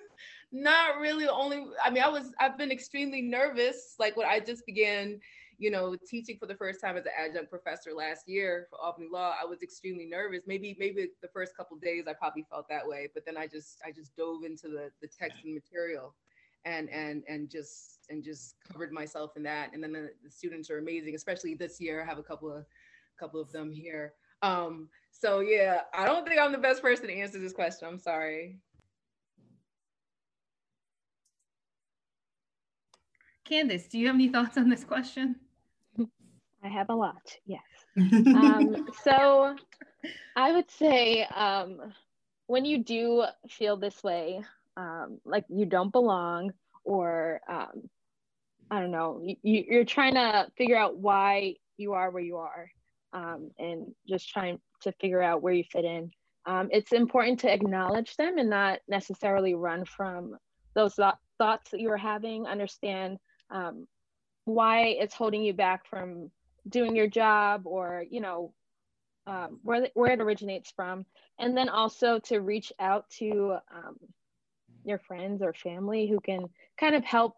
not 0.52 0.98
really. 1.00 1.28
Only, 1.28 1.66
I 1.84 1.90
mean, 1.90 2.04
I 2.04 2.10
was, 2.10 2.34
I've 2.40 2.58
been 2.58 2.72
extremely 2.72 3.22
nervous. 3.22 3.96
Like 4.00 4.18
when 4.18 4.28
I 4.28 4.40
just 4.40 4.66
began 4.66 5.20
you 5.62 5.70
know, 5.70 5.96
teaching 6.10 6.38
for 6.40 6.48
the 6.48 6.56
first 6.56 6.82
time 6.82 6.98
as 6.98 7.06
an 7.06 7.12
adjunct 7.16 7.52
professor 7.52 7.92
last 7.94 8.28
year 8.28 8.66
for 8.72 8.82
Albany 8.82 9.08
Law, 9.12 9.36
I 9.40 9.46
was 9.46 9.62
extremely 9.62 10.08
nervous. 10.08 10.42
Maybe 10.48 10.76
maybe 10.80 11.10
the 11.22 11.28
first 11.28 11.56
couple 11.56 11.78
days 11.78 12.06
I 12.08 12.14
probably 12.14 12.48
felt 12.50 12.68
that 12.70 12.88
way, 12.88 13.10
but 13.14 13.28
then 13.28 13.38
I 13.38 13.46
just 13.46 13.78
I 13.86 13.92
just 13.92 14.16
dove 14.16 14.44
into 14.44 14.70
the 14.70 14.90
the 15.02 15.08
text 15.08 15.44
and 15.46 15.54
material 15.54 16.16
and 16.66 16.90
and 16.90 17.24
and 17.28 17.50
just 17.50 18.00
and 18.10 18.24
just 18.24 18.56
covered 18.72 18.92
myself 18.92 19.38
in 19.38 19.44
that. 19.44 19.74
And 19.74 19.82
then 19.82 19.94
the, 19.94 20.10
the 20.24 20.30
students 20.30 20.70
are 20.70 20.80
amazing, 20.80 21.16
especially 21.16 21.56
this 21.56 21.80
year. 21.80 22.02
I 22.02 22.06
have 22.06 22.18
a 22.18 22.24
couple 22.24 22.52
of 22.52 22.66
couple 23.20 23.40
of 23.40 23.52
them 23.52 23.72
here. 23.72 24.14
Um, 24.42 24.90
so 25.12 25.40
yeah, 25.40 25.82
I 25.94 26.06
don't 26.06 26.28
think 26.28 26.40
I'm 26.40 26.52
the 26.52 26.58
best 26.58 26.82
person 26.82 27.08
to 27.08 27.14
answer 27.14 27.40
this 27.40 27.54
question. 27.54 27.88
I'm 27.88 28.00
sorry. 28.00 28.60
Candace, 33.46 33.88
do 33.88 34.00
you 34.00 34.08
have 34.08 34.16
any 34.16 34.30
thoughts 34.30 34.58
on 34.58 34.70
this 34.70 34.84
question? 34.84 35.36
I 36.64 36.68
have 36.68 36.90
a 36.90 36.96
lot, 36.96 37.36
yes. 37.46 37.62
um, 37.98 38.88
so 39.04 39.56
I 40.36 40.52
would 40.52 40.70
say 40.70 41.24
um, 41.36 41.94
when 42.48 42.66
you 42.66 42.84
do 42.84 43.26
feel 43.50 43.76
this 43.78 44.04
way, 44.04 44.42
um, 44.78 45.20
like 45.26 45.46
you 45.50 45.66
don't 45.66 45.92
belong, 45.92 46.52
or 46.84 47.42
um, 47.50 47.90
I 48.70 48.80
don't 48.80 48.92
know, 48.92 49.22
you, 49.24 49.36
you're 49.44 49.86
trying 49.86 50.16
to 50.16 50.48
figure 50.58 50.78
out 50.78 50.98
why 50.98 51.56
you 51.78 51.94
are 51.94 52.10
where 52.12 52.24
you 52.24 52.38
are 52.38 52.70
um, 53.14 53.52
and 53.60 53.94
just 54.08 54.30
trying 54.30 54.60
to 54.82 54.92
figure 54.94 55.22
out 55.22 55.42
where 55.42 55.54
you 55.54 55.64
fit 55.72 55.86
in. 55.86 56.12
Um, 56.46 56.70
it's 56.72 56.92
important 56.92 57.40
to 57.42 57.54
acknowledge 57.54 58.16
them 58.16 58.38
and 58.38 58.50
not 58.50 58.80
necessarily 58.88 59.54
run 59.54 59.86
from 59.86 60.38
those 60.74 60.96
th- 60.96 61.14
thoughts 61.38 61.72
that 61.72 61.80
you 61.80 61.92
are 61.92 61.98
having, 61.98 62.48
understand 62.48 63.18
why 64.46 64.80
it's 65.00 65.14
holding 65.14 65.44
you 65.44 65.54
back 65.54 65.86
from 65.86 66.32
doing 66.70 66.96
your 66.96 67.08
job 67.08 67.64
or 67.66 68.06
you 68.10 68.22
know 68.22 68.54
um, 69.28 69.60
where, 69.64 69.88
where 69.94 70.12
it 70.12 70.22
originates 70.22 70.72
from, 70.72 71.06
and 71.40 71.56
then 71.56 71.70
also 71.70 72.20
to 72.20 72.40
reach 72.40 72.74
out 72.80 73.10
to 73.12 73.58
um, 73.74 73.96
your 74.84 75.00
friends 75.00 75.42
or 75.42 75.54
family 75.54 76.08
who 76.08 76.20
can 76.20 76.48
kind 76.80 76.96
of 76.96 77.04
help 77.04 77.36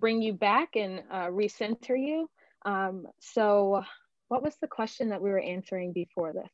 bring 0.00 0.22
you 0.22 0.32
back 0.32 0.76
and 0.76 1.02
uh, 1.10 1.26
recenter 1.26 1.96
you. 1.98 2.28
Um, 2.64 3.06
so, 3.20 3.82
what 4.28 4.42
was 4.42 4.56
the 4.60 4.68
question 4.68 5.10
that 5.10 5.22
we 5.22 5.30
were 5.30 5.40
answering 5.40 5.92
before 5.92 6.32
this? 6.32 6.50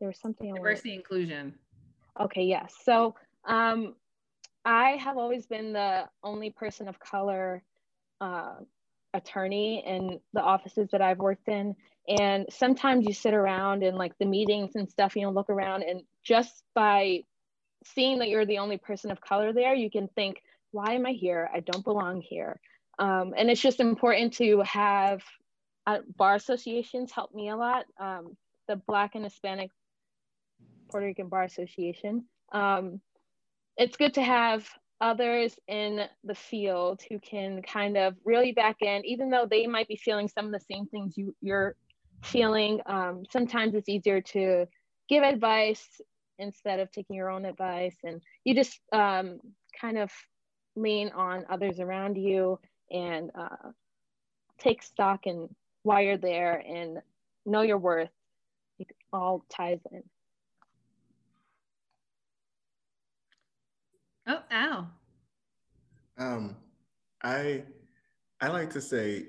There 0.00 0.08
was 0.08 0.20
something. 0.20 0.54
Diversity 0.54 0.94
inclusion. 0.94 1.54
Okay, 2.20 2.42
yes. 2.42 2.74
So, 2.84 3.14
um, 3.46 3.94
I 4.64 4.92
have 4.92 5.16
always 5.16 5.46
been 5.46 5.72
the 5.72 6.04
only 6.22 6.50
person 6.50 6.88
of 6.88 6.98
color 6.98 7.62
uh, 8.20 8.54
attorney 9.14 9.82
in 9.86 10.20
the 10.32 10.42
offices 10.42 10.88
that 10.92 11.00
I've 11.00 11.18
worked 11.18 11.48
in. 11.48 11.74
And 12.06 12.46
sometimes 12.50 13.06
you 13.06 13.12
sit 13.12 13.34
around 13.34 13.82
in 13.82 13.94
like 13.94 14.12
the 14.18 14.26
meetings 14.26 14.72
and 14.74 14.90
stuff, 14.90 15.16
you 15.16 15.22
know, 15.22 15.30
look 15.30 15.50
around 15.50 15.82
and 15.82 16.02
just 16.24 16.62
by 16.74 17.22
seeing 17.84 18.18
that 18.18 18.28
you're 18.28 18.46
the 18.46 18.58
only 18.58 18.78
person 18.78 19.10
of 19.10 19.20
color 19.20 19.52
there, 19.52 19.74
you 19.74 19.90
can 19.90 20.08
think, 20.08 20.42
why 20.70 20.92
am 20.92 21.06
I 21.06 21.12
here? 21.12 21.50
I 21.52 21.60
don't 21.60 21.84
belong 21.84 22.20
here. 22.20 22.60
Um, 22.98 23.34
and 23.36 23.50
it's 23.50 23.60
just 23.60 23.80
important 23.80 24.34
to 24.34 24.60
have 24.62 25.22
uh, 25.86 25.98
bar 26.16 26.34
associations 26.34 27.12
help 27.12 27.34
me 27.34 27.48
a 27.48 27.56
lot. 27.56 27.86
Um, 27.98 28.36
the 28.66 28.76
Black 28.76 29.14
and 29.14 29.24
Hispanic 29.24 29.70
Puerto 30.90 31.06
Rican 31.06 31.28
Bar 31.28 31.44
Association. 31.44 32.24
Um, 32.52 33.00
it's 33.76 33.96
good 33.96 34.14
to 34.14 34.22
have 34.22 34.68
others 35.00 35.56
in 35.68 36.06
the 36.24 36.34
field 36.34 37.02
who 37.08 37.18
can 37.20 37.62
kind 37.62 37.96
of 37.96 38.16
really 38.24 38.52
back 38.52 38.76
in, 38.82 39.04
even 39.06 39.30
though 39.30 39.46
they 39.48 39.66
might 39.66 39.88
be 39.88 39.96
feeling 39.96 40.28
some 40.28 40.46
of 40.46 40.52
the 40.52 40.60
same 40.70 40.86
things 40.86 41.16
you, 41.16 41.34
you're 41.40 41.76
feeling. 42.22 42.80
Um, 42.86 43.22
sometimes 43.30 43.74
it's 43.74 43.88
easier 43.88 44.20
to 44.20 44.66
give 45.08 45.22
advice 45.22 45.86
instead 46.38 46.80
of 46.80 46.90
taking 46.90 47.16
your 47.16 47.30
own 47.30 47.44
advice, 47.44 47.96
and 48.04 48.20
you 48.44 48.54
just 48.54 48.80
um, 48.92 49.40
kind 49.80 49.98
of 49.98 50.10
lean 50.76 51.10
on 51.10 51.44
others 51.50 51.80
around 51.80 52.16
you 52.16 52.58
and 52.90 53.30
uh, 53.38 53.70
take 54.58 54.82
stock 54.82 55.26
in 55.26 55.48
why 55.82 56.00
you're 56.00 56.16
there 56.16 56.62
and 56.66 56.98
know 57.46 57.62
your 57.62 57.78
worth. 57.78 58.10
It 58.78 58.88
all 59.12 59.44
ties 59.50 59.80
in. 59.90 60.02
Oh, 64.26 64.42
Al. 64.50 64.90
Um, 66.18 66.56
I 67.22 67.64
I 68.40 68.48
like 68.48 68.70
to 68.70 68.80
say 68.80 69.28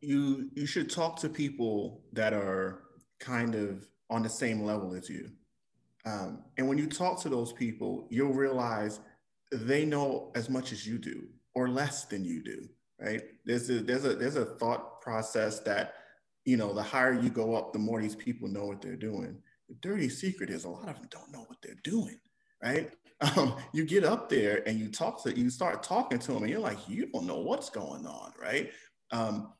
you 0.00 0.50
you 0.54 0.66
should 0.66 0.90
talk 0.90 1.18
to 1.20 1.28
people 1.28 2.02
that 2.12 2.32
are 2.32 2.82
kind 3.18 3.54
of 3.54 3.88
on 4.08 4.22
the 4.22 4.28
same 4.28 4.62
level 4.62 4.94
as 4.94 5.08
you. 5.08 5.30
Um, 6.06 6.44
and 6.56 6.68
when 6.68 6.78
you 6.78 6.86
talk 6.86 7.20
to 7.22 7.28
those 7.28 7.52
people, 7.52 8.06
you'll 8.10 8.32
realize 8.32 9.00
they 9.52 9.84
know 9.84 10.30
as 10.34 10.48
much 10.48 10.72
as 10.72 10.86
you 10.86 10.98
do 10.98 11.26
or 11.54 11.68
less 11.68 12.04
than 12.04 12.24
you 12.24 12.42
do, 12.42 12.68
right? 13.00 13.22
There's 13.44 13.68
a 13.70 13.80
there's 13.80 14.04
a 14.04 14.14
there's 14.14 14.36
a 14.36 14.44
thought 14.44 15.00
process 15.02 15.60
that 15.60 15.94
you 16.44 16.56
know 16.56 16.72
the 16.72 16.82
higher 16.82 17.12
you 17.12 17.30
go 17.30 17.54
up, 17.54 17.72
the 17.72 17.78
more 17.78 18.00
these 18.00 18.16
people 18.16 18.48
know 18.48 18.66
what 18.66 18.80
they're 18.80 18.96
doing. 18.96 19.36
The 19.68 19.74
dirty 19.76 20.08
secret 20.08 20.50
is 20.50 20.64
a 20.64 20.70
lot 20.70 20.88
of 20.88 20.96
them 20.96 21.08
don't 21.10 21.32
know 21.32 21.44
what 21.46 21.58
they're 21.62 21.74
doing, 21.84 22.18
right? 22.62 22.90
um, 23.36 23.56
you 23.72 23.84
get 23.84 24.04
up 24.04 24.28
there 24.28 24.62
and 24.66 24.78
you 24.78 24.88
talk 24.88 25.22
to 25.22 25.38
you 25.38 25.50
start 25.50 25.82
talking 25.82 26.18
to 26.18 26.32
them 26.32 26.42
and 26.42 26.50
you're 26.50 26.60
like 26.60 26.78
you 26.88 27.06
don't 27.12 27.26
know 27.26 27.38
what's 27.38 27.68
going 27.68 28.06
on 28.06 28.32
right 28.40 28.70
um, 29.12 29.52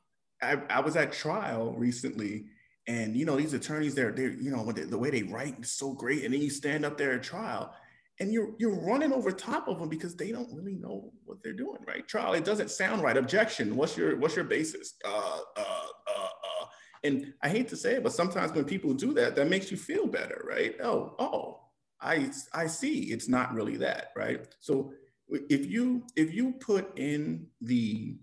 I, 0.42 0.58
I, 0.70 0.80
was 0.80 0.96
at 0.96 1.12
trial 1.12 1.74
recently 1.76 2.46
and 2.86 3.16
you 3.16 3.24
know 3.24 3.36
these 3.36 3.54
attorneys 3.54 3.94
they're, 3.94 4.12
they're 4.12 4.30
you 4.30 4.50
know 4.50 4.64
the, 4.72 4.82
the 4.82 4.98
way 4.98 5.10
they 5.10 5.22
write 5.22 5.60
is 5.60 5.72
so 5.72 5.92
great. 5.92 6.24
And 6.24 6.34
then 6.34 6.40
you 6.40 6.50
stand 6.50 6.84
up 6.84 6.96
there 6.96 7.12
at 7.12 7.22
trial 7.22 7.74
and 8.18 8.32
you're 8.32 8.50
you're 8.58 8.78
running 8.80 9.12
over 9.12 9.30
top 9.30 9.68
of 9.68 9.78
them 9.78 9.88
because 9.88 10.16
they 10.16 10.32
don't 10.32 10.52
really 10.52 10.74
know 10.74 11.12
what 11.24 11.42
they're 11.42 11.52
doing 11.52 11.78
right? 11.86 12.06
Trial 12.06 12.34
it 12.34 12.44
doesn't 12.44 12.70
sound 12.70 13.02
right. 13.02 13.16
Objection. 13.16 13.76
What's 13.76 13.96
your 13.96 14.16
what's 14.16 14.36
your 14.36 14.44
basis? 14.44 14.94
Uh, 15.04 15.40
uh, 15.56 15.86
uh, 16.06 16.12
uh. 16.12 16.66
and 17.04 17.32
i 17.42 17.48
hate 17.48 17.68
to 17.68 17.76
say 17.76 17.94
it 17.94 18.02
but 18.02 18.12
sometimes 18.12 18.52
when 18.52 18.64
people 18.64 18.92
do 18.92 19.14
that 19.14 19.34
that 19.36 19.48
makes 19.48 19.70
you 19.70 19.76
feel 19.76 20.06
better 20.06 20.44
right? 20.48 20.76
Oh 20.82 21.14
oh 21.18 21.60
I 22.00 22.30
I 22.52 22.66
see. 22.66 23.12
It's 23.12 23.28
not 23.28 23.52
really 23.54 23.76
that, 23.78 24.12
right? 24.16 24.46
So 24.60 24.92
if 25.28 25.66
you 25.66 26.04
if 26.16 26.32
you 26.32 26.52
put 26.52 26.98
in 26.98 27.46
the 27.60 28.16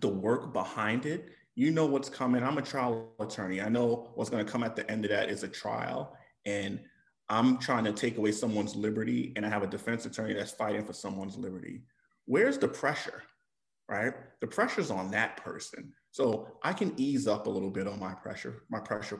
the 0.00 0.08
work 0.08 0.52
behind 0.52 1.06
it, 1.06 1.30
you 1.56 1.70
know 1.70 1.86
what's 1.86 2.10
coming. 2.10 2.44
I'm 2.44 2.58
a 2.58 2.62
trial 2.62 3.08
attorney. 3.18 3.62
I 3.62 3.68
know 3.68 4.10
what's 4.14 4.30
going 4.30 4.44
to 4.44 4.50
come 4.50 4.62
at 4.62 4.76
the 4.76 4.88
end 4.90 5.04
of 5.06 5.10
that 5.10 5.30
is 5.30 5.42
a 5.42 5.48
trial 5.48 6.16
and 6.44 6.78
I'm 7.28 7.58
trying 7.58 7.84
to 7.84 7.92
take 7.92 8.18
away 8.18 8.30
someone's 8.30 8.76
liberty 8.76 9.32
and 9.34 9.44
I 9.44 9.48
have 9.48 9.62
a 9.62 9.66
defense 9.66 10.06
attorney 10.06 10.34
that's 10.34 10.52
fighting 10.52 10.84
for 10.84 10.92
someone's 10.92 11.36
liberty. 11.36 11.82
Where's 12.26 12.58
the 12.58 12.68
pressure? 12.68 13.22
Right? 13.88 14.12
The 14.40 14.46
pressure's 14.46 14.90
on 14.90 15.10
that 15.12 15.38
person. 15.38 15.92
So 16.10 16.46
I 16.62 16.72
can 16.72 16.92
ease 16.96 17.26
up 17.26 17.46
a 17.46 17.50
little 17.50 17.70
bit 17.70 17.88
on 17.88 17.98
my 17.98 18.14
pressure, 18.14 18.62
my 18.68 18.78
pressure. 18.78 19.18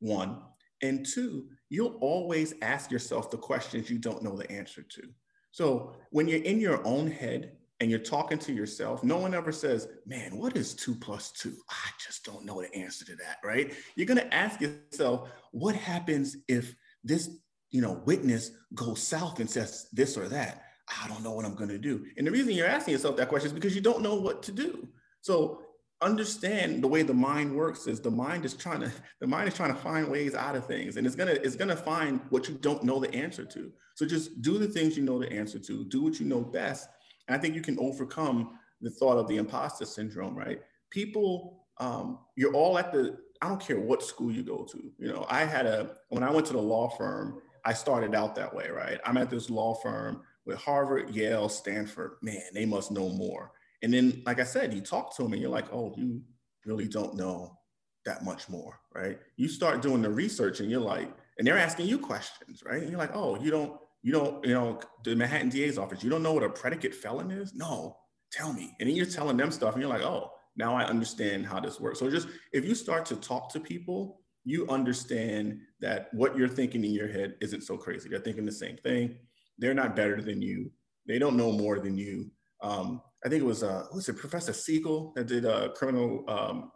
One, 0.00 0.40
and 0.82 1.06
two, 1.06 1.46
you'll 1.68 1.98
always 2.00 2.54
ask 2.62 2.90
yourself 2.90 3.30
the 3.30 3.38
questions 3.38 3.90
you 3.90 3.98
don't 3.98 4.22
know 4.22 4.36
the 4.36 4.50
answer 4.50 4.82
to. 4.82 5.02
So 5.50 5.94
when 6.10 6.26
you're 6.26 6.42
in 6.42 6.60
your 6.60 6.84
own 6.86 7.10
head 7.10 7.52
and 7.80 7.90
you're 7.90 7.98
talking 7.98 8.38
to 8.38 8.52
yourself, 8.52 9.04
no 9.04 9.18
one 9.18 9.34
ever 9.34 9.52
says, 9.52 9.88
Man, 10.06 10.36
what 10.36 10.56
is 10.56 10.74
two 10.74 10.94
plus 10.94 11.32
two? 11.32 11.54
I 11.68 11.90
just 12.04 12.24
don't 12.24 12.44
know 12.44 12.60
the 12.60 12.74
answer 12.74 13.04
to 13.06 13.16
that, 13.16 13.38
right? 13.44 13.74
You're 13.94 14.06
gonna 14.06 14.28
ask 14.32 14.60
yourself, 14.60 15.28
what 15.52 15.74
happens 15.74 16.36
if 16.48 16.74
this, 17.04 17.30
you 17.70 17.82
know, 17.82 18.02
witness 18.06 18.50
goes 18.74 19.02
south 19.02 19.40
and 19.40 19.48
says 19.48 19.88
this 19.92 20.16
or 20.16 20.28
that? 20.28 20.62
I 21.02 21.08
don't 21.08 21.22
know 21.22 21.32
what 21.32 21.44
I'm 21.44 21.54
gonna 21.54 21.78
do. 21.78 22.06
And 22.16 22.26
the 22.26 22.30
reason 22.30 22.52
you're 22.52 22.66
asking 22.66 22.92
yourself 22.92 23.16
that 23.16 23.28
question 23.28 23.48
is 23.48 23.52
because 23.52 23.74
you 23.74 23.82
don't 23.82 24.02
know 24.02 24.14
what 24.14 24.42
to 24.44 24.52
do. 24.52 24.88
So 25.20 25.62
understand 26.02 26.82
the 26.82 26.88
way 26.88 27.02
the 27.02 27.14
mind 27.14 27.54
works 27.54 27.86
is 27.86 28.00
the 28.00 28.10
mind 28.10 28.44
is 28.44 28.54
trying 28.54 28.80
to 28.80 28.92
the 29.20 29.26
mind 29.26 29.48
is 29.48 29.54
trying 29.54 29.72
to 29.72 29.80
find 29.80 30.08
ways 30.08 30.34
out 30.34 30.54
of 30.54 30.66
things 30.66 30.96
and 30.96 31.06
it's 31.06 31.16
gonna 31.16 31.32
it's 31.32 31.56
gonna 31.56 31.76
find 31.76 32.20
what 32.28 32.48
you 32.48 32.54
don't 32.56 32.84
know 32.84 33.00
the 33.00 33.12
answer 33.14 33.44
to 33.44 33.72
so 33.94 34.04
just 34.04 34.42
do 34.42 34.58
the 34.58 34.66
things 34.66 34.96
you 34.96 35.02
know 35.02 35.18
the 35.18 35.32
answer 35.32 35.58
to 35.58 35.84
do 35.84 36.02
what 36.02 36.20
you 36.20 36.26
know 36.26 36.42
best 36.42 36.88
and 37.28 37.36
i 37.36 37.38
think 37.38 37.54
you 37.54 37.62
can 37.62 37.78
overcome 37.78 38.58
the 38.80 38.90
thought 38.90 39.18
of 39.18 39.28
the 39.28 39.36
imposter 39.36 39.84
syndrome 39.84 40.36
right 40.36 40.60
people 40.90 41.64
um, 41.78 42.20
you're 42.36 42.54
all 42.54 42.78
at 42.78 42.92
the 42.92 43.18
i 43.42 43.48
don't 43.48 43.60
care 43.60 43.78
what 43.78 44.02
school 44.02 44.32
you 44.32 44.42
go 44.42 44.64
to 44.64 44.90
you 44.98 45.08
know 45.08 45.26
i 45.28 45.44
had 45.44 45.66
a 45.66 45.96
when 46.08 46.22
i 46.22 46.30
went 46.30 46.46
to 46.46 46.52
the 46.52 46.58
law 46.58 46.88
firm 46.88 47.40
i 47.64 47.72
started 47.72 48.14
out 48.14 48.34
that 48.34 48.54
way 48.54 48.68
right 48.70 49.00
i'm 49.04 49.16
at 49.16 49.30
this 49.30 49.50
law 49.50 49.74
firm 49.74 50.22
with 50.46 50.58
harvard 50.58 51.14
yale 51.14 51.48
stanford 51.48 52.12
man 52.22 52.42
they 52.54 52.64
must 52.64 52.90
know 52.90 53.08
more 53.10 53.52
and 53.82 53.92
then, 53.92 54.22
like 54.26 54.40
I 54.40 54.44
said, 54.44 54.74
you 54.74 54.80
talk 54.80 55.14
to 55.16 55.22
them 55.22 55.32
and 55.32 55.42
you're 55.42 55.50
like, 55.50 55.72
oh, 55.72 55.94
you 55.96 56.22
really 56.64 56.88
don't 56.88 57.14
know 57.14 57.58
that 58.04 58.24
much 58.24 58.48
more, 58.48 58.78
right? 58.94 59.18
You 59.36 59.48
start 59.48 59.82
doing 59.82 60.02
the 60.02 60.10
research 60.10 60.60
and 60.60 60.70
you're 60.70 60.80
like, 60.80 61.08
and 61.38 61.46
they're 61.46 61.58
asking 61.58 61.86
you 61.86 61.98
questions, 61.98 62.62
right? 62.64 62.80
And 62.80 62.90
you're 62.90 62.98
like, 62.98 63.14
oh, 63.14 63.38
you 63.40 63.50
don't, 63.50 63.78
you 64.06 64.12
don't, 64.12 64.46
you 64.46 64.54
know, 64.54 64.78
the 65.02 65.16
Manhattan 65.16 65.48
DA's 65.48 65.78
office, 65.78 66.04
you 66.04 66.08
don't 66.08 66.22
know 66.22 66.32
what 66.32 66.44
a 66.44 66.48
predicate 66.48 66.94
felon 66.94 67.32
is? 67.32 67.56
No, 67.56 67.96
tell 68.30 68.52
me. 68.52 68.72
And 68.78 68.88
then 68.88 68.94
you're 68.94 69.04
telling 69.04 69.36
them 69.36 69.50
stuff 69.50 69.74
and 69.74 69.82
you're 69.82 69.90
like, 69.90 70.02
oh, 70.02 70.30
now 70.56 70.76
I 70.76 70.84
understand 70.84 71.44
how 71.44 71.58
this 71.58 71.80
works. 71.80 71.98
So 71.98 72.08
just 72.08 72.28
if 72.52 72.64
you 72.64 72.76
start 72.76 73.04
to 73.06 73.16
talk 73.16 73.52
to 73.52 73.58
people, 73.58 74.20
you 74.44 74.64
understand 74.68 75.58
that 75.80 76.06
what 76.12 76.38
you're 76.38 76.46
thinking 76.46 76.84
in 76.84 76.92
your 76.92 77.08
head 77.08 77.34
isn't 77.40 77.64
so 77.64 77.76
crazy. 77.76 78.08
They're 78.08 78.20
thinking 78.20 78.46
the 78.46 78.52
same 78.52 78.76
thing. 78.76 79.16
They're 79.58 79.74
not 79.74 79.96
better 79.96 80.22
than 80.22 80.40
you. 80.40 80.70
They 81.08 81.18
don't 81.18 81.36
know 81.36 81.50
more 81.50 81.80
than 81.80 81.98
you. 81.98 82.30
Um, 82.62 83.02
I 83.24 83.28
think 83.28 83.42
it 83.42 83.46
was 83.46 83.64
uh, 83.64 83.86
who's 83.90 84.08
it, 84.08 84.18
Professor 84.18 84.52
Siegel 84.52 85.14
that 85.16 85.26
did 85.26 85.44
a 85.44 85.70
criminal 85.70 86.22
um, 86.28 86.70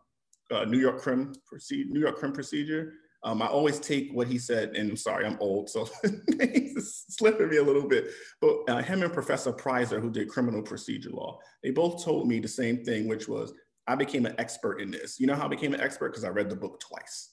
uh, 0.51 0.64
New 0.64 0.81
York 0.81 1.01
crim 1.01 1.33
New 1.70 2.01
York 2.01 2.16
crim 2.16 2.33
procedure. 2.33 2.95
Um, 3.23 3.43
I 3.43 3.47
always 3.47 3.79
take 3.79 4.11
what 4.12 4.29
he 4.29 4.39
said, 4.39 4.71
and 4.77 4.91
I'm 4.91 4.97
sorry, 4.97 5.27
I'm 5.27 5.37
old, 5.41 5.68
so 5.68 5.89
he's 6.41 7.05
slipping 7.09 7.51
me 7.51 7.59
a 7.59 7.62
little 7.62 7.87
bit. 7.87 8.11
But 8.41 8.61
uh, 8.68 8.83
him 8.83 9.03
and 9.03 9.12
Professor 9.12 9.53
Preiser, 9.53 10.01
who 10.01 10.11
did 10.11 10.29
criminal 10.29 10.62
procedure 10.62 11.11
law, 11.11 11.39
they 11.62 11.71
both 11.71 12.03
told 12.03 12.29
me 12.29 12.41
the 12.41 12.49
same 12.49 12.83
thing, 12.83 13.09
which 13.09 13.29
was 13.29 13.53
I 13.87 13.95
became 13.95 14.25
an 14.25 14.35
expert 14.39 14.81
in 14.81 14.91
this. 14.91 15.21
You 15.21 15.27
know 15.27 15.35
how 15.35 15.45
I 15.45 15.49
became 15.49 15.75
an 15.75 15.81
expert? 15.81 16.12
Because 16.12 16.25
I 16.25 16.29
read 16.29 16.49
the 16.49 16.57
book 16.57 16.81
twice. 16.81 17.33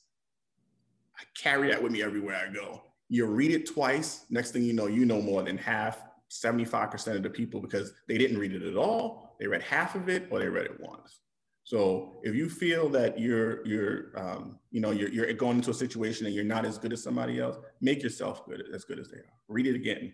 I 1.18 1.24
carry 1.36 1.70
that 1.70 1.82
with 1.82 1.92
me 1.92 2.04
everywhere 2.04 2.36
I 2.36 2.54
go. 2.54 2.82
You 3.10 3.26
read 3.26 3.52
it 3.52 3.66
twice, 3.66 4.26
next 4.30 4.52
thing 4.52 4.64
you 4.64 4.74
know, 4.74 4.88
you 4.88 5.06
know 5.06 5.22
more 5.22 5.44
than 5.44 5.58
half 5.58 6.04
75% 6.30 7.16
of 7.16 7.24
the 7.24 7.30
people 7.30 7.62
because 7.62 7.94
they 8.08 8.18
didn't 8.18 8.38
read 8.38 8.54
it 8.54 8.64
at 8.64 8.76
all, 8.76 9.36
they 9.40 9.48
read 9.48 9.64
half 9.64 9.96
of 9.96 10.10
it, 10.10 10.28
or 10.30 10.40
they 10.40 10.50
read 10.50 10.66
it 10.66 10.80
once. 10.80 11.20
So 11.68 12.22
if 12.24 12.34
you 12.34 12.48
feel 12.48 12.88
that 12.92 13.20
you're 13.20 13.68
you're 13.68 14.18
um, 14.18 14.58
you 14.72 14.80
know 14.80 14.92
you're, 14.92 15.10
you're 15.10 15.34
going 15.34 15.58
into 15.58 15.72
a 15.72 15.74
situation 15.74 16.26
and 16.26 16.34
you're 16.34 16.46
not 16.46 16.64
as 16.64 16.78
good 16.78 16.94
as 16.94 17.04
somebody 17.04 17.42
else, 17.42 17.58
make 17.82 18.02
yourself 18.02 18.46
good 18.46 18.64
as 18.74 18.86
good 18.86 19.00
as 19.00 19.10
they 19.10 19.18
are. 19.18 19.34
Read 19.50 19.68
it 19.68 19.76
again. 19.76 20.14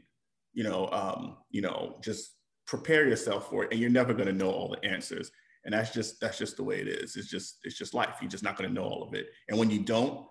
You 0.53 0.63
know, 0.63 0.89
um, 0.91 1.37
you 1.51 1.61
know, 1.61 1.97
just 2.01 2.31
prepare 2.65 3.07
yourself 3.07 3.51
for 3.51 3.65
it, 3.65 3.71
and 3.71 3.79
you're 3.79 3.91
never 3.91 4.15
going 4.15 4.25
to 4.25 4.33
know 4.33 4.49
all 4.49 4.69
the 4.69 4.83
answers. 4.83 5.31
And 5.63 5.75
that's 5.75 5.93
just 5.93 6.19
that's 6.19 6.39
just 6.39 6.57
the 6.57 6.63
way 6.63 6.81
it 6.81 6.87
is. 6.87 7.15
It's 7.15 7.29
just 7.29 7.59
it's 7.63 7.77
just 7.77 7.93
life. 7.93 8.15
You're 8.19 8.31
just 8.31 8.43
not 8.43 8.57
going 8.57 8.67
to 8.67 8.73
know 8.73 8.85
all 8.85 9.03
of 9.03 9.13
it. 9.13 9.27
And 9.47 9.59
when 9.59 9.69
you 9.69 9.81
don't, 9.83 10.25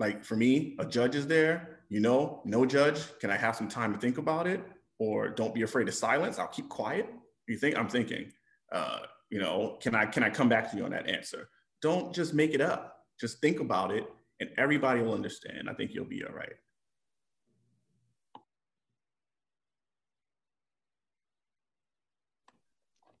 like 0.00 0.24
for 0.24 0.34
me, 0.34 0.74
a 0.80 0.84
judge 0.84 1.14
is 1.14 1.28
there. 1.28 1.78
You 1.90 2.00
know, 2.00 2.42
no 2.44 2.66
judge. 2.66 2.98
Can 3.20 3.30
I 3.30 3.36
have 3.36 3.54
some 3.54 3.68
time 3.68 3.92
to 3.92 4.00
think 4.00 4.18
about 4.18 4.48
it? 4.48 4.64
Or 4.98 5.28
don't 5.28 5.54
be 5.54 5.62
afraid 5.62 5.86
of 5.86 5.94
silence. 5.94 6.40
I'll 6.40 6.48
keep 6.48 6.68
quiet. 6.68 7.08
You 7.46 7.56
think 7.56 7.78
I'm 7.78 7.88
thinking. 7.88 8.32
Uh, 8.72 9.02
you 9.30 9.40
know, 9.40 9.78
can 9.80 9.94
I 9.94 10.06
can 10.06 10.22
I 10.22 10.30
come 10.30 10.48
back 10.48 10.70
to 10.70 10.76
you 10.76 10.84
on 10.84 10.90
that 10.90 11.08
answer? 11.08 11.48
Don't 11.82 12.14
just 12.14 12.34
make 12.34 12.54
it 12.54 12.60
up. 12.60 13.04
Just 13.20 13.40
think 13.40 13.60
about 13.60 13.90
it, 13.90 14.06
and 14.40 14.50
everybody 14.56 15.00
will 15.02 15.14
understand. 15.14 15.68
I 15.68 15.74
think 15.74 15.92
you'll 15.92 16.04
be 16.04 16.24
all 16.24 16.34
right. 16.34 16.52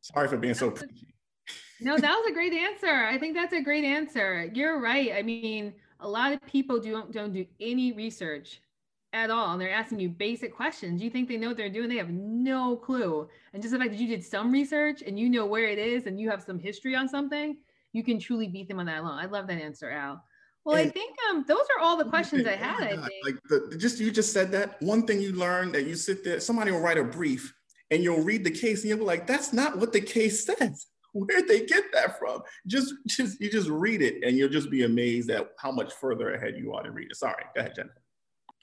Sorry 0.00 0.28
for 0.28 0.36
being 0.36 0.54
so 0.54 0.70
preachy. 0.70 1.14
No, 1.80 1.98
that 1.98 2.14
was 2.14 2.26
a 2.30 2.32
great 2.32 2.52
answer. 2.52 2.86
I 2.86 3.18
think 3.18 3.34
that's 3.34 3.52
a 3.52 3.60
great 3.60 3.84
answer. 3.84 4.48
You're 4.54 4.80
right. 4.80 5.12
I 5.12 5.22
mean, 5.22 5.74
a 6.00 6.08
lot 6.08 6.32
of 6.32 6.40
people 6.46 6.80
don't 6.80 7.12
don't 7.12 7.32
do 7.32 7.44
any 7.60 7.92
research 7.92 8.60
at 9.12 9.30
all 9.30 9.52
and 9.52 9.60
they're 9.60 9.72
asking 9.72 10.00
you 10.00 10.08
basic 10.08 10.54
questions. 10.54 11.02
You 11.02 11.10
think 11.10 11.28
they 11.28 11.36
know 11.36 11.48
what 11.48 11.56
they're 11.56 11.70
doing? 11.70 11.88
They 11.88 11.96
have 11.96 12.10
no 12.10 12.76
clue. 12.76 13.28
And 13.52 13.62
just 13.62 13.72
the 13.72 13.78
fact 13.78 13.92
that 13.92 14.00
you 14.00 14.08
did 14.08 14.24
some 14.24 14.52
research 14.52 15.02
and 15.02 15.18
you 15.18 15.28
know 15.28 15.46
where 15.46 15.68
it 15.68 15.78
is 15.78 16.06
and 16.06 16.20
you 16.20 16.30
have 16.30 16.42
some 16.42 16.58
history 16.58 16.94
on 16.94 17.08
something 17.08 17.56
you 17.96 18.04
can 18.04 18.18
truly 18.18 18.46
beat 18.46 18.68
them 18.68 18.78
on 18.78 18.86
that 18.86 19.00
alone. 19.00 19.18
I 19.18 19.24
love 19.24 19.46
that 19.46 19.58
answer 19.58 19.90
al. 19.90 20.22
Well 20.64 20.76
and 20.76 20.88
i 20.88 20.90
think 20.90 21.16
um 21.30 21.44
those 21.48 21.66
are 21.76 21.82
all 21.82 21.96
the 21.96 22.04
questions 22.04 22.44
i 22.44 22.56
had 22.56 22.82
i 22.82 22.88
think. 22.88 23.02
like 23.24 23.36
the, 23.48 23.76
just 23.78 24.00
you 24.00 24.10
just 24.10 24.32
said 24.32 24.50
that. 24.50 24.82
One 24.82 25.06
thing 25.06 25.20
you 25.20 25.32
learned 25.32 25.74
that 25.74 25.86
you 25.86 25.94
sit 25.94 26.24
there 26.24 26.40
somebody 26.40 26.72
will 26.72 26.80
write 26.80 26.98
a 26.98 27.04
brief 27.04 27.54
and 27.90 28.02
you'll 28.02 28.22
read 28.22 28.44
the 28.44 28.50
case 28.50 28.82
and 28.82 28.90
you'll 28.90 28.98
be 28.98 29.04
like 29.04 29.26
that's 29.26 29.52
not 29.52 29.78
what 29.78 29.92
the 29.92 30.00
case 30.00 30.44
says. 30.44 30.86
Where'd 31.14 31.48
they 31.48 31.64
get 31.64 31.84
that 31.94 32.18
from? 32.18 32.42
Just, 32.66 32.92
just 33.06 33.40
you 33.40 33.50
just 33.50 33.70
read 33.70 34.02
it 34.02 34.22
and 34.22 34.36
you'll 34.36 34.50
just 34.50 34.68
be 34.68 34.84
amazed 34.84 35.30
at 35.30 35.48
how 35.56 35.70
much 35.70 35.94
further 35.94 36.34
ahead 36.34 36.56
you 36.58 36.74
are 36.74 36.82
to 36.82 36.90
read 36.90 37.10
it. 37.10 37.16
Sorry, 37.16 37.42
go 37.54 37.60
ahead, 37.60 37.72
Jennifer. 37.74 38.02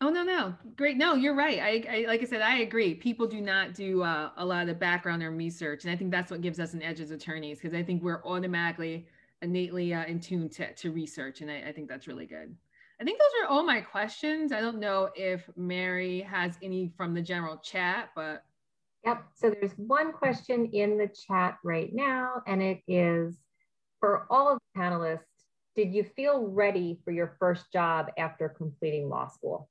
Oh 0.01 0.09
no, 0.09 0.23
no, 0.23 0.53
great. 0.75 0.97
No, 0.97 1.13
you're 1.15 1.35
right. 1.35 1.59
I, 1.59 1.97
I 1.97 2.05
like 2.07 2.21
I 2.21 2.25
said, 2.25 2.41
I 2.41 2.59
agree. 2.59 2.93
People 2.93 3.25
do 3.27 3.39
not 3.39 3.73
do 3.73 4.03
uh, 4.03 4.31
a 4.37 4.45
lot 4.45 4.61
of 4.61 4.67
the 4.67 4.73
background 4.73 5.23
or 5.23 5.31
research, 5.31 5.83
and 5.83 5.93
I 5.93 5.95
think 5.95 6.11
that's 6.11 6.29
what 6.31 6.41
gives 6.41 6.59
us 6.59 6.73
an 6.73 6.81
edge 6.81 6.99
as 6.99 7.11
attorneys 7.11 7.59
because 7.59 7.73
I 7.73 7.83
think 7.83 8.03
we're 8.03 8.23
automatically 8.25 9.07
innately 9.41 9.93
uh, 9.93 10.05
in 10.05 10.19
tune 10.19 10.49
to, 10.49 10.73
to 10.73 10.91
research, 10.91 11.41
and 11.41 11.49
I, 11.49 11.69
I 11.69 11.71
think 11.71 11.87
that's 11.87 12.07
really 12.07 12.25
good. 12.25 12.55
I 12.99 13.03
think 13.03 13.19
those 13.19 13.43
are 13.43 13.47
all 13.49 13.63
my 13.63 13.81
questions. 13.81 14.51
I 14.51 14.61
don't 14.61 14.79
know 14.79 15.09
if 15.15 15.49
Mary 15.55 16.21
has 16.21 16.57
any 16.61 16.91
from 16.97 17.13
the 17.13 17.21
general 17.21 17.57
chat, 17.57 18.09
but 18.15 18.43
Yep. 19.05 19.23
So 19.35 19.49
there's 19.49 19.73
one 19.73 20.13
question 20.13 20.67
in 20.67 20.97
the 20.97 21.09
chat 21.27 21.57
right 21.63 21.93
now, 21.93 22.41
and 22.47 22.61
it 22.63 22.81
is 22.87 23.37
for 23.99 24.27
all 24.29 24.49
of 24.49 24.59
the 24.59 24.79
panelists, 24.79 25.19
did 25.75 25.93
you 25.93 26.03
feel 26.03 26.47
ready 26.47 26.99
for 27.03 27.11
your 27.11 27.35
first 27.39 27.71
job 27.71 28.11
after 28.17 28.47
completing 28.47 29.09
law 29.09 29.27
school? 29.27 29.69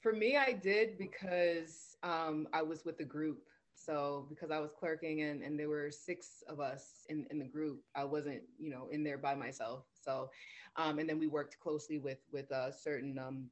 For 0.00 0.12
me, 0.12 0.36
I 0.36 0.52
did 0.52 0.98
because 0.98 1.96
um, 2.02 2.48
I 2.52 2.62
was 2.62 2.84
with 2.84 2.98
the 2.98 3.04
group. 3.04 3.42
So 3.74 4.26
because 4.28 4.50
I 4.50 4.58
was 4.58 4.72
clerking 4.78 5.22
and, 5.22 5.42
and 5.42 5.58
there 5.58 5.68
were 5.68 5.90
six 5.90 6.42
of 6.48 6.60
us 6.60 7.06
in, 7.08 7.26
in 7.30 7.38
the 7.38 7.46
group, 7.46 7.82
I 7.94 8.04
wasn't, 8.04 8.42
you 8.58 8.70
know, 8.70 8.88
in 8.90 9.02
there 9.02 9.18
by 9.18 9.34
myself. 9.34 9.84
So, 9.94 10.30
um, 10.76 10.98
and 10.98 11.08
then 11.08 11.18
we 11.18 11.26
worked 11.26 11.58
closely 11.60 11.98
with 11.98 12.18
with 12.32 12.50
uh, 12.52 12.70
certain 12.72 13.18
um, 13.18 13.48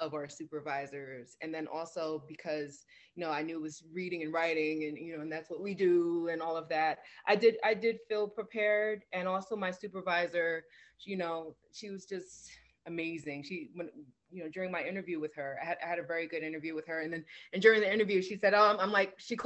of 0.00 0.14
our 0.14 0.28
supervisors 0.28 1.36
and 1.40 1.54
then 1.54 1.66
also 1.66 2.22
because 2.28 2.84
you 3.14 3.22
know 3.24 3.30
i 3.30 3.42
knew 3.42 3.56
it 3.56 3.62
was 3.62 3.84
reading 3.92 4.22
and 4.22 4.32
writing 4.32 4.84
and 4.84 4.98
you 4.98 5.16
know 5.16 5.22
and 5.22 5.30
that's 5.32 5.50
what 5.50 5.60
we 5.60 5.74
do 5.74 6.28
and 6.32 6.42
all 6.42 6.56
of 6.56 6.68
that 6.68 6.98
i 7.26 7.36
did 7.36 7.56
i 7.64 7.74
did 7.74 7.98
feel 8.08 8.28
prepared 8.28 9.04
and 9.12 9.28
also 9.28 9.56
my 9.56 9.70
supervisor 9.70 10.64
you 11.04 11.16
know 11.16 11.54
she 11.72 11.90
was 11.90 12.06
just 12.06 12.50
amazing 12.86 13.42
she 13.42 13.70
when 13.74 13.88
you 14.30 14.42
know 14.42 14.50
during 14.52 14.70
my 14.70 14.82
interview 14.82 15.20
with 15.20 15.34
her 15.34 15.58
i 15.62 15.64
had, 15.64 15.78
I 15.84 15.88
had 15.88 15.98
a 15.98 16.02
very 16.02 16.26
good 16.26 16.42
interview 16.42 16.74
with 16.74 16.86
her 16.86 17.00
and 17.02 17.12
then 17.12 17.24
and 17.52 17.62
during 17.62 17.80
the 17.80 17.92
interview 17.92 18.22
she 18.22 18.36
said 18.36 18.54
oh 18.54 18.62
i'm, 18.62 18.80
I'm 18.80 18.92
like 18.92 19.14
she 19.18 19.36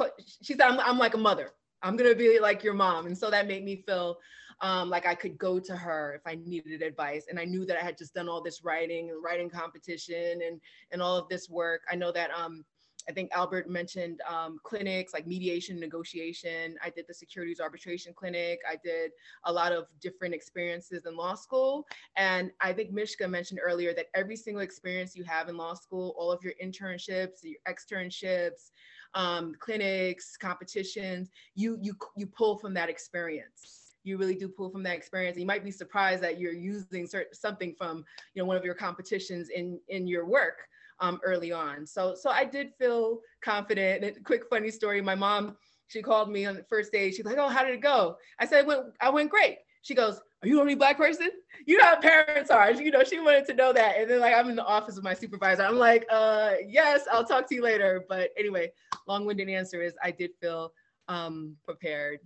she 0.43 0.55
said 0.55 0.63
I'm, 0.63 0.81
I'm 0.81 0.99
like 0.99 1.15
a 1.15 1.19
mother 1.19 1.53
i'm 1.83 1.97
gonna 1.97 2.15
be 2.15 2.39
like 2.41 2.63
your 2.63 2.75
mom 2.75 3.07
and 3.07 3.17
so 3.17 3.31
that 3.31 3.47
made 3.47 3.65
me 3.65 3.83
feel 3.87 4.19
um, 4.61 4.91
like 4.91 5.07
I 5.07 5.15
could 5.15 5.39
go 5.39 5.61
to 5.61 5.77
her 5.77 6.15
if 6.15 6.23
I 6.27 6.37
needed 6.45 6.83
advice. 6.83 7.27
And 7.29 7.39
I 7.39 7.45
knew 7.45 7.65
that 7.67 7.77
I 7.77 7.85
had 7.85 7.97
just 7.97 8.15
done 8.15 8.29
all 8.29 8.43
this 8.43 8.65
writing 8.65 9.11
and 9.11 9.23
writing 9.23 9.49
competition 9.49 10.41
and 10.47 10.61
and 10.91 11.01
all 11.01 11.17
of 11.17 11.29
this 11.29 11.49
work. 11.49 11.83
I 11.91 11.95
know 11.95 12.13
that 12.13 12.31
um, 12.31 12.65
I 13.09 13.13
think 13.13 13.31
Albert 13.33 13.71
mentioned 13.71 14.21
um, 14.29 14.61
clinics 14.63 15.15
like 15.15 15.27
mediation, 15.27 15.81
negotiation. 15.81 16.77
I 16.85 16.91
did 16.91 17.07
the 17.09 17.15
securities 17.15 17.59
arbitration 17.59 18.13
clinic. 18.15 18.61
I 18.69 18.77
did 18.85 19.13
a 19.45 19.53
lot 19.53 19.73
of 19.73 19.87
different 20.01 20.35
experiences 20.35 21.07
in 21.07 21.17
law 21.17 21.35
school. 21.35 21.87
And 22.17 22.51
I 22.61 22.73
think 22.75 22.93
Mishka 22.93 23.27
mentioned 23.27 23.61
earlier 23.65 23.95
that 23.95 24.07
every 24.15 24.37
single 24.37 24.63
experience 24.63 25.17
you 25.17 25.25
have 25.25 25.49
in 25.49 25.57
law 25.57 25.75
school, 25.75 26.15
all 26.19 26.31
of 26.31 26.43
your 26.45 26.53
internships, 26.63 27.43
your 27.43 27.57
externships, 27.67 28.73
um, 29.15 29.55
clinics, 29.59 30.37
competitions, 30.37 31.31
you 31.55 31.79
you 31.81 31.97
you 32.17 32.27
pull 32.27 32.59
from 32.59 32.75
that 32.75 32.91
experience 32.91 33.85
you 34.05 34.17
really 34.17 34.37
do 34.37 34.49
pull 34.49 34.71
from 34.71 34.83
that 34.85 34.97
experience. 34.97 35.37
You 35.37 35.45
might 35.45 35.65
be 35.65 35.71
surprised 35.71 36.23
that 36.23 36.39
you're 36.39 36.53
using 36.53 37.07
something 37.33 37.75
from 37.77 38.05
you 38.33 38.41
know 38.41 38.47
one 38.47 38.57
of 38.57 38.65
your 38.65 38.75
competitions 38.75 39.51
in 39.51 39.79
in 39.89 40.07
your 40.07 40.25
work 40.25 40.69
um, 41.01 41.21
early 41.25 41.53
on. 41.53 41.87
So 41.87 42.15
so 42.15 42.31
I 42.31 42.45
did 42.45 42.73
feel 42.79 43.21
confident. 43.43 44.05
And 44.05 44.25
quick 44.25 44.45
funny 44.51 44.71
story: 44.71 45.01
my 45.01 45.15
mom 45.15 45.57
she 45.89 46.03
called 46.03 46.31
me 46.31 46.45
on 46.47 46.55
the 46.55 46.63
first 46.65 46.93
day. 46.93 47.11
She's 47.11 47.25
like, 47.25 47.39
"Oh, 47.39 47.49
how 47.49 47.65
did 47.65 47.75
it 47.75 47.81
go?" 47.81 48.17
I 48.39 48.47
said, 48.47 48.65
I 48.65 48.69
"Went 48.69 48.81
I 49.01 49.11
went 49.11 49.31
great." 49.31 49.59
She 49.83 49.95
goes, 49.95 50.21
"Are 50.43 50.49
you 50.49 50.57
the 50.57 50.61
only 50.61 50.75
black 50.75 50.97
person? 50.99 51.31
You 51.67 51.79
know 51.79 51.85
how 51.85 52.01
parents 52.01 52.51
are." 52.51 52.71
You 52.71 52.91
know, 52.91 53.03
she 53.05 53.19
wanted 53.19 53.47
to 53.47 53.55
know 53.55 53.73
that. 53.73 53.97
And 53.99 54.11
then 54.11 54.21
like 54.21 54.35
I'm 54.35 54.51
in 54.51 54.57
the 54.57 54.65
office 54.65 54.97
with 54.97 55.05
my 55.05 55.15
supervisor. 55.15 55.63
I'm 55.63 55.79
like, 55.79 56.07
uh, 56.11 56.53
"Yes, 56.67 57.07
I'll 57.11 57.25
talk 57.25 57.49
to 57.49 57.55
you 57.55 57.63
later." 57.63 58.05
But 58.09 58.31
anyway, 58.39 58.71
long-winded 59.07 59.49
answer 59.49 59.83
is 59.83 59.95
I 60.03 60.11
did 60.11 60.31
feel 60.41 60.73
um, 61.09 61.57
prepared 61.65 62.21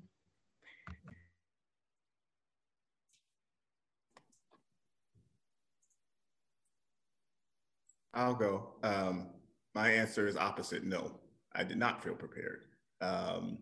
I'll 8.14 8.34
go. 8.34 8.74
Um, 8.82 9.28
my 9.74 9.90
answer 9.90 10.26
is 10.26 10.36
opposite. 10.36 10.84
No, 10.84 11.20
I 11.54 11.64
did 11.64 11.78
not 11.78 12.02
feel 12.02 12.14
prepared. 12.14 12.64
Um, 13.00 13.58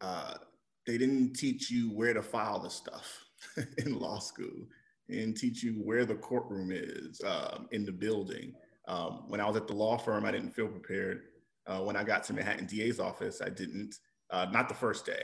uh, 0.00 0.34
they 0.86 0.98
didn't 0.98 1.34
teach 1.34 1.70
you 1.70 1.90
where 1.90 2.14
to 2.14 2.22
file 2.22 2.58
the 2.58 2.70
stuff 2.70 3.24
in 3.78 3.98
law 3.98 4.18
school 4.18 4.68
and 5.08 5.36
teach 5.36 5.62
you 5.62 5.74
where 5.84 6.04
the 6.04 6.14
courtroom 6.14 6.70
is 6.72 7.20
um, 7.24 7.68
in 7.72 7.84
the 7.84 7.92
building. 7.92 8.54
Um, 8.88 9.24
when 9.28 9.40
I 9.40 9.46
was 9.46 9.56
at 9.56 9.66
the 9.66 9.74
law 9.74 9.96
firm, 9.96 10.24
I 10.24 10.30
didn't 10.30 10.52
feel 10.52 10.68
prepared. 10.68 11.22
Uh, 11.66 11.80
when 11.80 11.96
I 11.96 12.04
got 12.04 12.24
to 12.24 12.32
Manhattan 12.32 12.66
DA's 12.66 13.00
office, 13.00 13.40
I 13.44 13.48
didn't, 13.48 13.96
uh, 14.30 14.46
not 14.52 14.68
the 14.68 14.74
first 14.74 15.04
day, 15.04 15.22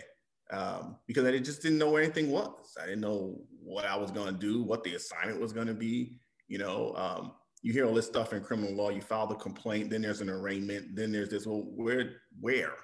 um, 0.50 0.96
because 1.06 1.24
I 1.24 1.38
just 1.38 1.62
didn't 1.62 1.78
know 1.78 1.90
where 1.90 2.02
anything 2.02 2.30
was. 2.30 2.76
I 2.80 2.86
didn't 2.86 3.00
know 3.00 3.40
what 3.62 3.84
I 3.84 3.96
was 3.96 4.10
going 4.10 4.32
to 4.32 4.38
do, 4.38 4.62
what 4.62 4.82
the 4.82 4.94
assignment 4.94 5.40
was 5.40 5.52
going 5.52 5.68
to 5.68 5.74
be. 5.74 6.18
You 6.48 6.58
know, 6.58 6.94
um, 6.96 7.32
you 7.62 7.72
hear 7.72 7.86
all 7.86 7.94
this 7.94 8.06
stuff 8.06 8.32
in 8.32 8.42
criminal 8.42 8.74
law. 8.74 8.90
You 8.90 9.00
file 9.00 9.26
the 9.26 9.36
complaint, 9.36 9.90
then 9.90 10.02
there's 10.02 10.20
an 10.20 10.28
arraignment, 10.28 10.96
then 10.96 11.12
there's 11.12 11.30
this. 11.30 11.46
Well, 11.46 11.62
where, 11.74 12.16
where, 12.40 12.74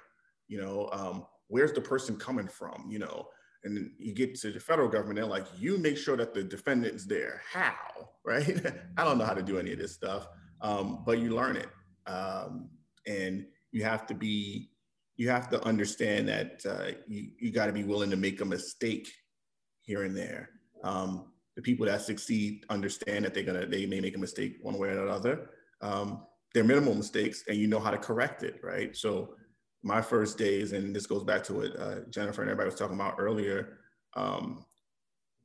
you 0.47 0.61
know, 0.61 0.89
um, 0.93 1.25
where's 1.47 1.73
the 1.73 1.81
person 1.81 2.15
coming 2.17 2.47
from? 2.47 2.87
You 2.89 2.99
know, 2.99 3.27
and 3.63 3.91
you 3.97 4.13
get 4.13 4.35
to 4.35 4.51
the 4.51 4.59
federal 4.59 4.87
government, 4.87 5.17
they're 5.17 5.25
like, 5.25 5.45
you 5.57 5.77
make 5.77 5.97
sure 5.97 6.15
that 6.15 6.33
the 6.33 6.43
defendant's 6.43 7.05
there. 7.05 7.41
How, 7.51 7.73
right? 8.25 8.65
I 8.97 9.03
don't 9.03 9.17
know 9.17 9.25
how 9.25 9.33
to 9.33 9.43
do 9.43 9.59
any 9.59 9.73
of 9.73 9.79
this 9.79 9.93
stuff, 9.93 10.27
um, 10.61 11.03
but 11.05 11.19
you 11.19 11.35
learn 11.35 11.57
it, 11.57 11.69
um, 12.07 12.69
and 13.05 13.45
you 13.71 13.83
have 13.83 14.07
to 14.07 14.13
be, 14.13 14.71
you 15.17 15.29
have 15.29 15.49
to 15.49 15.61
understand 15.65 16.29
that 16.29 16.61
uh, 16.65 16.97
you 17.07 17.31
you 17.37 17.51
got 17.51 17.65
to 17.65 17.73
be 17.73 17.83
willing 17.83 18.09
to 18.09 18.15
make 18.15 18.39
a 18.39 18.45
mistake 18.45 19.09
here 19.81 20.03
and 20.03 20.15
there. 20.15 20.49
Um, 20.83 21.25
the 21.59 21.63
people 21.71 21.85
that 21.85 22.01
succeed 22.01 22.65
understand 22.69 23.25
that 23.25 23.33
they're 23.33 23.43
gonna 23.43 23.65
they 23.65 23.85
may 23.85 23.99
make 23.99 24.15
a 24.15 24.19
mistake 24.19 24.59
one 24.61 24.77
way 24.77 24.87
or 24.87 25.05
another. 25.05 25.49
Um, 25.81 26.25
they're 26.53 26.63
minimal 26.63 26.95
mistakes, 26.95 27.43
and 27.49 27.57
you 27.57 27.67
know 27.67 27.81
how 27.81 27.91
to 27.91 27.97
correct 27.97 28.43
it, 28.43 28.61
right? 28.63 28.95
So 28.95 29.35
my 29.83 30.01
first 30.01 30.37
days, 30.37 30.71
and 30.71 30.95
this 30.95 31.05
goes 31.05 31.25
back 31.25 31.43
to 31.43 31.53
what 31.53 31.77
uh, 31.77 31.95
Jennifer 32.09 32.41
and 32.41 32.49
everybody 32.49 32.69
was 32.69 32.79
talking 32.79 32.95
about 32.95 33.15
earlier. 33.17 33.79
Um, 34.15 34.63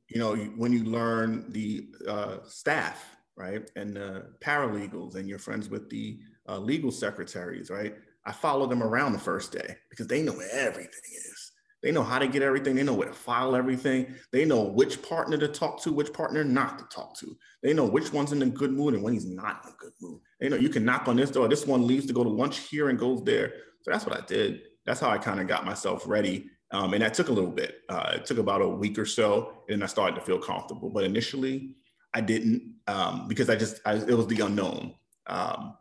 you 0.07 0.21
know, 0.21 0.37
when 0.55 0.71
you 0.71 0.85
learn 0.85 1.51
the 1.51 1.89
uh, 2.07 2.37
staff, 2.47 3.17
right, 3.35 3.69
and 3.75 3.97
the 3.97 4.27
paralegals, 4.39 5.15
and 5.15 5.27
you're 5.27 5.37
friends 5.37 5.67
with 5.67 5.89
the 5.89 6.19
uh, 6.47 6.59
legal 6.59 6.91
secretaries, 6.91 7.69
right? 7.69 7.93
I 8.25 8.31
follow 8.31 8.67
them 8.67 8.81
around 8.81 9.11
the 9.11 9.19
first 9.19 9.51
day 9.51 9.75
because 9.89 10.07
they 10.07 10.21
know 10.21 10.31
where 10.31 10.49
everything 10.49 11.11
is. 11.11 11.44
They 11.85 11.91
know 11.91 12.01
how 12.01 12.17
to 12.17 12.27
get 12.27 12.41
everything. 12.41 12.75
They 12.75 12.81
know 12.81 12.95
where 12.95 13.07
to 13.07 13.13
file 13.13 13.55
everything. 13.55 14.15
They 14.31 14.43
know 14.43 14.63
which 14.63 15.03
partner 15.03 15.37
to 15.37 15.47
talk 15.47 15.79
to, 15.83 15.93
which 15.93 16.11
partner 16.11 16.43
not 16.43 16.79
to 16.79 16.85
talk 16.85 17.15
to. 17.19 17.37
They 17.61 17.73
know 17.73 17.85
which 17.85 18.11
one's 18.11 18.31
in 18.31 18.41
a 18.41 18.47
good 18.47 18.73
mood 18.73 18.95
and 18.95 19.03
when 19.03 19.13
he's 19.13 19.27
not 19.27 19.61
in 19.63 19.71
a 19.71 19.75
good 19.77 19.91
mood. 20.01 20.19
They 20.39 20.49
know 20.49 20.55
you 20.55 20.69
can 20.69 20.83
knock 20.83 21.07
on 21.07 21.15
this 21.15 21.29
door. 21.29 21.47
This 21.47 21.67
one 21.67 21.85
leaves 21.85 22.07
to 22.07 22.13
go 22.13 22.23
to 22.23 22.29
lunch 22.29 22.57
here 22.69 22.89
and 22.89 22.97
goes 22.97 23.23
there. 23.23 23.53
So 23.83 23.91
that's 23.91 24.03
what 24.03 24.17
I 24.17 24.25
did. 24.25 24.61
That's 24.87 24.99
how 24.99 25.11
I 25.11 25.19
kind 25.19 25.39
of 25.39 25.47
got 25.47 25.63
myself 25.63 26.07
ready. 26.07 26.49
Um, 26.71 26.95
and 26.95 27.03
that 27.03 27.13
took 27.13 27.29
a 27.29 27.31
little 27.31 27.51
bit. 27.51 27.75
Uh, 27.87 28.13
it 28.15 28.25
took 28.25 28.39
about 28.39 28.63
a 28.63 28.67
week 28.67 28.97
or 28.97 29.05
so, 29.05 29.53
and 29.69 29.83
I 29.83 29.85
started 29.85 30.15
to 30.15 30.21
feel 30.21 30.39
comfortable. 30.39 30.89
But 30.89 31.03
initially, 31.03 31.75
I 32.15 32.21
didn't 32.21 32.77
um, 32.87 33.27
because 33.27 33.47
I 33.47 33.55
just 33.55 33.79
I, 33.85 33.93
it 33.93 34.17
was 34.17 34.25
the 34.25 34.39
unknown. 34.39 34.95
Um, 35.27 35.75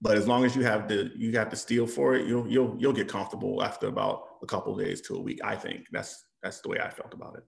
but 0.00 0.16
as 0.16 0.28
long 0.28 0.44
as 0.44 0.54
you 0.54 0.62
have 0.62 0.88
the 0.88 1.10
you 1.16 1.36
have 1.36 1.50
the 1.50 1.56
steel 1.56 1.86
for 1.86 2.14
it, 2.14 2.26
you'll 2.26 2.46
you'll 2.48 2.76
you'll 2.78 2.92
get 2.92 3.08
comfortable 3.08 3.62
after 3.62 3.88
about 3.88 4.36
a 4.42 4.46
couple 4.46 4.76
days 4.76 5.00
to 5.02 5.16
a 5.16 5.20
week. 5.20 5.40
I 5.44 5.56
think 5.56 5.86
that's 5.90 6.24
that's 6.42 6.60
the 6.60 6.68
way 6.68 6.78
I 6.78 6.88
felt 6.88 7.14
about 7.14 7.36
it. 7.36 7.44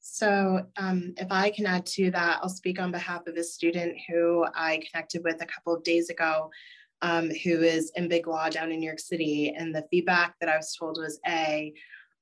So 0.00 0.66
um, 0.76 1.14
if 1.16 1.28
I 1.30 1.50
can 1.50 1.64
add 1.64 1.86
to 1.86 2.10
that, 2.10 2.40
I'll 2.42 2.48
speak 2.48 2.80
on 2.80 2.90
behalf 2.90 3.26
of 3.26 3.36
a 3.36 3.44
student 3.44 3.96
who 4.08 4.44
I 4.54 4.82
connected 4.90 5.22
with 5.24 5.40
a 5.40 5.46
couple 5.46 5.74
of 5.74 5.84
days 5.84 6.10
ago, 6.10 6.50
um, 7.02 7.30
who 7.30 7.62
is 7.62 7.92
in 7.94 8.08
Big 8.08 8.26
Law 8.26 8.48
down 8.48 8.72
in 8.72 8.80
New 8.80 8.86
York 8.86 8.98
City. 8.98 9.54
And 9.56 9.72
the 9.72 9.86
feedback 9.90 10.34
that 10.40 10.48
I 10.48 10.56
was 10.56 10.74
told 10.74 10.98
was 10.98 11.20
A, 11.28 11.72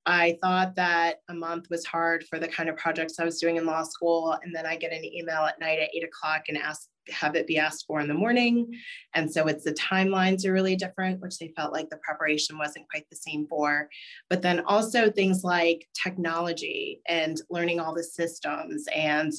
I 0.04 0.38
thought 0.42 0.76
that 0.76 1.22
a 1.30 1.34
month 1.34 1.68
was 1.70 1.86
hard 1.86 2.24
for 2.28 2.38
the 2.38 2.48
kind 2.48 2.68
of 2.68 2.76
projects 2.76 3.18
I 3.18 3.24
was 3.24 3.40
doing 3.40 3.56
in 3.56 3.64
law 3.64 3.82
school. 3.82 4.36
And 4.42 4.54
then 4.54 4.66
I 4.66 4.76
get 4.76 4.92
an 4.92 5.04
email 5.04 5.44
at 5.44 5.58
night 5.58 5.78
at 5.80 5.94
eight 5.94 6.04
o'clock 6.04 6.44
and 6.48 6.58
ask 6.58 6.88
have 7.12 7.34
it 7.34 7.46
be 7.46 7.58
asked 7.58 7.86
for 7.86 8.00
in 8.00 8.08
the 8.08 8.14
morning. 8.14 8.72
And 9.14 9.32
so 9.32 9.46
it's 9.46 9.64
the 9.64 9.72
timelines 9.72 10.46
are 10.46 10.52
really 10.52 10.76
different, 10.76 11.20
which 11.20 11.38
they 11.38 11.52
felt 11.56 11.72
like 11.72 11.90
the 11.90 11.98
preparation 11.98 12.58
wasn't 12.58 12.88
quite 12.88 13.06
the 13.10 13.16
same 13.16 13.46
for. 13.48 13.88
But 14.28 14.42
then 14.42 14.60
also 14.66 15.10
things 15.10 15.42
like 15.44 15.88
technology 16.00 17.00
and 17.06 17.40
learning 17.50 17.80
all 17.80 17.94
the 17.94 18.04
systems 18.04 18.86
and 18.94 19.32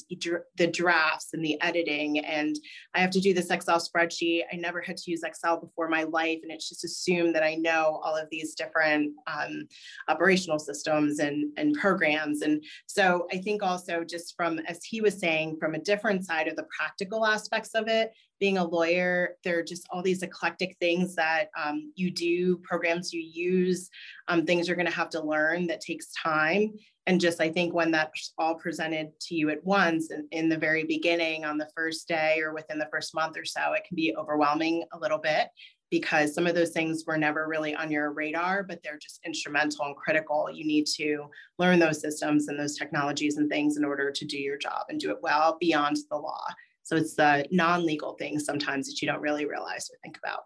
the 0.56 0.66
drafts 0.66 1.30
and 1.32 1.44
the 1.44 1.60
editing. 1.62 2.18
And 2.20 2.56
I 2.94 3.00
have 3.00 3.10
to 3.10 3.20
do 3.20 3.32
this 3.32 3.50
Excel 3.50 3.80
spreadsheet. 3.80 4.42
I 4.52 4.56
never 4.56 4.80
had 4.80 4.96
to 4.98 5.10
use 5.10 5.22
Excel 5.22 5.58
before 5.58 5.88
my 5.88 6.04
life. 6.04 6.40
And 6.42 6.52
it's 6.52 6.68
just 6.68 6.84
assumed 6.84 7.34
that 7.34 7.42
I 7.42 7.54
know 7.54 8.00
all 8.04 8.16
of 8.16 8.28
these 8.30 8.54
different 8.54 9.12
um, 9.26 9.66
operational 10.08 10.58
systems 10.58 11.18
and, 11.18 11.52
and 11.56 11.74
programs. 11.74 12.42
And 12.42 12.62
so 12.86 13.26
I 13.32 13.38
think 13.38 13.62
also 13.62 14.04
just 14.04 14.34
from, 14.36 14.58
as 14.68 14.84
he 14.84 15.00
was 15.00 15.18
saying, 15.18 15.56
from 15.58 15.74
a 15.74 15.78
different 15.78 16.24
side 16.24 16.48
of 16.48 16.56
the 16.56 16.66
practical 16.76 17.26
aspect 17.26 17.61
aspects 17.62 17.74
of 17.74 17.88
it. 17.88 18.12
Being 18.40 18.58
a 18.58 18.64
lawyer, 18.64 19.36
there 19.44 19.58
are 19.58 19.62
just 19.62 19.86
all 19.90 20.02
these 20.02 20.22
eclectic 20.22 20.76
things 20.80 21.14
that 21.14 21.48
um, 21.56 21.92
you 21.94 22.10
do, 22.10 22.58
programs 22.58 23.12
you 23.12 23.20
use, 23.20 23.88
um, 24.26 24.44
things 24.44 24.66
you're 24.66 24.76
going 24.76 24.86
to 24.86 24.92
have 24.92 25.10
to 25.10 25.22
learn 25.22 25.68
that 25.68 25.80
takes 25.80 26.08
time. 26.20 26.72
And 27.06 27.20
just, 27.20 27.40
I 27.40 27.50
think 27.50 27.72
when 27.72 27.92
that's 27.92 28.32
all 28.38 28.56
presented 28.56 29.08
to 29.22 29.34
you 29.34 29.50
at 29.50 29.64
once 29.64 30.10
in, 30.10 30.26
in 30.32 30.48
the 30.48 30.56
very 30.56 30.84
beginning, 30.84 31.44
on 31.44 31.56
the 31.56 31.70
first 31.76 32.08
day 32.08 32.40
or 32.40 32.52
within 32.52 32.78
the 32.78 32.88
first 32.90 33.14
month 33.14 33.36
or 33.36 33.44
so, 33.44 33.74
it 33.74 33.84
can 33.86 33.94
be 33.94 34.14
overwhelming 34.16 34.84
a 34.92 34.98
little 34.98 35.18
bit 35.18 35.48
because 35.90 36.34
some 36.34 36.46
of 36.46 36.54
those 36.54 36.70
things 36.70 37.04
were 37.06 37.18
never 37.18 37.46
really 37.46 37.74
on 37.74 37.90
your 37.90 38.12
radar, 38.12 38.62
but 38.62 38.80
they're 38.82 38.98
just 38.98 39.20
instrumental 39.26 39.84
and 39.84 39.94
critical. 39.94 40.48
You 40.50 40.64
need 40.64 40.86
to 40.96 41.26
learn 41.58 41.78
those 41.78 42.00
systems 42.00 42.48
and 42.48 42.58
those 42.58 42.76
technologies 42.76 43.36
and 43.36 43.48
things 43.48 43.76
in 43.76 43.84
order 43.84 44.10
to 44.10 44.24
do 44.24 44.38
your 44.38 44.56
job 44.56 44.86
and 44.88 44.98
do 44.98 45.10
it 45.10 45.18
well 45.22 45.58
beyond 45.60 45.98
the 46.10 46.16
law. 46.16 46.44
So 46.92 46.98
it's 46.98 47.14
the 47.14 47.46
non-legal 47.50 48.16
things 48.18 48.44
sometimes 48.44 48.86
that 48.86 49.00
you 49.00 49.08
don't 49.08 49.22
really 49.22 49.46
realize 49.46 49.88
or 49.90 49.96
think 50.02 50.18
about. 50.18 50.40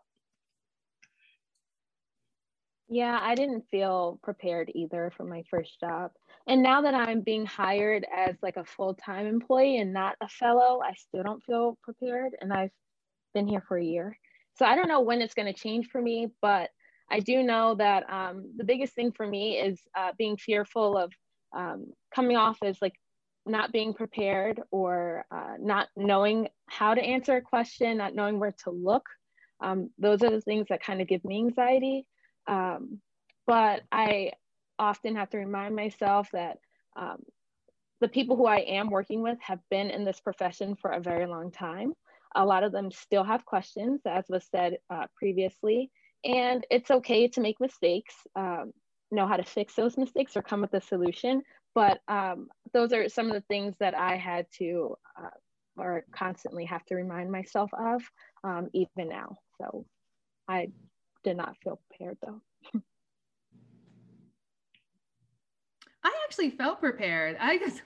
Yeah, 2.88 3.18
I 3.20 3.34
didn't 3.34 3.64
feel 3.68 4.20
prepared 4.22 4.70
either 4.72 5.12
for 5.16 5.24
my 5.24 5.42
first 5.50 5.80
job. 5.80 6.12
And 6.46 6.62
now 6.62 6.82
that 6.82 6.94
I'm 6.94 7.22
being 7.22 7.46
hired 7.46 8.06
as 8.16 8.36
like 8.42 8.56
a 8.56 8.64
full-time 8.64 9.26
employee 9.26 9.78
and 9.78 9.92
not 9.92 10.14
a 10.20 10.28
fellow, 10.28 10.80
I 10.84 10.94
still 10.94 11.24
don't 11.24 11.42
feel 11.42 11.78
prepared. 11.82 12.36
And 12.40 12.52
I've 12.52 12.70
been 13.34 13.48
here 13.48 13.64
for 13.66 13.76
a 13.76 13.84
year. 13.84 14.16
So 14.56 14.64
I 14.66 14.76
don't 14.76 14.86
know 14.86 15.00
when 15.00 15.22
it's 15.22 15.34
going 15.34 15.52
to 15.52 15.60
change 15.60 15.88
for 15.90 16.00
me, 16.00 16.28
but 16.40 16.70
I 17.10 17.18
do 17.18 17.42
know 17.42 17.74
that 17.74 18.08
um, 18.08 18.52
the 18.56 18.62
biggest 18.62 18.94
thing 18.94 19.10
for 19.10 19.26
me 19.26 19.58
is 19.58 19.80
uh, 19.98 20.12
being 20.16 20.36
fearful 20.36 20.96
of 20.96 21.12
um, 21.56 21.86
coming 22.14 22.36
off 22.36 22.58
as 22.62 22.78
like 22.80 22.94
not 23.46 23.72
being 23.72 23.94
prepared 23.94 24.60
or 24.70 25.24
uh, 25.30 25.54
not 25.58 25.88
knowing 25.96 26.48
how 26.66 26.94
to 26.94 27.00
answer 27.00 27.36
a 27.36 27.40
question, 27.40 27.96
not 27.96 28.14
knowing 28.14 28.40
where 28.40 28.54
to 28.64 28.70
look. 28.70 29.04
Um, 29.60 29.90
those 29.98 30.22
are 30.22 30.30
the 30.30 30.40
things 30.40 30.66
that 30.68 30.82
kind 30.82 31.00
of 31.00 31.08
give 31.08 31.24
me 31.24 31.38
anxiety. 31.38 32.06
Um, 32.48 33.00
but 33.46 33.82
I 33.92 34.32
often 34.78 35.16
have 35.16 35.30
to 35.30 35.38
remind 35.38 35.74
myself 35.74 36.28
that 36.32 36.58
um, 36.96 37.22
the 38.00 38.08
people 38.08 38.36
who 38.36 38.46
I 38.46 38.58
am 38.58 38.90
working 38.90 39.22
with 39.22 39.38
have 39.40 39.60
been 39.70 39.90
in 39.90 40.04
this 40.04 40.20
profession 40.20 40.76
for 40.76 40.90
a 40.90 41.00
very 41.00 41.26
long 41.26 41.50
time. 41.50 41.92
A 42.34 42.44
lot 42.44 42.64
of 42.64 42.72
them 42.72 42.90
still 42.90 43.24
have 43.24 43.46
questions, 43.46 44.00
as 44.04 44.24
was 44.28 44.46
said 44.50 44.78
uh, 44.90 45.06
previously, 45.16 45.90
and 46.24 46.66
it's 46.70 46.90
okay 46.90 47.28
to 47.28 47.40
make 47.40 47.60
mistakes, 47.60 48.14
um, 48.34 48.72
know 49.10 49.26
how 49.26 49.36
to 49.36 49.44
fix 49.44 49.74
those 49.74 49.96
mistakes 49.96 50.36
or 50.36 50.42
come 50.42 50.60
with 50.60 50.74
a 50.74 50.80
solution, 50.80 51.42
but 51.76 52.00
um, 52.08 52.48
those 52.72 52.92
are 52.94 53.08
some 53.10 53.26
of 53.26 53.34
the 53.34 53.42
things 53.42 53.74
that 53.80 53.94
I 53.94 54.16
had 54.16 54.46
to 54.58 54.96
uh, 55.22 55.28
or 55.76 56.06
constantly 56.10 56.64
have 56.64 56.82
to 56.86 56.94
remind 56.94 57.30
myself 57.30 57.70
of, 57.74 58.02
um, 58.42 58.70
even 58.72 59.10
now. 59.10 59.36
So 59.60 59.84
I 60.48 60.68
did 61.22 61.36
not 61.36 61.54
feel 61.62 61.78
prepared 61.90 62.16
though. 62.24 62.40
I 66.02 66.12
actually 66.24 66.50
felt 66.50 66.80
prepared. 66.80 67.36
I 67.38 67.58
guess 67.58 67.82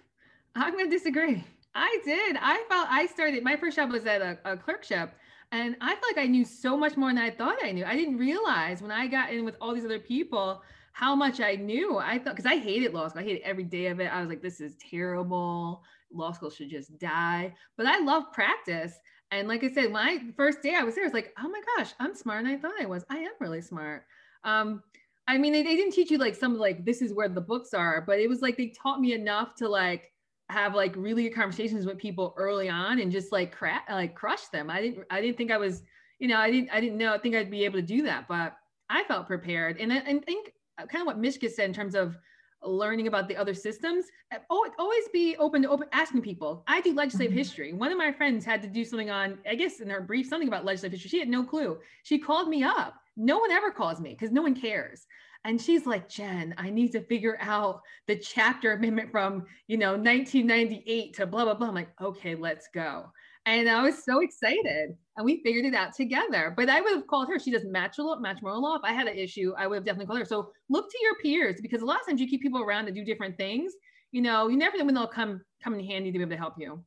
I'm 0.55 0.75
going 0.75 0.89
to 0.89 0.97
disagree. 0.97 1.45
I 1.75 1.99
did. 2.05 2.37
I 2.41 2.65
felt 2.69 2.87
I 2.91 3.07
started, 3.07 3.43
my 3.43 3.57
first 3.57 3.75
job 3.77 3.91
was 3.91 4.07
at 4.07 4.23
a, 4.23 4.39
a 4.45 4.57
clerkship. 4.57 5.11
And 5.51 5.75
I 5.81 5.97
felt 5.97 6.17
like 6.17 6.25
I 6.25 6.29
knew 6.29 6.45
so 6.45 6.77
much 6.77 6.97
more 6.97 7.09
than 7.09 7.19
I 7.19 7.31
thought 7.31 7.57
I 7.61 7.73
knew. 7.73 7.85
I 7.85 7.97
didn't 7.97 8.19
realize 8.19 8.83
when 8.83 8.93
I 8.93 9.09
got 9.09 9.33
in 9.33 9.45
with 9.45 9.57
all 9.61 9.75
these 9.75 9.85
other 9.85 9.99
people 9.99 10.63
how 11.01 11.17
much 11.17 11.41
I 11.41 11.55
knew. 11.55 11.97
I 11.97 12.19
thought 12.19 12.37
because 12.37 12.45
I 12.45 12.59
hated 12.59 12.93
law 12.93 13.09
school. 13.09 13.23
I 13.23 13.25
hated 13.25 13.41
every 13.41 13.65
day 13.65 13.87
of 13.87 14.01
it. 14.01 14.13
I 14.13 14.21
was 14.21 14.29
like, 14.29 14.43
this 14.43 14.61
is 14.61 14.77
terrible. 14.77 15.83
Law 16.13 16.31
school 16.33 16.51
should 16.51 16.69
just 16.69 16.99
die. 16.99 17.55
But 17.79 17.87
I 17.87 18.01
love 18.01 18.25
practice. 18.35 18.93
And 19.31 19.49
like 19.49 19.65
I 19.65 19.71
said, 19.71 19.93
my 19.93 20.23
first 20.37 20.61
day 20.61 20.75
I 20.75 20.83
was 20.83 20.95
there, 20.95 21.05
I 21.05 21.07
was 21.07 21.15
like, 21.15 21.33
oh 21.43 21.49
my 21.49 21.63
gosh, 21.75 21.93
I'm 22.01 22.15
smarter 22.15 22.43
than 22.43 22.53
I 22.53 22.59
thought 22.59 22.75
I 22.79 22.85
was. 22.85 23.03
I 23.09 23.17
am 23.17 23.33
really 23.41 23.63
smart. 23.63 24.05
Um, 24.45 24.83
I 25.27 25.39
mean, 25.39 25.55
they, 25.55 25.63
they 25.63 25.75
didn't 25.75 25.95
teach 25.95 26.11
you 26.11 26.19
like 26.19 26.35
some 26.35 26.59
like 26.59 26.85
this 26.85 27.01
is 27.01 27.15
where 27.15 27.31
the 27.31 27.41
books 27.41 27.73
are, 27.73 28.05
but 28.07 28.21
it 28.21 28.29
was 28.29 28.43
like 28.43 28.59
they 28.59 28.69
taught 28.69 29.01
me 29.01 29.15
enough 29.15 29.55
to 29.55 29.71
like 29.71 30.13
have 30.51 30.75
like 30.75 30.95
really 30.97 31.23
good 31.23 31.35
conversations 31.35 31.87
with 31.87 31.97
people 31.97 32.35
early 32.37 32.69
on 32.69 32.99
and 33.01 33.11
just 33.11 33.33
like 33.33 33.57
crack 33.57 33.87
like 33.89 34.15
crush 34.15 34.49
them. 34.49 34.69
I 34.69 34.83
didn't 34.83 35.07
I 35.09 35.23
didn't 35.23 35.39
think 35.39 35.51
I 35.51 35.57
was, 35.57 35.83
you 36.19 36.29
know, 36.29 36.37
I 36.37 36.51
didn't 36.51 36.69
I 36.71 36.79
didn't 36.79 36.99
know 36.99 37.15
I 37.15 37.19
think 37.19 37.37
I'd 37.37 37.51
be 37.51 37.65
able 37.65 37.79
to 37.79 37.87
do 37.87 38.03
that, 38.03 38.29
but 38.29 38.55
I 38.91 39.05
felt 39.05 39.29
prepared. 39.29 39.79
And 39.79 39.93
I, 39.93 40.01
think 40.19 40.53
kind 40.89 41.03
of 41.03 41.07
what 41.07 41.19
Mishka 41.19 41.49
said 41.49 41.67
in 41.67 41.73
terms 41.73 41.95
of 41.95 42.19
learning 42.63 43.07
about 43.07 43.29
the 43.29 43.37
other 43.37 43.55
systems 43.55 44.07
uh, 44.35 44.39
always 44.51 45.09
be 45.13 45.37
open 45.39 45.63
to 45.63 45.69
open 45.69 45.89
asking 45.93 46.23
people. 46.23 46.63
I 46.67 46.81
do 46.81 46.93
legislative 46.95 47.31
mm-hmm. 47.31 47.39
history. 47.39 47.73
One 47.73 47.91
of 47.91 47.99
my 47.99 48.13
friends 48.13 48.45
had 48.45 48.63
to 48.63 48.69
do 48.69 48.85
something 48.85 49.11
on 49.11 49.39
i 49.49 49.55
guess 49.55 49.81
in 49.81 49.89
her 49.89 50.01
brief 50.01 50.27
something 50.27 50.49
about 50.49 50.65
legislative 50.65 51.01
history. 51.01 51.11
She 51.11 51.19
had 51.19 51.29
no 51.29 51.45
clue. 51.45 51.79
She 52.03 52.19
called 52.19 52.49
me 52.49 52.63
up. 52.63 52.95
No 53.17 53.39
one 53.39 53.51
ever 53.51 53.71
calls 53.71 54.01
me 54.01 54.11
because 54.11 54.31
no 54.31 54.43
one 54.43 54.55
cares. 54.55 55.07
And 55.45 55.61
she's 55.61 55.87
like 55.87 56.09
jen 56.09 56.55
i 56.59 56.69
need 56.69 56.93
to 56.93 57.01
figure 57.01 57.39
out 57.41 57.81
the 58.07 58.17
chapter 58.17 58.73
amendment 58.73 59.11
from 59.11 59.47
you 59.69 59.79
know 59.79 59.93
1998 59.93 61.15
to 61.15 61.27
blah 61.27 61.45
blah 61.45 61.55
blah. 61.55 61.69
I'm 61.69 61.75
like 61.75 61.91
okay 62.01 62.35
let's 62.35 62.69
go. 62.75 63.07
And 63.47 63.71
I 63.71 63.83
was 63.83 64.05
so 64.05 64.21
excited. 64.21 64.97
And 65.21 65.27
we 65.27 65.43
figured 65.43 65.67
it 65.67 65.75
out 65.75 65.95
together. 65.95 66.55
But 66.57 66.71
I 66.71 66.81
would 66.81 66.95
have 66.95 67.07
called 67.07 67.29
her. 67.29 67.39
She 67.39 67.51
does 67.51 67.67
matrimonial 67.67 68.21
matrimonial 68.21 68.63
law. 68.63 68.77
If 68.77 68.85
I 68.85 68.95
had 68.95 69.07
an 69.07 69.19
issue, 69.19 69.53
I 69.59 69.67
would 69.67 69.75
have 69.75 69.85
definitely 69.85 70.07
called 70.07 70.19
her. 70.19 70.25
So 70.25 70.51
look 70.71 70.91
to 70.91 70.99
your 71.03 71.15
peers 71.17 71.61
because 71.61 71.83
a 71.83 71.85
lot 71.85 72.01
of 72.01 72.07
times 72.07 72.23
you 72.23 72.27
keep 72.27 72.41
people 72.41 72.63
around 72.63 72.87
to 72.87 72.91
do 72.91 73.05
different 73.05 73.37
things. 73.37 73.75
You 74.13 74.23
know, 74.23 74.49
you 74.49 74.57
never 74.57 74.79
know 74.79 74.87
when 74.87 74.95
they'll 74.95 75.07
come 75.07 75.43
come 75.63 75.75
in 75.75 75.85
handy 75.85 76.11
to 76.11 76.19
be 76.19 76.23
able 76.23 76.31
to 76.31 76.39
help 76.39 76.55
you. 76.57 76.83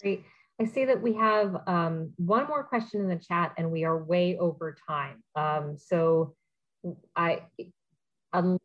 Great. 0.00 0.24
I 0.58 0.64
see 0.64 0.86
that 0.86 1.02
we 1.02 1.12
have 1.12 1.54
um, 1.66 2.14
one 2.16 2.46
more 2.46 2.64
question 2.64 3.02
in 3.02 3.08
the 3.08 3.16
chat 3.16 3.52
and 3.58 3.70
we 3.70 3.84
are 3.84 4.02
way 4.02 4.38
over 4.38 4.74
time. 4.88 5.22
Um, 5.34 5.76
so 5.76 6.34
I, 7.14 7.42
unless 8.32 8.58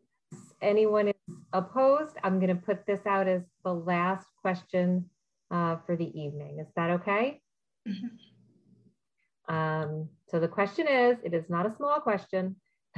anyone 0.62 1.10
is 1.10 1.36
opposed, 1.52 2.16
I'm 2.24 2.40
going 2.40 2.56
to 2.56 2.62
put 2.62 2.86
this 2.86 3.06
out 3.06 3.28
as 3.28 3.42
the 3.66 3.74
last 3.74 4.26
question 4.42 5.10
uh, 5.52 5.78
for 5.86 5.96
the 5.96 6.20
evening. 6.20 6.60
Is 6.60 6.68
that 6.76 6.92
okay? 6.92 7.42
Mm-hmm. 7.88 9.54
Um, 9.54 10.10
so 10.30 10.40
the 10.40 10.48
question 10.48 10.88
is, 10.88 11.18
it 11.24 11.34
is 11.34 11.50
not 11.50 11.66
a 11.66 11.76
small 11.76 12.00
question. 12.00 12.56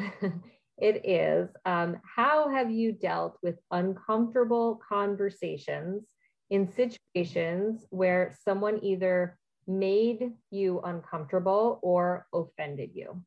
it 0.78 1.06
is, 1.06 1.50
um, 1.66 1.98
how 2.04 2.50
have 2.50 2.70
you 2.72 2.92
dealt 2.92 3.38
with 3.42 3.56
uncomfortable 3.72 4.80
conversations 4.88 6.04
in 6.50 6.72
situations 6.72 7.86
where 7.90 8.36
someone 8.46 8.80
either 8.84 9.38
made 9.66 10.32
you 10.52 10.82
uncomfortable 10.82 11.80
or 11.82 12.28
offended 12.34 12.92
you? 12.94 13.24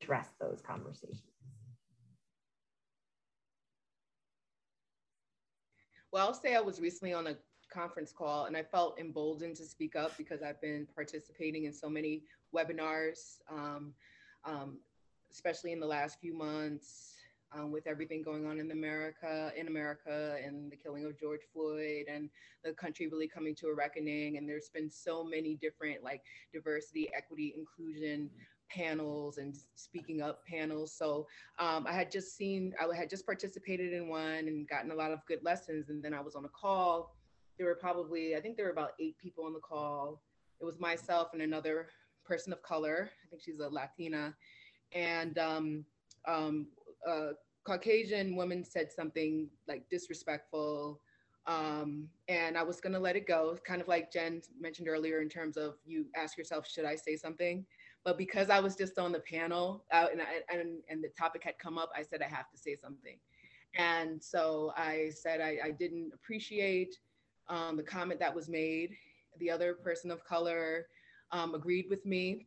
Address 0.00 0.28
those 0.40 0.60
conversations. 0.64 1.22
Well, 6.12 6.26
I'll 6.26 6.34
say 6.34 6.54
I 6.54 6.60
was 6.60 6.80
recently 6.80 7.14
on 7.14 7.28
a 7.28 7.36
conference 7.70 8.12
call 8.12 8.46
and 8.46 8.56
I 8.56 8.62
felt 8.62 8.98
emboldened 8.98 9.56
to 9.56 9.64
speak 9.64 9.96
up 9.96 10.16
because 10.16 10.42
I've 10.42 10.60
been 10.60 10.86
participating 10.94 11.64
in 11.64 11.72
so 11.72 11.88
many 11.88 12.22
webinars, 12.54 13.38
um, 13.50 13.94
um, 14.44 14.78
especially 15.30 15.72
in 15.72 15.80
the 15.80 15.86
last 15.86 16.18
few 16.20 16.36
months 16.36 17.14
um, 17.52 17.72
with 17.72 17.86
everything 17.86 18.22
going 18.22 18.46
on 18.46 18.58
in 18.58 18.70
America, 18.70 19.52
in 19.56 19.68
America, 19.68 20.36
and 20.44 20.70
the 20.70 20.76
killing 20.76 21.04
of 21.04 21.18
George 21.18 21.40
Floyd, 21.52 22.06
and 22.12 22.28
the 22.64 22.72
country 22.72 23.08
really 23.08 23.28
coming 23.28 23.54
to 23.56 23.66
a 23.68 23.74
reckoning. 23.74 24.36
And 24.36 24.48
there's 24.48 24.68
been 24.68 24.90
so 24.90 25.24
many 25.24 25.56
different 25.56 26.02
like 26.02 26.22
diversity, 26.52 27.10
equity, 27.16 27.54
inclusion 27.56 28.30
panels 28.70 29.38
and 29.38 29.56
speaking 29.74 30.22
up 30.22 30.46
panels. 30.46 30.92
So 30.96 31.26
um, 31.58 31.86
I 31.88 31.92
had 31.92 32.10
just 32.10 32.36
seen, 32.36 32.72
I 32.80 32.94
had 32.94 33.10
just 33.10 33.26
participated 33.26 33.92
in 33.92 34.08
one 34.08 34.46
and 34.46 34.68
gotten 34.68 34.92
a 34.92 34.94
lot 34.94 35.10
of 35.10 35.26
good 35.26 35.40
lessons. 35.42 35.88
And 35.88 36.02
then 36.02 36.14
I 36.14 36.20
was 36.20 36.36
on 36.36 36.44
a 36.44 36.48
call. 36.48 37.16
There 37.60 37.68
were 37.68 37.74
probably, 37.74 38.34
I 38.34 38.40
think 38.40 38.56
there 38.56 38.64
were 38.64 38.72
about 38.72 38.92
eight 38.98 39.18
people 39.18 39.44
on 39.44 39.52
the 39.52 39.60
call. 39.60 40.22
It 40.62 40.64
was 40.64 40.80
myself 40.80 41.34
and 41.34 41.42
another 41.42 41.88
person 42.24 42.54
of 42.54 42.62
color. 42.62 43.10
I 43.22 43.28
think 43.28 43.42
she's 43.42 43.60
a 43.60 43.68
Latina. 43.68 44.34
And 44.94 45.36
um, 45.36 45.84
um, 46.26 46.68
a 47.06 47.32
Caucasian 47.64 48.34
woman 48.34 48.64
said 48.64 48.90
something 48.90 49.50
like 49.68 49.86
disrespectful. 49.90 51.02
Um, 51.46 52.08
and 52.28 52.56
I 52.56 52.62
was 52.62 52.80
gonna 52.80 52.98
let 52.98 53.14
it 53.14 53.26
go, 53.26 53.58
kind 53.66 53.82
of 53.82 53.88
like 53.88 54.10
Jen 54.10 54.40
mentioned 54.58 54.88
earlier 54.88 55.20
in 55.20 55.28
terms 55.28 55.58
of 55.58 55.74
you 55.84 56.06
ask 56.16 56.38
yourself, 56.38 56.66
should 56.66 56.86
I 56.86 56.96
say 56.96 57.14
something? 57.14 57.66
But 58.04 58.16
because 58.16 58.48
I 58.48 58.60
was 58.60 58.74
just 58.74 58.98
on 58.98 59.12
the 59.12 59.20
panel 59.20 59.84
uh, 59.92 60.06
and, 60.10 60.22
I, 60.22 60.40
and, 60.50 60.78
and 60.88 61.04
the 61.04 61.10
topic 61.10 61.44
had 61.44 61.58
come 61.58 61.76
up, 61.76 61.90
I 61.94 62.04
said, 62.04 62.22
I 62.22 62.34
have 62.34 62.50
to 62.52 62.56
say 62.56 62.74
something. 62.74 63.18
And 63.76 64.22
so 64.22 64.72
I 64.78 65.10
said 65.14 65.42
I, 65.42 65.58
I 65.62 65.70
didn't 65.72 66.12
appreciate 66.14 66.96
um, 67.50 67.76
the 67.76 67.82
comment 67.82 68.18
that 68.20 68.34
was 68.34 68.48
made. 68.48 68.96
The 69.38 69.50
other 69.50 69.74
person 69.74 70.10
of 70.10 70.24
color 70.24 70.86
um, 71.32 71.54
agreed 71.54 71.86
with 71.90 72.06
me. 72.06 72.46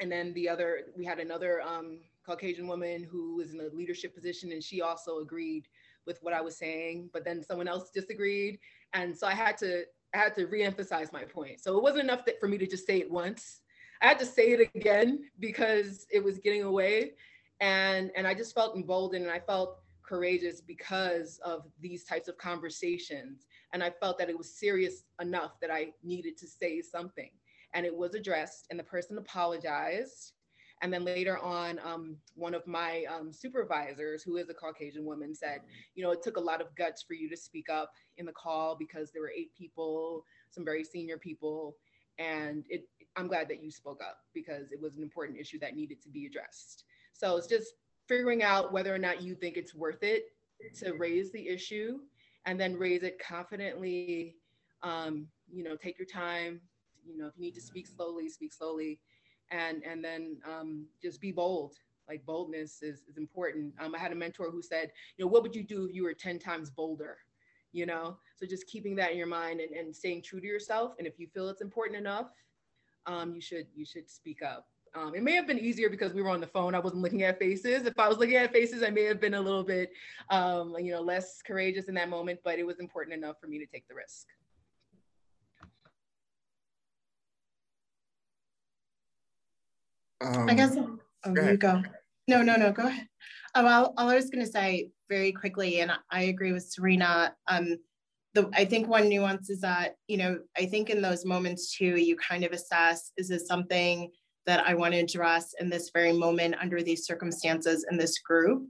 And 0.00 0.10
then 0.10 0.32
the 0.34 0.48
other, 0.48 0.86
we 0.96 1.04
had 1.04 1.18
another 1.18 1.60
um, 1.62 1.98
Caucasian 2.24 2.66
woman 2.66 3.04
who 3.04 3.36
was 3.36 3.52
in 3.52 3.60
a 3.60 3.74
leadership 3.76 4.14
position 4.14 4.52
and 4.52 4.62
she 4.62 4.80
also 4.80 5.18
agreed 5.18 5.68
with 6.06 6.18
what 6.22 6.34
I 6.34 6.40
was 6.40 6.56
saying, 6.56 7.10
but 7.12 7.24
then 7.24 7.42
someone 7.42 7.68
else 7.68 7.90
disagreed. 7.90 8.58
And 8.92 9.16
so 9.16 9.26
I 9.26 9.34
had 9.34 9.56
to, 9.58 9.84
I 10.14 10.18
had 10.18 10.34
to 10.36 10.46
reemphasize 10.46 11.12
my 11.12 11.24
point. 11.24 11.60
So 11.60 11.76
it 11.76 11.82
wasn't 11.82 12.04
enough 12.04 12.24
that 12.26 12.40
for 12.40 12.48
me 12.48 12.58
to 12.58 12.66
just 12.66 12.86
say 12.86 12.98
it 12.98 13.10
once. 13.10 13.60
I 14.02 14.06
had 14.08 14.18
to 14.18 14.26
say 14.26 14.52
it 14.52 14.70
again 14.74 15.30
because 15.40 16.06
it 16.10 16.22
was 16.22 16.38
getting 16.38 16.62
away. 16.62 17.12
And, 17.60 18.10
and 18.16 18.26
I 18.26 18.34
just 18.34 18.54
felt 18.54 18.76
emboldened 18.76 19.24
and 19.24 19.32
I 19.32 19.40
felt 19.40 19.78
courageous 20.02 20.60
because 20.60 21.40
of 21.44 21.64
these 21.80 22.04
types 22.04 22.28
of 22.28 22.36
conversations. 22.36 23.46
And 23.74 23.82
I 23.82 23.90
felt 23.90 24.18
that 24.18 24.30
it 24.30 24.38
was 24.38 24.48
serious 24.48 25.02
enough 25.20 25.60
that 25.60 25.70
I 25.70 25.88
needed 26.04 26.38
to 26.38 26.46
say 26.46 26.80
something. 26.80 27.30
And 27.74 27.84
it 27.84 27.94
was 27.94 28.14
addressed, 28.14 28.68
and 28.70 28.78
the 28.78 28.84
person 28.84 29.18
apologized. 29.18 30.32
And 30.80 30.92
then 30.92 31.04
later 31.04 31.38
on, 31.38 31.80
um, 31.84 32.16
one 32.36 32.54
of 32.54 32.64
my 32.68 33.04
um, 33.12 33.32
supervisors, 33.32 34.22
who 34.22 34.36
is 34.36 34.48
a 34.48 34.54
Caucasian 34.54 35.04
woman, 35.04 35.34
said, 35.34 35.60
You 35.96 36.04
know, 36.04 36.12
it 36.12 36.22
took 36.22 36.36
a 36.36 36.40
lot 36.40 36.60
of 36.60 36.74
guts 36.76 37.02
for 37.02 37.14
you 37.14 37.28
to 37.28 37.36
speak 37.36 37.68
up 37.68 37.90
in 38.16 38.26
the 38.26 38.32
call 38.32 38.76
because 38.76 39.10
there 39.10 39.22
were 39.22 39.32
eight 39.36 39.52
people, 39.58 40.24
some 40.50 40.64
very 40.64 40.84
senior 40.84 41.18
people. 41.18 41.76
And 42.18 42.64
it, 42.68 42.88
I'm 43.16 43.26
glad 43.26 43.48
that 43.48 43.62
you 43.62 43.72
spoke 43.72 44.00
up 44.00 44.18
because 44.34 44.70
it 44.70 44.80
was 44.80 44.96
an 44.96 45.02
important 45.02 45.38
issue 45.38 45.58
that 45.58 45.74
needed 45.74 46.00
to 46.02 46.08
be 46.08 46.26
addressed. 46.26 46.84
So 47.12 47.36
it's 47.36 47.48
just 47.48 47.74
figuring 48.06 48.44
out 48.44 48.72
whether 48.72 48.94
or 48.94 48.98
not 48.98 49.20
you 49.20 49.34
think 49.34 49.56
it's 49.56 49.74
worth 49.74 50.02
it 50.04 50.26
to 50.76 50.92
raise 50.92 51.32
the 51.32 51.48
issue 51.48 51.98
and 52.46 52.60
then 52.60 52.76
raise 52.76 53.02
it 53.02 53.18
confidently. 53.18 54.36
Um, 54.82 55.28
you 55.50 55.64
know, 55.64 55.76
take 55.76 55.98
your 55.98 56.06
time. 56.06 56.60
You 57.06 57.18
know, 57.18 57.26
if 57.26 57.34
you 57.36 57.42
need 57.42 57.54
to 57.54 57.60
speak 57.60 57.86
slowly, 57.86 58.28
speak 58.28 58.52
slowly, 58.52 58.98
and 59.50 59.82
and 59.84 60.04
then 60.04 60.38
um, 60.48 60.86
just 61.02 61.20
be 61.20 61.32
bold. 61.32 61.74
Like 62.08 62.24
boldness 62.26 62.82
is, 62.82 63.02
is 63.08 63.16
important. 63.16 63.72
Um, 63.80 63.94
I 63.94 63.98
had 63.98 64.12
a 64.12 64.14
mentor 64.14 64.50
who 64.50 64.60
said, 64.60 64.92
you 65.16 65.24
know, 65.24 65.30
what 65.30 65.42
would 65.42 65.56
you 65.56 65.62
do 65.62 65.86
if 65.86 65.94
you 65.94 66.02
were 66.02 66.12
10 66.12 66.38
times 66.38 66.68
bolder? 66.68 67.16
You 67.72 67.86
know, 67.86 68.18
so 68.36 68.46
just 68.46 68.66
keeping 68.66 68.94
that 68.96 69.12
in 69.12 69.16
your 69.16 69.26
mind 69.26 69.60
and, 69.60 69.74
and 69.74 69.96
staying 69.96 70.22
true 70.22 70.38
to 70.38 70.46
yourself. 70.46 70.92
And 70.98 71.06
if 71.06 71.18
you 71.18 71.26
feel 71.26 71.48
it's 71.48 71.62
important 71.62 71.98
enough, 71.98 72.26
um, 73.06 73.34
you 73.34 73.40
should 73.40 73.66
you 73.74 73.84
should 73.84 74.10
speak 74.10 74.42
up. 74.42 74.66
Um, 74.96 75.12
it 75.14 75.24
may 75.24 75.32
have 75.32 75.48
been 75.48 75.58
easier 75.58 75.90
because 75.90 76.12
we 76.12 76.22
were 76.22 76.30
on 76.30 76.40
the 76.40 76.46
phone. 76.46 76.72
I 76.74 76.78
wasn't 76.78 77.02
looking 77.02 77.24
at 77.24 77.38
faces. 77.38 77.84
If 77.84 77.98
I 77.98 78.08
was 78.08 78.18
looking 78.18 78.36
at 78.36 78.52
faces, 78.52 78.82
I 78.84 78.90
may 78.90 79.02
have 79.04 79.20
been 79.20 79.34
a 79.34 79.40
little 79.40 79.64
bit, 79.64 79.90
um, 80.30 80.76
you 80.78 80.92
know, 80.92 81.00
less 81.00 81.42
courageous 81.42 81.86
in 81.86 81.94
that 81.94 82.08
moment. 82.08 82.38
But 82.44 82.60
it 82.60 82.66
was 82.66 82.78
important 82.78 83.16
enough 83.16 83.40
for 83.40 83.48
me 83.48 83.58
to 83.58 83.66
take 83.66 83.88
the 83.88 83.94
risk. 83.94 84.26
Um, 90.20 90.48
I 90.48 90.54
guess. 90.54 90.76
Oh, 90.76 91.32
go 91.32 91.50
you 91.50 91.56
go. 91.56 91.82
No, 92.28 92.42
no, 92.42 92.54
no. 92.54 92.70
Go 92.70 92.86
ahead. 92.86 93.08
Oh, 93.56 93.66
all, 93.66 93.94
all 93.96 94.08
I 94.10 94.14
was 94.14 94.30
going 94.30 94.44
to 94.44 94.50
say 94.50 94.90
very 95.08 95.32
quickly, 95.32 95.80
and 95.80 95.90
I 96.10 96.24
agree 96.24 96.52
with 96.52 96.64
Serena. 96.64 97.34
Um, 97.48 97.78
the, 98.34 98.48
I 98.52 98.64
think 98.64 98.88
one 98.88 99.08
nuance 99.08 99.50
is 99.50 99.60
that, 99.60 99.96
you 100.08 100.16
know, 100.16 100.38
I 100.56 100.66
think 100.66 100.90
in 100.90 101.02
those 101.02 101.24
moments 101.24 101.76
too, 101.76 101.96
you 101.96 102.16
kind 102.16 102.44
of 102.44 102.52
assess, 102.52 103.12
is 103.16 103.28
this 103.28 103.46
something 103.46 104.10
that 104.46 104.66
I 104.66 104.74
want 104.74 104.94
to 104.94 105.00
address 105.00 105.54
in 105.58 105.70
this 105.70 105.90
very 105.92 106.12
moment 106.12 106.56
under 106.60 106.82
these 106.82 107.06
circumstances 107.06 107.86
in 107.90 107.96
this 107.96 108.18
group? 108.18 108.68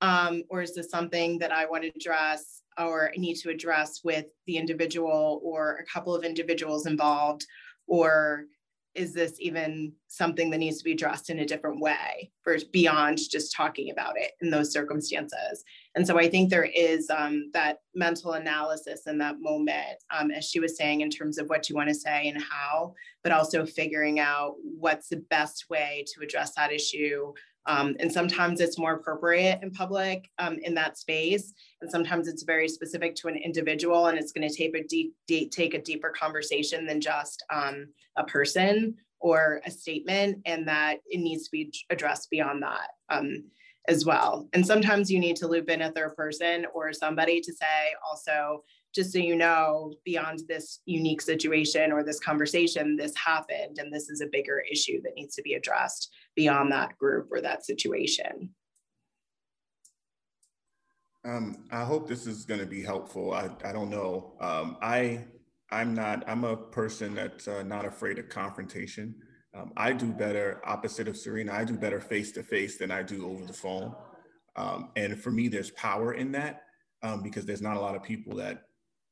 Um, 0.00 0.42
or 0.50 0.62
is 0.62 0.74
this 0.74 0.90
something 0.90 1.38
that 1.38 1.52
I 1.52 1.66
want 1.66 1.84
to 1.84 1.92
address 1.96 2.62
or 2.78 3.12
need 3.16 3.36
to 3.36 3.50
address 3.50 4.00
with 4.04 4.26
the 4.46 4.56
individual 4.56 5.40
or 5.42 5.76
a 5.76 5.86
couple 5.86 6.14
of 6.14 6.24
individuals 6.24 6.86
involved? 6.86 7.46
Or 7.86 8.46
is 8.94 9.12
this 9.12 9.34
even 9.40 9.92
something 10.08 10.50
that 10.50 10.58
needs 10.58 10.78
to 10.78 10.84
be 10.84 10.92
addressed 10.92 11.30
in 11.30 11.40
a 11.40 11.46
different 11.46 11.80
way 11.80 12.30
for 12.42 12.56
beyond 12.72 13.18
just 13.30 13.54
talking 13.54 13.90
about 13.90 14.14
it 14.16 14.32
in 14.40 14.50
those 14.50 14.72
circumstances? 14.72 15.64
And 15.96 16.06
so 16.06 16.18
i 16.18 16.28
think 16.28 16.50
there 16.50 16.64
is 16.74 17.08
um, 17.10 17.50
that 17.52 17.78
mental 17.94 18.32
analysis 18.32 19.02
in 19.06 19.18
that 19.18 19.40
moment 19.40 19.98
um, 20.10 20.30
as 20.30 20.44
she 20.44 20.60
was 20.60 20.76
saying 20.76 21.00
in 21.00 21.10
terms 21.10 21.38
of 21.38 21.48
what 21.48 21.68
you 21.68 21.76
want 21.76 21.88
to 21.88 21.94
say 21.94 22.28
and 22.28 22.42
how 22.42 22.94
but 23.22 23.32
also 23.32 23.64
figuring 23.64 24.20
out 24.20 24.54
what's 24.62 25.08
the 25.08 25.24
best 25.30 25.66
way 25.70 26.04
to 26.12 26.22
address 26.22 26.54
that 26.54 26.72
issue 26.72 27.32
um, 27.66 27.96
and 27.98 28.12
sometimes 28.12 28.60
it's 28.60 28.78
more 28.78 28.94
appropriate 28.94 29.60
in 29.62 29.70
public 29.70 30.30
um, 30.38 30.58
in 30.62 30.74
that 30.74 30.98
space. 30.98 31.54
And 31.80 31.90
sometimes 31.90 32.28
it's 32.28 32.42
very 32.42 32.68
specific 32.68 33.14
to 33.16 33.28
an 33.28 33.36
individual 33.36 34.06
and 34.06 34.18
it's 34.18 34.32
going 34.32 34.48
to 34.48 34.54
take 34.54 34.76
a 34.76 34.84
deep, 34.84 35.14
take 35.50 35.74
a 35.74 35.82
deeper 35.82 36.10
conversation 36.10 36.86
than 36.86 37.00
just 37.00 37.42
um, 37.50 37.86
a 38.16 38.24
person 38.24 38.96
or 39.20 39.62
a 39.64 39.70
statement 39.70 40.42
and 40.44 40.68
that 40.68 40.98
it 41.06 41.18
needs 41.18 41.44
to 41.44 41.50
be 41.50 41.72
addressed 41.88 42.28
beyond 42.30 42.62
that 42.62 42.88
um, 43.08 43.44
as 43.88 44.04
well. 44.04 44.46
And 44.52 44.66
sometimes 44.66 45.10
you 45.10 45.18
need 45.18 45.36
to 45.36 45.48
loop 45.48 45.70
in 45.70 45.82
a 45.82 45.92
third 45.92 46.14
person 46.16 46.66
or 46.74 46.92
somebody 46.92 47.40
to 47.40 47.52
say 47.52 47.94
also, 48.06 48.62
just 48.94 49.12
so 49.12 49.18
you 49.18 49.34
know, 49.34 49.92
beyond 50.04 50.40
this 50.46 50.80
unique 50.84 51.20
situation 51.20 51.90
or 51.90 52.04
this 52.04 52.20
conversation, 52.20 52.96
this 52.96 53.14
happened, 53.16 53.78
and 53.78 53.92
this 53.92 54.08
is 54.08 54.20
a 54.20 54.28
bigger 54.30 54.62
issue 54.70 55.02
that 55.02 55.14
needs 55.16 55.34
to 55.34 55.42
be 55.42 55.54
addressed 55.54 56.12
beyond 56.34 56.72
that 56.72 56.96
group 56.98 57.28
or 57.30 57.40
that 57.40 57.64
situation. 57.64 58.54
Um, 61.24 61.64
I 61.70 61.84
hope 61.84 62.06
this 62.06 62.26
is 62.26 62.44
going 62.44 62.60
to 62.60 62.66
be 62.66 62.82
helpful. 62.82 63.32
I, 63.32 63.48
I 63.64 63.72
don't 63.72 63.88
know. 63.88 64.34
Um, 64.40 64.76
I 64.82 65.24
I'm 65.70 65.94
not. 65.94 66.22
I'm 66.28 66.44
a 66.44 66.56
person 66.56 67.14
that's 67.14 67.48
uh, 67.48 67.62
not 67.62 67.84
afraid 67.84 68.18
of 68.18 68.28
confrontation. 68.28 69.14
Um, 69.54 69.72
I 69.76 69.92
do 69.92 70.12
better 70.12 70.60
opposite 70.64 71.08
of 71.08 71.16
Serena. 71.16 71.52
I 71.52 71.64
do 71.64 71.74
better 71.74 72.00
face 72.00 72.32
to 72.32 72.42
face 72.42 72.76
than 72.76 72.90
I 72.90 73.02
do 73.02 73.26
over 73.26 73.44
the 73.44 73.52
phone. 73.52 73.94
Um, 74.56 74.90
and 74.96 75.18
for 75.20 75.30
me, 75.30 75.48
there's 75.48 75.70
power 75.70 76.14
in 76.14 76.32
that 76.32 76.62
um, 77.02 77.22
because 77.22 77.46
there's 77.46 77.62
not 77.62 77.76
a 77.76 77.80
lot 77.80 77.96
of 77.96 78.02
people 78.02 78.36
that 78.36 78.64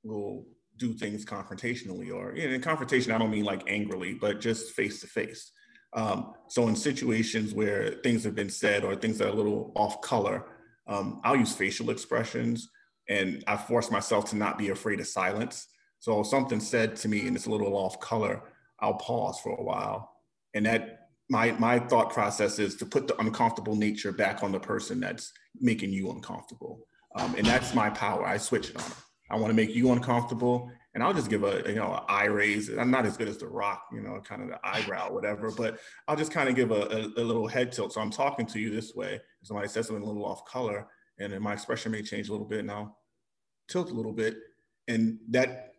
will 0.04 0.46
do 0.78 0.92
things 0.94 1.24
confrontationally 1.24 2.12
or 2.12 2.34
you 2.34 2.48
know, 2.48 2.54
in 2.54 2.60
confrontation, 2.60 3.12
I 3.12 3.18
don't 3.18 3.30
mean 3.30 3.44
like 3.44 3.62
angrily, 3.66 4.14
but 4.14 4.40
just 4.40 4.72
face 4.72 5.00
to 5.00 5.06
face. 5.06 5.52
Um, 5.94 6.34
so 6.48 6.68
in 6.68 6.76
situations 6.76 7.54
where 7.54 7.92
things 8.02 8.24
have 8.24 8.34
been 8.34 8.50
said 8.50 8.84
or 8.84 8.96
things 8.96 9.18
that 9.18 9.28
are 9.28 9.32
a 9.32 9.34
little 9.34 9.72
off 9.74 10.00
color, 10.00 10.46
um, 10.86 11.20
I'll 11.24 11.36
use 11.36 11.54
facial 11.54 11.90
expressions 11.90 12.68
and 13.08 13.42
I 13.46 13.56
force 13.56 13.90
myself 13.90 14.30
to 14.30 14.36
not 14.36 14.58
be 14.58 14.70
afraid 14.70 15.00
of 15.00 15.06
silence. 15.06 15.66
So 15.98 16.20
if 16.20 16.26
something 16.26 16.60
said 16.60 16.96
to 16.96 17.08
me 17.08 17.26
and 17.26 17.36
it's 17.36 17.46
a 17.46 17.50
little 17.50 17.76
off 17.76 18.00
color, 18.00 18.42
I'll 18.80 18.94
pause 18.94 19.38
for 19.40 19.52
a 19.52 19.62
while. 19.62 20.10
And 20.54 20.66
that 20.66 21.08
my 21.30 21.52
my 21.52 21.78
thought 21.78 22.12
process 22.12 22.58
is 22.58 22.74
to 22.76 22.86
put 22.86 23.06
the 23.06 23.18
uncomfortable 23.20 23.76
nature 23.76 24.12
back 24.12 24.42
on 24.42 24.52
the 24.52 24.60
person 24.60 25.00
that's 25.00 25.32
making 25.60 25.90
you 25.90 26.10
uncomfortable. 26.10 26.86
Um, 27.14 27.34
and 27.36 27.46
that's 27.46 27.74
my 27.74 27.90
power. 27.90 28.26
I 28.26 28.36
switch 28.38 28.70
it 28.70 28.76
on. 28.76 28.92
I 29.30 29.36
want 29.36 29.50
to 29.50 29.54
make 29.54 29.74
you 29.74 29.92
uncomfortable. 29.92 30.70
And 30.94 31.02
I'll 31.02 31.14
just 31.14 31.30
give 31.30 31.42
a, 31.42 31.62
you 31.66 31.76
know, 31.76 31.94
an 31.94 32.00
eye 32.08 32.26
raise. 32.26 32.68
I'm 32.68 32.90
not 32.90 33.06
as 33.06 33.16
good 33.16 33.28
as 33.28 33.38
the 33.38 33.46
rock, 33.46 33.86
you 33.92 34.02
know, 34.02 34.20
kind 34.20 34.42
of 34.42 34.48
the 34.48 34.60
eyebrow, 34.62 35.12
whatever, 35.12 35.50
but 35.56 35.78
I'll 36.06 36.16
just 36.16 36.32
kind 36.32 36.48
of 36.48 36.54
give 36.54 36.70
a, 36.70 36.82
a, 36.82 37.22
a 37.22 37.24
little 37.24 37.46
head 37.46 37.72
tilt. 37.72 37.92
So 37.92 38.00
I'm 38.00 38.10
talking 38.10 38.46
to 38.46 38.60
you 38.60 38.70
this 38.70 38.94
way. 38.94 39.20
Somebody 39.42 39.68
says 39.68 39.86
something 39.86 40.02
a 40.02 40.06
little 40.06 40.24
off 40.24 40.44
color 40.44 40.86
and 41.18 41.32
then 41.32 41.42
my 41.42 41.52
expression 41.52 41.92
may 41.92 42.02
change 42.02 42.28
a 42.28 42.32
little 42.32 42.46
bit 42.46 42.60
and 42.60 42.70
I'll 42.70 42.98
tilt 43.68 43.90
a 43.90 43.94
little 43.94 44.12
bit. 44.12 44.36
And 44.88 45.18
that 45.30 45.72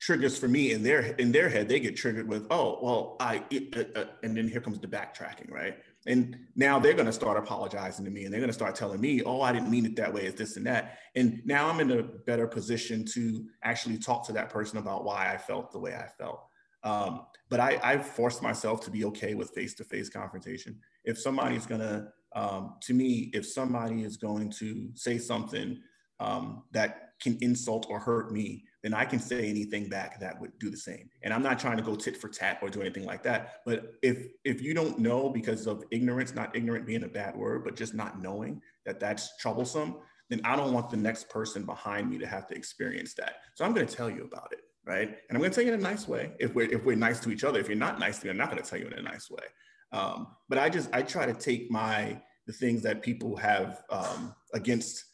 triggers 0.00 0.38
for 0.38 0.48
me 0.48 0.72
in 0.72 0.82
their 0.82 1.00
in 1.16 1.32
their 1.32 1.48
head. 1.48 1.68
They 1.68 1.80
get 1.80 1.96
triggered 1.96 2.28
with, 2.28 2.46
oh, 2.50 2.78
well, 2.82 3.16
I, 3.20 3.42
uh, 3.76 3.98
uh, 3.98 4.04
and 4.22 4.36
then 4.36 4.48
here 4.48 4.60
comes 4.60 4.78
the 4.78 4.86
backtracking, 4.86 5.50
right? 5.50 5.78
And 6.06 6.36
now 6.56 6.78
they're 6.78 6.94
going 6.94 7.06
to 7.06 7.12
start 7.12 7.36
apologizing 7.36 8.04
to 8.06 8.10
me 8.10 8.24
and 8.24 8.32
they're 8.32 8.40
going 8.40 8.48
to 8.48 8.54
start 8.54 8.74
telling 8.74 9.00
me, 9.00 9.22
oh, 9.22 9.42
I 9.42 9.52
didn't 9.52 9.70
mean 9.70 9.84
it 9.84 9.96
that 9.96 10.12
way, 10.12 10.22
it's 10.22 10.38
this 10.38 10.56
and 10.56 10.66
that. 10.66 10.98
And 11.14 11.42
now 11.44 11.68
I'm 11.68 11.80
in 11.80 11.90
a 11.90 12.02
better 12.02 12.46
position 12.46 13.04
to 13.12 13.44
actually 13.62 13.98
talk 13.98 14.26
to 14.26 14.32
that 14.32 14.48
person 14.48 14.78
about 14.78 15.04
why 15.04 15.32
I 15.32 15.36
felt 15.36 15.72
the 15.72 15.78
way 15.78 15.94
I 15.94 16.06
felt. 16.06 16.42
Um, 16.82 17.26
but 17.50 17.60
I, 17.60 17.78
I 17.82 17.98
forced 17.98 18.42
myself 18.42 18.80
to 18.84 18.90
be 18.90 19.04
okay 19.06 19.34
with 19.34 19.50
face 19.50 19.74
to 19.74 19.84
face 19.84 20.08
confrontation. 20.08 20.78
If 21.04 21.18
somebody's 21.18 21.66
going 21.66 21.82
to, 21.82 22.08
um, 22.34 22.76
to 22.82 22.94
me, 22.94 23.30
if 23.34 23.46
somebody 23.46 24.02
is 24.02 24.16
going 24.16 24.50
to 24.52 24.90
say 24.94 25.18
something 25.18 25.80
um, 26.18 26.62
that 26.72 27.10
can 27.20 27.36
insult 27.42 27.86
or 27.90 27.98
hurt 27.98 28.32
me, 28.32 28.64
then 28.82 28.94
I 28.94 29.04
can 29.04 29.18
say 29.18 29.48
anything 29.48 29.88
back 29.88 30.20
that 30.20 30.40
would 30.40 30.58
do 30.58 30.70
the 30.70 30.76
same. 30.76 31.10
And 31.22 31.34
I'm 31.34 31.42
not 31.42 31.58
trying 31.58 31.76
to 31.76 31.82
go 31.82 31.94
tit 31.94 32.16
for 32.16 32.28
tat 32.28 32.58
or 32.62 32.70
do 32.70 32.80
anything 32.80 33.04
like 33.04 33.22
that. 33.24 33.60
But 33.66 33.94
if 34.02 34.26
if 34.44 34.62
you 34.62 34.72
don't 34.74 34.98
know 34.98 35.28
because 35.28 35.66
of 35.66 35.84
ignorance, 35.90 36.34
not 36.34 36.56
ignorant 36.56 36.86
being 36.86 37.04
a 37.04 37.08
bad 37.08 37.36
word, 37.36 37.64
but 37.64 37.76
just 37.76 37.94
not 37.94 38.20
knowing 38.22 38.62
that 38.86 38.98
that's 38.98 39.36
troublesome, 39.36 39.96
then 40.30 40.40
I 40.44 40.56
don't 40.56 40.72
want 40.72 40.90
the 40.90 40.96
next 40.96 41.28
person 41.28 41.64
behind 41.64 42.08
me 42.08 42.16
to 42.18 42.26
have 42.26 42.46
to 42.48 42.54
experience 42.54 43.14
that. 43.14 43.36
So 43.54 43.64
I'm 43.64 43.74
going 43.74 43.86
to 43.86 43.94
tell 43.94 44.08
you 44.08 44.24
about 44.24 44.52
it, 44.52 44.60
right? 44.86 45.08
And 45.08 45.36
I'm 45.36 45.38
going 45.38 45.50
to 45.50 45.54
tell 45.54 45.64
you 45.64 45.74
in 45.74 45.78
a 45.78 45.82
nice 45.82 46.08
way. 46.08 46.32
If 46.38 46.54
we're 46.54 46.70
if 46.70 46.84
we're 46.84 46.96
nice 46.96 47.20
to 47.20 47.30
each 47.30 47.44
other, 47.44 47.58
if 47.58 47.68
you're 47.68 47.76
not 47.76 47.98
nice 47.98 48.18
to 48.20 48.26
me, 48.26 48.30
I'm 48.30 48.38
not 48.38 48.50
going 48.50 48.62
to 48.62 48.68
tell 48.68 48.78
you 48.78 48.86
in 48.86 48.94
a 48.94 49.02
nice 49.02 49.30
way. 49.30 49.44
Um, 49.92 50.28
but 50.48 50.58
I 50.58 50.70
just 50.70 50.88
I 50.92 51.02
try 51.02 51.26
to 51.26 51.34
take 51.34 51.70
my 51.70 52.20
the 52.46 52.52
things 52.52 52.82
that 52.82 53.02
people 53.02 53.36
have 53.36 53.82
um, 53.90 54.34
against 54.54 55.04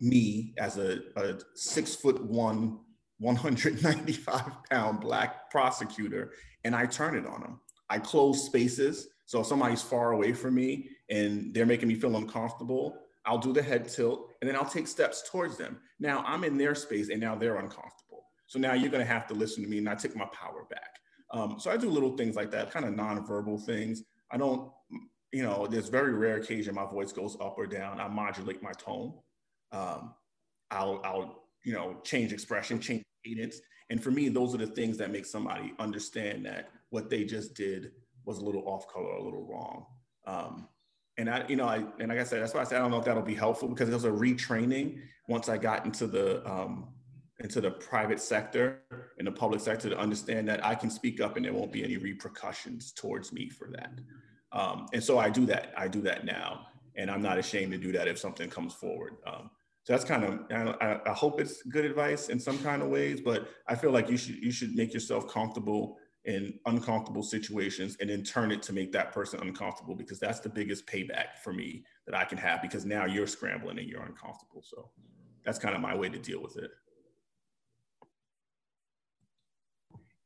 me 0.00 0.54
as 0.58 0.78
a, 0.78 1.00
a 1.16 1.38
six 1.54 1.94
foot 1.94 2.22
one, 2.24 2.78
195 3.18 4.42
pound 4.70 5.00
black 5.00 5.50
prosecutor, 5.50 6.32
and 6.64 6.74
I 6.74 6.86
turn 6.86 7.16
it 7.16 7.26
on 7.26 7.40
them. 7.40 7.60
I 7.88 7.98
close 7.98 8.44
spaces. 8.46 9.08
So 9.26 9.40
if 9.40 9.46
somebody's 9.46 9.82
far 9.82 10.12
away 10.12 10.32
from 10.32 10.54
me 10.54 10.88
and 11.08 11.54
they're 11.54 11.66
making 11.66 11.88
me 11.88 11.94
feel 11.94 12.16
uncomfortable, 12.16 12.96
I'll 13.26 13.38
do 13.38 13.52
the 13.52 13.62
head 13.62 13.88
tilt 13.88 14.30
and 14.40 14.48
then 14.48 14.56
I'll 14.56 14.64
take 14.68 14.88
steps 14.88 15.28
towards 15.30 15.56
them. 15.56 15.78
Now 15.98 16.24
I'm 16.26 16.44
in 16.44 16.56
their 16.56 16.74
space 16.74 17.10
and 17.10 17.20
now 17.20 17.34
they're 17.34 17.56
uncomfortable. 17.56 18.24
So 18.46 18.58
now 18.58 18.74
you're 18.74 18.90
going 18.90 19.06
to 19.06 19.12
have 19.12 19.26
to 19.28 19.34
listen 19.34 19.62
to 19.62 19.68
me 19.68 19.78
and 19.78 19.88
I 19.88 19.94
take 19.94 20.16
my 20.16 20.26
power 20.32 20.66
back. 20.68 20.98
Um, 21.32 21.56
so 21.60 21.70
I 21.70 21.76
do 21.76 21.88
little 21.88 22.16
things 22.16 22.34
like 22.34 22.50
that, 22.52 22.72
kind 22.72 22.84
of 22.84 22.94
nonverbal 22.94 23.64
things. 23.64 24.02
I 24.32 24.36
don't, 24.36 24.70
you 25.32 25.44
know, 25.44 25.66
there's 25.68 25.88
very 25.88 26.12
rare 26.12 26.36
occasion 26.36 26.74
my 26.74 26.86
voice 26.86 27.12
goes 27.12 27.36
up 27.40 27.54
or 27.56 27.66
down. 27.66 28.00
I 28.00 28.08
modulate 28.08 28.62
my 28.62 28.72
tone 28.72 29.14
um, 29.72 30.14
I'll, 30.70 31.00
I'll, 31.04 31.42
you 31.64 31.72
know, 31.72 31.96
change 32.04 32.32
expression, 32.32 32.80
change 32.80 33.02
cadence. 33.24 33.60
And 33.90 34.02
for 34.02 34.10
me, 34.10 34.28
those 34.28 34.54
are 34.54 34.58
the 34.58 34.66
things 34.66 34.96
that 34.98 35.10
make 35.10 35.26
somebody 35.26 35.74
understand 35.78 36.46
that 36.46 36.70
what 36.90 37.10
they 37.10 37.24
just 37.24 37.54
did 37.54 37.92
was 38.24 38.38
a 38.38 38.44
little 38.44 38.62
off 38.66 38.86
color, 38.88 39.12
a 39.12 39.22
little 39.22 39.44
wrong. 39.44 39.86
Um, 40.26 40.68
and 41.18 41.28
I, 41.28 41.46
you 41.48 41.56
know, 41.56 41.66
I, 41.66 41.84
and 41.98 42.08
like 42.08 42.18
I 42.18 42.24
said, 42.24 42.42
that's 42.42 42.54
why 42.54 42.60
I 42.60 42.64
said 42.64 42.78
I 42.78 42.80
don't 42.80 42.90
know 42.90 42.98
if 42.98 43.04
that'll 43.04 43.22
be 43.22 43.34
helpful 43.34 43.68
because 43.68 43.88
it 43.88 43.92
was 43.92 44.04
a 44.04 44.10
retraining 44.10 45.00
once 45.28 45.48
I 45.48 45.58
got 45.58 45.84
into 45.84 46.06
the 46.06 46.48
um, 46.50 46.88
into 47.40 47.60
the 47.60 47.70
private 47.70 48.20
sector 48.20 48.80
and 49.18 49.26
the 49.26 49.32
public 49.32 49.60
sector 49.60 49.88
to 49.88 49.98
understand 49.98 50.48
that 50.48 50.64
I 50.64 50.74
can 50.74 50.90
speak 50.90 51.20
up 51.20 51.36
and 51.36 51.44
there 51.44 51.52
won't 51.52 51.72
be 51.72 51.82
any 51.82 51.96
repercussions 51.96 52.92
towards 52.92 53.32
me 53.32 53.48
for 53.48 53.68
that. 53.68 53.98
Um, 54.52 54.86
and 54.92 55.02
so 55.02 55.18
I 55.18 55.30
do 55.30 55.46
that. 55.46 55.72
I 55.76 55.88
do 55.88 56.00
that 56.02 56.24
now, 56.24 56.66
and 56.96 57.10
I'm 57.10 57.22
not 57.22 57.38
ashamed 57.38 57.72
to 57.72 57.78
do 57.78 57.92
that 57.92 58.08
if 58.08 58.18
something 58.18 58.50
comes 58.50 58.74
forward. 58.74 59.16
Um, 59.26 59.50
so 59.84 59.94
that's 59.94 60.04
kind 60.04 60.24
of 60.24 60.40
I, 60.50 61.00
I, 61.06 61.12
hope 61.12 61.40
it's 61.40 61.62
good 61.62 61.86
advice 61.86 62.28
in 62.28 62.38
some 62.38 62.58
kind 62.58 62.82
of 62.82 62.88
ways, 62.88 63.20
but 63.22 63.48
I 63.66 63.74
feel 63.74 63.90
like 63.90 64.10
you 64.10 64.18
should 64.18 64.36
you 64.36 64.52
should 64.52 64.74
make 64.74 64.92
yourself 64.92 65.26
comfortable 65.28 65.96
in 66.26 66.58
uncomfortable 66.66 67.22
situations 67.22 67.96
and 68.00 68.10
then 68.10 68.22
turn 68.22 68.52
it 68.52 68.62
to 68.62 68.74
make 68.74 68.92
that 68.92 69.10
person 69.10 69.40
uncomfortable 69.40 69.94
because 69.94 70.20
that's 70.20 70.40
the 70.40 70.50
biggest 70.50 70.86
payback 70.86 71.38
for 71.42 71.54
me 71.54 71.82
that 72.06 72.14
I 72.14 72.24
can 72.24 72.36
have 72.36 72.60
because 72.60 72.84
now 72.84 73.06
you're 73.06 73.26
scrambling 73.26 73.78
and 73.78 73.88
you're 73.88 74.02
uncomfortable. 74.02 74.62
So 74.62 74.90
that's 75.44 75.58
kind 75.58 75.74
of 75.74 75.80
my 75.80 75.96
way 75.96 76.10
to 76.10 76.18
deal 76.18 76.42
with 76.42 76.58
it. 76.58 76.70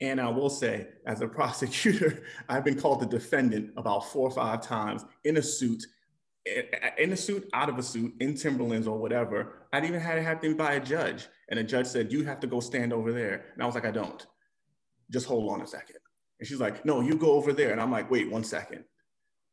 And 0.00 0.20
I 0.20 0.28
will 0.28 0.50
say, 0.50 0.88
as 1.06 1.20
a 1.20 1.28
prosecutor, 1.38 2.24
I've 2.48 2.64
been 2.64 2.78
called 2.78 3.00
the 3.00 3.06
defendant 3.06 3.70
about 3.76 4.10
four 4.10 4.28
or 4.28 4.32
five 4.32 4.62
times 4.62 5.04
in 5.22 5.36
a 5.36 5.42
suit 5.42 5.86
in 6.98 7.12
a 7.12 7.16
suit, 7.16 7.48
out 7.52 7.68
of 7.68 7.78
a 7.78 7.82
suit, 7.82 8.14
in 8.20 8.34
Timberlands 8.34 8.86
or 8.86 8.98
whatever. 8.98 9.66
I'd 9.72 9.84
even 9.84 10.00
had 10.00 10.18
it 10.18 10.22
happen 10.22 10.56
by 10.56 10.74
a 10.74 10.80
judge. 10.80 11.26
And 11.48 11.58
a 11.58 11.64
judge 11.64 11.86
said, 11.86 12.12
You 12.12 12.24
have 12.24 12.40
to 12.40 12.46
go 12.46 12.60
stand 12.60 12.92
over 12.92 13.12
there. 13.12 13.46
And 13.54 13.62
I 13.62 13.66
was 13.66 13.74
like, 13.74 13.86
I 13.86 13.90
don't. 13.90 14.24
Just 15.10 15.26
hold 15.26 15.52
on 15.52 15.62
a 15.62 15.66
second. 15.66 15.96
And 16.38 16.46
she's 16.46 16.60
like, 16.60 16.84
No, 16.84 17.00
you 17.00 17.16
go 17.16 17.32
over 17.32 17.52
there. 17.52 17.72
And 17.72 17.80
I'm 17.80 17.90
like, 17.90 18.10
Wait 18.10 18.30
one 18.30 18.44
second. 18.44 18.84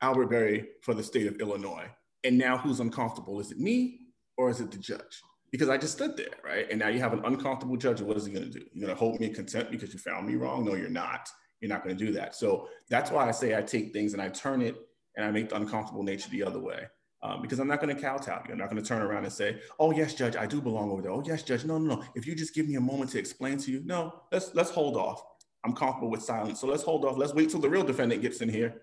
Albert 0.01 0.27
Berry 0.27 0.67
for 0.81 0.93
the 0.93 1.03
state 1.03 1.27
of 1.27 1.39
Illinois. 1.39 1.87
And 2.23 2.37
now 2.37 2.57
who's 2.57 2.79
uncomfortable? 2.79 3.39
Is 3.39 3.51
it 3.51 3.59
me 3.59 3.99
or 4.37 4.49
is 4.49 4.59
it 4.59 4.71
the 4.71 4.77
judge? 4.77 5.21
Because 5.51 5.69
I 5.69 5.77
just 5.77 5.93
stood 5.93 6.15
there, 6.17 6.33
right? 6.43 6.69
And 6.69 6.79
now 6.79 6.87
you 6.87 6.99
have 6.99 7.13
an 7.13 7.23
uncomfortable 7.25 7.75
judge. 7.75 8.01
What 8.01 8.17
is 8.17 8.25
he 8.25 8.31
going 8.31 8.51
to 8.51 8.59
do? 8.59 8.65
You're 8.73 8.87
going 8.87 8.95
to 8.95 8.99
hold 8.99 9.19
me 9.19 9.27
in 9.27 9.33
contempt 9.33 9.71
because 9.71 9.93
you 9.93 9.99
found 9.99 10.25
me 10.25 10.35
wrong? 10.35 10.65
No, 10.65 10.75
you're 10.75 10.89
not. 10.89 11.29
You're 11.59 11.69
not 11.69 11.83
going 11.83 11.95
to 11.95 12.05
do 12.05 12.11
that. 12.13 12.35
So 12.35 12.67
that's 12.89 13.11
why 13.11 13.27
I 13.27 13.31
say 13.31 13.55
I 13.55 13.61
take 13.61 13.91
things 13.93 14.13
and 14.13 14.21
I 14.21 14.29
turn 14.29 14.61
it 14.61 14.77
and 15.15 15.25
I 15.25 15.31
make 15.31 15.49
the 15.49 15.55
uncomfortable 15.55 16.03
nature 16.03 16.29
the 16.29 16.43
other 16.43 16.59
way. 16.59 16.87
Um, 17.23 17.41
because 17.41 17.59
I'm 17.59 17.67
not 17.67 17.79
going 17.79 17.95
to 17.95 18.01
kowtow 18.01 18.41
you. 18.47 18.53
I'm 18.53 18.57
not 18.57 18.71
going 18.71 18.81
to 18.81 18.87
turn 18.87 19.01
around 19.01 19.25
and 19.25 19.33
say, 19.33 19.59
"Oh 19.79 19.91
yes, 19.91 20.15
judge, 20.15 20.35
I 20.35 20.47
do 20.47 20.59
belong 20.59 20.89
over 20.89 21.03
there." 21.03 21.11
Oh 21.11 21.21
yes, 21.23 21.43
judge. 21.43 21.65
No, 21.65 21.77
no, 21.77 21.95
no. 21.95 22.03
If 22.15 22.25
you 22.25 22.35
just 22.35 22.55
give 22.55 22.67
me 22.67 22.75
a 22.75 22.81
moment 22.81 23.11
to 23.11 23.19
explain 23.19 23.59
to 23.59 23.71
you, 23.71 23.83
no, 23.85 24.23
let's 24.31 24.55
let's 24.55 24.71
hold 24.71 24.97
off. 24.97 25.21
I'm 25.63 25.73
comfortable 25.73 26.09
with 26.09 26.23
silence, 26.23 26.59
so 26.59 26.65
let's 26.65 26.81
hold 26.81 27.05
off. 27.05 27.17
Let's 27.17 27.35
wait 27.35 27.51
till 27.51 27.59
the 27.59 27.69
real 27.69 27.83
defendant 27.83 28.23
gets 28.23 28.41
in 28.41 28.49
here. 28.49 28.81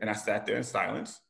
And 0.00 0.08
I 0.08 0.14
sat 0.14 0.46
there 0.46 0.56
in 0.56 0.64
silence. 0.64 1.20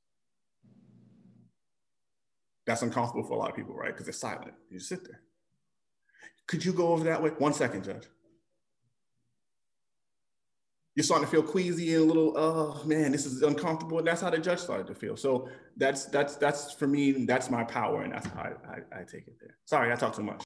That's 2.64 2.82
uncomfortable 2.82 3.26
for 3.26 3.34
a 3.34 3.38
lot 3.38 3.50
of 3.50 3.56
people, 3.56 3.74
right? 3.74 3.92
Because 3.92 4.06
they're 4.06 4.12
silent. 4.12 4.54
You 4.70 4.78
just 4.78 4.88
sit 4.88 5.04
there. 5.04 5.20
Could 6.46 6.64
you 6.64 6.72
go 6.72 6.88
over 6.88 7.04
that 7.04 7.22
way? 7.22 7.30
One 7.30 7.52
second, 7.52 7.82
judge 7.82 8.04
you're 10.94 11.04
starting 11.04 11.26
to 11.26 11.30
feel 11.30 11.42
queasy 11.42 11.94
and 11.94 12.04
a 12.04 12.06
little, 12.06 12.34
oh 12.36 12.80
man, 12.84 13.10
this 13.10 13.26
is 13.26 13.42
uncomfortable. 13.42 13.98
And 13.98 14.06
that's 14.06 14.20
how 14.20 14.30
the 14.30 14.38
judge 14.38 14.60
started 14.60 14.86
to 14.86 14.94
feel. 14.94 15.16
So 15.16 15.48
that's 15.76 16.04
that's 16.06 16.36
that's 16.36 16.72
for 16.72 16.86
me, 16.86 17.24
that's 17.26 17.50
my 17.50 17.64
power, 17.64 18.02
and 18.02 18.12
that's 18.12 18.26
how 18.28 18.40
I, 18.40 18.52
I, 18.70 19.00
I 19.00 19.02
take 19.02 19.26
it 19.26 19.36
there. 19.40 19.56
Sorry, 19.64 19.92
I 19.92 19.96
talked 19.96 20.16
too 20.16 20.22
much. 20.22 20.44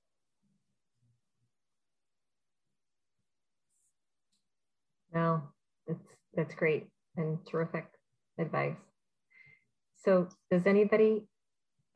No, 5.13 5.43
that's 5.87 6.05
that's 6.35 6.55
great 6.55 6.87
and 7.17 7.39
terrific 7.47 7.87
advice. 8.39 8.77
So 9.97 10.29
does 10.51 10.67
anybody 10.67 11.27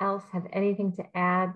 else 0.00 0.24
have 0.32 0.46
anything 0.52 0.92
to 0.96 1.04
add? 1.14 1.54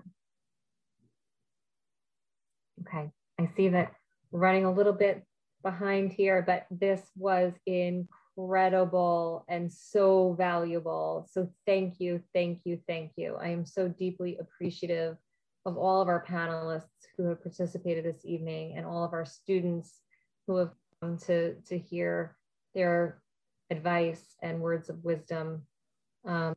Okay, 2.81 3.11
I 3.39 3.49
see 3.55 3.69
that 3.69 3.93
we're 4.31 4.39
running 4.39 4.65
a 4.65 4.71
little 4.71 4.93
bit 4.93 5.26
behind 5.67 6.13
here, 6.13 6.41
but 6.41 6.65
this 6.71 7.01
was 7.17 7.51
incredible 7.65 9.43
and 9.49 9.71
so 9.71 10.33
valuable. 10.37 11.27
So 11.29 11.49
thank 11.65 11.99
you, 11.99 12.23
thank 12.33 12.61
you, 12.63 12.79
thank 12.87 13.11
you. 13.17 13.35
I 13.35 13.49
am 13.49 13.65
so 13.65 13.89
deeply 13.89 14.37
appreciative 14.37 15.17
of 15.65 15.77
all 15.77 16.01
of 16.01 16.07
our 16.07 16.23
panelists 16.25 17.03
who 17.17 17.25
have 17.25 17.43
participated 17.43 18.05
this 18.05 18.23
evening 18.23 18.77
and 18.77 18.85
all 18.85 19.03
of 19.03 19.11
our 19.11 19.25
students 19.25 19.99
who 20.45 20.55
have 20.55 20.71
come 21.01 21.17
to, 21.27 21.55
to 21.55 21.77
hear 21.77 22.37
their 22.73 23.21
advice 23.69 24.23
and 24.41 24.61
words 24.61 24.87
of 24.87 25.03
wisdom. 25.03 25.63
Um, 26.25 26.55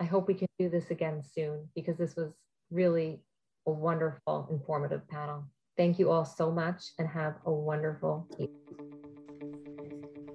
I 0.00 0.04
hope 0.04 0.26
we 0.26 0.34
can 0.34 0.48
do 0.58 0.68
this 0.68 0.90
again 0.90 1.22
soon 1.22 1.68
because 1.76 1.96
this 1.96 2.16
was 2.16 2.32
really 2.72 3.20
a 3.68 3.70
wonderful, 3.70 4.48
informative 4.50 5.06
panel. 5.06 5.44
Thank 5.82 5.98
you 5.98 6.12
all 6.12 6.24
so 6.24 6.48
much 6.52 6.92
and 7.00 7.08
have 7.08 7.34
a 7.44 7.50
wonderful 7.50 8.28
evening. 8.38 8.54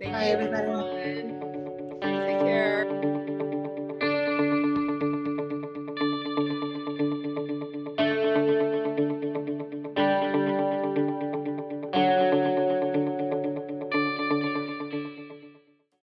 Bye, 0.02 0.26
everybody. 0.26 1.37